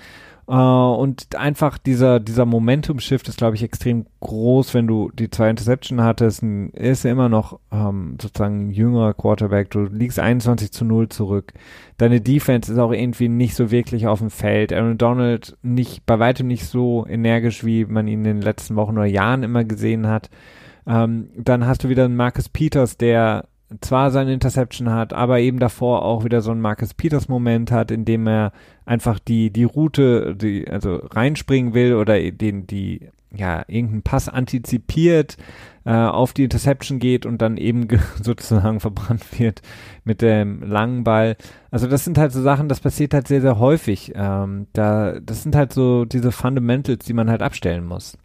Uh, 0.50 0.96
und 0.98 1.36
einfach 1.36 1.78
dieser, 1.78 2.22
dieser 2.22 2.46
Momentum-Shift 2.46 3.28
ist, 3.28 3.38
glaube 3.38 3.58
ich, 3.58 3.64
extrem 3.64 4.06
groß, 4.22 4.74
wenn 4.74 4.88
du 4.88 5.12
die 5.12 5.30
zwei 5.30 5.50
Interception 5.50 6.02
hattest. 6.02 6.42
Ist 6.42 7.04
ja 7.04 7.12
immer 7.12 7.28
noch 7.28 7.60
ähm, 7.70 8.18
sozusagen 8.22 8.68
ein 8.68 8.72
jüngerer 8.72 9.14
Quarterback. 9.14 9.72
Du 9.72 9.84
liegst 9.84 10.20
21 10.20 10.72
zu 10.72 10.86
0 10.86 11.10
zurück. 11.10 11.52
Deine 11.98 12.22
Defense 12.22 12.72
ist 12.72 12.80
auch 12.80 12.94
irgendwie 12.94 13.28
nicht 13.28 13.56
so 13.56 13.72
wirklich 13.72 14.08
auf 14.08 14.20
dem 14.20 14.30
Feld. 14.30 14.72
Aaron 14.72 14.98
Donald 14.98 15.58
nicht, 15.64 16.06
bei 16.06 16.18
weitem 16.18 16.48
nicht 16.48 16.66
so 16.66 17.06
energisch, 17.06 17.66
wie 17.66 17.84
man 17.84 18.08
ihn 18.08 18.20
in 18.20 18.36
den 18.38 18.42
letzten 18.42 18.78
Wochen 18.78 18.98
oder 18.98 19.06
Jahren 19.06 19.44
immer 19.44 19.66
gesehen 19.66 20.08
hat. 20.08 20.30
Ähm, 20.88 21.30
dann 21.36 21.66
hast 21.66 21.84
du 21.84 21.90
wieder 21.90 22.06
einen 22.06 22.16
Marcus 22.16 22.48
Peters, 22.48 22.96
der 22.96 23.50
zwar 23.82 24.12
seine 24.12 24.34
Interception 24.34 24.90
hat, 24.90 25.14
aber 25.14 25.40
eben 25.40 25.60
davor 25.60 26.04
auch 26.04 26.24
wieder 26.24 26.42
so 26.42 26.52
ein 26.52 26.62
Marcus 26.62 26.94
Peters 26.94 27.28
Moment 27.28 27.72
hat, 27.72 27.92
in 27.92 28.06
dem 28.06 28.28
er 28.28 28.54
einfach 28.86 29.20
die, 29.20 29.52
die 29.52 29.66
Route, 29.66 30.36
die, 30.36 30.68
also 30.70 30.96
reinspringen 30.96 31.74
will 31.74 31.96
oder 31.96 32.20
den, 32.32 32.66
die, 32.66 33.10
ja, 33.36 33.66
irgendeinen 33.68 34.04
Pass 34.04 34.30
antizipiert, 34.30 35.36
äh, 35.84 35.92
auf 35.92 36.32
die 36.34 36.46
Interception 36.46 37.00
geht 37.00 37.26
und 37.26 37.42
dann 37.42 37.58
eben 37.58 37.88
sozusagen 38.22 38.80
verbrannt 38.80 39.38
wird 39.38 39.62
mit 40.06 40.22
dem 40.22 40.64
langen 40.64 41.04
Ball. 41.04 41.36
Also 41.70 41.88
das 41.88 42.06
sind 42.06 42.18
halt 42.18 42.32
so 42.32 42.42
Sachen, 42.42 42.70
das 42.70 42.80
passiert 42.80 43.14
halt 43.14 43.28
sehr, 43.28 43.42
sehr 43.42 43.60
häufig. 43.60 44.14
Ähm, 44.16 44.68
da, 44.72 45.20
das 45.20 45.44
sind 45.44 45.56
halt 45.56 45.74
so 45.74 46.06
diese 46.06 46.32
Fundamentals, 46.32 47.06
die 47.06 47.14
man 47.14 47.30
halt 47.30 47.42
abstellen 47.42 47.86
muss. 47.86 48.18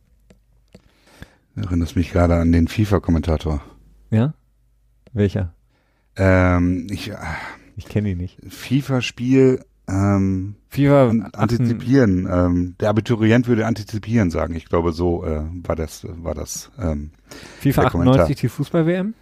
Erinnerst 1.57 1.97
mich 1.97 2.13
gerade 2.13 2.37
an 2.37 2.53
den 2.53 2.69
FIFA-Kommentator. 2.69 3.61
Ja? 4.11 4.35
Welcher? 5.13 5.55
Ähm, 6.17 6.87
ich 6.91 7.11
äh, 7.11 7.17
ich 7.77 7.87
kenne 7.87 8.11
ihn 8.11 8.19
nicht. 8.19 8.39
FIFA-Spiel 8.49 9.65
ähm, 9.89 10.57
FIFA 10.69 11.11
antizipieren. 11.33 12.29
Ähm, 12.31 12.77
der 12.81 12.89
Abiturient 12.89 13.47
würde 13.49 13.67
antizipieren 13.67 14.31
sagen. 14.31 14.55
Ich 14.55 14.67
glaube, 14.67 14.93
so 14.93 15.25
äh, 15.25 15.43
war 15.67 15.77
das. 15.77 16.07
War 16.09 16.35
das 16.35 16.71
ähm, 16.79 17.11
FIFA 17.61 17.85
98 17.87 18.37
die 18.37 18.49
Fußball-WM? 18.49 19.15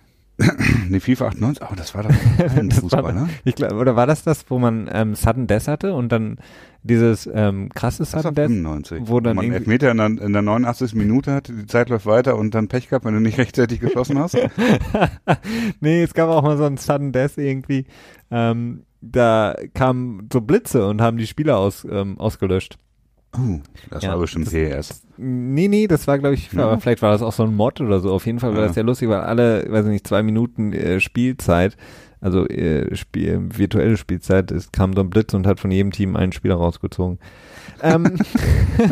Nee, 0.88 1.01
FIFA 1.01 1.28
98, 1.28 1.62
oh, 1.70 1.74
das 1.76 1.95
war 1.95 2.05
doch 2.05 2.11
ein 2.57 2.70
Fußball, 2.70 3.03
war, 3.03 3.12
ne? 3.12 3.28
Ich 3.45 3.55
glaub, 3.55 3.72
oder 3.72 3.97
war 3.97 4.07
das 4.07 4.22
das, 4.22 4.45
wo 4.49 4.59
man 4.59 4.88
ähm, 4.93 5.14
Sudden 5.14 5.47
Death 5.47 5.68
hatte 5.68 5.95
und 5.95 6.11
dann 6.11 6.38
dieses 6.82 7.28
ähm, 7.32 7.68
krasse 7.74 8.05
Sudden 8.05 8.34
Death? 8.34 8.49
95. 8.49 9.03
Wo 9.05 9.20
dann 9.20 9.36
man 9.36 9.53
Elfmeter 9.53 9.91
in 9.91 9.99
der, 9.99 10.07
in 10.07 10.32
der 10.32 10.43
89. 10.43 10.95
Minute 10.95 11.32
hatte, 11.32 11.53
die 11.53 11.66
Zeit 11.66 11.88
läuft 11.88 12.07
weiter 12.07 12.36
und 12.36 12.55
dann 12.55 12.68
Pech 12.68 12.88
gehabt, 12.88 13.05
wenn 13.05 13.14
du 13.14 13.20
nicht 13.20 13.38
rechtzeitig 13.38 13.80
geschossen 13.80 14.18
hast? 14.18 14.36
nee, 15.80 16.03
es 16.03 16.14
gab 16.14 16.28
auch 16.30 16.43
mal 16.43 16.57
so 16.57 16.64
ein 16.64 16.76
Sudden 16.76 17.12
Death 17.12 17.36
irgendwie. 17.36 17.86
Ähm, 18.30 18.84
da 19.01 19.57
kamen 19.74 20.28
so 20.32 20.41
Blitze 20.41 20.86
und 20.86 21.01
haben 21.01 21.16
die 21.16 21.26
Spieler 21.26 21.59
aus, 21.59 21.86
ähm, 21.91 22.18
ausgelöscht. 22.18 22.78
Oh, 23.32 23.60
das 23.90 24.02
ja, 24.02 24.10
war 24.10 24.18
bestimmt 24.18 24.46
das, 24.46 24.52
PES. 24.52 25.02
Nee, 25.16 25.68
nee, 25.68 25.86
das 25.86 26.08
war, 26.08 26.18
glaube 26.18 26.34
ich, 26.34 26.52
ja. 26.52 26.78
vielleicht 26.78 27.02
war 27.02 27.12
das 27.12 27.22
auch 27.22 27.32
so 27.32 27.44
ein 27.44 27.54
Mod 27.54 27.80
oder 27.80 28.00
so. 28.00 28.12
Auf 28.12 28.26
jeden 28.26 28.40
Fall 28.40 28.54
war 28.54 28.62
ja. 28.62 28.66
das 28.66 28.76
ja 28.76 28.82
lustig, 28.82 29.08
weil 29.08 29.20
alle, 29.20 29.70
weiß 29.70 29.84
ich 29.84 29.92
nicht, 29.92 30.06
zwei 30.06 30.22
Minuten 30.22 30.72
äh, 30.72 31.00
Spielzeit, 31.00 31.76
also 32.20 32.46
äh, 32.48 32.94
Spiel, 32.96 33.40
virtuelle 33.56 33.96
Spielzeit, 33.96 34.50
es 34.50 34.72
kam 34.72 34.94
so 34.94 35.00
ein 35.00 35.10
Blitz 35.10 35.32
und 35.32 35.46
hat 35.46 35.60
von 35.60 35.70
jedem 35.70 35.92
Team 35.92 36.16
einen 36.16 36.32
Spieler 36.32 36.56
rausgezogen 36.56 37.18
ähm, 37.82 38.16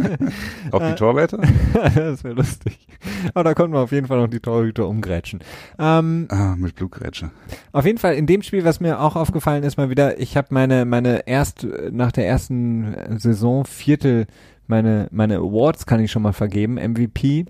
Auch 0.71 0.81
die 0.81 0.95
Torwärter? 0.95 1.39
das 1.95 2.25
wäre 2.25 2.35
lustig. 2.35 2.87
Aber 3.35 3.45
da 3.45 3.55
konnten 3.55 3.75
wir 3.75 3.81
auf 3.81 3.93
jeden 3.93 4.07
Fall 4.07 4.19
noch 4.19 4.29
die 4.29 4.41
Torhüter 4.41 4.87
umgrätschen. 4.87 5.41
Ähm, 5.79 6.27
ah, 6.31 6.55
mit 6.57 6.75
Blutgrätsche. 6.75 7.31
Auf 7.73 7.85
jeden 7.85 7.99
Fall 7.99 8.15
in 8.15 8.27
dem 8.27 8.43
Spiel, 8.43 8.65
was 8.65 8.81
mir 8.81 9.01
auch 9.01 9.17
aufgefallen 9.17 9.63
ist, 9.63 9.77
mal 9.77 9.91
wieder, 9.91 10.19
ich 10.21 10.37
habe 10.37 10.49
meine, 10.51 10.85
meine 10.85 11.27
erst, 11.27 11.67
nach 11.91 12.13
der 12.13 12.27
ersten 12.27 13.19
Saison, 13.19 13.65
Viertel, 13.65 14.27
meine, 14.67 15.09
meine 15.11 15.37
Awards 15.37 15.87
kann 15.87 16.01
ich 16.01 16.11
schon 16.11 16.23
mal 16.23 16.33
vergeben. 16.33 16.75
MVP, 16.75 17.47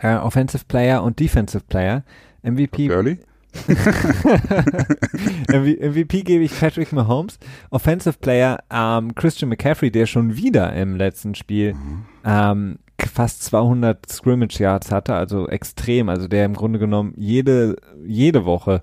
äh, 0.00 0.16
Offensive 0.16 0.64
Player 0.66 1.02
und 1.02 1.20
Defensive 1.20 1.64
Player. 1.68 2.04
MVP. 2.42 2.88
Girly? 2.88 3.18
MVP 5.48 6.22
gebe 6.22 6.44
ich 6.44 6.58
Patrick 6.58 6.92
Mahomes. 6.92 7.38
Offensive 7.70 8.18
Player 8.20 8.58
ähm, 8.70 9.14
Christian 9.14 9.48
McCaffrey, 9.48 9.90
der 9.90 10.06
schon 10.06 10.36
wieder 10.36 10.72
im 10.74 10.96
letzten 10.96 11.34
Spiel 11.34 11.74
mhm. 11.74 12.04
ähm, 12.24 12.78
fast 12.98 13.42
200 13.44 14.10
Scrimmage 14.10 14.58
Yards 14.60 14.90
hatte, 14.90 15.14
also 15.14 15.48
extrem, 15.48 16.08
also 16.08 16.28
der 16.28 16.44
im 16.44 16.54
Grunde 16.54 16.78
genommen 16.78 17.14
jede 17.16 17.76
jede 18.04 18.44
Woche 18.44 18.82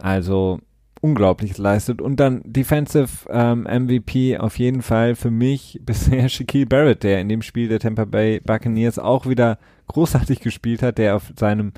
also 0.00 0.60
unglaublich 1.00 1.58
leistet 1.58 2.00
und 2.00 2.18
dann 2.18 2.40
Defensive 2.44 3.28
ähm, 3.28 3.64
MVP 3.64 4.38
auf 4.38 4.58
jeden 4.58 4.80
Fall 4.80 5.14
für 5.14 5.30
mich 5.30 5.78
bisher 5.84 6.28
Shaquille 6.28 6.66
Barrett, 6.66 7.02
der 7.02 7.20
in 7.20 7.28
dem 7.28 7.42
Spiel 7.42 7.68
der 7.68 7.78
Tampa 7.78 8.06
Bay 8.06 8.40
Buccaneers 8.40 8.98
auch 8.98 9.26
wieder 9.26 9.58
großartig 9.88 10.40
gespielt 10.40 10.82
hat, 10.82 10.96
der 10.96 11.16
auf 11.16 11.32
seinem 11.38 11.72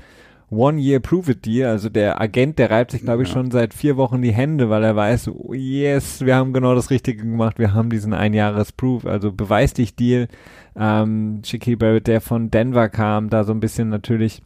One-Year-Prove-It-Deal. 0.51 1.69
Also 1.69 1.89
der 1.89 2.21
Agent, 2.21 2.59
der 2.59 2.71
reibt 2.71 2.93
sich, 2.93 3.03
glaube 3.03 3.23
ich, 3.23 3.29
ja. 3.29 3.35
schon 3.35 3.51
seit 3.51 3.75
vier 3.75 3.97
Wochen 3.97 4.23
die 4.23 4.33
Hände, 4.33 4.71
weil 4.71 4.85
er 4.85 4.97
weiß, 4.97 5.29
oh 5.29 5.53
yes, 5.55 6.25
wir 6.25 6.37
haben 6.37 6.53
genau 6.53 6.75
das 6.75 6.91
Richtige 6.91 7.23
gemacht. 7.23 7.59
Wir 7.59 7.75
haben 7.75 7.91
diesen 7.91 8.15
Ein-Jahres-Proof, 8.15 9.07
also 9.07 9.33
beweis 9.33 9.75
dich 9.75 9.97
Deal. 9.97 10.29
Ähm, 10.77 11.43
Shaquille 11.45 11.77
Barrett, 11.77 12.07
der 12.07 12.21
von 12.21 12.51
Denver 12.51 12.89
kam, 12.89 13.31
da 13.31 13.45
so 13.45 13.53
ein 13.53 13.61
bisschen 13.61 13.89
natürlich 13.89 14.43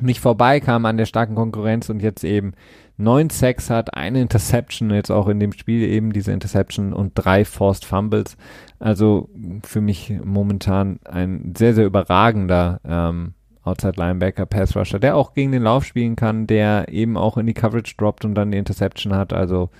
nicht 0.00 0.20
vorbeikam 0.20 0.86
an 0.86 0.96
der 0.96 1.06
starken 1.06 1.34
Konkurrenz 1.34 1.90
und 1.90 2.00
jetzt 2.00 2.24
eben 2.24 2.54
neun 2.96 3.30
Sacks 3.30 3.70
hat, 3.70 3.94
eine 3.94 4.20
Interception, 4.20 4.90
jetzt 4.90 5.10
auch 5.10 5.28
in 5.28 5.40
dem 5.40 5.52
Spiel 5.52 5.82
eben 5.82 6.12
diese 6.12 6.32
Interception 6.32 6.92
und 6.92 7.12
drei 7.14 7.44
Forced 7.44 7.84
Fumbles. 7.84 8.36
Also 8.78 9.28
für 9.62 9.80
mich 9.80 10.12
momentan 10.24 11.00
ein 11.04 11.54
sehr, 11.56 11.74
sehr 11.74 11.86
überragender 11.86 12.80
ähm, 12.84 13.34
Outside 13.62 13.94
Linebacker, 13.96 14.46
Pass 14.46 14.74
Rusher, 14.74 14.98
der 14.98 15.16
auch 15.16 15.34
gegen 15.34 15.52
den 15.52 15.62
Lauf 15.62 15.84
spielen 15.84 16.16
kann, 16.16 16.46
der 16.46 16.88
eben 16.88 17.16
auch 17.16 17.36
in 17.36 17.46
die 17.46 17.54
Coverage 17.54 17.94
droppt 17.96 18.24
und 18.24 18.34
dann 18.34 18.50
die 18.50 18.58
Interception 18.58 19.14
hat. 19.14 19.32
Also 19.32 19.70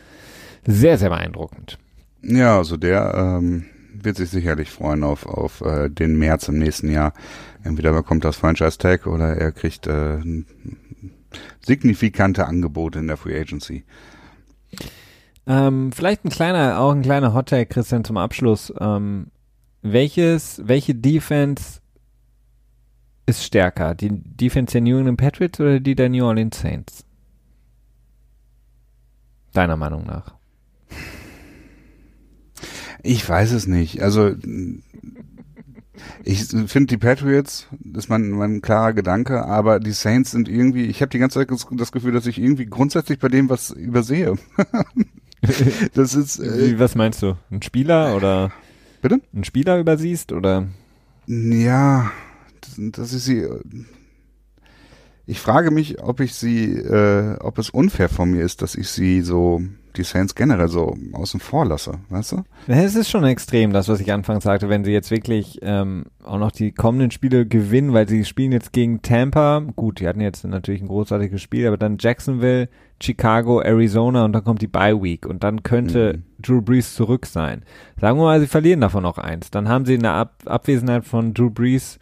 sehr, 0.67 0.99
sehr 0.99 1.09
beeindruckend. 1.09 1.79
Ja, 2.23 2.59
also 2.59 2.77
der 2.77 3.15
ähm, 3.15 3.65
wird 3.93 4.17
sich 4.17 4.31
sicherlich 4.31 4.71
freuen 4.71 5.05
auf, 5.05 5.27
auf 5.27 5.63
äh, 5.63 5.89
den 5.89 6.19
März 6.19 6.49
im 6.49 6.59
nächsten 6.59 6.91
Jahr. 6.91 7.15
Entweder 7.63 7.93
bekommt 7.93 8.25
das 8.25 8.37
Franchise 8.37 8.79
Tag 8.79 9.07
oder 9.07 9.37
er 9.37 9.53
kriegt 9.53 9.87
äh, 9.87 10.19
signifikante 11.61 12.47
Angebote 12.47 12.99
in 12.99 13.07
der 13.07 13.17
Free 13.17 13.39
Agency. 13.39 13.85
Ähm, 15.47 15.91
vielleicht 15.93 16.25
ein 16.25 16.31
kleiner, 16.31 16.79
auch 16.79 16.93
ein 16.93 17.03
kleiner 17.03 17.35
Hot 17.35 17.49
Tag, 17.49 17.71
Christian, 17.71 18.05
zum 18.05 18.19
Abschluss. 18.19 18.73
Ähm, 18.79 19.29
welches, 19.83 20.61
welche 20.65 20.95
Defense 20.95 21.80
ist 23.31 23.45
stärker? 23.45 23.95
Die 23.95 24.11
Defense 24.11 24.73
der 24.73 24.83
New 24.83 24.99
England 24.99 25.19
Patriots 25.19 25.61
oder 25.61 25.81
die 25.81 25.95
der 25.95 26.09
New 26.09 26.25
Orleans 26.25 26.61
Saints? 26.61 27.05
Deiner 29.53 29.77
Meinung 29.77 30.07
nach? 30.07 30.35
Ich 33.03 33.27
weiß 33.27 33.53
es 33.53 33.67
nicht. 33.67 34.03
Also 34.03 34.35
ich 36.25 36.47
finde 36.49 36.87
die 36.87 36.99
Patriots, 36.99 37.67
das 37.81 38.05
ist 38.05 38.11
mein, 38.11 38.31
mein 38.31 38.61
klarer 38.63 38.93
Gedanke, 38.93 39.45
aber 39.45 39.81
die 39.81 39.93
Saints 39.93 40.31
sind 40.33 40.49
irgendwie, 40.49 40.87
ich 40.87 41.01
habe 41.01 41.11
die 41.11 41.19
ganze 41.19 41.39
Zeit 41.39 41.51
das 41.73 41.93
Gefühl, 41.93 42.13
dass 42.13 42.27
ich 42.27 42.39
irgendwie 42.39 42.67
grundsätzlich 42.67 43.19
bei 43.19 43.29
dem 43.29 43.49
was 43.49 43.71
übersehe. 43.71 44.35
das 45.95 46.15
ist. 46.15 46.39
Äh, 46.39 46.79
was 46.79 46.95
meinst 46.95 47.23
du? 47.23 47.37
Ein 47.51 47.63
Spieler 47.63 48.17
oder? 48.17 48.53
Bitte? 49.03 49.21
Ein 49.35 49.45
Spieler 49.45 49.79
übersiehst 49.79 50.33
oder? 50.33 50.69
Ja, 51.27 52.11
dass 52.77 53.13
ich 53.13 53.23
sie. 53.23 53.47
Ich 55.27 55.39
frage 55.39 55.71
mich, 55.71 56.03
ob 56.03 56.19
ich 56.21 56.35
sie, 56.35 56.73
äh, 56.75 57.37
ob 57.39 57.59
es 57.59 57.71
unfair 57.71 58.09
von 58.09 58.33
mir 58.33 58.43
ist, 58.43 58.63
dass 58.63 58.75
ich 58.75 58.89
sie 58.89 59.21
so, 59.21 59.63
die 59.97 60.03
Saints 60.03 60.35
generell 60.35 60.69
so 60.69 60.97
außen 61.13 61.39
vor 61.39 61.67
lasse, 61.67 61.93
weißt 62.09 62.33
du? 62.33 62.43
Es 62.67 62.97
ist 62.97 63.11
schon 63.11 63.25
extrem, 63.25 63.73
das, 63.73 63.89
was 63.89 64.01
ich 64.01 64.13
anfangs 64.13 64.45
sagte, 64.45 64.69
wenn 64.69 64.85
sie 64.85 64.93
jetzt 64.93 65.11
wirklich 65.11 65.61
ähm, 65.63 66.07
auch 66.25 66.39
noch 66.39 66.51
die 66.51 66.73
kommenden 66.73 67.11
Spiele 67.11 67.47
gewinnen, 67.47 67.93
weil 67.93 68.09
sie 68.09 68.25
spielen 68.25 68.53
jetzt 68.53 68.73
gegen 68.73 69.03
Tampa, 69.03 69.61
gut, 69.77 70.01
die 70.01 70.09
hatten 70.09 70.21
jetzt 70.21 70.45
natürlich 70.45 70.83
ein 70.83 70.89
großartiges 70.89 71.41
Spiel, 71.41 71.67
aber 71.67 71.77
dann 71.77 71.99
Jacksonville, 71.99 72.69
Chicago, 73.03 73.61
Arizona 73.61 74.25
und 74.25 74.33
dann 74.33 74.45
kommt 74.45 74.63
die 74.63 74.67
Bye 74.67 75.03
Week 75.03 75.27
und 75.27 75.43
dann 75.43 75.63
könnte 75.63 76.15
mhm. 76.17 76.43
Drew 76.43 76.61
Brees 76.61 76.95
zurück 76.95 77.27
sein. 77.27 77.65
Sagen 78.01 78.19
wir 78.19 78.25
mal, 78.25 78.41
sie 78.41 78.47
verlieren 78.47 78.81
davon 78.81 79.03
noch 79.03 79.19
eins. 79.19 79.51
Dann 79.51 79.69
haben 79.69 79.87
sie 79.87 79.95
in 79.95 80.03
der 80.03 80.15
Ab 80.15 80.43
Abwesenheit 80.45 81.05
von 81.05 81.35
Drew 81.35 81.51
Brees 81.51 81.99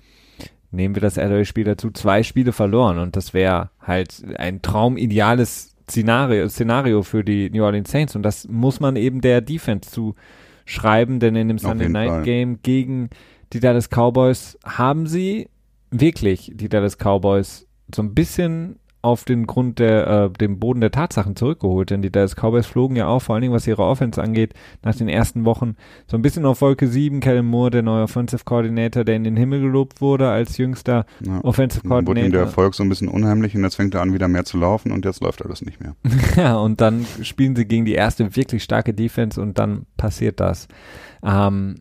nehmen 0.70 0.95
wir 0.95 1.03
das 1.03 1.16
LA-Spiel 1.16 1.65
dazu, 1.65 1.90
zwei 1.90 2.23
Spiele 2.23 2.53
verloren 2.53 2.99
und 2.99 3.16
das 3.16 3.35
wäre 3.35 3.70
halt 3.81 4.23
ein 4.36 4.62
traumideales 4.62 5.74
Szenario, 5.89 6.49
Szenario 6.49 7.03
für 7.03 7.24
die 7.24 7.51
New 7.51 7.65
Orleans 7.65 7.90
Saints 7.90 8.15
und 8.15 8.23
das 8.23 8.47
muss 8.49 8.81
man 8.81 8.97
eben 8.97 9.20
der 9.20 9.40
Defense 9.40 9.90
zuschreiben, 9.90 11.20
denn 11.20 11.36
in 11.36 11.49
dem 11.49 11.59
Sunday 11.59 11.89
Night 11.89 12.09
Fall. 12.09 12.23
Game 12.23 12.61
gegen 12.62 13.09
die 13.53 13.61
Dallas 13.61 13.89
Cowboys 13.89 14.59
haben 14.65 15.07
sie 15.07 15.49
wirklich 15.90 16.53
die 16.55 16.69
Dallas 16.69 16.99
Cowboys 16.99 17.66
so 17.95 18.03
ein 18.03 18.15
bisschen 18.15 18.78
auf 19.01 19.25
den 19.25 19.47
Grund 19.47 19.79
der, 19.79 20.07
äh, 20.07 20.31
dem 20.31 20.59
Boden 20.59 20.81
der 20.81 20.91
Tatsachen 20.91 21.37
zurückgeholt, 21.37 21.91
denn 21.91 22.03
die 22.03 22.11
Dallas 22.11 22.35
Cowboys 22.35 22.66
flogen 22.66 22.97
ja 22.97 23.07
auch, 23.07 23.23
vor 23.23 23.35
allen 23.35 23.43
Dingen 23.43 23.55
was 23.55 23.66
ihre 23.66 23.85
Offense 23.85 24.20
angeht, 24.20 24.55
nach 24.83 24.95
den 24.95 25.09
ersten 25.09 25.45
Wochen 25.45 25.77
so 26.07 26.16
ein 26.16 26.23
bisschen 26.23 26.45
auf 26.45 26.61
Wolke 26.61 26.89
7, 26.89 27.20
Kellen 27.20 27.47
Moore, 27.47 27.70
der 27.70 27.83
neue 27.83 28.03
Offensive 28.03 28.43
Coordinator, 28.45 29.05
der 29.05 29.16
in 29.16 29.25
den 29.25 29.37
Himmel 29.37 29.61
gelobt 29.61 30.01
wurde 30.01 30.29
als 30.29 30.59
jüngster 30.59 31.07
ja. 31.20 31.43
Offensive 31.45 31.87
Coordinator. 31.87 32.07
Wurde 32.07 32.27
ihm 32.27 32.33
der 32.33 32.41
Erfolg 32.43 32.75
so 32.75 32.83
ein 32.83 32.89
bisschen 32.89 33.09
unheimlich 33.09 33.55
und 33.55 33.62
jetzt 33.62 33.77
fängt 33.77 33.95
er 33.95 34.03
an, 34.03 34.12
wieder 34.12 34.27
mehr 34.27 34.45
zu 34.45 34.59
laufen 34.59 34.91
und 34.91 35.05
jetzt 35.05 35.23
läuft 35.23 35.45
alles 35.45 35.62
nicht 35.62 35.81
mehr. 35.81 35.95
ja, 36.37 36.57
und 36.57 36.81
dann 36.81 37.07
spielen 37.23 37.55
sie 37.55 37.66
gegen 37.66 37.85
die 37.85 37.95
erste 37.95 38.35
wirklich 38.35 38.65
starke 38.65 38.95
Defense 38.95 39.41
und 39.41 39.59
dann 39.59 39.87
passiert 39.97 40.41
das. 40.41 40.66
Ähm, 41.23 41.77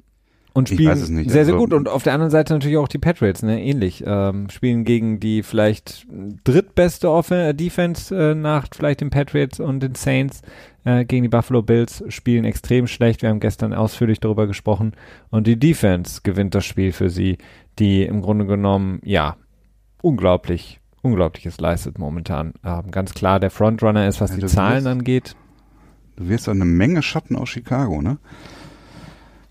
und 0.57 0.69
spielen 0.69 0.95
sehr, 0.95 1.29
sehr 1.29 1.39
also, 1.53 1.57
gut. 1.57 1.71
Und 1.71 1.87
auf 1.87 2.01
der 2.01 2.13
anderen 2.13 2.31
Seite 2.31 2.51
natürlich 2.51 2.77
auch 2.77 2.87
die 2.87 2.97
Patriots, 2.97 3.43
ne, 3.43 3.63
ähnlich. 3.63 4.03
Ähm, 4.07 4.49
spielen 4.49 4.85
gegen 4.85 5.19
die 5.19 5.43
vielleicht 5.43 6.07
drittbeste 6.43 7.11
Off 7.11 7.29
äh, 7.29 7.53
Defense 7.53 8.15
äh, 8.15 8.33
nach 8.33 8.65
vielleicht 8.75 9.01
den 9.01 9.11
Patriots 9.11 9.59
und 9.59 9.81
den 9.81 9.93
Saints 9.93 10.41
äh, 10.83 11.05
gegen 11.05 11.21
die 11.21 11.29
Buffalo 11.29 11.61
Bills, 11.61 12.03
spielen 12.07 12.43
extrem 12.43 12.87
schlecht. 12.87 13.21
Wir 13.21 13.29
haben 13.29 13.39
gestern 13.39 13.71
ausführlich 13.71 14.19
darüber 14.19 14.47
gesprochen. 14.47 14.93
Und 15.29 15.45
die 15.45 15.59
Defense 15.59 16.21
gewinnt 16.23 16.55
das 16.55 16.65
Spiel 16.65 16.91
für 16.91 17.11
sie, 17.11 17.37
die 17.77 18.01
im 18.01 18.23
Grunde 18.23 18.47
genommen, 18.47 18.99
ja, 19.03 19.37
unglaublich, 20.01 20.79
unglaubliches 21.03 21.59
leistet 21.59 21.99
momentan. 21.99 22.53
Ähm, 22.65 22.89
ganz 22.89 23.13
klar 23.13 23.39
der 23.39 23.51
Frontrunner 23.51 24.07
ist, 24.07 24.21
was 24.21 24.31
ja, 24.31 24.37
die 24.37 24.47
Zahlen 24.47 24.85
wirst, 24.85 24.87
angeht. 24.87 25.35
Du 26.15 26.29
wirst 26.29 26.49
eine 26.49 26.65
Menge 26.65 27.03
Schatten 27.03 27.35
aus 27.35 27.49
Chicago, 27.49 28.01
ne? 28.01 28.17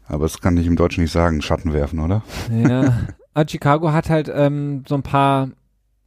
Aber 0.09 0.25
das 0.25 0.41
kann 0.41 0.57
ich 0.57 0.67
im 0.67 0.77
Deutschen 0.77 1.03
nicht 1.03 1.13
sagen, 1.13 1.43
Schatten 1.43 1.73
werfen, 1.73 1.99
oder? 2.01 2.23
Ja. 2.51 2.99
Aber 3.35 3.49
Chicago 3.49 3.93
hat 3.93 4.09
halt 4.09 4.31
ähm, 4.33 4.85
so 4.87 4.95
ein 4.95 5.03
paar, 5.03 5.51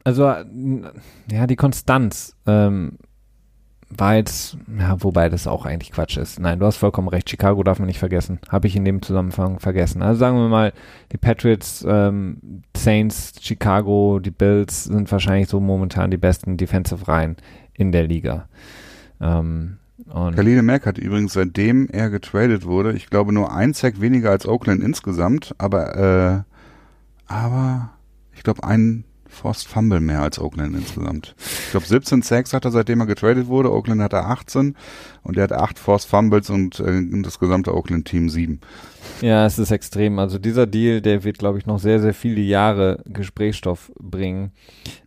also 0.04 0.24
ja, 0.24 1.48
die 1.48 1.56
Konstanz 1.56 2.36
ähm, 2.48 2.98
war 3.90 4.16
jetzt, 4.16 4.58
ja, 4.78 5.02
wobei 5.04 5.30
das 5.30 5.48
auch 5.48 5.66
eigentlich 5.66 5.92
Quatsch 5.92 6.18
ist. 6.18 6.40
Nein, 6.40 6.60
du 6.60 6.66
hast 6.66 6.78
vollkommen 6.78 7.08
recht. 7.08 7.30
Chicago 7.30 7.64
darf 7.64 7.80
man 7.80 7.88
nicht 7.88 8.00
vergessen. 8.00 8.40
Habe 8.50 8.68
ich 8.68 8.76
in 8.76 8.86
dem 8.86 9.02
Zusammenhang 9.02 9.60
vergessen. 9.60 10.04
Also 10.04 10.20
sagen 10.20 10.38
wir 10.38 10.48
mal, 10.48 10.74
die 11.12 11.18
Patriots, 11.18 11.84
ähm, 11.88 12.64
Saints, 12.78 13.34
Chicago, 13.42 14.20
die 14.20 14.32
Bills 14.32 14.86
sind 14.86 15.12
wahrscheinlich 15.12 15.50
so 15.50 15.60
momentan 15.60 16.12
die 16.12 16.18
besten 16.18 16.56
Defensive 16.56 17.08
Reihen 17.08 17.36
in 17.74 17.92
der 17.92 18.04
Liga. 18.04 18.48
Ähm, 19.20 19.80
und 20.12 20.36
Khalil 20.36 20.62
Mack 20.62 20.86
hat 20.86 20.98
übrigens, 20.98 21.34
seitdem 21.34 21.88
er 21.88 22.10
getradet 22.10 22.66
wurde, 22.66 22.94
ich 22.94 23.10
glaube 23.10 23.34
nur 23.34 23.54
ein 23.54 23.74
Sack 23.74 24.02
weniger 24.02 24.32
als 24.32 24.48
Oakland 24.48 24.84
insgesamt, 24.84 25.54
aber, 25.58 26.46
äh, 27.28 27.32
aber 27.32 27.92
ich 28.34 28.44
glaube 28.44 28.64
ein 28.64 29.04
Forced 29.40 29.68
Fumble 29.68 30.00
mehr 30.00 30.22
als 30.22 30.40
Oakland 30.40 30.76
insgesamt. 30.76 31.36
Ich 31.38 31.72
glaube 31.72 31.86
17 31.86 32.22
Sacks 32.22 32.54
hat 32.54 32.66
er, 32.66 32.72
seitdem 32.72 33.00
er 33.00 33.06
getradet 33.06 33.48
wurde. 33.48 33.72
Oakland 33.72 34.02
hat 34.02 34.14
er 34.14 34.28
18 34.28 34.76
und 35.24 35.38
er 35.38 35.44
hat 35.44 35.54
8 35.54 35.80
Forced 35.80 36.10
Fumbles 36.10 36.50
und 36.50 36.80
äh, 36.80 37.02
das 37.22 37.40
gesamte 37.40 37.74
Oakland-Team 37.74 38.30
7. 38.30 38.60
Ja, 39.22 39.46
es 39.46 39.60
ist 39.60 39.72
extrem. 39.72 40.20
Also 40.20 40.38
dieser 40.40 40.68
Deal, 40.68 41.02
der 41.02 41.24
wird, 41.24 41.38
glaube 41.38 41.58
ich, 41.58 41.66
noch 41.66 41.80
sehr, 41.80 42.00
sehr 42.00 42.14
viele 42.14 42.42
Jahre 42.42 43.02
Gesprächsstoff 43.06 43.92
bringen. 44.00 44.52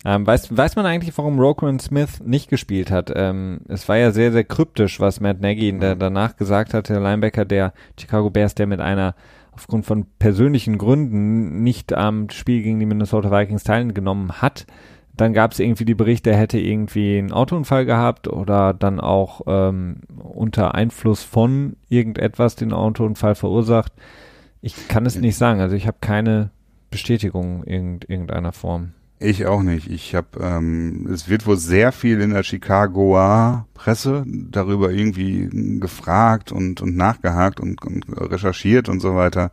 Ähm, 0.05 0.27
weiß, 0.27 0.57
weiß 0.57 0.77
man 0.77 0.87
eigentlich, 0.87 1.17
warum 1.17 1.39
Roquan 1.39 1.79
Smith 1.79 2.21
nicht 2.25 2.49
gespielt 2.49 2.91
hat? 2.91 3.13
Ähm, 3.15 3.61
es 3.69 3.89
war 3.89 3.97
ja 3.97 4.11
sehr, 4.11 4.33
sehr 4.33 4.45
kryptisch, 4.45 5.01
was 5.01 5.21
Matt 5.21 5.41
Nagy 5.41 5.69
in 5.69 5.81
der, 5.81 5.95
danach 5.95 6.37
gesagt 6.37 6.75
hat, 6.75 6.89
der 6.89 7.01
Linebacker 7.01 7.45
der 7.45 7.73
Chicago 7.99 8.31
Bears, 8.31 8.55
der 8.55 8.67
mit 8.67 8.81
einer 8.81 9.15
aufgrund 9.53 9.87
von 9.87 10.07
persönlichen 10.19 10.79
Gründen 10.79 11.62
nicht 11.62 11.93
am 11.93 12.31
Spiel 12.31 12.62
gegen 12.62 12.81
die 12.81 12.87
Minnesota 12.87 13.31
Vikings 13.31 13.65
teilgenommen 13.65 14.43
hat. 14.43 14.66
Dann 15.15 15.35
gab 15.35 15.53
es 15.53 15.61
irgendwie 15.61 15.85
die 15.85 15.95
Berichte, 15.95 16.31
er 16.31 16.39
hätte 16.39 16.59
irgendwie 16.59 17.19
einen 17.19 17.33
Autounfall 17.33 17.85
gehabt 17.85 18.29
oder 18.29 18.73
dann 18.73 18.99
auch 18.99 19.43
ähm, 19.47 20.01
unter 20.19 20.74
Einfluss 20.74 21.23
von 21.23 21.77
irgendetwas 21.91 22.57
den 22.57 22.73
Autounfall 22.73 23.35
verursacht. 23.35 23.93
Ich 24.62 24.89
kann 24.89 25.05
es 25.05 25.16
nicht 25.16 25.37
sagen. 25.37 25.61
Also 25.61 25.77
ich 25.77 25.87
habe 25.87 25.99
keine 26.01 26.51
Bestätigung 26.91 27.62
in 27.65 28.01
irgendeiner 28.07 28.53
Form. 28.53 28.93
Ich 29.23 29.47
auch 29.47 29.62
nicht. 29.62 29.89
Ich 29.89 30.15
habe, 30.15 30.27
ähm, 30.40 31.09
es 31.12 31.28
wird 31.28 31.47
wohl 31.47 31.57
sehr 31.57 31.93
viel 31.93 32.20
in 32.20 32.31
der 32.31 32.43
Chicagoer 32.43 33.66
Presse 33.74 34.24
darüber 34.27 34.90
irgendwie 34.90 35.49
gefragt 35.81 36.51
und, 36.51 36.81
und 36.81 36.97
nachgehakt 36.97 37.61
und, 37.61 37.85
und 37.85 38.05
recherchiert 38.09 38.89
und 38.89 39.01
so 39.01 39.15
weiter. 39.15 39.53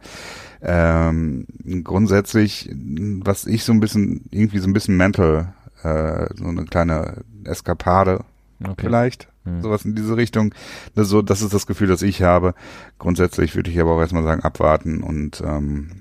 Ähm, 0.61 1.45
grundsätzlich, 1.83 2.69
was 2.73 3.45
ich 3.45 3.63
so 3.63 3.71
ein 3.71 3.79
bisschen, 3.79 4.25
irgendwie 4.31 4.59
so 4.59 4.67
ein 4.67 4.73
bisschen 4.73 4.97
mental, 4.97 5.53
äh, 5.83 6.25
so 6.35 6.45
eine 6.45 6.65
kleine 6.65 7.23
Eskapade 7.43 8.25
okay. 8.63 8.73
vielleicht, 8.77 9.27
hm. 9.45 9.61
sowas 9.61 9.85
in 9.85 9.95
diese 9.95 10.17
Richtung. 10.17 10.53
Das, 10.95 11.07
so, 11.09 11.21
das 11.21 11.41
ist 11.41 11.53
das 11.53 11.67
Gefühl, 11.67 11.87
das 11.87 12.01
ich 12.01 12.23
habe. 12.23 12.55
Grundsätzlich 12.97 13.55
würde 13.55 13.69
ich 13.69 13.79
aber 13.79 13.91
auch 13.91 13.99
erstmal 13.99 14.23
sagen, 14.23 14.41
abwarten 14.41 15.03
und 15.03 15.41
ähm, 15.45 15.91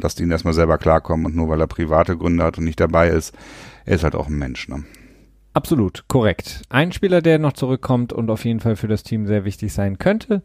lasst 0.00 0.20
ihn 0.20 0.30
erstmal 0.30 0.54
selber 0.54 0.78
klarkommen 0.78 1.26
und 1.26 1.36
nur 1.36 1.48
weil 1.48 1.60
er 1.60 1.66
private 1.66 2.16
Gründe 2.16 2.44
hat 2.44 2.58
und 2.58 2.64
nicht 2.64 2.80
dabei 2.80 3.08
ist, 3.08 3.36
er 3.84 3.96
ist 3.96 4.04
halt 4.04 4.14
auch 4.14 4.28
ein 4.28 4.38
Mensch, 4.38 4.68
ne? 4.68 4.84
Absolut, 5.54 6.04
korrekt. 6.08 6.62
Ein 6.68 6.92
Spieler, 6.92 7.20
der 7.20 7.38
noch 7.38 7.52
zurückkommt 7.52 8.12
und 8.12 8.30
auf 8.30 8.44
jeden 8.44 8.60
Fall 8.60 8.76
für 8.76 8.86
das 8.86 9.02
Team 9.02 9.26
sehr 9.26 9.44
wichtig 9.44 9.72
sein 9.72 9.98
könnte, 9.98 10.42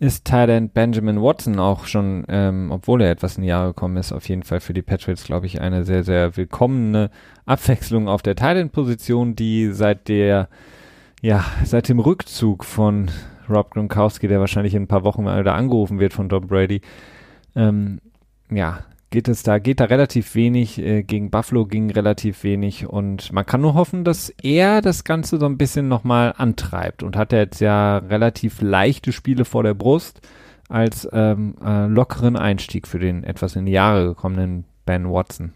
ist 0.00 0.26
Thailand 0.26 0.74
Benjamin 0.74 1.20
Watson 1.20 1.58
auch 1.58 1.84
schon, 1.84 2.24
ähm, 2.28 2.70
obwohl 2.70 3.02
er 3.02 3.10
etwas 3.10 3.36
in 3.36 3.42
die 3.42 3.48
Jahre 3.48 3.68
gekommen 3.68 3.98
ist, 3.98 4.12
auf 4.12 4.28
jeden 4.28 4.42
Fall 4.42 4.60
für 4.60 4.72
die 4.72 4.82
Patriots, 4.82 5.24
glaube 5.24 5.46
ich, 5.46 5.60
eine 5.60 5.84
sehr, 5.84 6.04
sehr 6.04 6.36
willkommene 6.36 7.10
Abwechslung 7.44 8.08
auf 8.08 8.22
der 8.22 8.34
Thailand-Position, 8.34 9.36
die 9.36 9.72
seit 9.72 10.08
der, 10.08 10.48
ja, 11.20 11.44
seit 11.64 11.88
dem 11.90 11.98
Rückzug 11.98 12.64
von 12.64 13.10
Rob 13.48 13.70
Gronkowski, 13.72 14.26
der 14.26 14.40
wahrscheinlich 14.40 14.74
in 14.74 14.84
ein 14.84 14.88
paar 14.88 15.04
Wochen 15.04 15.24
mal 15.24 15.40
wieder 15.40 15.54
angerufen 15.54 15.98
wird 16.00 16.14
von 16.14 16.30
Tom 16.30 16.46
Brady, 16.46 16.80
ähm, 17.54 18.00
ja, 18.50 18.80
geht 19.10 19.28
es 19.28 19.42
da, 19.42 19.58
geht 19.58 19.80
da 19.80 19.84
relativ 19.84 20.34
wenig, 20.34 20.78
äh, 20.78 21.02
gegen 21.02 21.30
Buffalo 21.30 21.66
ging 21.66 21.90
relativ 21.90 22.44
wenig 22.44 22.86
und 22.86 23.32
man 23.32 23.44
kann 23.44 23.60
nur 23.60 23.74
hoffen, 23.74 24.04
dass 24.04 24.32
er 24.42 24.80
das 24.80 25.04
Ganze 25.04 25.38
so 25.38 25.46
ein 25.46 25.58
bisschen 25.58 25.88
nochmal 25.88 26.34
antreibt 26.36 27.02
und 27.02 27.16
hat 27.16 27.32
er 27.32 27.40
jetzt 27.40 27.60
ja 27.60 27.98
relativ 27.98 28.62
leichte 28.62 29.12
Spiele 29.12 29.44
vor 29.44 29.62
der 29.62 29.74
Brust 29.74 30.20
als 30.68 31.08
ähm, 31.12 31.56
äh, 31.64 31.86
lockeren 31.86 32.36
Einstieg 32.36 32.86
für 32.86 33.00
den 33.00 33.24
etwas 33.24 33.56
in 33.56 33.66
die 33.66 33.72
Jahre 33.72 34.06
gekommenen 34.06 34.64
Ben 34.86 35.10
Watson. 35.10 35.52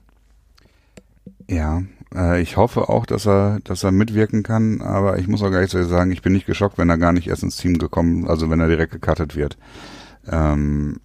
Ja, 1.48 1.82
äh, 2.12 2.40
ich 2.40 2.56
hoffe 2.56 2.88
auch, 2.88 3.06
dass 3.06 3.26
er, 3.26 3.60
dass 3.62 3.84
er 3.84 3.92
mitwirken 3.92 4.42
kann, 4.42 4.80
aber 4.80 5.18
ich 5.18 5.28
muss 5.28 5.42
auch 5.42 5.50
gleich 5.50 5.70
sagen, 5.70 6.10
ich 6.10 6.22
bin 6.22 6.32
nicht 6.32 6.46
geschockt, 6.46 6.78
wenn 6.78 6.90
er 6.90 6.98
gar 6.98 7.12
nicht 7.12 7.28
erst 7.28 7.44
ins 7.44 7.56
Team 7.56 7.78
gekommen, 7.78 8.26
also 8.26 8.50
wenn 8.50 8.60
er 8.60 8.68
direkt 8.68 8.92
gecuttet 8.92 9.36
wird. 9.36 9.56
Ähm, 10.28 11.00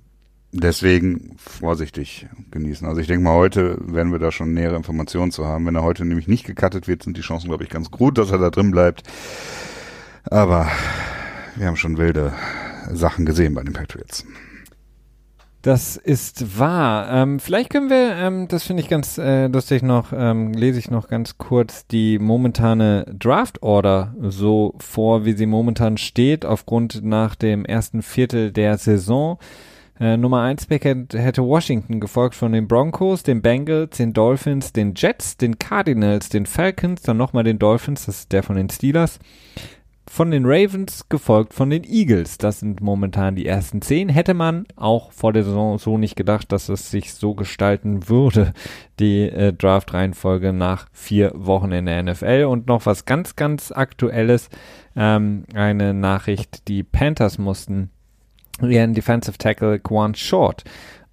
Deswegen 0.52 1.36
vorsichtig 1.38 2.28
genießen. 2.50 2.88
Also 2.88 3.00
ich 3.02 3.08
denke 3.08 3.24
mal, 3.24 3.36
heute 3.36 3.78
werden 3.82 4.12
wir 4.12 4.18
da 4.18 4.32
schon 4.32 4.54
nähere 4.54 4.76
Informationen 4.76 5.32
zu 5.32 5.46
haben. 5.46 5.66
Wenn 5.68 5.76
er 5.76 5.84
heute 5.84 6.06
nämlich 6.06 6.28
nicht 6.28 6.46
gecuttet 6.46 6.88
wird, 6.88 7.04
sind 7.04 7.18
die 7.18 7.22
Chancen, 7.22 7.50
glaube 7.50 7.64
ich, 7.64 7.70
ganz 7.70 7.92
gut, 7.92 8.18
dass 8.18 8.32
er 8.32 8.40
da 8.40 8.50
drin 8.50 8.72
bleibt. 8.72 9.04
Aber 10.26 10.68
wir 11.56 11.68
haben 11.68 11.76
schon 11.76 11.98
wilde 11.98 12.34
Sachen 12.92 13.26
gesehen 13.26 13.54
bei 13.54 13.64
den 13.64 13.74
Patriots. 13.74 14.26
Das 15.62 15.98
ist 15.98 16.58
wahr. 16.58 17.12
Ähm, 17.12 17.40
vielleicht 17.40 17.70
können 17.70 17.90
wir, 17.90 18.16
ähm, 18.16 18.48
das 18.48 18.64
finde 18.64 18.82
ich 18.82 18.88
ganz 18.88 19.18
äh, 19.18 19.48
lustig 19.48 19.84
noch, 19.84 20.14
ähm, 20.14 20.54
lese 20.54 20.80
ich 20.80 20.90
noch 20.90 21.10
ganz 21.10 21.38
kurz 21.38 21.86
die 21.86 22.18
momentane 22.18 23.06
Draft 23.20 23.62
Order 23.62 24.16
so 24.22 24.74
vor, 24.80 25.26
wie 25.26 25.34
sie 25.34 25.46
momentan 25.46 25.98
steht, 25.98 26.46
aufgrund 26.46 27.04
nach 27.04 27.36
dem 27.36 27.66
ersten 27.66 28.02
Viertel 28.02 28.54
der 28.54 28.78
Saison. 28.78 29.38
Äh, 30.00 30.16
Nummer 30.16 30.42
1 30.44 30.68
Pick 30.68 30.86
hätte 30.86 31.44
Washington 31.44 32.00
gefolgt 32.00 32.36
von 32.36 32.54
den 32.54 32.68
Broncos, 32.68 33.24
den 33.24 33.42
Bengals, 33.42 33.98
den 33.98 34.14
Dolphins, 34.14 34.72
den 34.72 34.94
Jets, 34.96 35.36
den 35.36 35.60
Cardinals, 35.60 36.30
den 36.30 36.46
Falcons, 36.46 37.02
dann 37.02 37.18
nochmal 37.18 37.44
den 37.44 37.60
Dolphins, 37.60 38.06
das 38.06 38.20
ist 38.20 38.32
der 38.32 38.44
von 38.44 38.56
den 38.56 38.70
Steelers, 38.70 39.20
von 40.10 40.32
den 40.32 40.46
Ravens 40.46 41.08
gefolgt 41.10 41.54
von 41.54 41.70
den 41.70 41.84
Eagles. 41.84 42.40
Das 42.40 42.62
sind 42.62 42.82
momentan 42.82 43.36
die 43.36 43.46
ersten 43.46 43.82
zehn. 43.82 44.10
Hätte 44.10 44.34
man 44.34 44.66
auch 44.76 45.12
vor 45.12 45.34
der 45.34 45.44
Saison 45.44 45.78
so 45.78 46.00
nicht 46.00 46.16
gedacht, 46.16 46.52
dass 46.52 46.68
es 46.68 46.90
sich 46.90 47.14
so 47.14 47.36
gestalten 47.36 48.10
würde, 48.10 48.54
die 49.00 49.30
äh, 49.30 49.54
Draft-Reihenfolge 49.54 50.52
nach 50.52 50.88
vier 50.94 51.32
Wochen 51.36 51.72
in 51.72 51.86
der 51.86 52.02
NFL. 52.02 52.46
Und 52.50 52.68
noch 52.68 52.88
was 52.88 53.06
ganz, 53.06 53.36
ganz 53.36 53.72
Aktuelles, 53.72 54.50
ähm, 54.96 55.44
eine 55.54 55.94
Nachricht, 55.94 56.68
die 56.70 56.84
Panthers 56.84 57.38
mussten 57.38 57.92
ihren 58.68 58.94
Defensive 58.94 59.38
Tackle 59.38 59.80
Quan 59.80 60.16
Short 60.16 60.64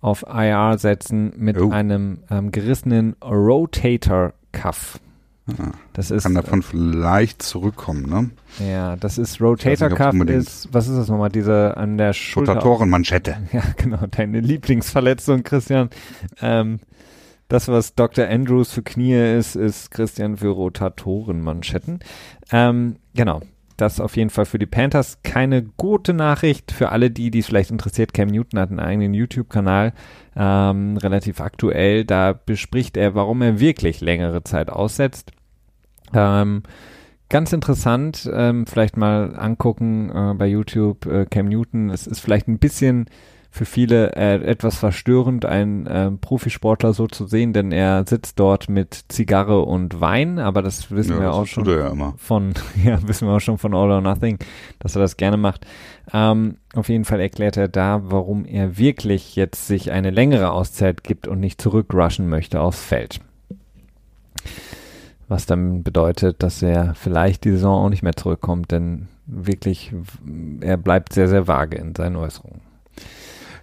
auf 0.00 0.24
IR 0.28 0.78
setzen 0.78 1.32
mit 1.36 1.60
oh. 1.60 1.70
einem 1.70 2.18
ähm, 2.30 2.52
gerissenen 2.52 3.16
Rotator 3.22 4.34
Cuff. 4.52 5.00
Ah, 5.48 5.70
das 5.92 6.10
ist, 6.10 6.24
kann 6.24 6.34
davon 6.34 6.62
vielleicht 6.62 7.40
zurückkommen, 7.40 8.08
ne? 8.08 8.30
Ja, 8.68 8.96
das 8.96 9.16
ist 9.16 9.40
Rotator 9.40 9.90
Cuff 9.90 10.14
ist, 10.14 10.68
was 10.72 10.88
ist 10.88 10.96
das 10.96 11.08
nochmal, 11.08 11.30
diese 11.30 11.76
an 11.76 11.98
der 11.98 12.12
Schulter. 12.12 12.54
Rotatorenmanschette. 12.54 13.36
Ja, 13.52 13.62
genau, 13.76 14.06
deine 14.10 14.40
Lieblingsverletzung, 14.40 15.44
Christian. 15.44 15.90
Ähm, 16.40 16.80
Das, 17.48 17.68
was 17.68 17.94
Dr. 17.94 18.26
Andrews 18.26 18.72
für 18.72 18.82
Knie 18.82 19.36
ist, 19.38 19.54
ist 19.54 19.92
Christian 19.92 20.36
für 20.36 20.48
Rotatorenmanschetten. 20.48 22.00
Ähm, 22.50 22.96
genau. 23.14 23.40
Das 23.76 24.00
auf 24.00 24.16
jeden 24.16 24.30
Fall 24.30 24.46
für 24.46 24.58
die 24.58 24.66
Panthers 24.66 25.18
keine 25.22 25.62
gute 25.62 26.14
Nachricht. 26.14 26.72
Für 26.72 26.90
alle 26.90 27.10
die, 27.10 27.30
die 27.30 27.40
es 27.40 27.46
vielleicht 27.46 27.70
interessiert, 27.70 28.14
Cam 28.14 28.28
Newton 28.28 28.58
hat 28.58 28.70
einen 28.70 28.80
eigenen 28.80 29.12
YouTube-Kanal, 29.12 29.92
ähm, 30.34 30.96
relativ 30.96 31.40
aktuell. 31.40 32.04
Da 32.04 32.32
bespricht 32.32 32.96
er, 32.96 33.14
warum 33.14 33.42
er 33.42 33.60
wirklich 33.60 34.00
längere 34.00 34.42
Zeit 34.44 34.70
aussetzt. 34.70 35.32
Ähm, 36.14 36.62
ganz 37.28 37.52
interessant, 37.52 38.30
ähm, 38.32 38.66
vielleicht 38.66 38.96
mal 38.96 39.36
angucken 39.36 40.10
äh, 40.10 40.34
bei 40.34 40.46
YouTube 40.46 41.04
äh, 41.06 41.26
Cam 41.26 41.46
Newton. 41.46 41.90
Es 41.90 42.06
ist 42.06 42.20
vielleicht 42.20 42.48
ein 42.48 42.58
bisschen 42.58 43.06
für 43.56 43.64
viele 43.64 44.12
äh, 44.14 44.34
etwas 44.44 44.76
verstörend, 44.76 45.46
einen 45.46 45.86
äh, 45.86 46.10
Profisportler 46.10 46.92
so 46.92 47.06
zu 47.06 47.26
sehen, 47.26 47.54
denn 47.54 47.72
er 47.72 48.04
sitzt 48.06 48.38
dort 48.38 48.68
mit 48.68 49.06
Zigarre 49.08 49.62
und 49.62 49.98
Wein, 49.98 50.38
aber 50.38 50.60
das 50.60 50.90
wissen 50.90 51.14
ja, 51.14 51.20
wir 51.20 51.32
auch 51.32 51.46
schon 51.46 51.64
ja 51.64 52.12
von, 52.18 52.52
ja, 52.84 52.98
wissen 53.08 53.26
wir 53.26 53.34
auch 53.34 53.40
schon 53.40 53.56
von 53.56 53.74
All 53.74 53.90
or 53.90 54.02
Nothing, 54.02 54.38
dass 54.78 54.94
er 54.94 55.00
das 55.00 55.16
gerne 55.16 55.38
macht. 55.38 55.66
Ähm, 56.12 56.58
auf 56.74 56.90
jeden 56.90 57.06
Fall 57.06 57.18
erklärt 57.18 57.56
er 57.56 57.68
da, 57.68 58.02
warum 58.04 58.44
er 58.44 58.76
wirklich 58.76 59.36
jetzt 59.36 59.66
sich 59.66 59.90
eine 59.90 60.10
längere 60.10 60.50
Auszeit 60.50 61.02
gibt 61.02 61.26
und 61.26 61.40
nicht 61.40 61.60
zurückrushen 61.60 62.28
möchte 62.28 62.60
aufs 62.60 62.84
Feld. 62.84 63.20
Was 65.28 65.46
dann 65.46 65.82
bedeutet, 65.82 66.42
dass 66.42 66.60
er 66.60 66.94
vielleicht 66.94 67.44
die 67.44 67.52
Saison 67.52 67.86
auch 67.86 67.88
nicht 67.88 68.02
mehr 68.02 68.16
zurückkommt, 68.16 68.70
denn 68.70 69.08
wirklich, 69.24 69.94
er 70.60 70.76
bleibt 70.76 71.14
sehr, 71.14 71.28
sehr 71.28 71.48
vage 71.48 71.78
in 71.78 71.94
seinen 71.94 72.16
Äußerungen. 72.16 72.65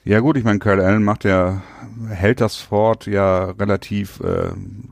Ja 0.06 0.20
gut, 0.20 0.36
ich 0.38 0.44
meine, 0.44 0.60
Kyle 0.60 0.84
Allen 0.84 1.04
macht 1.04 1.24
ja, 1.24 1.62
hält 2.10 2.42
das 2.42 2.58
Fort 2.58 3.06
ja 3.08 3.52
relativ 3.52 4.20
äh, 4.20 4.52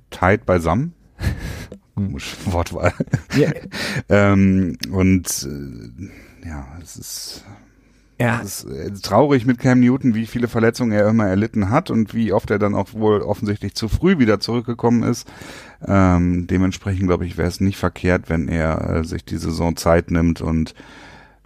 tight 0.09 0.45
beisammen. 0.45 0.93
Komische 1.95 2.37
Wortwahl. 2.45 2.93
Yeah. 3.35 3.53
ähm, 4.09 4.77
und 4.89 5.47
äh, 5.49 6.47
ja, 6.47 6.65
es 6.81 6.95
ist 6.95 7.45
ja. 8.21 8.39
Es 8.41 8.63
ist 8.63 8.71
äh, 8.71 8.91
traurig 9.01 9.45
mit 9.45 9.57
Cam 9.57 9.79
Newton, 9.79 10.13
wie 10.13 10.27
viele 10.27 10.47
Verletzungen 10.47 10.91
er 10.91 11.09
immer 11.09 11.25
erlitten 11.25 11.71
hat 11.71 11.89
und 11.89 12.13
wie 12.13 12.31
oft 12.31 12.51
er 12.51 12.59
dann 12.59 12.75
auch 12.75 12.93
wohl 12.93 13.21
offensichtlich 13.21 13.73
zu 13.73 13.89
früh 13.89 14.19
wieder 14.19 14.39
zurückgekommen 14.39 15.01
ist. 15.01 15.27
Ähm, 15.85 16.45
dementsprechend 16.45 17.07
glaube 17.07 17.25
ich, 17.25 17.37
wäre 17.37 17.47
es 17.47 17.59
nicht 17.59 17.77
verkehrt, 17.77 18.29
wenn 18.29 18.47
er 18.47 18.89
äh, 18.89 19.03
sich 19.03 19.25
die 19.25 19.37
Saison 19.37 19.75
Zeit 19.75 20.11
nimmt 20.11 20.39
und 20.39 20.75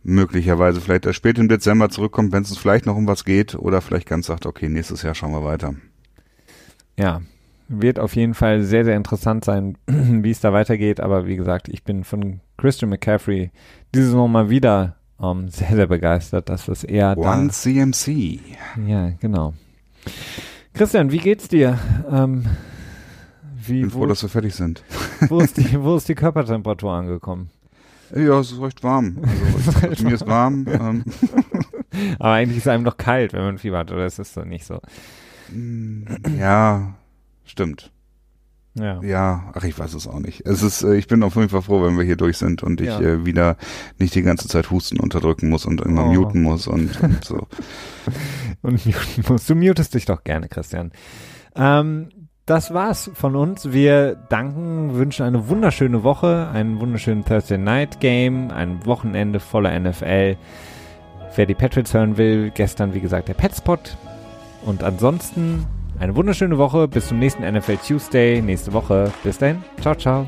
möglicherweise 0.06 0.80
vielleicht 0.80 1.06
erst 1.07 1.18
spät 1.18 1.40
im 1.40 1.49
Dezember 1.49 1.90
zurückkommt, 1.90 2.32
wenn 2.32 2.44
es 2.44 2.56
vielleicht 2.57 2.86
noch 2.86 2.95
um 2.95 3.07
was 3.07 3.26
geht 3.26 3.56
oder 3.56 3.82
vielleicht 3.82 4.07
ganz 4.07 4.27
sagt, 4.27 4.45
okay, 4.45 4.69
nächstes 4.69 5.02
Jahr 5.02 5.15
schauen 5.15 5.32
wir 5.32 5.44
weiter. 5.44 5.73
Ja, 6.98 7.22
wird 7.68 7.99
auf 7.99 8.15
jeden 8.15 8.36
Fall 8.36 8.61
sehr, 8.61 8.86
sehr 8.86 8.95
interessant 8.95 9.44
sein, 9.44 9.77
wie 9.88 10.30
es 10.30 10.40
da 10.40 10.53
weitergeht. 10.53 10.99
Aber 10.99 11.26
wie 11.26 11.36
gesagt, 11.36 11.68
ich 11.68 11.84
bin 11.84 12.03
von 12.03 12.40
Christian 12.57 12.91
McCaffrey 12.91 13.52
diese 13.94 14.06
Saison 14.06 14.32
mal 14.32 14.49
wieder 14.49 14.95
ähm, 15.19 15.49
sehr, 15.49 15.76
sehr 15.76 15.88
begeistert, 15.88 16.49
dass 16.49 16.69
was 16.69 16.84
er 16.84 17.18
One 17.18 17.48
da, 17.48 17.53
CMC. 17.53 18.40
Ja, 18.86 19.10
genau. 19.19 19.53
Christian, 20.73 21.11
wie 21.11 21.18
geht's 21.18 21.48
dir? 21.48 21.80
Ähm, 22.11 22.45
wie, 23.56 23.82
bin 23.82 23.90
froh, 23.90 24.06
dass 24.06 24.22
wir 24.22 24.30
fertig 24.30 24.53
sind. 24.53 24.84
Wo 25.30 25.40
ist 25.40 25.57
die, 25.57 25.80
wo 25.82 25.95
ist 25.95 26.07
die 26.07 26.15
Körpertemperatur 26.15 26.91
angekommen? 26.91 27.49
Ja, 28.14 28.40
es 28.40 28.52
ist 28.52 28.61
recht 28.61 28.84
warm. 28.84 29.22
Also, 29.82 30.03
mir 30.03 30.14
ist 30.14 30.27
warm. 30.27 30.65
Ähm. 30.68 31.03
Aber 32.19 32.32
eigentlich 32.32 32.57
ist 32.57 32.68
einem 32.68 32.84
doch 32.84 32.98
kalt, 32.98 33.34
wenn 33.34 33.44
man 33.44 33.57
Fieber 33.57 33.80
hat, 33.80 33.91
oder 33.91 34.06
ist 34.06 34.19
das 34.19 34.34
so 34.34 34.41
nicht 34.41 34.65
so? 34.65 34.82
Mm, 35.52 36.03
ja, 36.38 36.95
stimmt. 37.45 37.91
Ja. 38.77 39.02
Ja, 39.02 39.52
ach, 39.53 39.64
ich 39.64 39.80
weiß 39.80 39.94
es 39.94 40.06
auch 40.06 40.19
nicht. 40.19 40.45
Es 40.45 40.61
ist, 40.61 40.84
äh, 40.84 40.95
ich 40.95 41.07
bin 41.07 41.23
auf 41.23 41.36
jeden 41.36 41.48
Fall 41.48 41.61
froh, 41.61 41.82
wenn 41.84 41.98
wir 41.98 42.03
hier 42.03 42.18
durch 42.18 42.38
sind 42.38 42.61
und 42.61 42.82
ich 42.82 42.88
ja. 42.88 42.99
äh, 42.99 43.26
wieder 43.26 43.56
nicht 43.99 44.14
die 44.15 44.22
ganze 44.22 44.49
Zeit 44.49 44.69
Husten 44.69 44.99
unterdrücken 44.99 45.49
muss 45.49 45.65
und 45.65 45.80
immer 45.80 46.06
oh. 46.06 46.14
muten 46.14 46.41
muss 46.41 46.68
und, 46.68 47.02
und 47.02 47.23
so. 47.23 47.48
und 48.61 48.86
muten 48.86 49.23
muss. 49.30 49.45
Du 49.45 49.56
mutest 49.56 49.94
dich 49.94 50.03
doch 50.03 50.26
gerne, 50.26 50.49
Christian. 50.49 50.91
Ähm, 51.56 52.10
das 52.45 52.73
war's 52.73 53.09
von 53.13 53.35
uns. 53.35 53.72
Wir 53.72 54.15
danken, 54.30 54.95
wünschen 54.95 55.26
eine 55.26 55.49
wunderschöne 55.49 56.03
Woche, 56.03 56.49
einen 56.53 56.80
wunderschönen 56.80 57.26
Thursday 57.26 57.57
Night 57.57 57.99
Game, 57.99 58.51
ein 58.51 58.85
Wochenende 58.85 59.39
voller 59.39 59.77
NFL. 59.80 60.38
Wer 61.35 61.45
die 61.45 61.55
Patriots 61.55 61.93
hören 61.93 62.17
will, 62.17 62.51
gestern 62.51 62.93
wie 62.93 63.01
gesagt 63.01 63.27
der 63.27 63.34
Petspot. 63.34 63.97
Und 64.65 64.84
ansonsten 64.84 65.65
eine 65.99 66.15
wunderschöne 66.15 66.57
Woche. 66.57 66.88
Bis 66.88 67.07
zum 67.07 67.19
nächsten 67.19 67.43
NFL 67.43 67.77
Tuesday 67.77 68.41
nächste 68.41 68.73
Woche. 68.73 69.11
Bis 69.23 69.38
dahin. 69.38 69.63
Ciao, 69.81 69.95
ciao. 69.95 70.27